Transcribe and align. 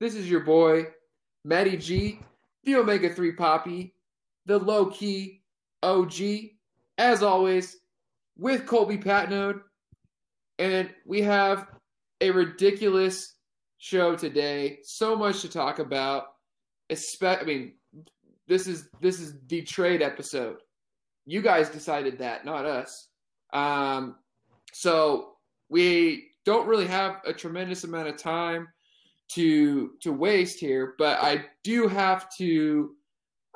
This 0.00 0.14
is 0.14 0.30
your 0.30 0.40
boy, 0.40 0.86
Matty 1.44 1.76
G, 1.76 2.20
the 2.64 2.76
Omega 2.76 3.12
3 3.12 3.32
Poppy, 3.32 3.94
the 4.46 4.58
low 4.58 4.86
key 4.86 5.42
OG, 5.82 6.14
as 6.96 7.22
always, 7.22 7.76
with 8.38 8.64
Colby 8.64 8.96
Patnode. 8.96 9.60
And 10.58 10.88
we 11.04 11.20
have 11.20 11.66
a 12.22 12.30
ridiculous 12.30 13.34
show 13.76 14.16
today. 14.16 14.78
So 14.84 15.14
much 15.14 15.42
to 15.42 15.50
talk 15.50 15.80
about. 15.80 16.24
Espe- 16.90 17.42
I 17.42 17.44
mean, 17.44 17.74
this 18.48 18.66
is 18.66 18.88
this 19.02 19.20
is 19.20 19.34
the 19.48 19.60
trade 19.62 20.00
episode. 20.00 20.56
You 21.26 21.42
guys 21.42 21.68
decided 21.68 22.18
that, 22.18 22.46
not 22.46 22.64
us. 22.64 23.08
Um, 23.52 24.16
so 24.72 25.32
we 25.68 26.28
don't 26.46 26.66
really 26.66 26.86
have 26.86 27.20
a 27.26 27.34
tremendous 27.34 27.84
amount 27.84 28.08
of 28.08 28.16
time 28.16 28.66
to 29.34 29.92
to 30.02 30.12
waste 30.12 30.58
here, 30.58 30.94
but 30.98 31.18
I 31.22 31.44
do 31.64 31.88
have 31.88 32.34
to. 32.36 32.94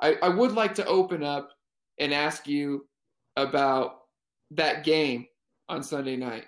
I, 0.01 0.15
I 0.21 0.29
would 0.29 0.51
like 0.51 0.75
to 0.75 0.85
open 0.85 1.23
up 1.23 1.51
and 1.99 2.13
ask 2.13 2.47
you 2.47 2.85
about 3.37 4.01
that 4.51 4.83
game 4.83 5.27
on 5.69 5.83
Sunday 5.83 6.15
night. 6.15 6.45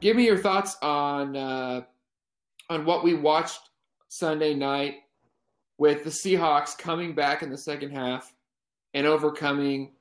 Give 0.00 0.16
me 0.16 0.26
your 0.26 0.38
thoughts 0.38 0.76
on 0.82 1.36
uh, 1.36 1.82
on 2.70 2.84
what 2.84 3.04
we 3.04 3.14
watched 3.14 3.60
Sunday 4.08 4.54
night 4.54 4.96
with 5.78 6.04
the 6.04 6.10
Seahawks 6.10 6.76
coming 6.76 7.14
back 7.14 7.42
in 7.42 7.50
the 7.50 7.58
second 7.58 7.90
half 7.90 8.32
and 8.92 9.06
overcoming 9.06 9.92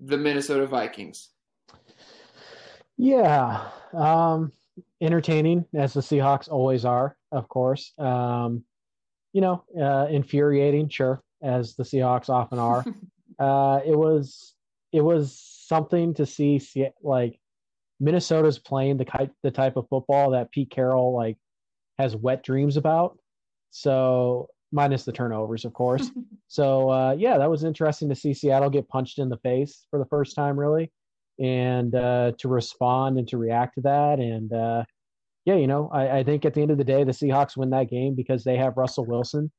the 0.00 0.18
Minnesota 0.18 0.66
Vikings. 0.66 1.30
Yeah, 2.96 3.68
um, 3.92 4.50
entertaining 5.00 5.64
as 5.74 5.94
the 5.94 6.00
Seahawks 6.00 6.48
always 6.50 6.84
are, 6.84 7.16
of 7.32 7.48
course. 7.48 7.92
Um, 7.98 8.64
you 9.32 9.40
know, 9.40 9.64
uh, 9.80 10.06
infuriating, 10.10 10.88
sure, 10.88 11.22
as 11.42 11.74
the 11.76 11.82
Seahawks 11.82 12.28
often 12.28 12.58
are. 12.58 12.84
uh, 13.38 13.80
it 13.86 13.96
was 13.96 14.54
it 14.92 15.02
was 15.02 15.38
something 15.66 16.14
to 16.14 16.26
see, 16.26 16.60
like 17.02 17.38
Minnesota's 18.00 18.58
playing 18.58 18.96
the 18.96 19.04
type 19.04 19.32
the 19.42 19.50
type 19.50 19.76
of 19.76 19.88
football 19.88 20.30
that 20.30 20.50
Pete 20.50 20.70
Carroll 20.70 21.14
like 21.14 21.36
has 21.98 22.16
wet 22.16 22.42
dreams 22.42 22.76
about. 22.76 23.18
So 23.70 24.48
minus 24.72 25.04
the 25.04 25.12
turnovers, 25.12 25.64
of 25.64 25.72
course. 25.72 26.10
so 26.48 26.90
uh, 26.90 27.12
yeah, 27.18 27.38
that 27.38 27.50
was 27.50 27.64
interesting 27.64 28.08
to 28.08 28.14
see 28.14 28.34
Seattle 28.34 28.70
get 28.70 28.88
punched 28.88 29.18
in 29.18 29.28
the 29.28 29.38
face 29.38 29.86
for 29.90 29.98
the 29.98 30.06
first 30.06 30.34
time, 30.34 30.58
really, 30.58 30.90
and 31.38 31.94
uh, 31.94 32.32
to 32.38 32.48
respond 32.48 33.18
and 33.18 33.28
to 33.28 33.38
react 33.38 33.74
to 33.74 33.80
that. 33.82 34.18
And 34.18 34.52
uh, 34.52 34.84
yeah, 35.44 35.56
you 35.56 35.66
know, 35.66 35.88
I, 35.92 36.18
I, 36.18 36.24
think 36.24 36.44
at 36.44 36.54
the 36.54 36.62
end 36.62 36.70
of 36.70 36.78
the 36.78 36.84
day, 36.84 37.04
the 37.04 37.12
Seahawks 37.12 37.56
win 37.56 37.70
that 37.70 37.90
game 37.90 38.14
because 38.14 38.44
they 38.44 38.56
have 38.56 38.76
Russell 38.76 39.06
Wilson, 39.06 39.50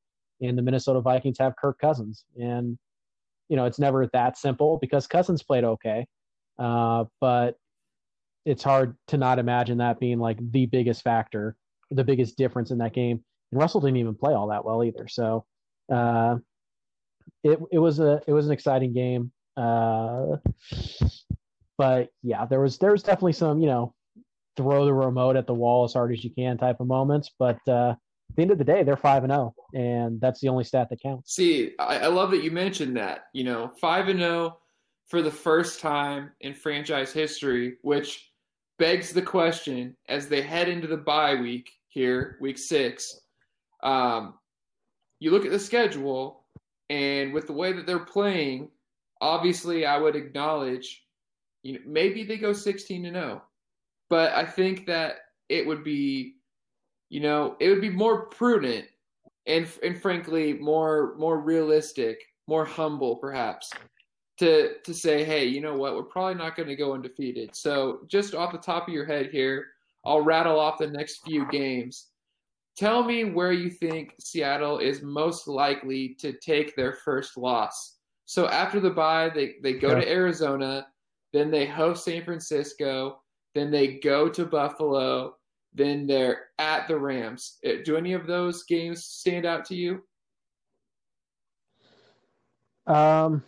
and 0.41 0.57
the 0.57 0.61
Minnesota 0.61 1.01
Vikings 1.01 1.37
have 1.39 1.55
Kirk 1.55 1.79
Cousins. 1.79 2.25
And 2.37 2.77
you 3.47 3.55
know, 3.55 3.65
it's 3.65 3.79
never 3.79 4.07
that 4.13 4.37
simple 4.37 4.77
because 4.79 5.07
Cousins 5.07 5.41
played 5.41 5.63
okay, 5.63 6.05
uh, 6.59 7.05
but 7.21 7.55
it's 8.45 8.63
hard 8.63 8.95
to 9.07 9.17
not 9.17 9.39
imagine 9.39 9.77
that 9.79 9.99
being 9.99 10.19
like 10.19 10.37
the 10.51 10.65
biggest 10.65 11.03
factor, 11.03 11.55
the 11.91 12.03
biggest 12.03 12.37
difference 12.37 12.71
in 12.71 12.77
that 12.79 12.93
game 12.93 13.23
and 13.51 13.59
Russell 13.59 13.81
didn't 13.81 13.97
even 13.97 14.15
play 14.15 14.33
all 14.33 14.47
that 14.47 14.63
well 14.63 14.83
either. 14.83 15.07
So 15.07 15.45
uh, 15.91 16.37
it 17.43 17.59
it 17.71 17.79
was 17.79 17.99
a 17.99 18.21
it 18.27 18.33
was 18.33 18.45
an 18.45 18.51
exciting 18.51 18.93
game. 18.93 19.31
Uh, 19.57 20.37
but 21.79 22.09
yeah, 22.21 22.45
there 22.45 22.59
was 22.59 22.77
there 22.77 22.91
was 22.91 23.01
definitely 23.01 23.33
some 23.33 23.59
you 23.59 23.67
know 23.67 23.95
throw 24.55 24.85
the 24.85 24.93
remote 24.93 25.35
at 25.35 25.47
the 25.47 25.53
wall 25.53 25.83
as 25.85 25.93
hard 25.93 26.11
as 26.11 26.23
you 26.23 26.29
can 26.29 26.57
type 26.57 26.79
of 26.79 26.85
moments. 26.85 27.31
But 27.39 27.59
uh, 27.67 27.95
at 28.29 28.35
the 28.35 28.41
end 28.43 28.51
of 28.51 28.59
the 28.59 28.63
day, 28.63 28.83
they're 28.83 28.95
five 28.97 29.23
and 29.23 29.31
zero, 29.31 29.55
oh, 29.57 29.77
and 29.79 30.21
that's 30.21 30.41
the 30.41 30.49
only 30.49 30.63
stat 30.65 30.89
that 30.91 31.01
counts. 31.01 31.33
See, 31.33 31.71
I, 31.79 31.99
I 31.99 32.07
love 32.07 32.29
that 32.31 32.43
you 32.43 32.51
mentioned 32.51 32.95
that. 32.97 33.23
You 33.33 33.45
know, 33.45 33.71
five 33.81 34.09
and 34.09 34.19
zero 34.19 34.31
oh 34.31 34.59
for 35.07 35.23
the 35.23 35.31
first 35.31 35.79
time 35.79 36.29
in 36.41 36.53
franchise 36.53 37.11
history, 37.11 37.77
which 37.81 38.29
begs 38.77 39.11
the 39.11 39.23
question 39.23 39.97
as 40.07 40.27
they 40.27 40.43
head 40.43 40.69
into 40.69 40.85
the 40.85 40.97
bye 40.97 41.33
week 41.33 41.71
here, 41.87 42.37
week 42.39 42.59
six 42.59 43.19
um, 43.83 44.35
you 45.19 45.31
look 45.31 45.45
at 45.45 45.51
the 45.51 45.59
schedule, 45.59 46.43
and 46.89 47.33
with 47.33 47.47
the 47.47 47.53
way 47.53 47.73
that 47.73 47.85
they're 47.85 47.99
playing, 47.99 48.69
obviously, 49.21 49.85
I 49.85 49.97
would 49.97 50.15
acknowledge, 50.15 51.03
you 51.63 51.73
know, 51.73 51.79
maybe 51.85 52.23
they 52.23 52.37
go 52.37 52.53
16 52.53 53.03
to 53.03 53.11
0, 53.11 53.41
but 54.09 54.31
I 54.33 54.45
think 54.45 54.85
that 54.87 55.17
it 55.49 55.65
would 55.65 55.83
be, 55.83 56.35
you 57.09 57.19
know, 57.19 57.55
it 57.59 57.69
would 57.69 57.81
be 57.81 57.89
more 57.89 58.25
prudent 58.27 58.85
and 59.47 59.67
and 59.83 59.99
frankly 60.01 60.53
more 60.53 61.15
more 61.17 61.39
realistic, 61.39 62.19
more 62.47 62.65
humble, 62.65 63.15
perhaps, 63.17 63.71
to 64.37 64.75
to 64.83 64.93
say, 64.93 65.23
hey, 65.23 65.45
you 65.45 65.61
know 65.61 65.75
what, 65.75 65.95
we're 65.95 66.03
probably 66.03 66.35
not 66.35 66.55
going 66.55 66.69
to 66.69 66.75
go 66.75 66.93
undefeated. 66.93 67.55
So 67.55 68.01
just 68.07 68.35
off 68.35 68.51
the 68.51 68.57
top 68.57 68.87
of 68.87 68.93
your 68.93 69.05
head 69.05 69.29
here, 69.31 69.65
I'll 70.05 70.21
rattle 70.21 70.59
off 70.59 70.77
the 70.77 70.87
next 70.87 71.23
few 71.25 71.45
games 71.49 72.09
Tell 72.79 73.03
me 73.03 73.25
where 73.25 73.51
you 73.51 73.69
think 73.69 74.15
Seattle 74.21 74.79
is 74.79 75.01
most 75.01 75.49
likely 75.49 76.15
to 76.19 76.31
take 76.31 76.77
their 76.77 76.93
first 76.93 77.35
loss. 77.35 77.97
So 78.23 78.47
after 78.47 78.79
the 78.79 78.89
bye, 78.89 79.29
they, 79.35 79.55
they 79.61 79.73
go 79.73 79.89
yeah. 79.89 79.95
to 79.95 80.09
Arizona, 80.09 80.87
then 81.33 81.51
they 81.51 81.65
host 81.65 82.05
San 82.05 82.23
Francisco, 82.23 83.21
then 83.55 83.71
they 83.71 83.99
go 83.99 84.29
to 84.29 84.45
Buffalo, 84.45 85.35
then 85.73 86.07
they're 86.07 86.47
at 86.57 86.87
the 86.87 86.97
Rams. 86.97 87.57
Uh, 87.65 87.83
do 87.83 87.97
any 87.97 88.13
of 88.13 88.27
those 88.27 88.63
games 88.63 89.05
stand 89.05 89.45
out 89.45 89.65
to 89.65 89.75
you? 89.75 90.03
Um, 92.87 93.43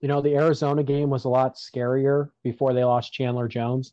you 0.00 0.08
know, 0.08 0.20
the 0.20 0.36
Arizona 0.36 0.82
game 0.82 1.10
was 1.10 1.24
a 1.24 1.28
lot 1.28 1.56
scarier 1.56 2.30
before 2.44 2.72
they 2.72 2.84
lost 2.84 3.12
Chandler 3.12 3.48
Jones 3.48 3.92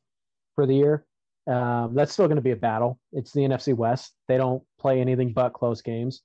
for 0.56 0.66
the 0.66 0.76
year. 0.76 1.06
Um, 1.48 1.94
that's 1.94 2.14
still 2.14 2.28
going 2.28 2.38
to 2.38 2.42
be 2.42 2.52
a 2.52 2.56
battle. 2.56 3.00
It's 3.12 3.32
the 3.32 3.42
NFC 3.42 3.76
West. 3.76 4.14
They 4.28 4.38
don't 4.38 4.64
play 4.80 5.02
anything 5.02 5.34
but 5.34 5.54
close 5.54 5.82
games, 5.82 6.22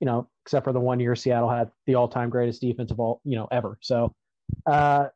you 0.00 0.06
know, 0.06 0.28
except 0.46 0.64
for 0.64 0.72
the 0.72 0.80
one 0.80 1.00
year 1.00 1.16
Seattle 1.16 1.50
had 1.50 1.70
the 1.86 1.96
all-time 1.96 2.30
greatest 2.30 2.60
defense 2.60 2.90
of 2.90 3.00
all, 3.00 3.20
you 3.24 3.36
know, 3.36 3.48
ever. 3.50 3.78
So, 3.82 4.12
uh, 4.66 5.08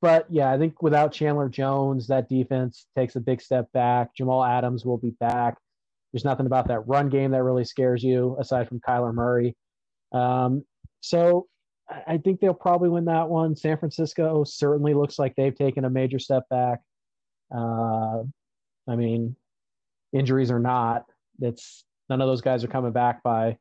but 0.00 0.26
yeah, 0.30 0.50
I 0.50 0.58
think 0.58 0.82
without 0.82 1.12
Chandler 1.12 1.48
Jones, 1.48 2.06
that 2.08 2.28
defense 2.28 2.86
takes 2.96 3.16
a 3.16 3.20
big 3.20 3.40
step 3.40 3.70
back. 3.72 4.14
Jamal 4.14 4.44
Adams 4.44 4.84
will 4.84 4.98
be 4.98 5.10
back. 5.20 5.58
There's 6.12 6.24
nothing 6.24 6.46
about 6.46 6.68
that 6.68 6.88
run 6.88 7.08
game 7.08 7.30
that 7.32 7.42
really 7.42 7.64
scares 7.64 8.02
you 8.02 8.36
aside 8.40 8.68
from 8.68 8.80
Kyler 8.80 9.14
Murray. 9.14 9.56
Um, 10.12 10.64
so 11.00 11.46
I 12.06 12.18
think 12.18 12.40
they'll 12.40 12.54
probably 12.54 12.88
win 12.88 13.04
that 13.06 13.28
one. 13.28 13.56
San 13.56 13.76
Francisco 13.76 14.44
certainly 14.44 14.94
looks 14.94 15.18
like 15.18 15.34
they've 15.36 15.54
taken 15.54 15.84
a 15.84 15.90
major 15.90 16.18
step 16.18 16.48
back. 16.48 16.80
Uh, 17.54 18.22
I 18.88 18.96
mean, 18.96 19.36
injuries 20.12 20.50
or 20.50 20.60
not, 20.60 21.04
it's 21.40 21.84
none 22.08 22.20
of 22.20 22.28
those 22.28 22.40
guys 22.40 22.64
are 22.64 22.68
coming 22.68 22.92
back 22.92 23.22
by 23.22 23.56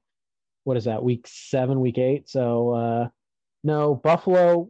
what 0.64 0.78
is 0.78 0.86
that 0.86 1.04
week 1.04 1.26
seven, 1.28 1.80
week 1.80 1.98
eight. 1.98 2.30
So 2.30 2.72
uh, 2.72 3.08
no, 3.64 3.96
Buffalo 3.96 4.70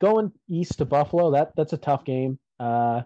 going 0.00 0.32
east 0.48 0.78
to 0.78 0.84
Buffalo 0.84 1.32
that 1.32 1.52
that's 1.56 1.72
a 1.72 1.78
tough 1.78 2.04
game. 2.04 2.38
Uh, 2.60 3.02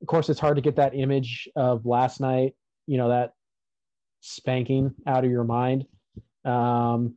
of 0.00 0.06
course, 0.06 0.28
it's 0.28 0.40
hard 0.40 0.56
to 0.56 0.62
get 0.62 0.76
that 0.76 0.94
image 0.94 1.48
of 1.56 1.84
last 1.84 2.20
night. 2.20 2.54
You 2.86 2.98
know 2.98 3.08
that 3.08 3.32
spanking 4.20 4.94
out 5.06 5.24
of 5.24 5.30
your 5.30 5.44
mind. 5.44 5.86
Um, 6.44 7.16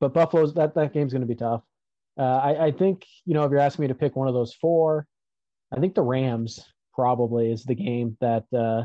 but 0.00 0.14
Buffalo's 0.14 0.54
that 0.54 0.74
that 0.74 0.92
game's 0.92 1.12
going 1.12 1.22
to 1.22 1.28
be 1.28 1.34
tough. 1.34 1.62
Uh, 2.18 2.22
I, 2.22 2.66
I 2.66 2.72
think 2.72 3.04
you 3.24 3.34
know 3.34 3.44
if 3.44 3.50
you're 3.50 3.60
asking 3.60 3.84
me 3.84 3.88
to 3.88 3.94
pick 3.94 4.16
one 4.16 4.28
of 4.28 4.34
those 4.34 4.54
four, 4.54 5.06
I 5.74 5.80
think 5.80 5.94
the 5.94 6.02
Rams 6.02 6.64
probably 6.94 7.52
is 7.52 7.64
the 7.64 7.74
game 7.74 8.16
that 8.20 8.44
uh, 8.56 8.84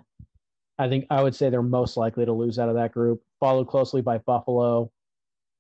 I 0.78 0.90
think 0.90 1.06
I 1.10 1.24
would 1.24 1.36
say 1.36 1.50
they're 1.50 1.62
most 1.62 1.98
likely 1.98 2.26
to 2.26 2.34
lose 2.34 2.60
out 2.60 2.70
of 2.70 2.76
that 2.76 2.92
group, 2.92 3.22
followed 3.40 3.68
closely 3.68 4.02
by 4.02 4.18
Buffalo. 4.20 4.92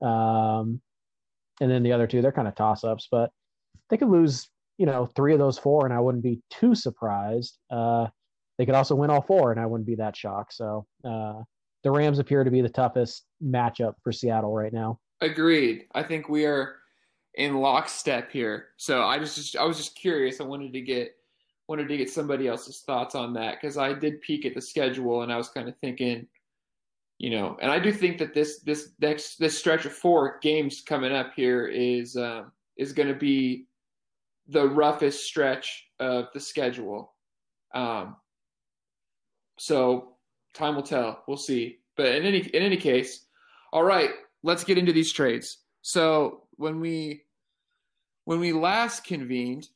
Um, 0.02 0.82
and 1.62 1.72
then 1.72 1.84
the 1.84 1.94
other 1.94 2.06
two, 2.06 2.22
they're 2.22 2.34
kind 2.34 2.48
of 2.48 2.56
toss 2.56 2.84
ups, 2.84 3.08
but 3.10 3.32
they 3.90 3.98
could 3.98 4.10
lose, 4.10 4.50
you 4.78 4.86
know, 4.86 5.06
three 5.06 5.34
of 5.34 5.40
those 5.40 5.58
four, 5.58 5.86
and 5.86 5.94
I 5.94 6.00
wouldn't 6.00 6.24
be 6.24 6.42
too 6.50 6.76
surprised. 6.76 7.58
Uh, 7.70 8.08
they 8.58 8.66
could 8.66 8.76
also 8.76 8.96
win 8.96 9.10
all 9.10 9.22
four, 9.22 9.52
and 9.52 9.60
I 9.60 9.66
wouldn't 9.66 9.88
be 9.88 9.96
that 9.96 10.16
shocked. 10.16 10.54
So 10.54 10.86
uh, 11.04 11.42
the 11.84 11.92
Rams 11.92 12.20
appear 12.20 12.44
to 12.44 12.52
be 12.52 12.62
the 12.62 12.70
toughest 12.70 13.26
matchup 13.44 13.94
for 14.04 14.12
Seattle 14.12 14.54
right 14.54 14.74
now. 14.74 15.00
Agreed. 15.22 15.86
I 15.94 16.04
think 16.04 16.30
we 16.30 16.46
are 16.46 16.76
in 17.36 17.56
lockstep 17.56 18.32
here. 18.32 18.68
So 18.78 19.04
I 19.04 19.20
just, 19.20 19.36
just 19.36 19.56
I 19.58 19.64
was 19.64 19.78
just 19.78 19.96
curious. 19.96 20.40
I 20.40 20.46
wanted 20.46 20.74
to 20.74 20.82
get 20.82 21.16
wanted 21.68 21.88
to 21.88 21.98
get 21.98 22.10
somebody 22.10 22.48
else's 22.48 22.82
thoughts 22.82 23.16
on 23.16 23.34
that 23.34 23.60
because 23.60 23.78
I 23.78 23.94
did 23.94 24.22
peek 24.22 24.46
at 24.46 24.54
the 24.54 24.62
schedule 24.62 25.24
and 25.24 25.32
I 25.34 25.38
was 25.38 25.50
kind 25.50 25.68
of 25.68 25.76
thinking, 25.78 26.28
you 27.18 27.32
know, 27.32 27.58
and 27.60 27.72
I 27.72 27.80
do 27.80 27.92
think 27.92 28.18
that 28.20 28.34
this 28.34 28.60
this 28.60 28.92
next 29.00 29.38
this 29.38 29.58
stretch 29.58 29.86
of 29.86 29.94
four 29.94 30.38
games 30.42 30.82
coming 30.82 31.12
up 31.12 31.34
here 31.36 31.68
is 31.68 32.16
um, 32.18 32.52
is 32.78 32.94
going 32.94 33.08
to 33.08 33.16
be 33.16 33.66
the 34.48 34.68
roughest 34.68 35.26
stretch 35.26 35.88
of 36.00 36.28
the 36.34 36.40
schedule. 36.40 37.14
Um, 37.74 38.16
so 39.58 40.16
time 40.54 40.76
will 40.76 40.84
tell. 40.84 41.24
We'll 41.28 41.38
see. 41.38 41.80
But 41.98 42.08
in 42.08 42.26
any 42.26 42.40
in 42.40 42.64
any 42.64 42.78
case, 42.78 43.26
all 43.72 43.84
right, 43.84 44.12
let's 44.44 44.64
get 44.64 44.78
into 44.78 44.94
these 44.94 45.14
trades. 45.14 45.60
So 45.82 46.44
when 46.52 46.80
we 46.80 47.24
when 48.26 48.40
we 48.40 48.52
last 48.54 49.04
convened, 49.04 49.70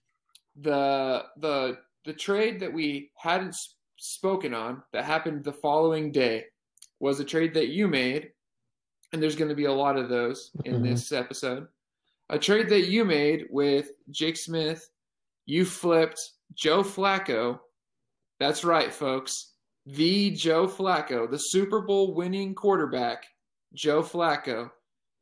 the 0.60 1.25
the 1.38 1.77
the 2.06 2.13
trade 2.13 2.60
that 2.60 2.74
we 2.74 3.12
hadn't 3.16 3.56
spoken 3.98 4.54
on 4.54 4.81
that 4.94 5.06
happened 5.06 5.44
the 5.44 5.54
following 5.54 6.12
day 6.12 6.45
was 7.00 7.19
a 7.19 7.25
trade 7.25 7.54
that 7.54 7.69
you 7.69 7.88
made, 7.88 8.31
and 9.13 9.21
there's 9.21 9.36
going 9.36 9.50
to 9.50 9.56
be 9.56 9.66
a 9.66 9.71
lot 9.71 9.98
of 9.98 10.10
those 10.10 10.51
in 10.66 10.75
mm-hmm. 10.75 10.83
this 10.86 11.12
episode. 11.12 11.68
A 12.29 12.37
trade 12.37 12.69
that 12.69 12.87
you 12.89 13.05
made 13.05 13.47
with 13.49 13.91
Jake 14.11 14.37
Smith, 14.37 14.87
you 15.45 15.65
flipped 15.65 16.19
Joe 16.53 16.83
Flacco. 16.83 17.59
That's 18.39 18.63
right, 18.63 18.93
folks. 18.93 19.53
The 19.87 20.31
Joe 20.31 20.67
Flacco, 20.67 21.29
the 21.29 21.37
Super 21.37 21.81
Bowl 21.81 22.13
winning 22.13 22.53
quarterback, 22.53 23.25
Joe 23.73 24.03
Flacco. 24.03 24.69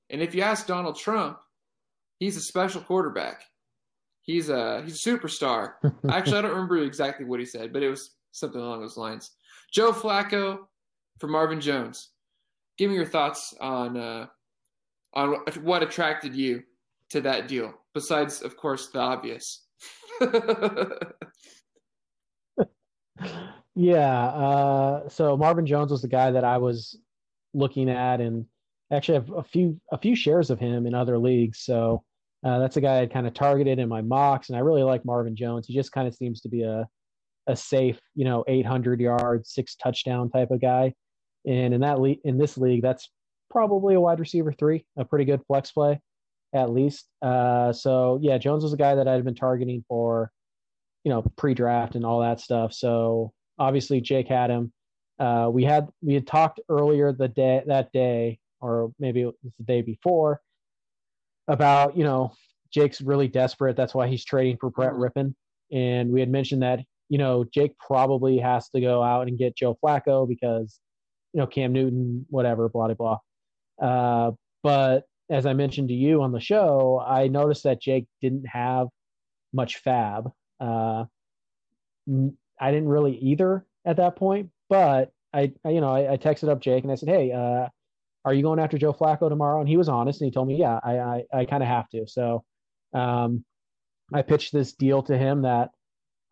And 0.10 0.22
if 0.22 0.36
you 0.36 0.42
ask 0.42 0.68
Donald 0.68 0.98
Trump, 0.98 1.38
he's 2.20 2.36
a 2.36 2.42
special 2.42 2.82
quarterback. 2.82 3.44
He's 4.22 4.50
a 4.50 4.82
he's 4.84 5.06
a 5.06 5.10
superstar. 5.10 5.76
Actually, 6.10 6.38
I 6.40 6.42
don't 6.42 6.52
remember 6.52 6.78
exactly 6.80 7.26
what 7.26 7.40
he 7.40 7.46
said, 7.46 7.72
but 7.72 7.84
it 7.84 7.90
was 7.90 8.16
something 8.34 8.60
along 8.60 8.82
those 8.82 8.98
lines. 8.98 9.32
Joe 9.72 9.94
Flacco 9.94 10.60
for 11.20 11.28
Marvin 11.28 11.62
Jones. 11.62 12.10
Give 12.78 12.90
me 12.90 12.98
your 12.98 13.06
thoughts 13.06 13.54
on 13.62 13.96
uh, 13.96 14.28
on 15.14 15.38
what 15.62 15.84
attracted 15.84 16.36
you 16.36 16.64
to 17.12 17.22
that 17.22 17.48
deal, 17.48 17.74
besides, 17.94 18.42
of 18.42 18.58
course, 18.58 18.90
the 18.90 19.00
obvious. 19.00 19.66
yeah. 23.76 24.26
Uh, 24.26 25.10
so 25.10 25.38
Marvin 25.38 25.66
Jones 25.66 25.92
was 25.92 26.02
the 26.02 26.08
guy 26.08 26.32
that 26.32 26.44
I 26.44 26.58
was 26.58 26.98
looking 27.54 27.90
at, 27.90 28.22
and 28.22 28.46
actually 28.92 29.16
have 29.16 29.32
a 29.32 29.44
few 29.44 29.80
a 29.92 29.98
few 29.98 30.16
shares 30.16 30.50
of 30.50 30.60
him 30.60 30.86
in 30.86 30.94
other 30.94 31.18
leagues. 31.18 31.60
So 31.60 32.04
uh, 32.46 32.60
that's 32.60 32.78
a 32.78 32.82
guy 32.82 33.02
I 33.02 33.06
kind 33.06 33.28
of 33.28 33.34
targeted 33.34 33.80
in 33.80 33.90
my 33.90 34.02
mocks, 34.02 34.50
and 34.50 34.58
I 34.58 34.62
really 34.62 34.84
like 34.84 35.06
Marvin 35.06 35.36
Jones. 35.36 35.68
He 35.68 35.74
just 35.74 35.92
kind 35.92 36.08
of 36.08 36.16
seems 36.16 36.42
to 36.42 36.50
be 36.50 36.64
a 36.64 36.88
a 37.48 37.56
safe, 37.56 38.00
you 38.14 38.26
know, 38.26 38.44
800 38.48 39.00
yard, 39.00 39.48
six 39.48 39.76
touchdown 39.76 40.30
type 40.30 40.52
of 40.52 40.62
guy. 40.62 40.94
And 41.46 41.74
in 41.74 41.82
that 41.82 42.02
league, 42.02 42.20
in 42.26 42.38
this 42.38 42.58
league, 42.58 42.82
that's 42.82 43.10
probably 43.50 43.96
a 43.96 44.02
wide 44.02 44.20
receiver 44.20 44.52
three, 44.52 44.86
a 44.98 45.06
pretty 45.06 45.26
good 45.26 45.42
flex 45.48 45.72
play, 45.72 46.00
at 46.54 46.72
least. 46.72 47.08
Uh, 47.22 47.74
so 47.74 48.20
yeah, 48.22 48.38
Jones 48.38 48.64
was 48.64 48.74
a 48.74 48.78
guy 48.78 48.96
that 48.96 49.08
I'd 49.08 49.24
been 49.24 49.36
targeting 49.36 49.84
for, 49.88 50.32
you 51.04 51.12
know, 51.12 51.24
pre-draft 51.38 51.96
and 51.96 52.06
all 52.06 52.22
that 52.22 52.40
stuff. 52.40 52.74
So 52.74 53.34
obviously 53.60 54.02
Jake 54.02 54.28
had 54.28 54.50
him. 54.50 54.72
Uh, 55.20 55.50
we 55.52 55.64
had 55.64 55.88
we 56.02 56.14
had 56.14 56.28
talked 56.28 56.60
earlier 56.70 57.12
the 57.12 57.28
day 57.28 57.64
that 57.66 57.92
day, 57.92 58.40
or 58.62 58.92
maybe 59.00 59.22
it 59.22 59.26
was 59.26 59.54
the 59.58 59.64
day 59.66 59.82
before, 59.82 60.42
about 61.48 61.98
you 61.98 62.04
know 62.04 62.34
Jake's 62.72 63.02
really 63.02 63.28
desperate. 63.28 63.76
That's 63.76 63.96
why 63.96 64.08
he's 64.08 64.24
trading 64.24 64.58
for 64.60 64.70
Brett 64.70 64.94
mm-hmm. 64.94 65.30
And 65.72 66.12
we 66.12 66.20
had 66.20 66.30
mentioned 66.30 66.62
that 66.62 66.82
you 67.10 67.18
know, 67.18 67.46
Jake 67.54 67.78
probably 67.78 68.38
has 68.38 68.70
to 68.70 68.82
go 68.82 69.02
out 69.02 69.28
and 69.28 69.38
get 69.38 69.56
Joe 69.56 69.78
Flacco 69.84 70.28
because, 70.28 70.80
you 71.34 71.40
know, 71.40 71.48
Cam 71.48 71.72
Newton, 71.72 72.26
whatever, 72.30 72.70
blah, 72.70 72.94
blah, 72.94 73.18
blah. 73.80 73.88
Uh, 73.88 74.32
but 74.64 75.06
as 75.30 75.46
I 75.46 75.54
mentioned 75.54 75.90
to 75.90 75.94
you 75.94 76.22
on 76.22 76.32
the 76.32 76.40
show, 76.40 77.04
I 77.06 77.28
noticed 77.28 77.64
that 77.64 77.82
Jake 77.82 78.06
didn't 78.22 78.46
have 78.48 78.88
much 79.54 79.84
FAAB. 79.84 80.32
Uh, 80.60 81.06
I 82.60 82.72
didn't 82.72 82.88
really 82.88 83.18
either 83.18 83.66
at 83.86 83.98
that 83.98 84.16
point, 84.16 84.50
but 84.70 85.12
I, 85.34 85.52
I 85.66 85.70
you 85.70 85.82
know, 85.82 85.90
I, 85.90 86.14
I, 86.14 86.18
texted 86.18 86.50
up 86.50 86.62
Jake 86.62 86.84
and 86.84 86.92
I 86.92 86.96
said, 86.96 87.10
Hey, 87.10 87.32
uh, 87.32 87.68
are 88.26 88.34
you 88.34 88.42
going 88.42 88.60
after 88.60 88.78
Joe 88.78 88.94
Flacco 88.94 89.30
tomorrow? 89.30 89.60
And 89.60 89.70
he 89.70 89.78
was 89.78 89.90
honest 89.90 90.22
and 90.22 90.28
he 90.28 90.32
told 90.32 90.48
me, 90.48 90.58
yeah, 90.58 90.80
I, 90.84 90.98
I, 90.98 91.24
I 91.34 91.46
kind 91.46 91.62
of 91.62 91.70
have 91.70 91.90
to. 91.90 92.08
So, 92.08 92.44
um, 92.94 93.44
I 94.14 94.22
pitched 94.22 94.54
this 94.54 94.74
deal 94.74 95.04
to 95.04 95.18
him 95.18 95.42
that 95.42 95.72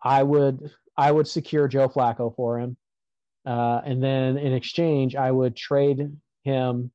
I 0.03 0.23
would 0.23 0.71
I 0.97 1.11
would 1.11 1.27
secure 1.27 1.67
Joe 1.67 1.89
Flacco 1.89 2.33
for 2.35 2.59
him, 2.59 2.77
uh, 3.45 3.81
and 3.85 4.01
then 4.01 4.37
in 4.37 4.53
exchange 4.53 5.15
I 5.15 5.29
would 5.29 5.55
trade 5.55 6.09
him 6.43 6.91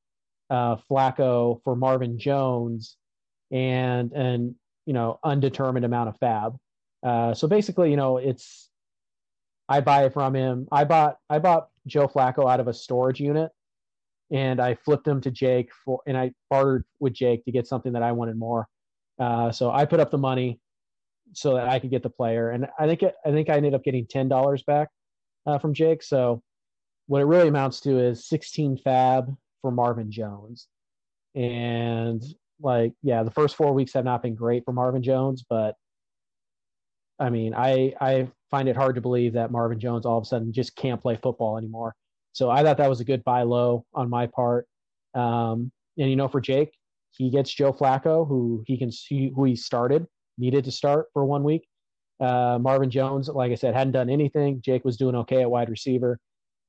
uh, 0.51 0.75
Flacco 0.89 1.61
for 1.63 1.75
Marvin 1.75 2.19
Jones 2.19 2.97
and 3.51 4.11
and 4.11 4.53
you 4.85 4.93
know 4.93 5.17
undetermined 5.23 5.85
amount 5.85 6.09
of 6.09 6.19
FAAB. 6.19 6.57
Uh, 7.03 7.33
so 7.33 7.47
basically, 7.47 7.89
you 7.89 7.95
know, 7.95 8.17
it's 8.17 8.69
I 9.69 9.79
buy 9.79 10.05
it 10.05 10.13
from 10.13 10.35
him. 10.35 10.67
I 10.71 10.83
bought 10.83 11.17
I 11.29 11.39
bought 11.39 11.69
Joe 11.87 12.07
Flacco 12.07 12.51
out 12.51 12.59
of 12.59 12.67
a 12.67 12.73
storage 12.73 13.21
unit, 13.21 13.51
and 14.29 14.59
I 14.59 14.75
flipped 14.75 15.07
him 15.07 15.21
to 15.21 15.31
Jake 15.31 15.69
for, 15.85 16.01
and 16.05 16.17
I 16.17 16.33
bartered 16.49 16.83
with 16.99 17.13
Jake 17.13 17.45
to 17.45 17.51
get 17.51 17.65
something 17.65 17.93
that 17.93 18.03
I 18.03 18.11
wanted 18.11 18.37
more. 18.37 18.67
Uh, 19.17 19.51
so 19.51 19.71
I 19.71 19.85
put 19.85 20.01
up 20.01 20.11
the 20.11 20.17
money 20.17 20.59
so 21.33 21.55
that 21.55 21.69
I 21.69 21.79
could 21.79 21.91
get 21.91 22.03
the 22.03 22.09
player. 22.09 22.49
And 22.49 22.67
I 22.77 22.87
think 22.87 23.03
it, 23.03 23.15
I 23.25 23.31
think 23.31 23.49
I 23.49 23.55
ended 23.55 23.73
up 23.73 23.85
getting 23.85 24.05
ten 24.05 24.27
dollars 24.27 24.63
back 24.63 24.89
uh, 25.45 25.57
from 25.59 25.73
Jake. 25.73 26.03
So 26.03 26.43
what 27.07 27.21
it 27.21 27.25
really 27.25 27.47
amounts 27.47 27.79
to 27.81 27.97
is 27.99 28.27
sixteen 28.27 28.77
FAAB 28.77 29.37
for 29.61 29.71
Marvin 29.71 30.11
Jones. 30.11 30.67
And 31.35 32.23
like, 32.61 32.93
yeah, 33.01 33.23
the 33.23 33.31
first 33.31 33.55
four 33.55 33.73
weeks 33.73 33.93
have 33.93 34.05
not 34.05 34.21
been 34.21 34.35
great 34.35 34.63
for 34.65 34.73
Marvin 34.73 35.03
Jones, 35.03 35.43
but 35.49 35.75
I 37.19 37.29
mean, 37.29 37.53
I 37.53 37.93
I 38.01 38.27
find 38.49 38.67
it 38.67 38.75
hard 38.75 38.95
to 38.95 39.01
believe 39.01 39.33
that 39.33 39.51
Marvin 39.51 39.79
Jones 39.79 40.05
all 40.05 40.17
of 40.17 40.23
a 40.23 40.25
sudden 40.25 40.51
just 40.51 40.75
can't 40.75 41.01
play 41.01 41.17
football 41.21 41.57
anymore. 41.57 41.95
So 42.33 42.49
I 42.49 42.63
thought 42.63 42.77
that 42.77 42.89
was 42.89 42.99
a 42.99 43.05
good 43.05 43.23
buy 43.23 43.43
low 43.43 43.85
on 43.93 44.09
my 44.09 44.27
part. 44.27 44.67
Um, 45.13 45.71
and 45.97 46.09
you 46.09 46.15
know, 46.15 46.27
for 46.27 46.41
Jake, 46.41 46.71
he 47.11 47.29
gets 47.29 47.53
Joe 47.53 47.73
Flacco, 47.73 48.27
who 48.27 48.63
he 48.65 48.77
can 48.77 48.91
see 48.91 49.31
who 49.35 49.45
he 49.45 49.55
started 49.55 50.05
needed 50.37 50.63
to 50.65 50.71
start 50.71 51.07
for 51.13 51.25
one 51.25 51.43
week. 51.43 51.67
Uh, 52.19 52.57
Marvin 52.59 52.89
Jones, 52.89 53.29
like 53.29 53.51
I 53.51 53.55
said, 53.55 53.73
hadn't 53.73 53.93
done 53.93 54.09
anything. 54.09 54.61
Jake 54.61 54.85
was 54.85 54.97
doing 54.97 55.15
okay 55.15 55.41
at 55.41 55.51
wide 55.51 55.69
receiver, 55.69 56.19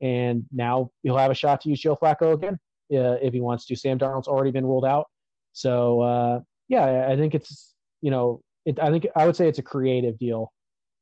and 0.00 0.44
now 0.52 0.90
he'll 1.02 1.16
have 1.16 1.30
a 1.30 1.34
shot 1.34 1.60
to 1.62 1.70
use 1.70 1.80
Joe 1.80 1.96
Flacco 1.96 2.34
again 2.34 2.58
uh, 2.92 3.18
if 3.22 3.32
he 3.32 3.40
wants 3.40 3.66
to. 3.66 3.76
Sam 3.76 3.98
Darnold's 3.98 4.28
already 4.28 4.50
been 4.50 4.66
ruled 4.66 4.84
out, 4.84 5.06
so 5.52 6.00
uh, 6.00 6.40
yeah, 6.68 7.06
I 7.08 7.16
think 7.16 7.34
it's 7.34 7.74
you 8.00 8.10
know, 8.10 8.42
it, 8.64 8.78
I 8.80 8.90
think 8.90 9.06
I 9.16 9.26
would 9.26 9.36
say 9.36 9.48
it's 9.48 9.58
a 9.58 9.62
creative 9.62 10.18
deal 10.18 10.52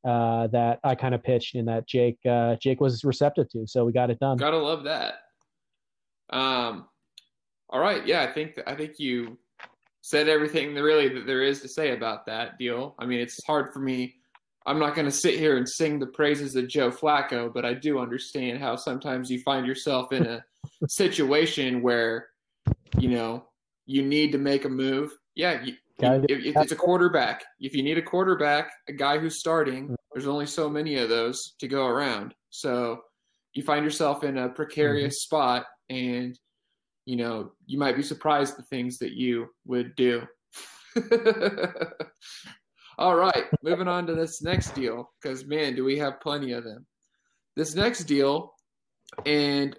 uh, 0.07 0.47
that 0.49 0.79
I 0.85 0.95
kind 0.95 1.15
of 1.15 1.23
pitched 1.23 1.55
and 1.55 1.69
that 1.69 1.87
Jake 1.87 2.19
uh, 2.29 2.57
Jake 2.57 2.81
was 2.81 3.05
receptive 3.05 3.49
to, 3.51 3.67
so 3.67 3.85
we 3.85 3.93
got 3.93 4.11
it 4.11 4.19
done. 4.19 4.37
Gotta 4.37 4.59
love 4.59 4.85
that. 4.85 5.15
Um, 6.31 6.87
all 7.69 7.81
right, 7.81 8.07
yeah, 8.07 8.23
I 8.23 8.27
think 8.29 8.59
I 8.67 8.75
think 8.75 8.99
you 8.99 9.39
said 10.03 10.29
everything 10.29 10.75
really 10.75 11.09
that 11.09 11.27
there 11.27 11.43
is 11.43 11.61
to 11.63 11.69
say 11.69 11.93
about 11.93 12.27
that 12.27 12.59
deal. 12.59 12.95
I 12.99 13.07
mean, 13.07 13.21
it's 13.21 13.43
hard 13.45 13.73
for 13.73 13.81
me. 13.81 14.15
I'm 14.71 14.79
not 14.79 14.95
going 14.95 15.07
to 15.07 15.13
sit 15.13 15.39
here 15.39 15.57
and 15.57 15.69
sing 15.69 15.99
the 15.99 16.07
praises 16.07 16.57
of 16.57 16.69
Joe 16.69 16.91
Flacco, 16.91 17.53
but 17.53 17.65
I 17.65 17.75
do 17.75 17.99
understand 17.99 18.59
how 18.59 18.77
sometimes 18.77 19.31
you 19.31 19.41
find 19.43 19.67
yourself 19.67 20.13
in 20.13 20.27
a 20.27 20.45
situation 20.89 21.83
where, 21.83 22.29
you 22.99 23.09
know, 23.11 23.45
you 23.87 24.03
need 24.03 24.33
to 24.33 24.39
make 24.39 24.65
a 24.65 24.69
move. 24.69 25.13
Yeah, 25.35 25.63
you, 25.63 25.75
if, 25.99 26.57
it's 26.57 26.73
a 26.73 26.77
quarterback. 26.77 27.45
If 27.59 27.75
you 27.75 27.83
need 27.83 27.99
a 27.99 28.03
quarterback, 28.03 28.71
a 28.89 28.93
guy 28.93 29.19
who's 29.19 29.39
starting, 29.39 29.85
mm-hmm. 29.85 29.95
there's 30.13 30.29
only 30.29 30.47
so 30.47 30.69
many 30.69 30.97
of 30.97 31.09
those 31.09 31.55
to 31.59 31.69
go 31.69 31.87
around. 31.87 32.35
So 32.51 33.01
you 33.55 33.63
find 33.63 33.85
yourself 33.85 34.25
in 34.25 34.39
a 34.39 34.49
precarious 34.49 35.17
mm-hmm. 35.17 35.37
spot, 35.37 35.67
and– 35.89 36.39
you 37.11 37.17
know, 37.17 37.51
you 37.67 37.77
might 37.79 37.97
be 37.97 38.03
surprised 38.03 38.57
the 38.57 38.63
things 38.63 38.99
that 38.99 39.13
you 39.13 39.49
would 39.67 39.97
do. 39.97 40.23
All 43.01 43.17
right, 43.17 43.47
moving 43.63 43.89
on 43.89 44.07
to 44.09 44.15
this 44.15 44.43
next 44.43 44.75
deal 44.75 45.11
because 45.23 45.47
man, 45.47 45.75
do 45.75 45.85
we 45.85 45.97
have 45.97 46.21
plenty 46.21 46.53
of 46.53 46.65
them. 46.65 46.85
This 47.57 47.75
next 47.75 48.05
deal, 48.05 48.53
and 49.25 49.75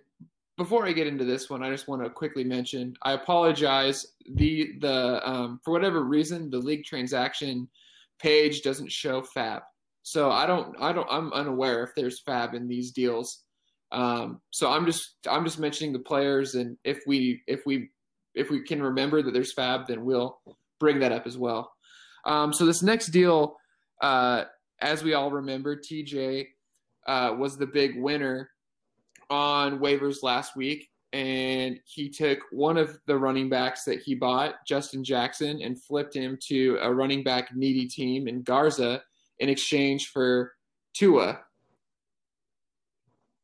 before 0.57 0.87
I 0.87 0.91
get 0.91 1.05
into 1.05 1.23
this 1.23 1.47
one, 1.47 1.61
I 1.61 1.69
just 1.69 1.87
want 1.87 2.03
to 2.03 2.09
quickly 2.09 2.43
mention 2.43 2.95
I 3.03 3.11
apologize. 3.11 4.07
The 4.33 4.71
the 4.79 5.21
um, 5.23 5.59
for 5.63 5.69
whatever 5.69 6.03
reason 6.03 6.49
the 6.49 6.57
league 6.57 6.83
transaction 6.83 7.69
page 8.17 8.63
doesn't 8.63 8.91
show 8.91 9.21
FAAB, 9.21 9.61
so 10.01 10.31
I 10.31 10.47
don't 10.47 10.75
I 10.79 10.91
don't 10.91 11.07
I'm 11.11 11.31
unaware 11.31 11.83
if 11.83 11.91
there's 11.95 12.23
FAAB 12.27 12.55
in 12.55 12.67
these 12.67 12.91
deals. 12.91 13.43
Um, 13.91 14.41
so 14.49 14.71
I'm 14.71 14.87
just 14.87 15.17
I'm 15.29 15.45
just 15.45 15.59
mentioning 15.59 15.93
the 15.93 15.99
players, 15.99 16.55
and 16.55 16.75
if 16.83 17.01
we 17.05 17.43
if 17.45 17.67
we 17.67 17.91
if 18.33 18.49
we 18.49 18.63
can 18.63 18.81
remember 18.81 19.21
that 19.21 19.31
there's 19.31 19.53
FAAB, 19.53 19.85
then 19.85 20.05
we'll 20.05 20.39
bring 20.79 20.97
that 21.01 21.11
up 21.11 21.27
as 21.27 21.37
well. 21.37 21.71
Um, 22.25 22.53
so 22.53 22.65
this 22.65 22.83
next 22.83 23.07
deal, 23.07 23.57
uh, 24.01 24.45
as 24.79 25.03
we 25.03 25.13
all 25.13 25.31
remember, 25.31 25.75
TJ 25.75 26.47
uh, 27.07 27.35
was 27.37 27.57
the 27.57 27.67
big 27.67 28.01
winner 28.01 28.49
on 29.29 29.79
waivers 29.79 30.23
last 30.23 30.55
week, 30.55 30.89
and 31.13 31.79
he 31.85 32.09
took 32.09 32.39
one 32.51 32.77
of 32.77 32.99
the 33.05 33.17
running 33.17 33.49
backs 33.49 33.83
that 33.85 34.01
he 34.01 34.15
bought, 34.15 34.55
Justin 34.67 35.03
Jackson, 35.03 35.61
and 35.61 35.81
flipped 35.81 36.15
him 36.15 36.37
to 36.47 36.77
a 36.81 36.93
running 36.93 37.23
back 37.23 37.55
needy 37.55 37.87
team 37.87 38.27
in 38.27 38.41
Garza 38.43 39.01
in 39.39 39.49
exchange 39.49 40.09
for 40.09 40.53
Tua 40.93 41.39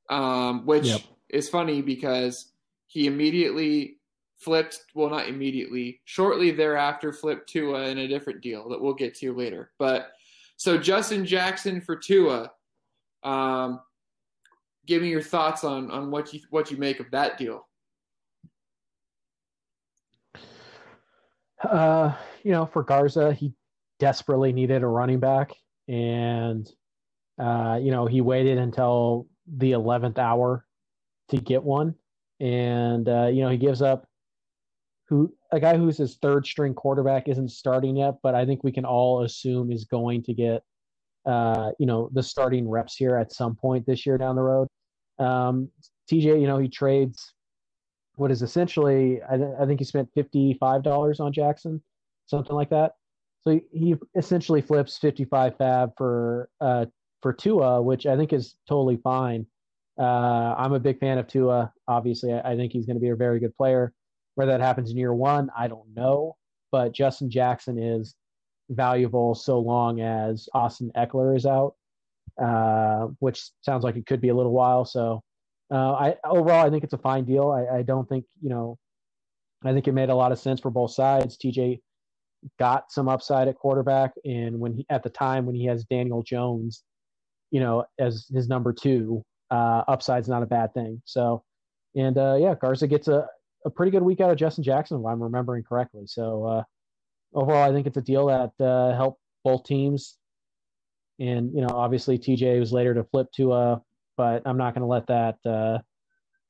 um, 0.10 0.66
which 0.66 0.86
yep. 0.86 1.02
is 1.30 1.50
funny 1.50 1.82
because 1.82 2.52
he 2.88 3.08
immediately 3.08 3.97
flipped, 4.38 4.86
well, 4.94 5.10
not 5.10 5.28
immediately, 5.28 6.02
shortly 6.06 6.52
thereafter 6.52 7.12
flipped 7.12 7.50
Tua 7.50 7.88
in 7.88 7.98
a 8.00 8.08
different 8.08 8.42
deal 8.42 8.70
that 8.70 8.80
we'll 8.80 8.94
get 8.94 9.16
to 9.16 9.34
later. 9.34 9.72
But 9.80 10.12
so 10.58 10.78
Justin 10.78 11.26
Jackson 11.26 11.82
for 11.82 11.96
Tua, 11.96 12.52
um, 13.24 13.82
give 14.86 15.02
me 15.02 15.10
your 15.10 15.22
thoughts 15.22 15.64
on 15.64 15.92
on 15.92 16.12
what 16.12 16.34
you 16.34 16.40
what 16.50 16.72
you 16.72 16.78
make 16.78 17.00
of 17.00 17.12
that 17.12 17.38
deal. 17.38 17.68
Uh, 21.64 22.14
you 22.44 22.52
know, 22.52 22.66
for 22.66 22.84
Garza, 22.84 23.34
he 23.34 23.54
desperately 24.00 24.54
needed 24.54 24.84
a 24.84 24.88
running 24.88 25.20
back, 25.20 25.52
and 25.88 26.72
uh, 27.40 27.80
you 27.82 27.92
know 27.92 28.06
he 28.06 28.22
waited 28.22 28.60
until 28.60 29.28
the 29.48 29.72
eleventh 29.72 30.20
hour 30.20 30.66
to 31.30 31.38
get 31.38 31.64
one, 31.64 31.96
and 32.40 33.10
uh, 33.10 33.28
you 33.28 33.42
know 33.42 33.50
he 33.50 33.58
gives 33.58 33.82
up 33.82 34.08
who 35.08 35.34
a 35.52 35.60
guy 35.60 35.78
who's 35.78 35.98
his 35.98 36.18
third 36.18 36.46
string 36.46 36.74
quarterback 36.74 37.28
isn't 37.28 37.50
starting 37.50 37.98
yet, 37.98 38.16
but 38.22 38.36
I 38.36 38.46
think 38.46 38.64
we 38.64 38.72
can 38.72 38.86
all 38.86 39.24
assume 39.24 39.72
is 39.72 39.86
going 39.86 40.24
to 40.24 40.34
get 40.34 40.64
uh, 41.26 41.72
you 41.80 41.86
know 41.86 42.10
the 42.14 42.24
starting 42.24 42.70
reps 42.70 42.96
here 42.96 43.16
at 43.16 43.32
some 43.32 43.56
point 43.56 43.86
this 43.86 44.06
year 44.06 44.18
down 44.18 44.36
the 44.36 44.42
road. 44.42 44.68
Um, 45.20 45.70
TJ, 46.12 46.42
you 46.42 46.48
know, 46.48 46.58
he 46.58 46.68
trades 46.68 47.34
what 48.16 48.32
is 48.32 48.42
essentially 48.42 49.22
I, 49.22 49.36
I 49.62 49.66
think 49.66 49.80
he 49.80 49.86
spent 49.86 50.10
fifty 50.14 50.58
five 50.60 50.84
dollars 50.84 51.20
on 51.20 51.32
Jackson, 51.32 51.82
something 52.26 52.56
like 52.56 52.70
that. 52.70 52.94
So 53.42 53.52
he, 53.52 53.62
he 53.72 53.96
essentially 54.16 54.62
flips 54.62 54.98
fifty 54.98 55.24
five 55.26 55.58
FAAB 55.58 55.94
for 55.98 56.50
uh, 56.60 56.86
for 57.22 57.32
Tua, 57.32 57.82
which 57.82 58.06
I 58.06 58.18
think 58.18 58.34
is 58.34 58.56
totally 58.68 58.98
fine. 58.98 59.46
Uh, 59.98 60.54
I'm 60.58 60.74
a 60.74 60.80
big 60.80 61.00
fan 61.00 61.18
of 61.18 61.28
Tua. 61.28 61.72
Obviously, 61.88 62.34
I, 62.34 62.52
I 62.52 62.56
think 62.56 62.74
he's 62.74 62.86
going 62.86 62.98
to 62.98 63.02
be 63.02 63.10
a 63.10 63.16
very 63.16 63.40
good 63.40 63.56
player. 63.56 63.94
Whether 64.38 64.52
that 64.52 64.62
happens 64.62 64.92
in 64.92 64.98
year 64.98 65.16
one, 65.16 65.50
I 65.58 65.68
don't 65.68 65.96
know. 65.96 66.36
But 66.72 66.92
Justin 66.92 67.28
Jackson 67.28 67.80
is 67.82 68.14
valuable 68.70 69.34
so 69.34 69.58
long 69.58 70.00
as 70.00 70.48
Austin 70.54 70.92
Ekeler 70.96 71.36
is 71.36 71.48
out, 71.48 71.74
uh, 72.40 73.08
which 73.18 73.50
sounds 73.62 73.84
like 73.84 73.96
it 73.96 74.06
could 74.06 74.22
be 74.22 74.30
a 74.30 74.36
little 74.36 74.52
while. 74.52 74.86
So, 74.86 75.24
uh, 75.72 75.94
I 75.94 76.16
overall 76.24 76.64
I 76.64 76.70
think 76.70 76.84
it's 76.84 76.94
a 76.94 77.00
fine 77.00 77.26
deal. 77.26 77.50
I, 77.50 77.80
I 77.80 77.82
don't 77.82 78.08
think 78.08 78.26
you 78.40 78.50
know, 78.50 78.78
I 79.66 79.74
think 79.74 79.88
it 79.88 79.94
made 79.94 80.10
a 80.10 80.16
lot 80.16 80.32
of 80.32 80.38
sense 80.38 80.60
for 80.60 80.70
both 80.70 80.92
sides. 80.92 81.36
TJ 81.36 81.82
got 82.60 82.92
some 82.92 83.10
upside 83.10 83.48
at 83.48 83.58
quarterback, 83.58 84.14
and 84.24 84.60
when 84.60 84.72
he 84.72 84.86
at 84.92 85.02
the 85.02 85.10
time 85.10 85.48
when 85.48 85.56
he 85.56 85.66
has 85.66 85.84
Daniel 85.86 86.22
Jones, 86.22 86.84
you 87.50 87.60
know, 87.60 87.86
as 87.98 88.28
his 88.32 88.48
number 88.48 88.72
two, 88.72 89.24
uh, 89.50 89.82
upside's 89.88 90.30
not 90.30 90.44
a 90.44 90.46
bad 90.46 90.76
thing. 90.76 91.02
So, 91.06 91.44
and 91.96 92.20
uh, 92.20 92.38
yeah, 92.40 92.54
Garza 92.54 92.86
gets 92.86 93.08
a 93.08 93.28
a 93.66 93.70
pretty 93.70 93.92
good 93.92 94.04
week 94.04 94.22
out 94.22 94.32
of 94.32 94.38
Justin 94.38 94.64
Jackson, 94.64 95.00
if 95.00 95.06
I'm 95.06 95.22
remembering 95.22 95.64
correctly. 95.64 96.04
So 96.06 96.46
uh, 96.46 96.64
overall, 97.34 97.70
I 97.70 97.74
think 97.74 97.88
it's 97.88 97.98
a 97.98 98.02
deal 98.02 98.28
that 98.28 98.64
uh, 98.64 98.96
helped 98.96 99.22
both 99.44 99.64
teams. 99.64 100.18
And 101.20 101.54
you 101.54 101.62
know, 101.62 101.70
obviously 101.74 102.18
TJ 102.18 102.60
was 102.60 102.72
later 102.72 102.94
to 102.94 103.04
flip 103.04 103.28
Tua, 103.36 103.82
but 104.16 104.44
I'm 104.46 104.58
not 104.58 104.74
going 104.74 104.82
to 104.82 104.88
let 104.88 105.08
that 105.08 105.38
uh, 105.50 105.80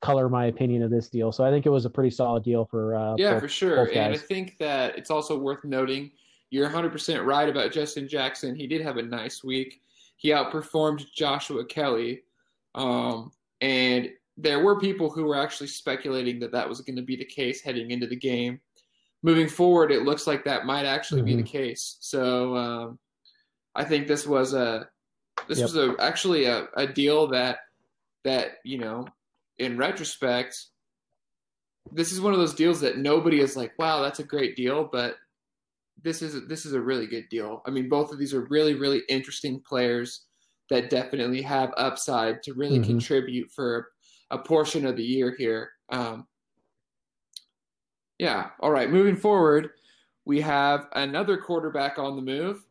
color 0.02 0.28
my 0.28 0.46
opinion 0.46 0.82
of 0.82 0.90
this 0.90 1.08
deal. 1.08 1.32
So 1.32 1.44
I 1.44 1.50
think 1.50 1.66
it 1.66 1.70
was 1.70 1.84
a 1.84 1.90
pretty 1.90 2.10
solid 2.10 2.44
deal 2.44 2.66
for. 2.70 2.94
Uh, 2.94 3.14
yeah, 3.16 3.34
both, 3.34 3.42
for 3.42 3.48
sure. 3.48 3.84
And 3.86 4.14
I 4.14 4.18
think 4.18 4.58
that 4.58 4.98
it's 4.98 5.10
also 5.10 5.38
worth 5.38 5.64
noting 5.64 6.10
you're 6.50 6.68
100% 6.68 7.24
right 7.24 7.48
about 7.48 7.72
Justin 7.72 8.08
Jackson. 8.08 8.54
He 8.54 8.66
did 8.66 8.80
have 8.80 8.96
a 8.96 9.02
nice 9.02 9.44
week. 9.44 9.82
He 10.16 10.30
outperformed 10.30 11.04
Joshua 11.14 11.64
Kelley. 11.64 12.22
Um, 12.74 13.32
and 13.60 14.10
there 14.38 14.62
were 14.62 14.78
people 14.78 15.10
who 15.10 15.24
were 15.24 15.36
actually 15.36 15.66
speculating 15.66 16.38
that 16.38 16.52
that 16.52 16.68
was 16.68 16.80
going 16.80 16.96
to 16.96 17.02
be 17.02 17.16
the 17.16 17.24
case 17.24 17.60
heading 17.60 17.90
into 17.90 18.06
the 18.06 18.16
game. 18.16 18.60
Moving 19.24 19.48
forward, 19.48 19.90
it 19.90 20.04
looks 20.04 20.28
like 20.28 20.44
that 20.44 20.64
might 20.64 20.86
actually 20.86 21.22
mm-hmm. 21.22 21.26
be 21.26 21.36
the 21.36 21.42
mm-hmm. 21.42 21.58
case. 21.58 21.96
So 22.00 22.56
um, 22.56 22.98
I 23.74 23.84
think 23.84 24.06
this 24.06 24.26
was 24.26 24.54
a 24.54 24.88
this 25.48 25.58
yep. 25.58 25.66
was 25.66 25.76
a 25.76 25.94
actually 25.98 26.44
a, 26.44 26.68
a 26.76 26.86
deal 26.86 27.26
that 27.28 27.58
that 28.24 28.58
you 28.64 28.78
know 28.78 29.06
in 29.58 29.76
retrospect 29.76 30.56
this 31.92 32.12
is 32.12 32.20
one 32.20 32.32
of 32.32 32.38
those 32.38 32.54
deals 32.54 32.80
that 32.80 32.98
nobody 32.98 33.40
is 33.40 33.56
like 33.56 33.72
wow 33.78 34.02
that's 34.02 34.18
a 34.18 34.24
great 34.24 34.56
deal 34.56 34.88
but 34.90 35.14
this 36.02 36.22
is 36.22 36.46
this 36.48 36.66
is 36.66 36.72
a 36.72 36.80
really 36.80 37.06
good 37.06 37.24
deal 37.30 37.62
i 37.66 37.70
mean 37.70 37.88
both 37.88 38.12
of 38.12 38.18
these 38.18 38.34
are 38.34 38.46
really 38.50 38.74
really 38.74 39.02
interesting 39.08 39.62
players 39.66 40.24
that 40.70 40.90
definitely 40.90 41.40
have 41.40 41.72
upside 41.76 42.42
to 42.42 42.52
really 42.52 42.78
mm-hmm. 42.78 42.90
contribute 42.90 43.50
for 43.50 43.88
a 44.30 44.38
portion 44.38 44.86
of 44.86 44.96
the 44.96 45.04
year 45.04 45.34
here. 45.36 45.70
Um, 45.90 46.26
yeah. 48.18 48.50
All 48.60 48.70
right. 48.70 48.90
Moving 48.90 49.16
forward, 49.16 49.70
we 50.24 50.40
have 50.40 50.86
another 50.92 51.36
quarterback 51.36 51.98
on 51.98 52.16
the 52.16 52.22
move. 52.22 52.64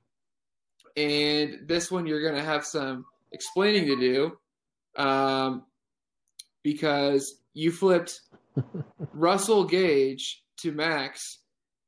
And 0.95 1.67
this 1.67 1.91
one, 1.91 2.05
you're 2.05 2.21
going 2.21 2.35
to 2.35 2.43
have 2.43 2.65
some 2.65 3.05
explaining 3.31 3.85
to 3.87 3.95
do 3.95 5.01
um, 5.01 5.63
because 6.63 7.41
you 7.53 7.71
flipped 7.71 8.21
Russell 9.13 9.63
Gage 9.63 10.43
to 10.57 10.71
Max 10.71 11.39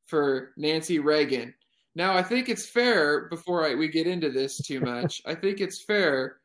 for 0.05 0.53
Nancy 0.57 0.99
Reagan. 0.99 1.53
Now, 1.95 2.15
I 2.15 2.23
think 2.23 2.49
it's 2.49 2.67
fair, 2.67 3.27
before 3.29 3.67
I, 3.67 3.75
we 3.75 3.87
get 3.87 4.07
into 4.07 4.29
this 4.29 4.57
too 4.57 4.79
much, 4.79 5.21
I 5.25 5.35
think 5.35 5.59
it's 5.59 5.83
fair, 5.83 6.37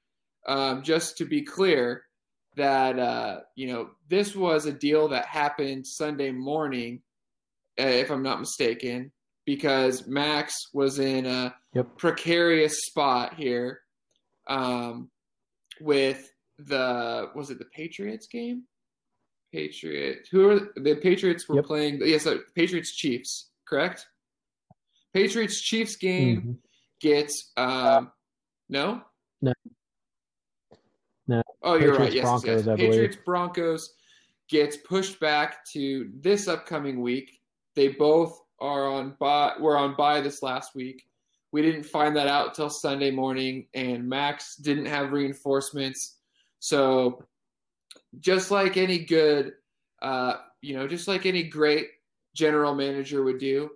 um, 0.47 0.83
just 0.83 1.16
to 1.19 1.25
be 1.25 1.43
clear, 1.43 2.02
that 2.56 2.99
uh, 2.99 3.40
you 3.56 3.66
know 3.66 3.90
this 4.08 4.34
was 4.34 4.66
a 4.66 4.73
deal 4.73 5.08
that 5.08 5.26
happened 5.26 5.87
Sunday 5.87 6.30
morning, 6.30 7.02
uh, 7.78 7.84
if 7.84 8.11
I'm 8.11 8.23
not 8.23 8.40
mistaken, 8.40 9.12
because 9.44 10.06
Max 10.06 10.68
was 10.73 10.99
in 10.99 11.26
a 11.26 11.54
yep. 11.75 11.96
precarious 11.96 12.87
spot 12.87 13.34
here 13.34 13.80
um, 14.46 15.11
with 15.80 16.30
the 16.58 17.30
was 17.34 17.50
it 17.50 17.58
the 17.58 17.66
Patriots 17.66 18.26
game? 18.26 18.64
Patriots. 19.52 20.28
Who 20.30 20.49
are 20.50 20.61
the 20.76 20.96
Patriots 20.96 21.49
were 21.49 21.56
yep. 21.56 21.64
playing? 21.64 22.00
Yes, 22.00 22.08
yeah, 22.08 22.18
so 22.18 22.38
Patriots 22.54 22.94
Chiefs, 22.94 23.50
correct? 23.68 24.06
Patriots 25.12 25.61
Chiefs 25.61 25.96
game 25.96 26.40
mm-hmm. 26.40 26.52
gets 27.00 27.52
um, 27.56 28.11
no 28.68 29.02
no 29.40 29.52
no. 31.26 31.43
Oh, 31.62 31.76
you're 31.76 31.97
right. 31.97 32.12
Yes, 32.12 32.25
Broncos, 32.25 32.66
yes. 32.66 32.76
Patriots 32.76 33.16
Broncos 33.25 33.95
gets 34.49 34.76
pushed 34.76 35.19
back 35.21 35.64
to 35.66 36.11
this 36.21 36.49
upcoming 36.49 37.00
week. 37.00 37.40
They 37.75 37.88
both 37.88 38.40
are 38.61 38.87
on 38.87 39.16
bye. 39.19 39.54
Were 39.59 39.76
on 39.76 39.97
bye 39.97 40.21
this 40.21 40.43
last 40.43 40.75
week. 40.75 41.04
We 41.52 41.62
didn't 41.62 41.85
find 41.85 42.16
that 42.16 42.26
out 42.26 42.49
until 42.49 42.69
Sunday 42.69 43.11
morning, 43.11 43.66
and 43.75 44.09
Max 44.09 44.57
didn't 44.57 44.87
have 44.87 45.12
reinforcements. 45.12 46.19
So, 46.59 47.25
just 48.19 48.50
like 48.50 48.76
any 48.76 48.99
good, 48.99 49.52
uh, 50.02 50.35
you 50.61 50.76
know, 50.76 50.88
just 50.88 51.09
like 51.09 51.26
any 51.26 51.45
great 51.45 51.88
general 52.35 52.75
manager 52.75 53.23
would 53.23 53.38
do, 53.38 53.71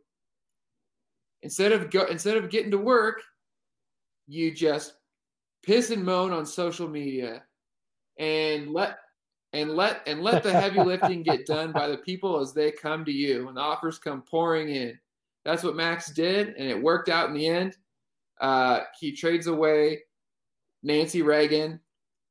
instead 1.43 1.73
of 1.73 1.91
go, 1.91 2.05
instead 2.07 2.37
of 2.37 2.51
getting 2.51 2.73
to 2.73 2.79
work, 2.79 3.23
you 4.27 4.53
just 4.53 4.95
piss 5.63 5.91
and 5.91 6.05
moan 6.05 6.33
on 6.33 6.47
social 6.47 6.89
media 6.89 7.43
and 8.19 8.73
let 8.73 8.99
and 9.53 9.71
let 9.71 10.03
and 10.07 10.23
let 10.23 10.43
the 10.43 10.53
heavy 10.53 10.83
lifting 10.83 11.23
get 11.23 11.47
done 11.47 11.73
by 11.73 11.89
the 11.89 11.99
people 11.99 12.41
as 12.41 12.53
they 12.53 12.71
come 12.71 13.05
to 13.05 13.13
you 13.13 13.49
and 13.49 13.57
the 13.57 13.61
offers 13.61 13.99
come 13.99 14.23
pouring 14.23 14.69
in. 14.69 14.99
That's 15.45 15.63
what 15.63 15.77
Max 15.77 16.11
did, 16.13 16.49
and 16.57 16.69
it 16.69 16.83
worked 16.83 17.09
out 17.09 17.29
in 17.29 17.35
the 17.35 17.47
end. 17.47 17.77
Uh, 18.41 18.81
he 18.99 19.13
trades 19.13 19.47
away 19.47 20.01
Nancy 20.83 21.23
Reagan 21.23 21.81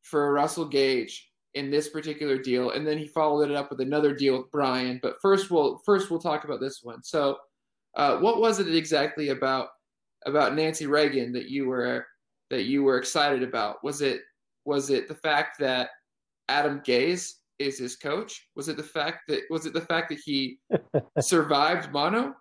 for 0.03 0.31
Russell 0.31 0.65
Gage 0.65 1.31
in 1.55 1.71
this 1.71 1.89
particular 1.89 2.37
deal, 2.37 2.71
and 2.71 2.85
then 2.85 2.97
he 2.97 3.07
followed 3.07 3.49
it 3.49 3.55
up 3.55 3.71
with 3.71 3.81
another 3.81 4.13
deal 4.13 4.37
with 4.37 4.51
Brian. 4.51 4.99
But 5.01 5.15
first, 5.21 5.49
we'll 5.49 5.79
first 5.79 6.11
we'll 6.11 6.19
talk 6.19 6.43
about 6.43 6.59
this 6.59 6.81
one. 6.83 7.03
So, 7.03 7.37
uh, 7.95 8.19
what 8.19 8.39
was 8.39 8.59
it 8.59 8.73
exactly 8.73 9.29
about 9.29 9.69
about 10.25 10.55
Nancy 10.55 10.85
Reagan 10.85 11.31
that 11.33 11.49
you 11.49 11.65
were 11.65 12.05
that 12.49 12.63
you 12.63 12.83
were 12.83 12.97
excited 12.97 13.43
about? 13.43 13.83
Was 13.83 14.01
it 14.01 14.21
was 14.65 14.89
it 14.89 15.07
the 15.07 15.15
fact 15.15 15.59
that 15.59 15.89
Adam 16.49 16.81
Gase 16.81 17.33
is 17.59 17.79
his 17.79 17.95
coach? 17.95 18.47
Was 18.55 18.67
it 18.67 18.77
the 18.77 18.83
fact 18.83 19.27
that 19.27 19.41
was 19.49 19.65
it 19.65 19.73
the 19.73 19.81
fact 19.81 20.09
that 20.09 20.19
he 20.23 20.59
survived 21.19 21.91
mono? 21.91 22.35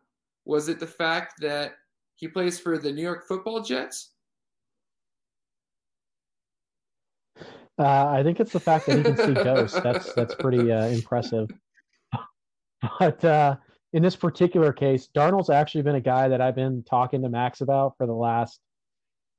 Was 0.44 0.68
it 0.68 0.78
the 0.78 0.86
fact 0.86 1.34
that 1.40 1.72
he 2.16 2.28
plays 2.28 2.58
for 2.58 2.78
the 2.78 2.92
New 2.92 3.02
York 3.02 3.26
Football 3.26 3.62
Jets? 3.62 4.12
Uh, 7.78 8.06
I 8.08 8.22
think 8.22 8.40
it's 8.40 8.52
the 8.52 8.60
fact 8.60 8.86
that 8.86 8.96
he 8.96 9.02
can 9.02 9.16
see 9.16 9.34
ghosts. 9.34 9.78
That's 9.80 10.12
that's 10.14 10.34
pretty 10.34 10.72
uh, 10.72 10.86
impressive. 10.86 11.50
But 12.98 13.24
uh, 13.24 13.56
in 13.92 14.02
this 14.02 14.16
particular 14.16 14.72
case, 14.72 15.08
Darnold's 15.14 15.50
actually 15.50 15.82
been 15.82 15.96
a 15.96 16.00
guy 16.00 16.28
that 16.28 16.40
I've 16.40 16.54
been 16.54 16.82
talking 16.84 17.22
to 17.22 17.28
Max 17.28 17.60
about 17.60 17.96
for 17.96 18.06
the 18.06 18.14
last 18.14 18.60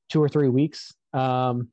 two 0.09 0.21
or 0.21 0.29
three 0.29 0.49
weeks. 0.49 0.93
Um, 1.13 1.69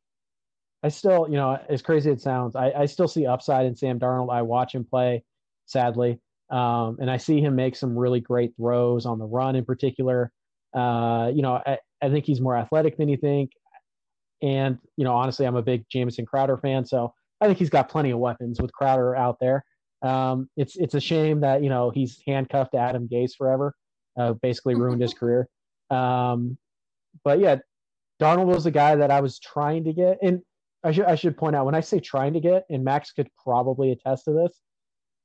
I 0.82 0.88
still, 0.88 1.26
you 1.28 1.36
know, 1.36 1.58
as 1.68 1.80
crazy 1.80 2.10
as 2.10 2.18
it 2.18 2.22
sounds, 2.22 2.54
I, 2.56 2.70
I 2.70 2.86
still 2.86 3.08
see 3.08 3.26
upside 3.26 3.66
in 3.66 3.74
Sam 3.74 3.98
Darnold. 3.98 4.32
I 4.32 4.42
watch 4.42 4.74
him 4.74 4.84
play, 4.84 5.24
sadly, 5.64 6.20
um, 6.50 6.98
and 7.00 7.10
I 7.10 7.16
see 7.16 7.40
him 7.40 7.56
make 7.56 7.74
some 7.74 7.96
really 7.96 8.20
great 8.20 8.54
throws 8.56 9.06
on 9.06 9.18
the 9.18 9.24
run 9.24 9.56
in 9.56 9.64
particular. 9.64 10.30
Uh, 10.74 11.30
you 11.34 11.40
know, 11.40 11.60
I, 11.66 11.78
I 12.02 12.10
think 12.10 12.26
he's 12.26 12.40
more 12.40 12.56
athletic 12.56 12.98
than 12.98 13.08
you 13.08 13.16
think. 13.16 13.52
And, 14.42 14.78
you 14.96 15.04
know, 15.04 15.14
honestly, 15.14 15.46
I'm 15.46 15.56
a 15.56 15.62
big 15.62 15.86
Jamison 15.90 16.26
Crowder 16.26 16.58
fan. 16.58 16.84
So 16.84 17.14
I 17.40 17.46
think 17.46 17.58
he's 17.58 17.70
got 17.70 17.88
plenty 17.88 18.10
of 18.10 18.18
weapons 18.18 18.60
with 18.60 18.72
Crowder 18.72 19.16
out 19.16 19.38
there. 19.40 19.64
Um, 20.02 20.50
it's 20.56 20.76
it's 20.76 20.94
a 20.94 21.00
shame 21.00 21.40
that, 21.40 21.62
you 21.62 21.70
know, 21.70 21.90
he's 21.90 22.20
handcuffed 22.26 22.72
to 22.72 22.78
Adam 22.78 23.08
Gase 23.10 23.32
forever, 23.38 23.74
uh, 24.18 24.34
basically 24.34 24.74
ruined 24.74 25.00
his 25.00 25.14
career. 25.18 25.48
Um, 25.88 26.58
but 27.24 27.40
yeah, 27.40 27.56
Darnold 28.21 28.47
was 28.47 28.64
the 28.64 28.71
guy 28.71 28.97
that 28.97 29.11
I 29.11 29.21
was 29.21 29.38
trying 29.38 29.85
to 29.85 29.92
get. 29.92 30.18
And 30.23 30.40
I 30.85 30.92
should 30.92 31.06
I 31.06 31.14
should 31.14 31.37
point 31.37 31.56
out 31.56 31.66
when 31.66 31.75
I 31.75 31.80
say 31.80 31.99
trying 31.99 32.35
to 32.35 32.40
get, 32.40 32.64
and 32.71 32.85
Max 32.85 33.12
could 33.12 33.28
probably 33.42 33.92
attest 33.92 34.26
to 34.26 34.33
this, 34.33 34.61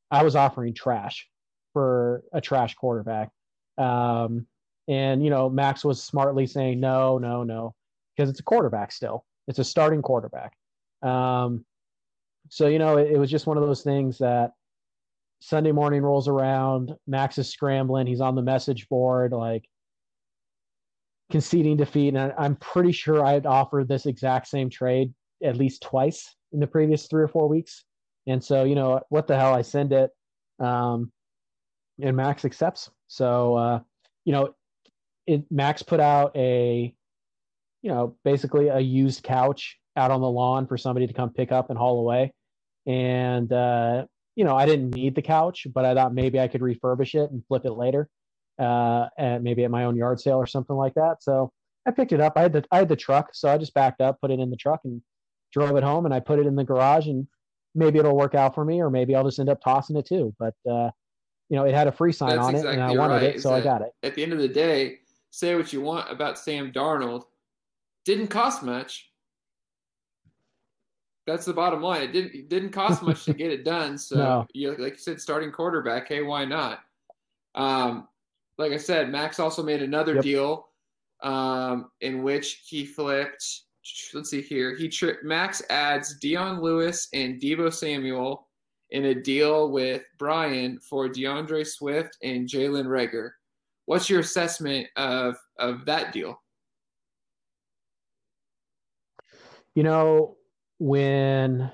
I 0.10 0.24
was 0.24 0.36
offering 0.36 0.74
trash 0.74 1.28
for 1.74 2.24
a 2.34 2.42
trash 2.42 2.76
quarterback. 2.76 3.30
Um, 3.78 4.48
and 4.88 5.24
you 5.24 5.30
know, 5.30 5.50
Max 5.50 5.84
was 5.84 6.04
smartly 6.04 6.48
saying 6.48 6.80
no, 6.80 7.18
no, 7.18 7.44
no, 7.44 7.76
because 8.16 8.30
it's 8.30 8.40
a 8.40 8.44
quarterback 8.44 8.92
still. 8.92 9.26
It's 9.48 9.60
a 9.60 9.64
starting 9.64 10.02
quarterback. 10.02 10.54
Um, 11.02 11.66
so 12.50 12.68
you 12.68 12.80
know, 12.80 12.98
it, 12.98 13.12
it 13.12 13.18
was 13.18 13.30
just 13.30 13.46
one 13.46 13.58
of 13.58 13.64
those 13.64 13.84
things 13.84 14.18
that 14.20 14.52
Sunday 15.42 15.72
morning 15.72 16.02
rolls 16.02 16.28
around, 16.28 16.96
Max 17.08 17.38
is 17.38 17.50
scrambling, 17.50 18.08
he's 18.08 18.22
on 18.22 18.36
the 18.36 18.42
message 18.42 18.88
board, 18.90 19.32
like 19.32 19.66
conceding 21.32 21.78
defeat. 21.78 22.16
And 22.16 22.34
I'm 22.38 22.56
pretty 22.56 22.92
sure 22.92 23.26
I 23.26 23.34
had 23.34 23.46
offered 23.46 23.88
this 23.88 24.06
exact 24.06 24.48
same 24.48 24.70
trade 24.70 25.14
at 25.44 25.58
least 25.58 25.84
twice 25.84 26.36
in 26.52 26.60
the 26.60 26.68
previous 26.68 27.08
three 27.08 27.24
or 27.24 27.28
four 27.28 27.48
weeks. 27.48 27.86
And 28.28 28.44
so, 28.44 28.64
you 28.64 28.76
know, 28.76 29.02
what 29.10 29.28
the 29.28 29.38
hell? 29.38 29.54
I 29.54 29.62
send 29.62 29.94
it, 29.94 30.12
um, 30.60 31.12
and 32.02 32.16
Max 32.16 32.46
accepts. 32.46 32.90
So, 33.08 33.56
uh, 33.56 33.80
you 34.26 34.34
know, 34.34 34.54
it, 35.26 35.44
Max 35.50 35.82
put 35.84 36.00
out 36.00 36.36
a, 36.36 36.94
you 37.82 37.90
know, 37.90 38.18
basically 38.24 38.68
a 38.68 38.80
used 38.80 39.24
couch 39.24 39.78
out 39.96 40.12
on 40.12 40.22
the 40.22 40.30
lawn 40.30 40.68
for 40.68 40.78
somebody 40.78 41.08
to 41.08 41.14
come 41.14 41.32
pick 41.32 41.52
up 41.52 41.70
and 41.70 41.78
haul 41.78 42.00
away. 42.00 42.34
And, 42.86 43.52
uh, 43.52 44.06
you 44.36 44.44
know, 44.46 44.56
I 44.56 44.66
didn't 44.66 44.92
need 44.92 45.16
the 45.16 45.22
couch, 45.22 45.68
but 45.74 45.86
I 45.86 45.94
thought 45.94 46.14
maybe 46.14 46.40
I 46.40 46.48
could 46.48 46.62
refurbish 46.62 47.16
it 47.16 47.32
and 47.32 47.44
flip 47.48 47.66
it 47.66 47.74
later, 47.74 48.10
uh, 48.60 49.08
and 49.18 49.44
maybe 49.44 49.64
at 49.64 49.72
my 49.72 49.86
own 49.86 49.96
yard 49.96 50.20
sale 50.20 50.38
or 50.38 50.48
something 50.48 50.76
like 50.76 50.94
that. 50.96 51.24
So 51.24 51.52
I 51.88 51.92
picked 51.92 52.12
it 52.12 52.22
up. 52.22 52.34
I 52.36 52.42
had 52.42 52.54
the 52.54 52.64
I 52.72 52.78
had 52.78 52.90
the 52.90 52.96
truck, 52.96 53.30
so 53.34 53.50
I 53.50 53.58
just 53.58 53.74
backed 53.74 54.02
up, 54.02 54.20
put 54.22 54.32
it 54.32 54.40
in 54.40 54.50
the 54.50 54.58
truck, 54.58 54.82
and 54.84 55.02
drove 55.52 55.76
it 55.76 55.84
home 55.84 56.06
and 56.06 56.14
I 56.14 56.20
put 56.20 56.40
it 56.40 56.46
in 56.46 56.56
the 56.56 56.64
garage 56.64 57.08
and 57.08 57.28
maybe 57.76 58.00
it'll 58.00 58.16
work 58.16 58.36
out 58.36 58.56
for 58.56 58.66
me 58.66 58.82
or 58.82 58.90
maybe 58.90 59.16
I'll 59.16 59.24
just 59.24 59.40
end 59.40 59.50
up 59.50 59.62
tossing 59.62 59.96
it 59.96 60.06
too. 60.06 60.34
But 60.38 60.54
uh, 60.70 60.92
you 61.50 61.58
know, 61.58 61.66
it 61.66 61.74
had 61.74 61.88
a 61.88 61.92
free 61.92 62.12
sign 62.12 62.36
That's 62.36 62.48
on 62.48 62.56
exactly 62.56 62.72
it 62.72 62.82
and 62.82 62.84
I 62.84 62.96
wanted 62.96 63.16
right. 63.16 63.36
it, 63.36 63.42
so 63.42 63.54
I 63.54 63.62
got 63.62 63.82
it. 63.82 63.92
At 64.04 64.16
the 64.16 64.24
end 64.24 64.34
of 64.34 64.40
the 64.40 64.48
day, 64.48 65.00
say 65.32 65.56
what 65.56 65.74
you 65.74 65.82
want 65.82 66.12
about 66.12 66.38
Sam 66.38 66.72
Darnold, 66.72 67.24
didn't 68.06 68.28
cost 68.28 68.64
much. 68.64 69.08
That's 71.26 71.46
the 71.46 71.54
bottom 71.54 71.82
line. 71.82 72.02
It 72.02 72.12
didn't 72.12 72.34
it 72.34 72.50
didn't 72.50 72.72
cost 72.72 73.04
much 73.04 73.26
to 73.26 73.34
get 73.36 73.52
it 73.52 73.64
done. 73.64 73.98
So 73.98 74.16
no. 74.16 74.48
you 74.54 74.76
like 74.78 74.94
you 74.94 75.00
said, 75.00 75.22
starting 75.22 75.52
quarterback. 75.52 76.08
Hey, 76.08 76.22
why 76.22 76.46
not? 76.46 76.80
Um, 77.56 78.08
like 78.60 78.74
I 78.74 78.78
said, 78.78 79.10
Max 79.10 79.40
also 79.40 79.64
made 79.64 79.82
another 79.82 80.16
yep. 80.16 80.24
deal 80.24 80.68
um, 81.24 81.90
in 82.02 82.22
which 82.22 82.64
he 82.68 82.86
flipped 82.86 83.44
let's 84.14 84.30
see 84.30 84.42
here. 84.42 84.76
He 84.76 84.90
tri- 84.90 85.16
Max 85.24 85.64
adds 85.70 86.18
Dion 86.20 86.62
Lewis 86.62 87.08
and 87.14 87.42
Deebo 87.42 87.74
Samuel 87.74 88.48
in 88.92 89.06
a 89.06 89.16
deal 89.16 89.72
with 89.72 90.04
Brian 90.18 90.80
for 90.80 91.08
D'Andre 91.08 91.64
Swift 91.64 92.18
and 92.24 92.48
Jalen 92.48 92.86
Reagor. 92.86 93.32
What's 93.86 94.10
your 94.10 94.20
assessment 94.20 94.88
of 94.96 95.36
of 95.58 95.86
that 95.86 96.14
deal? 96.14 96.40
You 99.76 99.84
know, 99.84 100.36
when 100.80 101.72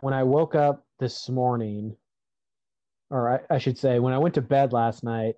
when 0.00 0.14
I 0.14 0.22
woke 0.22 0.54
up 0.54 0.86
this 0.98 1.28
morning, 1.28 1.96
or 3.10 3.40
I, 3.50 3.54
I 3.54 3.58
should 3.58 3.78
say, 3.78 3.98
when 3.98 4.12
I 4.12 4.18
went 4.18 4.34
to 4.34 4.42
bed 4.42 4.72
last 4.72 5.02
night, 5.04 5.34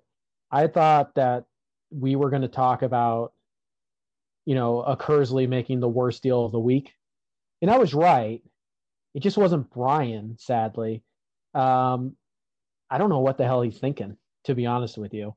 I 0.51 0.67
thought 0.67 1.15
that 1.15 1.45
we 1.89 2.15
were 2.15 2.29
going 2.29 2.41
to 2.41 2.47
talk 2.47 2.81
about 2.81 3.33
you 4.45 4.55
know, 4.55 4.81
a 4.81 4.97
Kersley 4.97 5.47
making 5.47 5.79
the 5.79 5.87
worst 5.87 6.23
deal 6.23 6.45
of 6.45 6.51
the 6.51 6.59
week. 6.59 6.93
And 7.61 7.69
I 7.69 7.77
was 7.77 7.93
right. 7.93 8.41
It 9.13 9.21
just 9.21 9.37
wasn't 9.37 9.69
Brian, 9.69 10.37
sadly. 10.39 11.03
Um, 11.53 12.15
I 12.89 12.97
don't 12.97 13.09
know 13.09 13.19
what 13.19 13.37
the 13.37 13.45
hell 13.45 13.61
he's 13.61 13.77
thinking, 13.77 14.17
to 14.45 14.55
be 14.55 14.65
honest 14.65 14.97
with 14.97 15.13
you. 15.13 15.35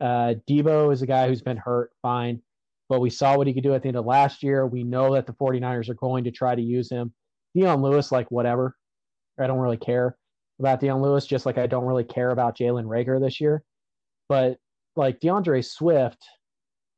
Uh, 0.00 0.34
Deebo 0.48 0.92
is 0.92 1.02
a 1.02 1.06
guy 1.06 1.28
who's 1.28 1.42
been 1.42 1.56
hurt, 1.56 1.92
fine. 2.02 2.42
But 2.88 3.00
we 3.00 3.10
saw 3.10 3.36
what 3.36 3.46
he 3.46 3.54
could 3.54 3.62
do 3.62 3.74
at 3.74 3.82
the 3.82 3.88
end 3.88 3.96
of 3.96 4.04
last 4.04 4.42
year. 4.42 4.66
We 4.66 4.84
know 4.84 5.14
that 5.14 5.26
the 5.26 5.32
49ers 5.32 5.88
are 5.88 5.94
going 5.94 6.24
to 6.24 6.30
try 6.30 6.54
to 6.54 6.60
use 6.60 6.90
him. 6.90 7.12
Dion 7.54 7.80
Lewis, 7.80 8.12
like, 8.12 8.30
whatever. 8.30 8.76
I 9.38 9.46
don't 9.46 9.60
really 9.60 9.78
care 9.78 10.16
about 10.58 10.80
Dion 10.80 11.02
Lewis, 11.02 11.26
just 11.26 11.46
like 11.46 11.58
I 11.58 11.66
don't 11.66 11.86
really 11.86 12.04
care 12.04 12.30
about 12.30 12.56
Jalen 12.56 12.86
Reagor 12.86 13.20
this 13.20 13.40
year. 13.40 13.62
But, 14.28 14.58
like, 14.96 15.20
D'Andre 15.20 15.62
Swift– 15.62 16.24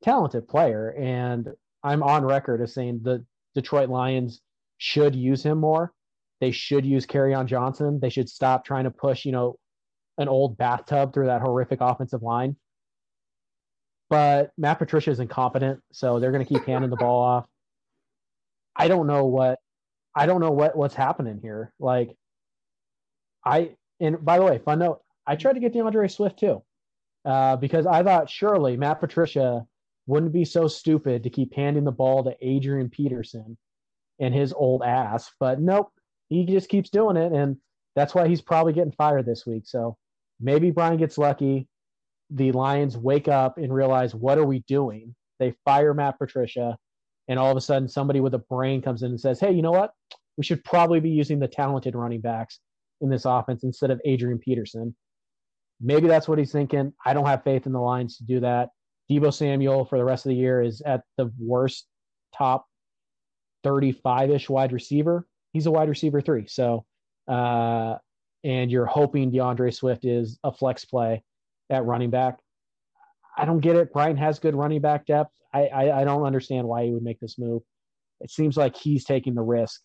talented 0.05 0.47
player, 0.47 0.95
and 0.99 1.49
I'm 1.83 2.03
on 2.03 2.25
record 2.25 2.61
as 2.61 2.75
saying 2.75 3.01
the 3.03 3.25
Detroit 3.55 3.89
Lions 3.89 4.41
should 4.79 5.17
use 5.17 5.43
him 5.43 5.59
more. 5.59 5.93
They 6.41 6.51
should 6.51 6.85
use 6.85 7.07
on 7.11 7.47
Johnson. 7.47 7.99
They 8.01 8.11
should 8.11 8.29
stop 8.29 8.65
trying 8.65 8.85
to 8.85 8.91
push, 8.91 9.25
you 9.25 9.33
know, 9.33 9.57
an 10.19 10.29
old 10.29 10.59
bathtub 10.59 11.15
through 11.15 11.27
that 11.27 11.41
horrific 11.41 11.81
offensive 11.81 12.23
line. 12.23 12.57
But 14.11 14.51
Matt 14.59 14.79
Patricia 14.79 15.11
is 15.11 15.21
incompetent, 15.21 15.81
so 15.93 16.21
they're 16.21 16.33
going 16.33 16.45
to 16.45 16.53
keep 16.53 16.67
handing 16.67 16.91
the 16.91 16.97
ball 16.97 17.23
off. 17.23 17.47
I 18.77 18.89
don't 18.89 19.07
know 19.07 19.25
what 19.25 19.59
I 20.15 20.27
don't 20.27 20.41
know 20.41 20.51
what 20.51 20.77
what's 20.77 20.95
happening 20.95 21.39
here. 21.43 21.73
Like 21.81 22.15
I 23.45 23.77
and 24.01 24.25
by 24.25 24.39
the 24.39 24.45
way, 24.45 24.59
fun 24.59 24.81
note, 24.81 25.01
I 25.27 25.37
tried 25.37 25.55
to 25.55 25.61
get 25.61 25.73
D'Andre 25.73 26.09
Swift 26.09 26.39
too. 26.39 26.63
Uh, 27.25 27.57
because 27.57 27.87
I 27.87 28.03
thought 28.03 28.29
surely 28.29 28.77
Matt 28.77 29.01
Patricia 29.01 29.67
wouldn't 30.07 30.33
be 30.33 30.45
so 30.45 30.69
stupid 30.69 31.23
to 31.23 31.31
keep 31.31 31.55
handing 31.55 31.85
the 31.85 31.93
ball 31.93 32.23
to 32.25 32.37
Adrian 32.43 32.91
Peterson 32.91 33.57
and 34.19 34.35
his 34.35 34.53
old 34.53 34.83
ass. 34.83 35.31
But 35.41 35.61
nope, 35.61 35.91
he 36.29 36.45
just 36.45 36.69
keeps 36.69 36.91
doing 36.91 37.17
it, 37.17 37.33
and 37.33 37.57
that's 37.97 38.15
why 38.15 38.29
he's 38.29 38.43
probably 38.43 38.75
getting 38.75 38.93
fired 38.93 39.25
this 39.25 39.47
week. 39.47 39.63
So 39.67 39.97
maybe 40.39 40.71
Brian 40.71 40.99
gets 40.99 41.17
lucky. 41.17 41.67
The 42.31 42.53
Lions 42.53 42.99
wake 42.99 43.29
up 43.29 43.57
and 43.57 43.73
realize 43.73 44.15
what 44.15 44.37
are 44.37 44.45
we 44.45 44.61
doing? 44.69 45.15
They 45.39 45.55
fire 45.65 45.95
Matt 45.95 46.19
Patricia, 46.19 46.77
and 47.29 47.39
all 47.39 47.51
of 47.51 47.57
a 47.57 47.61
sudden 47.63 47.89
somebody 47.89 48.21
with 48.21 48.35
a 48.35 48.39
brain 48.39 48.83
comes 48.83 49.03
in 49.03 49.11
and 49.11 49.21
says, 49.21 49.41
"Hey, 49.41 49.53
you 49.53 49.63
know 49.63 49.73
what? 49.73 49.95
We 50.37 50.45
should 50.45 50.63
probably 50.65 51.01
be 51.01 51.11
using 51.11 51.39
the 51.39 51.49
talented 51.49 51.95
running 51.95 52.21
backs 52.21 52.61
in 53.01 53.11
this 53.11 53.25
offense 53.25 53.65
instead 53.65 53.91
of 53.91 54.01
Adrian 54.05 54.39
Peterson." 54.39 54.95
Maybe 55.81 56.09
that's 56.09 56.29
what 56.29 56.39
he's 56.39 56.53
thinking. 56.53 56.93
I 57.05 57.13
don't 57.13 57.27
have 57.27 57.43
faith 57.43 57.67
in 57.67 57.73
the 57.73 57.81
Lions 57.81 58.17
to 58.19 58.25
do 58.25 58.41
that. 58.41 58.71
Deebo 59.11 59.33
Samuel 59.33 59.85
for 59.85 59.99
the 59.99 60.05
rest 60.05 60.25
of 60.25 60.31
the 60.31 60.37
year 60.37 60.63
is 60.63 60.81
at 60.83 61.03
the 61.19 61.31
worst 61.39 61.87
top 62.35 62.67
35 63.65 64.31
ish 64.31 64.49
wide 64.49 64.73
receiver. 64.73 65.27
He's 65.53 65.67
a 65.67 65.71
wide 65.71 65.89
receiver 65.89 66.21
three. 66.21 66.47
So, 66.47 66.85
uh, 67.29 67.97
and 68.45 68.71
you're 68.71 68.87
hoping 68.87 69.31
D'Andre 69.31 69.71
Swift 69.71 70.05
is 70.05 70.39
a 70.45 70.53
flex 70.53 70.85
play 70.85 71.23
at 71.71 71.85
running 71.85 72.11
back. 72.11 72.39
I 73.37 73.45
don't 73.45 73.61
get 73.61 73.77
it. 73.77 73.93
Brian 73.93 74.17
has 74.17 74.39
good 74.39 74.55
running 74.55 74.81
back 74.81 75.07
depth. 75.07 75.33
I, 75.53 75.67
I, 75.67 76.01
I 76.01 76.05
don't 76.05 76.25
understand 76.25 76.67
why 76.67 76.85
he 76.85 76.93
would 76.93 77.03
make 77.03 77.21
this 77.21 77.39
move. 77.39 77.63
It 78.21 78.31
seems 78.31 78.57
like 78.57 78.77
he's 78.77 79.05
taking 79.05 79.35
the 79.35 79.43
risk, 79.43 79.81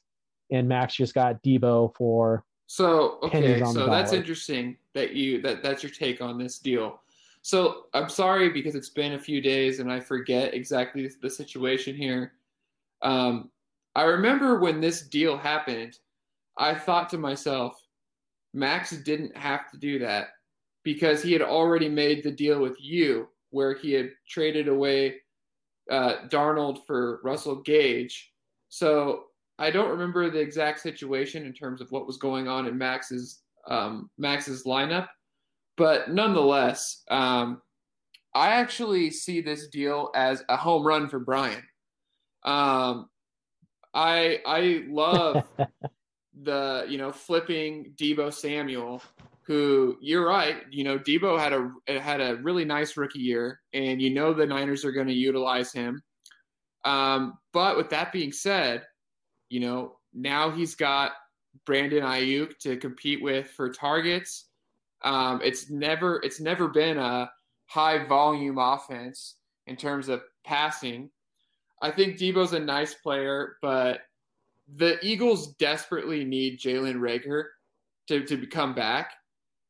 and 0.51 0.67
Max 0.67 0.95
just 0.95 1.13
got 1.13 1.41
Deebo 1.43 1.95
for. 1.95 2.43
So 2.71 3.17
okay, 3.23 3.63
so 3.63 3.87
that's 3.87 4.13
interesting 4.13 4.77
that 4.93 5.15
you 5.15 5.41
that 5.41 5.63
that's 5.63 5.81
your 5.81 5.91
take 5.91 6.21
on 6.21 6.37
this 6.37 6.59
deal. 6.59 7.01
So 7.41 7.85
I'm 7.95 8.09
sorry 8.09 8.49
because 8.49 8.75
it's 8.75 8.91
been 8.91 9.13
a 9.13 9.19
few 9.19 9.41
days 9.41 9.79
and 9.79 9.91
I 9.91 9.99
forget 9.99 10.53
exactly 10.53 11.09
the 11.19 11.31
situation 11.31 11.95
here. 11.95 12.33
Um, 13.01 13.49
I 13.95 14.03
remember 14.03 14.59
when 14.59 14.81
this 14.81 15.01
deal 15.01 15.35
happened, 15.35 15.97
I 16.59 16.75
thought 16.75 17.09
to 17.09 17.17
myself, 17.17 17.81
Max 18.53 18.91
didn't 18.91 19.35
have 19.35 19.71
to 19.71 19.77
do 19.79 19.97
that 19.97 20.27
because 20.83 21.23
he 21.23 21.33
had 21.33 21.41
already 21.41 21.89
made 21.89 22.21
the 22.21 22.31
deal 22.31 22.61
with 22.61 22.79
you 22.79 23.29
where 23.49 23.73
he 23.73 23.93
had 23.93 24.11
traded 24.29 24.67
away 24.67 25.15
uh, 25.89 26.27
Darnold 26.27 26.85
for 26.85 27.19
Russell 27.23 27.63
Gage. 27.63 28.31
So 28.67 29.28
I 29.59 29.69
don't 29.69 29.89
remember 29.89 30.29
the 30.29 30.39
exact 30.39 30.79
situation 30.79 31.45
in 31.45 31.53
terms 31.53 31.81
of 31.81 31.91
what 31.91 32.07
was 32.07 32.17
going 32.17 32.47
on 32.47 32.65
in 32.65 32.77
Max's 32.77 33.41
um, 33.67 34.09
Max's 34.17 34.63
lineup, 34.63 35.07
but 35.77 36.11
nonetheless, 36.11 37.03
um, 37.11 37.61
I 38.33 38.51
actually 38.51 39.11
see 39.11 39.41
this 39.41 39.67
deal 39.67 40.11
as 40.15 40.43
a 40.49 40.55
home 40.55 40.87
run 40.87 41.09
for 41.09 41.19
Brian. 41.19 41.61
Um, 42.43 43.09
I 43.93 44.39
I 44.45 44.85
love 44.87 45.43
the 46.43 46.85
you 46.87 46.97
know 46.97 47.11
flipping 47.11 47.93
Deebo 47.97 48.33
Samuel, 48.33 49.03
who 49.43 49.97
you're 49.99 50.25
right. 50.25 50.63
You 50.71 50.85
know 50.85 50.97
Deebo 50.97 51.37
had 51.37 51.53
a 51.53 51.99
had 51.99 52.21
a 52.21 52.37
really 52.37 52.63
nice 52.65 52.95
rookie 52.95 53.19
year, 53.19 53.59
and 53.73 54.01
you 54.01 54.09
know 54.09 54.33
the 54.33 54.45
Niners 54.45 54.85
are 54.85 54.93
going 54.93 55.07
to 55.07 55.13
utilize 55.13 55.73
him. 55.73 56.01
Um, 56.85 57.37
but 57.51 57.75
with 57.75 57.89
that 57.89 58.13
being 58.13 58.31
said, 58.31 58.83
you 59.49 59.59
know 59.59 59.97
now 60.13 60.51
he's 60.51 60.75
got 60.75 61.11
Brandon 61.65 62.03
Aiyuk 62.03 62.57
to 62.59 62.77
compete 62.77 63.21
with 63.21 63.49
for 63.49 63.69
targets. 63.69 64.45
Um, 65.03 65.41
it's 65.43 65.69
never 65.69 66.19
it's 66.23 66.39
never 66.39 66.67
been 66.67 66.97
a 66.97 67.29
high 67.67 68.05
volume 68.05 68.57
offense 68.57 69.35
in 69.67 69.75
terms 69.75 70.09
of 70.09 70.21
passing. 70.43 71.09
I 71.81 71.91
think 71.91 72.17
Deebo's 72.17 72.53
a 72.53 72.59
nice 72.59 72.95
player, 72.95 73.57
but 73.61 74.01
the 74.75 74.97
Eagles 75.01 75.53
desperately 75.55 76.25
need 76.25 76.59
Jalen 76.59 76.95
Reagor 76.95 77.45
to, 78.07 78.25
to 78.25 78.45
come 78.47 78.75
back. 78.75 79.13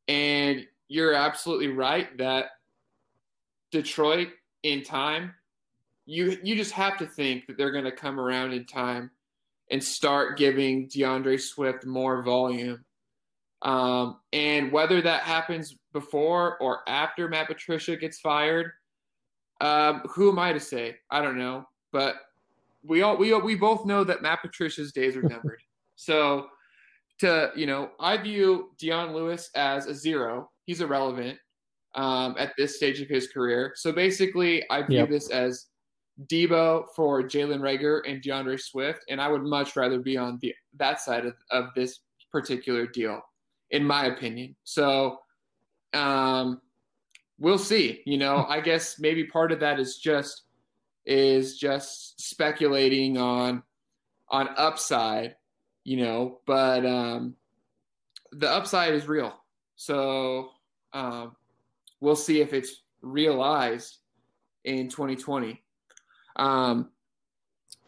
And 0.08 0.66
you're 0.88 1.14
absolutely 1.14 1.68
right 1.68 2.18
that 2.18 2.46
Detroit 3.72 4.30
in 4.64 4.84
time, 4.84 5.36
you 6.06 6.38
you 6.44 6.56
just 6.56 6.72
have 6.72 6.98
to 6.98 7.06
think 7.06 7.46
that 7.46 7.58
they're 7.58 7.72
gonna 7.72 7.92
come 7.92 8.20
around 8.20 8.54
in 8.54 8.66
time 8.66 9.12
and 9.72 9.84
start 9.84 10.38
giving 10.38 10.88
D'Andre 10.88 11.38
Swift 11.38 11.86
more 11.86 12.24
volume. 12.24 12.84
Um, 13.62 14.18
and 14.34 14.72
whether 14.72 15.02
that 15.02 15.24
happens 15.24 15.76
before 15.94 16.58
or 16.60 16.80
after 16.88 17.28
Matt 17.28 17.48
Patricia 17.48 17.96
gets 17.96 18.20
fired, 18.20 18.72
um, 19.62 20.02
who 20.10 20.30
am 20.30 20.40
I 20.40 20.54
to 20.54 20.60
say? 20.60 20.96
I 21.12 21.22
don't 21.22 21.38
know. 21.38 21.66
But 21.92 22.16
we 22.84 23.02
all 23.02 23.18
we 23.18 23.34
we 23.34 23.56
both 23.56 23.86
know 23.86 24.04
that 24.04 24.22
Matt 24.22 24.42
Patricia's 24.42 24.92
days 24.92 25.16
are 25.16 25.22
numbered. 25.22 25.62
so 25.96 26.48
to 27.20 27.52
you 27.56 27.66
know, 27.66 27.92
I 28.00 28.18
view 28.18 28.72
Dion 28.80 29.14
Lewis 29.14 29.50
as 29.56 29.88
a 29.88 29.94
zero. 29.94 30.50
He's 30.66 30.82
irrelevant 30.82 31.38
um, 31.96 32.36
at 32.38 32.54
this 32.58 32.78
stage 32.78 33.02
of 33.02 33.10
his 33.10 33.28
career. 33.28 33.74
So 33.76 33.92
basically, 33.92 34.64
I 34.70 34.84
view 34.84 35.00
yep. 35.00 35.10
this 35.10 35.30
as 35.30 35.66
Deebo 36.28 36.86
for 36.96 37.24
Jalen 37.24 37.60
Reagor 37.60 38.02
and 38.08 38.22
D'Andre 38.22 38.58
Swift, 38.58 39.06
and 39.10 39.22
I 39.22 39.28
would 39.28 39.44
much 39.44 39.76
rather 39.76 40.00
be 40.00 40.18
on 40.18 40.38
the 40.42 40.54
that 40.78 41.00
side 41.00 41.26
of, 41.26 41.36
of 41.52 41.68
this 41.76 42.02
particular 42.32 42.86
deal, 42.86 43.22
in 43.72 43.84
my 43.84 44.08
opinion. 44.08 44.56
So, 44.64 45.20
um, 45.94 46.62
we'll 47.40 47.58
see. 47.58 48.02
You 48.06 48.18
know, 48.18 48.46
I 48.48 48.60
guess 48.60 49.00
maybe 49.00 49.26
part 49.26 49.52
of 49.52 49.60
that 49.62 49.80
is 49.80 49.98
just 49.98 50.44
is 51.06 51.58
just 51.58 52.22
speculating 52.22 53.18
on 53.18 53.64
on 54.30 54.50
upside, 54.58 55.36
you 55.84 55.98
know, 55.98 56.40
but 56.46 56.86
um, 56.86 57.36
the 58.32 58.50
upside 58.50 58.94
is 58.94 59.08
real. 59.08 59.34
So 59.76 60.50
um, 60.94 61.36
we'll 62.00 62.16
see 62.16 62.42
if 62.42 62.54
it's 62.54 62.84
realized 63.02 63.98
in 64.66 64.90
2020. 64.90 65.62
Um, 66.40 66.90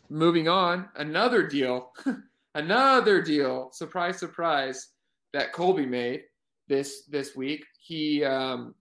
moving 0.10 0.50
on, 0.50 0.90
another 0.98 1.48
deal, 1.48 1.94
another 2.56 3.22
deal. 3.22 3.70
Surprise, 3.72 4.20
surprise, 4.20 4.90
that 5.32 5.54
Colby 5.54 5.86
made 5.86 6.24
this 6.68 7.04
this 7.06 7.34
week. 7.34 7.66
He 7.80 8.26
um, 8.26 8.76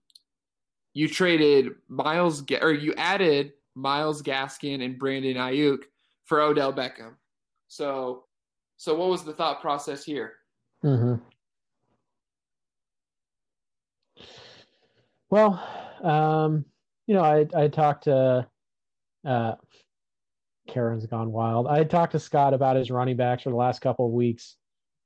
you 0.93 1.07
traded 1.07 1.69
Myles 1.87 2.43
or 2.61 2.73
you 2.73 2.93
added 2.97 3.53
Myles 3.75 4.21
Gaskin 4.21 4.83
and 4.83 4.99
Brandon 4.99 5.37
Aiyuk 5.37 5.83
for 6.25 6.41
Odell 6.41 6.73
Beckham. 6.73 7.13
So, 7.69 8.25
so 8.75 8.93
what 8.95 9.07
was 9.07 9.23
the 9.23 9.33
thought 9.33 9.61
process 9.61 10.03
here? 10.03 10.33
Mm-hmm. 10.83 11.15
Well, 15.29 15.63
um, 16.03 16.65
you 17.07 17.13
know, 17.13 17.23
I 17.23 17.47
I 17.55 17.69
talked 17.69 18.03
to 18.03 18.45
uh, 19.25 19.53
Karen's 20.67 21.05
gone 21.05 21.31
wild. 21.31 21.67
I 21.67 21.83
talked 21.83 22.13
to 22.13 22.19
Scott 22.19 22.53
about 22.53 22.75
his 22.75 22.91
running 22.91 23.17
backs 23.17 23.43
for 23.43 23.49
the 23.49 23.55
last 23.55 23.81
couple 23.81 24.05
of 24.05 24.11
weeks. 24.11 24.55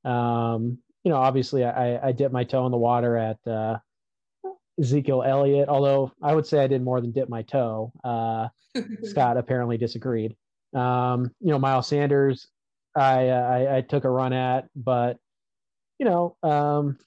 Um, 0.03 0.77
you 1.03 1.11
know, 1.11 1.17
obviously, 1.17 1.63
I 1.63 2.07
I 2.07 2.11
dipped 2.11 2.33
my 2.33 2.43
toe 2.43 2.65
in 2.65 2.71
the 2.71 2.77
water 2.77 3.17
at 3.17 3.37
uh, 3.47 3.77
Ezekiel 4.79 5.23
Elliott, 5.23 5.69
although 5.69 6.11
I 6.21 6.35
would 6.35 6.45
say 6.45 6.63
I 6.63 6.67
did 6.67 6.83
more 6.83 6.99
than 7.01 7.11
dip 7.11 7.29
my 7.29 7.43
toe. 7.43 7.91
Uh, 8.03 8.47
Scott 9.03 9.37
apparently 9.37 9.77
disagreed. 9.77 10.35
Um, 10.73 11.31
you 11.39 11.51
know, 11.51 11.59
Miles 11.59 11.87
Sanders, 11.87 12.47
I, 12.95 13.29
I, 13.29 13.77
I 13.77 13.81
took 13.81 14.03
a 14.03 14.09
run 14.09 14.33
at, 14.33 14.67
but 14.75 15.17
you 15.99 16.05
know, 16.05 16.35
um, 16.43 16.97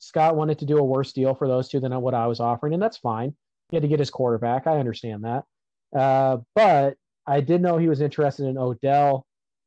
Scott 0.00 0.36
wanted 0.36 0.58
to 0.58 0.66
do 0.66 0.78
a 0.78 0.84
worse 0.84 1.12
deal 1.12 1.34
for 1.34 1.46
those 1.46 1.68
two 1.68 1.78
than 1.80 1.98
what 2.00 2.14
I 2.14 2.26
was 2.26 2.40
offering, 2.40 2.74
and 2.74 2.82
that's 2.82 2.98
fine. 2.98 3.34
He 3.70 3.76
had 3.76 3.82
to 3.82 3.88
get 3.88 3.98
his 3.98 4.10
quarterback. 4.10 4.66
I 4.66 4.78
understand 4.78 5.24
that. 5.24 5.44
Uh, 5.94 6.38
but 6.54 6.96
I 7.26 7.40
did 7.40 7.60
know 7.62 7.76
he 7.76 7.88
was 7.88 8.00
interested 8.00 8.46
in 8.46 8.58
Odell, 8.58 9.26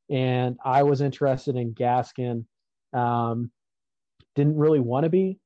and 0.10 0.58
I 0.64 0.84
was 0.84 1.02
interested 1.02 1.56
in 1.56 1.74
Gaskin. 1.74 2.46
Um, 2.94 3.52
didn't 4.36 4.58
really 4.58 4.80
want 4.80 5.04
to 5.04 5.10
be, 5.10 5.40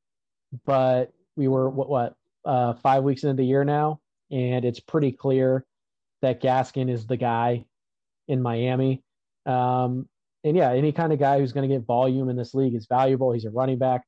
but 0.65 1.11
we 1.35 1.47
were 1.47 1.69
what, 1.69 1.89
what 1.89 2.15
uh, 2.45 2.73
five 2.75 3.03
weeks 3.03 3.23
into 3.23 3.35
the 3.35 3.45
year 3.45 3.63
now, 3.63 3.99
and 4.31 4.65
it's 4.65 4.79
pretty 4.79 5.11
clear 5.11 5.65
that 6.21 6.41
Gaskin 6.41 6.89
is 6.89 7.05
the 7.05 7.17
guy 7.17 7.65
in 8.27 8.41
Miami. 8.41 9.01
Um, 9.45 10.07
and 10.43 10.55
yeah, 10.57 10.71
any 10.71 10.91
kind 10.91 11.13
of 11.13 11.19
guy 11.19 11.39
who's 11.39 11.53
going 11.53 11.67
to 11.67 11.73
get 11.73 11.85
volume 11.85 12.29
in 12.29 12.35
this 12.35 12.53
league 12.53 12.75
is 12.75 12.85
valuable. 12.87 13.31
He's 13.31 13.45
a 13.45 13.51
running 13.51 13.77
back. 13.77 14.03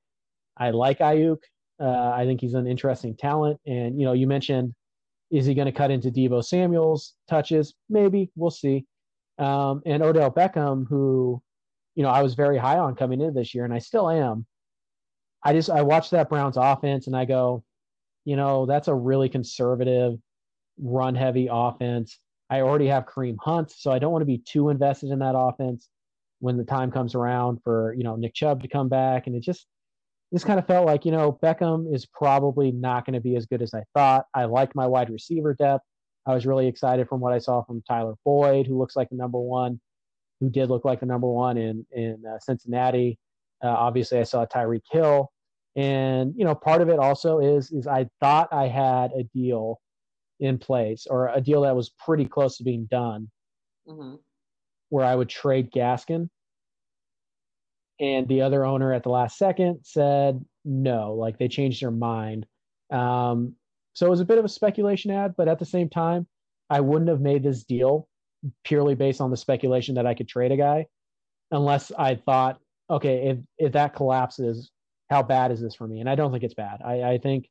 I 0.57 0.71
like 0.71 0.99
Aiyuk. 0.99 1.37
Uh, 1.79 2.11
I 2.11 2.25
think 2.25 2.41
he's 2.41 2.53
an 2.53 2.67
interesting 2.67 3.15
talent. 3.15 3.59
And 3.65 3.99
you 3.99 4.05
know, 4.05 4.13
you 4.13 4.27
mentioned, 4.27 4.73
is 5.31 5.45
he 5.45 5.53
going 5.53 5.65
to 5.65 5.71
cut 5.71 5.91
into 5.91 6.11
Deebo 6.11 6.43
Samuel's 6.43 7.15
touches? 7.29 7.73
Maybe 7.89 8.31
we'll 8.35 8.51
see. 8.51 8.85
Um, 9.37 9.81
and 9.85 10.01
Odell 10.03 10.31
Beckham, 10.31 10.87
who, 10.87 11.41
you 11.95 12.03
know, 12.03 12.09
I 12.09 12.21
was 12.23 12.35
very 12.35 12.57
high 12.57 12.77
on 12.77 12.95
coming 12.95 13.21
into 13.21 13.33
this 13.33 13.53
year, 13.53 13.65
and 13.65 13.73
I 13.73 13.79
still 13.79 14.09
am. 14.09 14.45
I 15.43 15.53
just 15.53 15.69
I 15.69 15.81
watch 15.81 16.09
that 16.09 16.29
Browns 16.29 16.57
offense 16.57 17.05
and 17.05 17.15
I 17.15 17.25
go, 17.25 17.63
you 18.25 18.35
know, 18.35 18.65
that's 18.65 18.87
a 18.87 18.95
really 18.95 19.29
conservative, 19.29 20.17
run 20.79 21.13
heavy 21.13 21.47
offense. 21.51 22.17
I 22.49 22.61
already 22.61 22.87
have 22.87 23.05
Kareem 23.05 23.37
Hunt, 23.39 23.71
so 23.71 23.91
I 23.91 23.99
don't 23.99 24.11
want 24.11 24.21
to 24.21 24.27
be 24.27 24.39
too 24.39 24.69
invested 24.69 25.11
in 25.11 25.19
that 25.19 25.37
offense 25.37 25.89
when 26.39 26.57
the 26.57 26.63
time 26.63 26.91
comes 26.91 27.15
around 27.15 27.59
for 27.63 27.93
you 27.93 28.03
know 28.03 28.15
Nick 28.15 28.33
Chubb 28.33 28.61
to 28.63 28.67
come 28.67 28.89
back. 28.89 29.27
And 29.27 29.35
it 29.35 29.41
just 29.41 29.67
just 30.33 30.45
kind 30.45 30.59
of 30.59 30.67
felt 30.67 30.85
like 30.85 31.05
you 31.05 31.11
know 31.11 31.37
Beckham 31.43 31.93
is 31.93 32.05
probably 32.05 32.71
not 32.71 33.05
going 33.05 33.13
to 33.13 33.21
be 33.21 33.35
as 33.35 33.45
good 33.45 33.61
as 33.61 33.73
I 33.73 33.83
thought. 33.93 34.25
I 34.33 34.45
like 34.45 34.75
my 34.75 34.87
wide 34.87 35.09
receiver 35.09 35.53
depth. 35.53 35.83
I 36.25 36.33
was 36.33 36.45
really 36.45 36.67
excited 36.67 37.07
from 37.07 37.19
what 37.19 37.33
I 37.33 37.37
saw 37.37 37.63
from 37.63 37.83
Tyler 37.87 38.15
Boyd, 38.25 38.65
who 38.67 38.77
looks 38.77 38.95
like 38.95 39.09
the 39.09 39.15
number 39.15 39.39
one, 39.39 39.79
who 40.39 40.49
did 40.49 40.69
look 40.69 40.85
like 40.85 40.99
the 40.99 41.05
number 41.05 41.27
one 41.27 41.57
in 41.57 41.85
in 41.91 42.23
uh, 42.25 42.39
Cincinnati. 42.39 43.17
Uh, 43.63 43.69
obviously, 43.69 44.19
I 44.19 44.23
saw 44.23 44.45
Tyreek 44.45 44.81
Hill 44.91 45.31
and 45.75 46.33
you 46.37 46.45
know, 46.45 46.55
part 46.55 46.81
of 46.81 46.89
it 46.89 46.99
also 46.99 47.39
is 47.39 47.71
is 47.71 47.87
I 47.87 48.07
thought 48.21 48.53
I 48.53 48.67
had 48.67 49.11
a 49.11 49.23
deal 49.23 49.81
in 50.39 50.57
place 50.57 51.05
or 51.09 51.27
a 51.33 51.41
deal 51.41 51.61
that 51.61 51.75
was 51.75 51.91
pretty 52.03 52.25
close 52.25 52.57
to 52.57 52.63
being 52.63 52.85
done, 52.85 53.29
mm-hmm. 53.87 54.15
where 54.89 55.05
I 55.05 55.15
would 55.15 55.29
trade 55.29 55.71
Gaskin. 55.71 56.29
And 57.99 58.27
the 58.27 58.41
other 58.41 58.65
owner 58.65 58.91
at 58.93 59.03
the 59.03 59.09
last 59.09 59.37
second 59.37 59.79
said 59.83 60.43
no, 60.65 61.13
like 61.13 61.37
they 61.37 61.47
changed 61.47 61.81
their 61.81 61.91
mind. 61.91 62.45
Um, 62.91 63.53
so 63.93 64.05
it 64.05 64.09
was 64.09 64.19
a 64.19 64.25
bit 64.25 64.37
of 64.37 64.45
a 64.45 64.49
speculation 64.49 65.11
ad, 65.11 65.35
but 65.37 65.47
at 65.47 65.59
the 65.59 65.65
same 65.65 65.89
time, 65.89 66.27
I 66.69 66.81
wouldn't 66.81 67.09
have 67.09 67.21
made 67.21 67.43
this 67.43 67.63
deal 67.63 68.07
purely 68.63 68.95
based 68.95 69.21
on 69.21 69.31
the 69.31 69.37
speculation 69.37 69.95
that 69.95 70.05
I 70.05 70.13
could 70.13 70.27
trade 70.27 70.51
a 70.51 70.57
guy, 70.57 70.87
unless 71.51 71.91
I 71.97 72.15
thought, 72.15 72.59
okay, 72.89 73.29
if 73.29 73.37
if 73.57 73.71
that 73.73 73.95
collapses, 73.95 74.71
how 75.09 75.23
bad 75.23 75.51
is 75.51 75.61
this 75.61 75.75
for 75.75 75.87
me? 75.87 75.99
And 75.99 76.09
I 76.09 76.15
don't 76.15 76.31
think 76.31 76.43
it's 76.43 76.53
bad. 76.53 76.81
I, 76.83 77.03
I 77.03 77.17
think, 77.17 77.47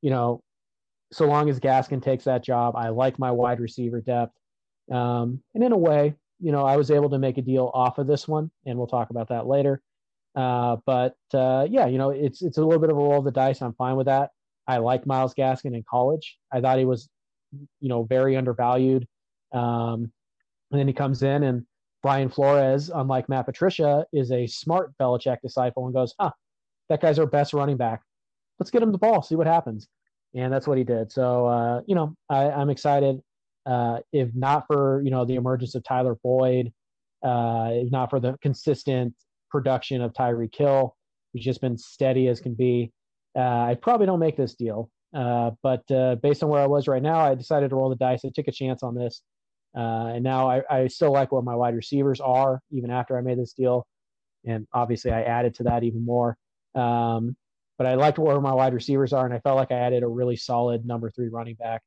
you 0.00 0.10
know, 0.10 0.42
so 1.12 1.26
long 1.26 1.50
as 1.50 1.60
Gaskin 1.60 2.02
takes 2.02 2.24
that 2.24 2.42
job, 2.42 2.74
I 2.76 2.88
like 2.88 3.18
my 3.18 3.30
wide 3.30 3.60
receiver 3.60 4.00
depth. 4.00 4.32
Um, 4.90 5.42
and 5.54 5.62
in 5.62 5.72
a 5.72 5.76
way, 5.76 6.14
you 6.42 6.52
know, 6.52 6.64
I 6.66 6.76
was 6.76 6.90
able 6.90 7.10
to 7.10 7.18
make 7.18 7.38
a 7.38 7.42
deal 7.42 7.70
off 7.72 7.98
of 7.98 8.06
this 8.06 8.26
one, 8.26 8.50
and 8.66 8.76
we'll 8.76 8.86
talk 8.86 9.10
about 9.10 9.28
that 9.28 9.46
later. 9.46 9.80
Uh, 10.34 10.76
but 10.86 11.16
uh, 11.34 11.66
yeah, 11.70 11.86
you 11.86 11.98
know, 11.98 12.10
it's 12.10 12.42
it's 12.42 12.58
a 12.58 12.64
little 12.64 12.80
bit 12.80 12.90
of 12.90 12.96
a 12.96 13.00
roll 13.00 13.18
of 13.18 13.24
the 13.24 13.30
dice. 13.30 13.62
I'm 13.62 13.74
fine 13.74 13.96
with 13.96 14.06
that. 14.06 14.30
I 14.66 14.78
like 14.78 15.06
Myles 15.06 15.34
Gaskin 15.34 15.74
in 15.74 15.84
college. 15.88 16.38
I 16.52 16.60
thought 16.60 16.78
he 16.78 16.84
was, 16.84 17.08
you 17.80 17.88
know, 17.88 18.04
very 18.04 18.36
undervalued. 18.36 19.06
Um, 19.52 20.12
and 20.70 20.80
then 20.80 20.88
he 20.88 20.94
comes 20.94 21.22
in, 21.22 21.42
and 21.42 21.66
Brian 22.02 22.28
Flores, 22.28 22.90
unlike 22.92 23.28
Matt 23.28 23.46
Patricia, 23.46 24.06
is 24.12 24.32
a 24.32 24.46
smart 24.46 24.92
Belichick 24.98 25.40
disciple 25.42 25.84
and 25.84 25.94
goes, 25.94 26.14
"Huh, 26.18 26.32
that 26.88 27.00
guy's 27.00 27.18
our 27.18 27.26
best 27.26 27.52
running 27.54 27.76
back. 27.76 28.02
Let's 28.58 28.70
get 28.70 28.82
him 28.82 28.92
the 28.92 28.98
ball, 28.98 29.22
see 29.22 29.34
what 29.34 29.46
happens. 29.46 29.88
And 30.34 30.52
that's 30.52 30.66
what 30.66 30.78
he 30.78 30.84
did. 30.84 31.12
So, 31.12 31.46
uh, 31.46 31.82
you 31.86 31.94
know, 31.94 32.14
I, 32.28 32.44
am 32.44 32.70
excited. 32.70 33.20
Uh, 33.64 33.98
if 34.12 34.28
not 34.34 34.66
for, 34.66 35.02
you 35.04 35.10
know, 35.10 35.24
the 35.24 35.36
emergence 35.36 35.74
of 35.74 35.84
Tyler 35.84 36.16
Boyd, 36.22 36.72
uh, 37.22 37.70
if 37.72 37.90
not 37.92 38.10
for 38.10 38.20
the 38.20 38.36
consistent 38.42 39.14
production 39.50 40.00
of 40.00 40.12
Tyreek 40.12 40.54
Hill, 40.54 40.96
who's 41.32 41.44
just 41.44 41.60
been 41.60 41.78
steady 41.78 42.28
as 42.28 42.40
can 42.40 42.54
be. 42.54 42.92
Uh, 43.36 43.40
I 43.40 43.76
probably 43.80 44.06
don't 44.06 44.18
make 44.18 44.36
this 44.36 44.54
deal. 44.54 44.90
Uh, 45.14 45.50
but 45.62 45.88
uh, 45.90 46.16
based 46.16 46.42
on 46.42 46.48
where 46.48 46.62
I 46.62 46.66
was 46.66 46.88
right 46.88 47.02
now, 47.02 47.20
I 47.20 47.34
decided 47.34 47.70
to 47.70 47.76
roll 47.76 47.90
the 47.90 47.96
dice. 47.96 48.24
I 48.24 48.30
took 48.34 48.48
a 48.48 48.52
chance 48.52 48.82
on 48.82 48.94
this. 48.94 49.22
Uh, 49.76 50.12
and 50.14 50.24
now 50.24 50.50
I, 50.50 50.62
I, 50.70 50.86
still 50.88 51.12
like 51.12 51.32
what 51.32 51.44
my 51.44 51.54
wide 51.54 51.74
receivers 51.74 52.20
are, 52.20 52.60
even 52.70 52.90
after 52.90 53.16
I 53.16 53.22
made 53.22 53.38
this 53.38 53.54
deal. 53.54 53.86
And 54.44 54.66
obviously, 54.74 55.12
I 55.12 55.22
added 55.22 55.54
to 55.56 55.62
that 55.64 55.82
even 55.82 56.04
more. 56.04 56.36
Um, 56.74 57.36
but 57.78 57.86
I 57.86 57.94
liked 57.94 58.18
where 58.18 58.38
my 58.40 58.52
wide 58.52 58.74
receivers 58.74 59.14
are, 59.14 59.24
and 59.24 59.34
I 59.34 59.40
felt 59.40 59.56
like 59.56 59.72
I 59.72 59.76
added 59.76 60.02
a 60.02 60.08
really 60.08 60.36
solid 60.36 60.84
number 60.84 61.10
three 61.10 61.28
running 61.28 61.54
back. 61.54 61.82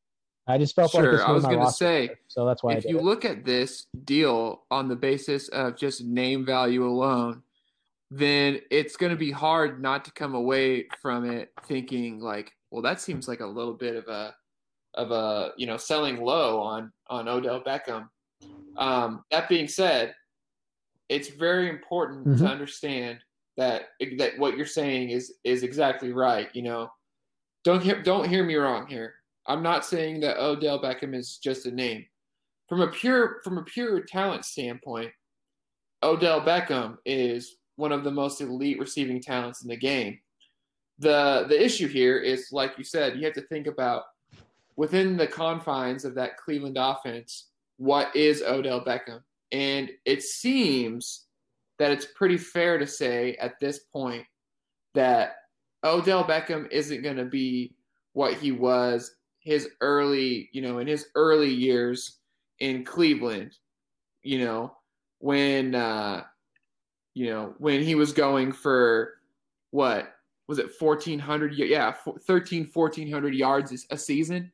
I 0.47 0.57
just 0.57 0.75
felt 0.75 0.91
sure, 0.91 1.17
like 1.17 1.27
I 1.27 1.31
was 1.31 1.43
going 1.43 1.59
to 1.59 1.71
say, 1.71 2.11
so 2.27 2.45
that's 2.45 2.61
why. 2.61 2.73
If 2.73 2.85
you 2.85 2.99
it. 2.99 3.03
look 3.03 3.25
at 3.25 3.45
this 3.45 3.87
deal 4.03 4.63
on 4.69 4.87
the 4.87 4.95
basis 4.95 5.47
of 5.49 5.75
just 5.75 6.03
name 6.03 6.45
value 6.45 6.85
alone, 6.85 7.41
then 8.11 8.59
it's 8.69 8.95
going 8.95 9.09
to 9.09 9.17
be 9.17 9.31
hard 9.31 9.81
not 9.81 10.05
to 10.05 10.11
come 10.11 10.35
away 10.35 10.85
from 11.01 11.29
it 11.29 11.51
thinking 11.65 12.19
like, 12.19 12.51
well, 12.69 12.83
that 12.83 13.01
seems 13.01 13.27
like 13.27 13.39
a 13.39 13.45
little 13.45 13.73
bit 13.73 13.95
of 13.95 14.07
a 14.07 14.35
of 14.93 15.11
a 15.11 15.51
you 15.57 15.67
know 15.67 15.77
selling 15.77 16.21
low 16.21 16.59
on 16.61 16.91
on 17.09 17.27
Odell 17.27 17.61
Beckham. 17.61 18.07
Um, 18.77 19.23
that 19.31 19.49
being 19.49 19.67
said, 19.67 20.13
it's 21.09 21.29
very 21.29 21.69
important 21.69 22.27
mm-hmm. 22.27 22.45
to 22.45 22.51
understand 22.51 23.19
that 23.57 23.89
that 24.17 24.37
what 24.37 24.57
you're 24.57 24.65
saying 24.65 25.09
is 25.09 25.33
is 25.43 25.63
exactly 25.63 26.11
right. 26.11 26.49
You 26.53 26.63
know, 26.63 26.89
don't 27.63 27.81
hear 27.81 28.01
don't 28.01 28.27
hear 28.27 28.43
me 28.43 28.55
wrong 28.55 28.87
here. 28.87 29.15
I'm 29.47 29.61
not 29.61 29.85
saying 29.85 30.21
that 30.21 30.41
Odell 30.41 30.81
Beckham 30.81 31.13
is 31.13 31.37
just 31.37 31.65
a 31.65 31.71
name. 31.71 32.05
From 32.67 32.81
a 32.81 32.87
pure 32.87 33.41
from 33.43 33.57
a 33.57 33.63
pure 33.63 34.01
talent 34.01 34.45
standpoint, 34.45 35.11
Odell 36.01 36.41
Beckham 36.41 36.97
is 37.05 37.57
one 37.75 37.91
of 37.91 38.03
the 38.03 38.11
most 38.11 38.41
elite 38.41 38.79
receiving 38.79 39.21
talents 39.21 39.61
in 39.61 39.69
the 39.69 39.77
game. 39.77 40.19
The 40.99 41.45
the 41.47 41.63
issue 41.63 41.87
here 41.87 42.17
is 42.17 42.49
like 42.51 42.77
you 42.77 42.83
said, 42.83 43.17
you 43.17 43.25
have 43.25 43.33
to 43.33 43.41
think 43.41 43.67
about 43.67 44.03
within 44.75 45.17
the 45.17 45.27
confines 45.27 46.05
of 46.05 46.15
that 46.15 46.37
Cleveland 46.37 46.77
offense, 46.79 47.49
what 47.77 48.15
is 48.15 48.41
Odell 48.41 48.83
Beckham? 48.83 49.21
And 49.51 49.91
it 50.05 50.23
seems 50.23 51.25
that 51.79 51.91
it's 51.91 52.07
pretty 52.15 52.37
fair 52.37 52.77
to 52.77 52.87
say 52.87 53.35
at 53.35 53.59
this 53.59 53.79
point 53.79 54.25
that 54.95 55.35
Odell 55.83 56.23
Beckham 56.23 56.69
isn't 56.71 57.03
going 57.03 57.17
to 57.17 57.25
be 57.25 57.75
what 58.13 58.33
he 58.33 58.51
was 58.51 59.15
his 59.45 59.69
early, 59.79 60.49
you 60.51 60.61
know, 60.61 60.79
in 60.79 60.87
his 60.87 61.05
early 61.15 61.53
years 61.53 62.19
in 62.59 62.83
Cleveland, 62.83 63.55
you 64.21 64.43
know, 64.43 64.75
when 65.19 65.75
uh 65.75 66.23
you 67.13 67.29
know, 67.29 67.53
when 67.59 67.81
he 67.81 67.95
was 67.95 68.11
going 68.11 68.51
for 68.51 69.13
what 69.71 70.15
was 70.47 70.59
it 70.59 70.69
1400 70.79 71.53
yeah 71.53 71.93
13 72.27 72.69
1400 72.71 73.33
yards 73.33 73.85
a 73.89 73.97
season 73.97 74.51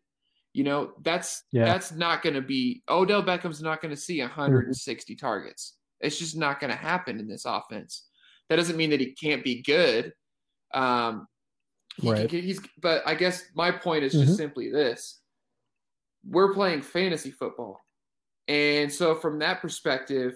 you 0.53 0.63
know 0.63 0.93
that's 1.01 1.43
yeah. 1.51 1.65
that's 1.65 1.91
not 1.91 2.21
going 2.21 2.33
to 2.33 2.41
be 2.41 2.81
odell 2.89 3.21
beckham's 3.21 3.61
not 3.61 3.81
going 3.81 3.93
to 3.93 3.99
see 3.99 4.19
160 4.19 5.13
mm-hmm. 5.13 5.25
targets 5.25 5.75
it's 5.99 6.17
just 6.17 6.37
not 6.37 6.59
going 6.59 6.71
to 6.71 6.77
happen 6.77 7.19
in 7.19 7.27
this 7.27 7.45
offense 7.45 8.07
that 8.49 8.55
doesn't 8.55 8.77
mean 8.77 8.89
that 8.89 8.99
he 8.99 9.11
can't 9.11 9.43
be 9.43 9.61
good 9.61 10.13
um 10.73 11.27
he, 11.97 12.09
right. 12.09 12.29
he's 12.29 12.61
but 12.81 13.01
i 13.05 13.13
guess 13.13 13.45
my 13.55 13.71
point 13.71 14.03
is 14.03 14.13
just 14.13 14.25
mm-hmm. 14.25 14.33
simply 14.33 14.71
this 14.71 15.19
we're 16.29 16.53
playing 16.53 16.81
fantasy 16.81 17.31
football 17.31 17.79
and 18.47 18.91
so 18.91 19.15
from 19.15 19.39
that 19.39 19.61
perspective 19.61 20.33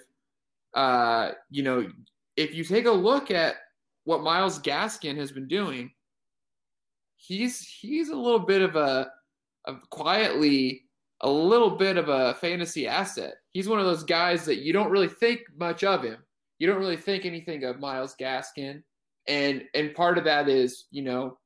uh 0.73 1.31
you 1.49 1.63
know 1.63 1.87
if 2.37 2.53
you 2.53 2.63
take 2.63 2.85
a 2.85 2.91
look 2.91 3.31
at 3.31 3.55
what 4.03 4.23
Myles 4.23 4.59
Gaskin 4.59 5.17
has 5.17 5.31
been 5.31 5.47
doing, 5.47 5.91
he's 7.17 7.59
he's 7.59 8.09
a 8.09 8.15
little 8.15 8.39
bit 8.39 8.61
of 8.61 8.75
a, 8.75 9.09
of 9.65 9.89
quietly 9.89 10.83
a 11.21 11.29
little 11.29 11.71
bit 11.71 11.97
of 11.97 12.09
a 12.09 12.35
fantasy 12.35 12.87
asset. 12.87 13.35
He's 13.53 13.69
one 13.69 13.79
of 13.79 13.85
those 13.85 14.03
guys 14.03 14.45
that 14.45 14.59
you 14.59 14.73
don't 14.73 14.91
really 14.91 15.07
think 15.07 15.41
much 15.57 15.83
of 15.83 16.03
him. 16.03 16.17
You 16.59 16.67
don't 16.67 16.79
really 16.79 16.97
think 16.97 17.25
anything 17.25 17.63
of 17.63 17.79
Myles 17.79 18.15
Gaskin, 18.19 18.83
and 19.27 19.63
and 19.73 19.95
part 19.95 20.17
of 20.17 20.23
that 20.25 20.49
is 20.49 20.85
you 20.91 21.03
know 21.03 21.37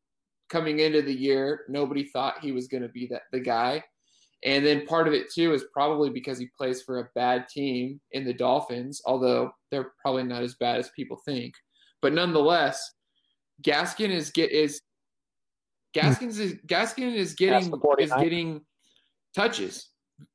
coming 0.49 0.79
into 0.79 1.01
the 1.01 1.13
year 1.13 1.61
nobody 1.69 2.03
thought 2.03 2.39
he 2.41 2.51
was 2.51 2.67
going 2.67 2.83
to 2.83 2.89
be 2.89 3.07
that 3.07 3.23
the 3.31 3.39
guy 3.39 3.83
and 4.45 4.65
then 4.65 4.85
part 4.85 5.07
of 5.07 5.13
it 5.13 5.31
too 5.31 5.53
is 5.53 5.65
probably 5.73 6.09
because 6.09 6.39
he 6.39 6.49
plays 6.57 6.81
for 6.81 6.99
a 6.99 7.09
bad 7.13 7.49
team 7.49 7.99
in 8.11 8.23
the 8.23 8.33
Dolphins, 8.33 9.01
although 9.05 9.51
they're 9.69 9.91
probably 10.01 10.23
not 10.23 10.43
as 10.43 10.55
bad 10.55 10.77
as 10.77 10.89
people 10.95 11.17
think. 11.25 11.53
But 12.01 12.13
nonetheless, 12.13 12.93
Gaskin 13.61 14.09
is 14.09 14.31
get 14.31 14.51
is 14.51 14.81
Gaskins 15.93 16.39
is 16.39 16.55
Gaskin 16.67 17.13
is 17.13 17.33
getting 17.33 17.73
is 17.99 18.13
getting 18.13 18.61
touches, 19.35 19.89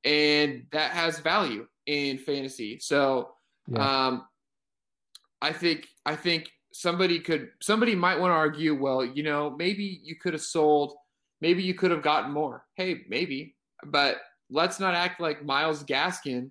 and 0.04 0.66
that 0.72 0.90
has 0.90 1.20
value 1.20 1.66
in 1.86 2.18
fantasy. 2.18 2.78
So, 2.80 3.30
yeah. 3.68 4.06
um, 4.06 4.26
I 5.40 5.52
think 5.52 5.86
I 6.04 6.14
think 6.14 6.50
somebody 6.76 7.20
could 7.20 7.50
somebody 7.62 7.94
might 7.94 8.18
want 8.18 8.32
to 8.32 8.36
argue. 8.36 8.74
Well, 8.74 9.04
you 9.04 9.22
know, 9.22 9.54
maybe 9.56 10.00
you 10.02 10.16
could 10.16 10.32
have 10.32 10.42
sold. 10.42 10.94
Maybe 11.40 11.62
you 11.62 11.74
could 11.74 11.90
have 11.90 12.02
gotten 12.02 12.32
more. 12.32 12.64
Hey, 12.74 13.02
maybe 13.08 13.54
but 13.84 14.18
let's 14.50 14.80
not 14.80 14.94
act 14.94 15.20
like 15.20 15.44
Myles 15.44 15.84
Gaskin 15.84 16.50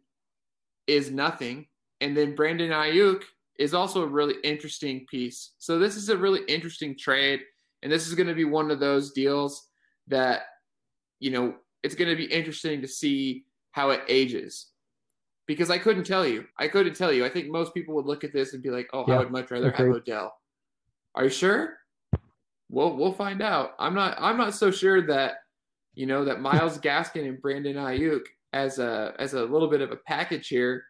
is 0.88 1.12
nothing. 1.12 1.68
And 2.02 2.16
then 2.16 2.36
Brandon 2.36 2.72
Aiyuk 2.72 3.24
is 3.60 3.74
also 3.74 4.04
a 4.04 4.08
really 4.08 4.36
interesting 4.44 5.06
piece. 5.10 5.52
So 5.60 5.80
this 5.80 5.96
is 5.96 6.10
a 6.10 6.18
really 6.18 6.42
interesting 6.48 6.98
trade. 6.98 7.42
And 7.82 7.92
this 7.92 8.08
is 8.08 8.16
going 8.16 8.28
to 8.28 8.34
be 8.34 8.46
one 8.46 8.72
of 8.72 8.80
those 8.80 9.12
deals 9.12 9.68
that, 10.08 10.44
you 11.20 11.32
know, 11.32 11.56
it's 11.84 11.96
going 11.96 12.10
to 12.10 12.16
be 12.16 12.32
interesting 12.32 12.82
to 12.82 12.88
see 12.88 13.46
how 13.72 13.90
it 13.92 14.02
ages. 14.08 14.68
Because 15.46 15.70
I 15.70 15.78
couldn't 15.78 16.06
tell 16.06 16.26
you. 16.26 16.46
I 16.58 16.68
couldn't 16.68 16.96
tell 16.96 17.12
you. 17.12 17.26
I 17.26 17.30
think 17.30 17.50
most 17.50 17.74
people 17.74 17.96
would 17.96 18.06
look 18.06 18.24
at 18.24 18.32
this 18.32 18.54
and 18.54 18.64
be 18.64 18.70
like, 18.70 18.88
oh, 18.94 19.04
yeah, 19.08 19.16
I 19.16 19.20
would 19.20 19.32
much 19.32 19.52
rather 19.52 19.72
have 19.72 19.88
Odell. 19.88 20.34
Are 21.16 21.26
you 21.26 21.30
sure? 21.30 21.78
We'll 22.70 22.96
we'll 22.96 23.14
find 23.14 23.42
out. 23.42 23.72
I'm 23.78 23.94
not 23.94 24.16
I'm 24.20 24.38
not 24.38 24.56
so 24.56 24.72
sure 24.72 25.06
that 25.08 25.36
you 25.94 26.08
know 26.08 26.26
that 26.26 26.42
Myles 26.42 26.78
Gaskin 26.80 27.28
and 27.28 27.42
Brandon 27.42 27.76
Aiyuk 27.76 28.22
as 28.52 28.80
a 28.80 29.14
as 29.20 29.34
a 29.34 29.44
little 29.44 29.70
bit 29.70 29.82
of 29.82 29.92
a 29.92 29.98
package 29.98 30.48
here 30.48 30.84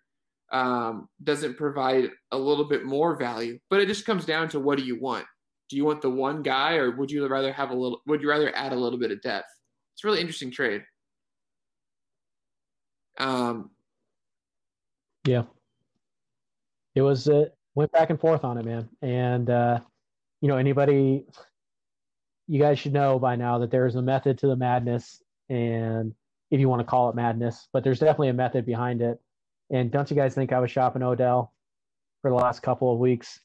um, 0.54 1.10
doesn't 1.24 1.58
provide 1.58 2.12
a 2.32 2.38
little 2.38 2.66
bit 2.66 2.86
more 2.86 3.16
value. 3.18 3.60
But 3.70 3.82
it 3.82 3.88
just 3.88 4.06
comes 4.06 4.26
down 4.26 4.48
to 4.50 4.60
what 4.60 4.78
do 4.78 4.86
you 4.86 5.00
want? 5.00 5.26
Do 5.70 5.76
you 5.76 5.84
want 5.84 6.02
the 6.02 6.10
one 6.10 6.44
guy, 6.44 6.76
or 6.76 6.92
would 6.92 7.10
you 7.12 7.28
rather 7.28 7.52
have 7.52 7.72
a 7.72 7.76
little? 7.76 8.02
Would 8.06 8.22
you 8.22 8.30
rather 8.30 8.56
add 8.56 8.72
a 8.72 8.78
little 8.78 9.00
bit 9.00 9.12
of 9.12 9.22
depth? 9.22 9.48
It's 9.94 10.04
a 10.04 10.08
really 10.08 10.22
interesting 10.22 10.52
trade. 10.52 10.84
Um, 13.18 13.72
yeah, 15.26 15.44
it 16.96 17.02
was. 17.02 17.28
It 17.28 17.36
uh, 17.36 17.50
went 17.76 17.92
back 17.92 18.10
and 18.10 18.20
forth 18.20 18.44
on 18.44 18.58
it, 18.58 18.66
man, 18.66 18.90
and 19.02 19.50
uh, 19.50 19.80
you 20.42 20.48
know 20.48 20.58
anybody 20.58 21.26
you 22.48 22.60
guys 22.60 22.80
should 22.80 22.94
know 22.94 23.20
by 23.20 23.36
now 23.36 23.58
that 23.60 23.72
there's 23.72 23.96
a 23.96 24.02
method 24.02 24.38
to 24.40 24.48
the 24.48 24.56
madness, 24.56 25.22
and 25.50 26.14
if 26.52 26.60
you 26.60 26.70
want 26.70 26.82
to 26.82 26.86
call 26.86 27.10
it 27.10 27.16
madness, 27.16 27.68
but 27.74 27.84
there's 27.84 28.00
definitely 28.00 28.30
a 28.30 28.34
method 28.34 28.66
behind 28.66 29.02
it. 29.02 29.20
And 29.72 29.92
don't 29.92 30.10
you 30.10 30.16
guys 30.16 30.36
think 30.36 30.52
I 30.52 30.60
was 30.60 30.70
shopping 30.70 31.02
Odell 31.02 31.54
for 32.22 32.30
the 32.30 32.36
last 32.36 32.62
couple 32.62 32.94
of 32.94 33.00
weeks? 33.00 33.40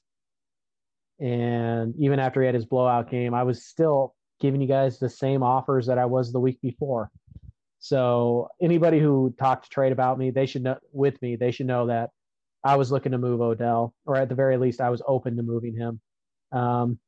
And 1.20 1.94
even 1.98 2.18
after 2.18 2.40
he 2.40 2.46
had 2.46 2.54
his 2.54 2.66
blowout 2.66 3.10
game, 3.10 3.34
I 3.34 3.44
was 3.44 3.64
still 3.64 4.14
giving 4.40 4.60
you 4.60 4.68
guys 4.68 4.98
the 4.98 5.08
same 5.08 5.42
offers 5.42 5.86
that 5.86 5.98
I 5.98 6.04
was 6.04 6.32
the 6.32 6.40
week 6.40 6.60
before. 6.60 7.10
So 7.80 8.48
anybody 8.60 8.98
who 8.98 9.34
talked 9.38 9.64
to 9.64 9.70
trade 9.70 9.92
about 9.92 10.18
me, 10.18 10.30
they 10.30 10.46
should 10.46 10.62
know 10.62 10.78
with 10.92 11.20
me, 11.22 11.36
they 11.36 11.50
should 11.50 11.66
know 11.66 11.86
that 11.86 12.10
I 12.64 12.76
was 12.76 12.90
looking 12.90 13.12
to 13.12 13.18
move 13.18 13.40
Odell, 13.40 13.94
or 14.04 14.16
at 14.16 14.28
the 14.28 14.34
very 14.34 14.56
least, 14.56 14.80
I 14.80 14.90
was 14.90 15.02
open 15.06 15.36
to 15.36 15.42
moving 15.42 15.76
him. 15.76 16.00
Um, 16.52 16.98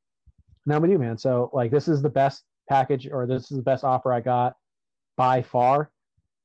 now 0.67 0.79
with 0.79 0.91
you, 0.91 0.99
man. 0.99 1.19
So 1.19 1.51
like 1.53 1.71
this 1.71 1.89
is 1.89 2.03
the 2.03 2.11
best 2.11 2.45
package 2.69 3.09
or 3.11 3.27
this 3.27 3.51
is 3.51 3.57
the 3.57 3.63
best 3.63 3.85
offer 3.85 4.13
I 4.13 4.21
got 4.21 4.55
by 5.17 5.43
far. 5.43 5.91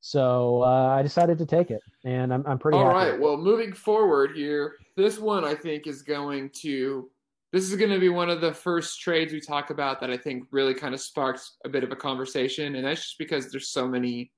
So 0.01 0.61
uh, 0.63 0.89
I 0.89 1.01
decided 1.01 1.37
to 1.39 1.45
take 1.45 1.71
it, 1.71 1.81
and 2.03 2.31
I'm 2.31 2.45
I'm 2.45 2.59
pretty. 2.59 2.77
All 2.77 2.87
right. 2.87 3.19
Well, 3.19 3.37
moving 3.37 3.73
forward 3.73 4.35
here, 4.35 4.75
this 4.95 5.17
one 5.17 5.43
I 5.43 5.55
think 5.55 5.87
is 5.87 6.03
going 6.03 6.51
to. 6.61 7.09
This 7.55 7.69
is 7.69 7.75
going 7.77 7.91
to 7.91 7.99
be 7.99 8.09
one 8.09 8.29
of 8.29 8.41
the 8.41 8.53
first 8.53 8.99
trades 8.99 9.33
we 9.33 9.39
talk 9.39 9.69
about 9.69 9.99
that 10.01 10.11
I 10.11 10.17
think 10.17 10.43
really 10.51 10.73
kind 10.73 10.93
of 10.93 10.99
sparks 10.99 11.55
a 11.63 11.69
bit 11.69 11.83
of 11.83 11.91
a 11.91 11.95
conversation, 11.95 12.75
and 12.75 12.85
that's 12.85 13.01
just 13.01 13.17
because 13.17 13.51
there's 13.51 13.69
so 13.69 13.87
many, 13.87 14.31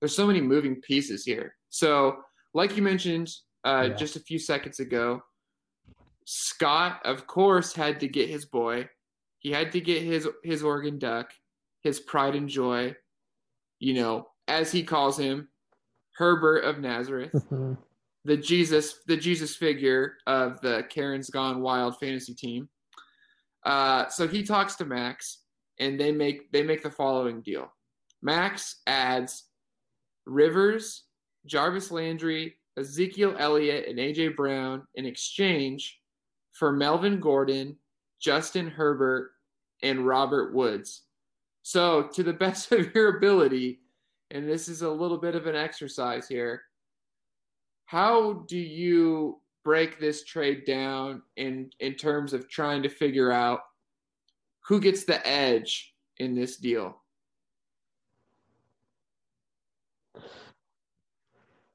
there's 0.00 0.16
so 0.16 0.26
many 0.26 0.40
moving 0.40 0.80
pieces 0.80 1.24
here. 1.24 1.54
So, 1.68 2.16
like 2.54 2.76
you 2.76 2.82
mentioned 2.82 3.30
uh, 3.64 3.88
yeah. 3.88 3.94
just 3.94 4.16
a 4.16 4.20
few 4.20 4.38
seconds 4.38 4.80
ago, 4.80 5.22
Scott, 6.24 7.00
of 7.04 7.26
course, 7.26 7.74
had 7.74 8.00
to 8.00 8.08
get 8.08 8.30
his 8.30 8.46
boy 8.46 8.88
he 9.44 9.52
had 9.52 9.72
to 9.72 9.80
get 9.80 10.02
his 10.02 10.26
his 10.42 10.64
Oregon 10.64 10.98
Duck, 10.98 11.30
his 11.82 12.00
pride 12.00 12.34
and 12.34 12.48
joy, 12.48 12.96
you 13.78 13.92
know, 13.92 14.28
as 14.48 14.72
he 14.72 14.82
calls 14.82 15.18
him, 15.18 15.48
Herbert 16.16 16.60
of 16.60 16.80
Nazareth. 16.80 17.30
The 18.24 18.36
Jesus 18.36 19.00
the 19.06 19.16
Jesus 19.16 19.54
figure 19.54 20.14
of 20.26 20.60
the 20.60 20.84
Karen's 20.88 21.30
Gone 21.30 21.60
Wild 21.60 21.98
fantasy 21.98 22.34
team. 22.34 22.68
Uh, 23.64 24.08
so 24.08 24.28
he 24.28 24.42
talks 24.42 24.76
to 24.76 24.84
Max, 24.84 25.40
and 25.78 25.98
they 25.98 26.12
make 26.12 26.50
they 26.52 26.62
make 26.62 26.82
the 26.82 26.90
following 26.90 27.40
deal. 27.42 27.72
Max 28.22 28.80
adds 28.86 29.44
Rivers, 30.26 31.04
Jarvis 31.46 31.90
Landry, 31.90 32.56
Ezekiel 32.78 33.36
Elliott, 33.38 33.88
and 33.88 33.98
AJ 33.98 34.36
Brown 34.36 34.86
in 34.94 35.06
exchange 35.06 36.00
for 36.52 36.72
Melvin 36.72 37.20
Gordon, 37.20 37.76
Justin 38.20 38.68
Herbert, 38.68 39.32
and 39.82 40.06
Robert 40.06 40.54
Woods. 40.54 41.02
So, 41.62 42.08
to 42.14 42.22
the 42.22 42.32
best 42.44 42.72
of 42.72 42.94
your 42.94 43.16
ability, 43.18 43.80
and 44.30 44.48
this 44.48 44.68
is 44.68 44.82
a 44.82 44.90
little 44.90 45.18
bit 45.18 45.34
of 45.34 45.46
an 45.46 45.56
exercise 45.56 46.26
here, 46.26 46.62
how 47.86 48.44
do 48.48 48.58
you 48.58 49.40
break 49.64 49.98
this 49.98 50.24
trade 50.24 50.64
down 50.66 51.22
in 51.36 51.70
in 51.80 51.94
terms 51.94 52.32
of 52.32 52.48
trying 52.48 52.82
to 52.82 52.88
figure 52.88 53.32
out 53.32 53.60
who 54.66 54.80
gets 54.80 55.04
the 55.04 55.26
edge 55.26 55.94
in 56.18 56.34
this 56.34 56.56
deal? 56.56 57.00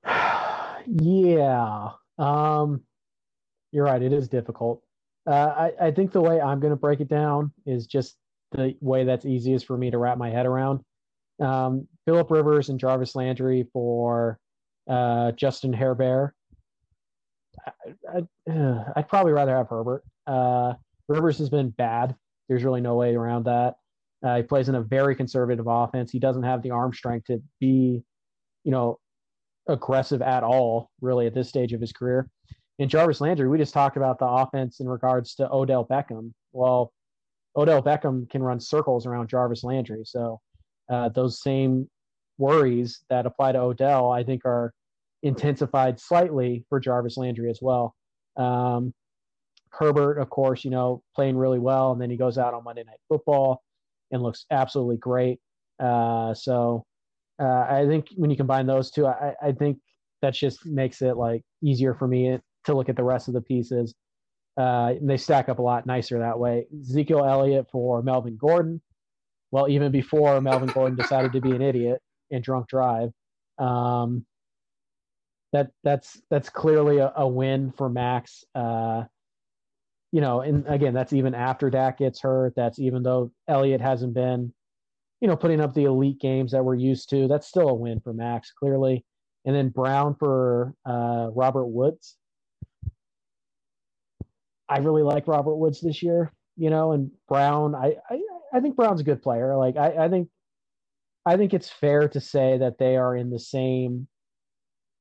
yeah. 0.87 1.89
Um, 2.17 2.81
you're 3.71 3.85
right. 3.85 4.01
It 4.01 4.13
is 4.13 4.27
difficult. 4.27 4.81
Uh, 5.27 5.69
I, 5.79 5.87
I 5.87 5.91
think 5.91 6.11
the 6.11 6.21
way 6.21 6.41
I'm 6.41 6.59
going 6.59 6.71
to 6.71 6.77
break 6.77 7.01
it 7.01 7.07
down 7.07 7.51
is 7.65 7.85
just 7.85 8.17
the 8.51 8.75
way 8.81 9.03
that's 9.03 9.25
easiest 9.25 9.67
for 9.67 9.77
me 9.77 9.91
to 9.91 9.97
wrap 9.97 10.17
my 10.17 10.29
head 10.29 10.45
around. 10.47 10.81
Um, 11.39 11.87
Philip 12.05 12.31
Rivers 12.31 12.69
and 12.69 12.79
Jarvis 12.79 13.15
Landry 13.15 13.67
for 13.71 14.39
uh, 14.89 15.31
Justin 15.33 15.71
Herbert. 15.73 16.33
I, 18.11 18.25
would 18.47 18.87
uh, 18.95 19.01
probably 19.03 19.31
rather 19.31 19.55
have 19.55 19.69
Herbert. 19.69 20.03
Uh, 20.25 20.73
Rivers 21.07 21.37
has 21.37 21.49
been 21.49 21.69
bad. 21.69 22.15
There's 22.47 22.63
really 22.63 22.81
no 22.81 22.95
way 22.95 23.15
around 23.15 23.45
that. 23.45 23.75
Uh, 24.23 24.37
he 24.37 24.43
plays 24.43 24.69
in 24.69 24.75
a 24.75 24.81
very 24.81 25.15
conservative 25.15 25.67
offense. 25.67 26.11
He 26.11 26.19
doesn't 26.19 26.43
have 26.43 26.61
the 26.61 26.71
arm 26.71 26.93
strength 26.93 27.27
to 27.27 27.41
be, 27.59 28.03
you 28.63 28.71
know, 28.71 28.99
aggressive 29.67 30.21
at 30.21 30.43
all, 30.43 30.89
really, 30.99 31.27
at 31.27 31.33
this 31.33 31.47
stage 31.47 31.73
of 31.73 31.81
his 31.81 31.93
career. 31.93 32.29
And 32.79 32.89
Jarvis 32.89 33.21
Landry, 33.21 33.47
we 33.47 33.57
just 33.57 33.73
talked 33.73 33.97
about 33.97 34.19
the 34.19 34.25
offense 34.25 34.79
in 34.79 34.89
regards 34.89 35.35
to 35.35 35.51
Odell 35.51 35.85
Beckham. 35.85 36.33
Well, 36.53 36.91
Odell 37.55 37.83
Beckham 37.83 38.29
can 38.29 38.41
run 38.41 38.59
circles 38.59 39.05
around 39.05 39.29
Jarvis 39.29 39.63
Landry. 39.63 40.01
So 40.05 40.39
uh, 40.89 41.09
those 41.09 41.41
same 41.41 41.89
worries 42.37 43.03
that 43.09 43.25
apply 43.25 43.51
to 43.51 43.59
Odell, 43.59 44.11
I 44.11 44.23
think, 44.23 44.45
are 44.45 44.73
intensified 45.23 45.99
slightly 45.99 46.65
for 46.69 46.79
Jarvis 46.79 47.17
Landry 47.17 47.49
as 47.49 47.59
well. 47.61 47.95
Um, 48.37 48.93
Herbert, 49.71 50.17
of 50.19 50.29
course, 50.29 50.63
you 50.63 50.71
know, 50.71 51.03
playing 51.15 51.37
really 51.37 51.59
well, 51.59 51.91
and 51.91 52.01
then 52.01 52.09
he 52.09 52.17
goes 52.17 52.37
out 52.37 52.53
on 52.53 52.63
Monday 52.63 52.83
Night 52.83 52.99
Football 53.07 53.61
and 54.11 54.23
looks 54.23 54.45
absolutely 54.51 54.97
great. 54.97 55.39
Uh, 55.79 56.33
so 56.33 56.85
uh, 57.41 57.65
I 57.69 57.85
think 57.87 58.07
when 58.15 58.29
you 58.29 58.37
combine 58.37 58.65
those 58.65 58.91
two, 58.91 59.05
I, 59.05 59.33
I 59.41 59.51
think 59.51 59.77
that 60.21 60.33
just 60.33 60.65
makes 60.65 61.01
it 61.01 61.15
like 61.15 61.43
easier 61.63 61.93
for 61.93 62.07
me 62.07 62.37
to 62.65 62.73
look 62.75 62.89
at 62.89 62.95
the 62.95 63.03
rest 63.03 63.27
of 63.27 63.33
the 63.33 63.41
pieces. 63.41 63.93
Uh, 64.57 64.93
and 64.99 65.09
they 65.09 65.15
stack 65.15 65.47
up 65.47 65.59
a 65.59 65.61
lot 65.61 65.85
nicer 65.85 66.19
that 66.19 66.37
way. 66.37 66.65
Ezekiel 66.81 67.23
Elliott 67.23 67.67
for 67.71 68.01
Melvin 68.01 68.35
Gordon. 68.35 68.81
Well, 69.51 69.69
even 69.69 69.91
before 69.91 70.41
Melvin 70.41 70.69
Gordon 70.69 70.97
decided 70.97 71.31
to 71.33 71.41
be 71.41 71.51
an 71.51 71.61
idiot 71.61 72.01
and 72.29 72.43
drunk 72.43 72.67
drive, 72.67 73.11
um, 73.57 74.25
that 75.53 75.71
that's 75.83 76.21
that's 76.29 76.49
clearly 76.49 76.97
a, 76.97 77.11
a 77.15 77.27
win 77.27 77.71
for 77.71 77.89
Max. 77.89 78.43
Uh, 78.53 79.03
you 80.11 80.21
know, 80.21 80.41
and 80.41 80.65
again, 80.67 80.93
that's 80.93 81.13
even 81.13 81.35
after 81.35 81.69
Dak 81.69 81.99
gets 81.99 82.21
hurt. 82.21 82.53
That's 82.55 82.79
even 82.79 83.03
though 83.03 83.31
Elliott 83.47 83.81
hasn't 83.81 84.13
been, 84.13 84.53
you 85.21 85.27
know, 85.27 85.35
putting 85.35 85.61
up 85.61 85.73
the 85.73 85.85
elite 85.85 86.19
games 86.19 86.51
that 86.51 86.63
we're 86.63 86.75
used 86.75 87.09
to. 87.11 87.27
That's 87.27 87.47
still 87.47 87.69
a 87.69 87.73
win 87.73 87.99
for 87.99 88.13
Max, 88.13 88.51
clearly. 88.51 89.05
And 89.45 89.55
then 89.55 89.69
Brown 89.69 90.15
for 90.15 90.73
uh, 90.85 91.29
Robert 91.33 91.67
Woods. 91.67 92.17
I 94.67 94.79
really 94.79 95.03
like 95.03 95.27
Robert 95.27 95.55
Woods 95.55 95.81
this 95.81 96.03
year, 96.03 96.31
you 96.57 96.69
know, 96.69 96.91
and 96.91 97.11
Brown. 97.27 97.73
I 97.73 97.95
I, 98.09 98.21
I 98.53 98.59
think 98.59 98.75
Brown's 98.75 99.01
a 99.01 99.05
good 99.05 99.21
player. 99.21 99.55
Like 99.55 99.77
I, 99.77 100.05
I 100.05 100.09
think 100.09 100.29
I 101.25 101.37
think 101.37 101.53
it's 101.53 101.69
fair 101.69 102.07
to 102.09 102.19
say 102.19 102.57
that 102.59 102.77
they 102.77 102.95
are 102.97 103.15
in 103.15 103.29
the 103.29 103.39
same 103.39 104.07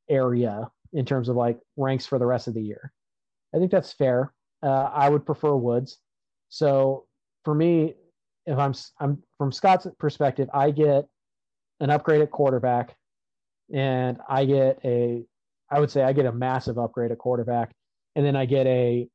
area 0.08 0.68
in 0.92 1.04
terms 1.04 1.28
of 1.28 1.36
like 1.36 1.58
ranks 1.76 2.06
for 2.06 2.18
the 2.18 2.26
rest 2.26 2.48
of 2.48 2.54
the 2.54 2.62
year. 2.62 2.92
I 3.54 3.58
think 3.58 3.70
that's 3.70 3.92
fair. 3.92 4.32
Uh, 4.62 4.90
I 4.92 5.08
would 5.08 5.24
prefer 5.24 5.54
Woods. 5.54 5.98
So 6.48 7.06
for 7.44 7.54
me, 7.54 7.94
if 8.46 8.58
I'm 8.58 8.74
I'm 8.98 9.22
from 9.36 9.52
Scott's 9.52 9.86
perspective, 9.98 10.48
I 10.52 10.70
get 10.70 11.04
an 11.80 11.90
upgrade 11.90 12.22
at 12.22 12.30
quarterback, 12.30 12.96
and 13.72 14.18
I 14.28 14.44
get 14.44 14.80
a 14.84 15.24
I 15.70 15.80
would 15.80 15.90
say 15.90 16.02
I 16.02 16.12
get 16.12 16.26
a 16.26 16.32
massive 16.32 16.78
upgrade 16.78 17.12
at 17.12 17.18
quarterback, 17.18 17.72
and 18.16 18.24
then 18.24 18.36
I 18.36 18.46
get 18.46 18.66
a 18.66 19.08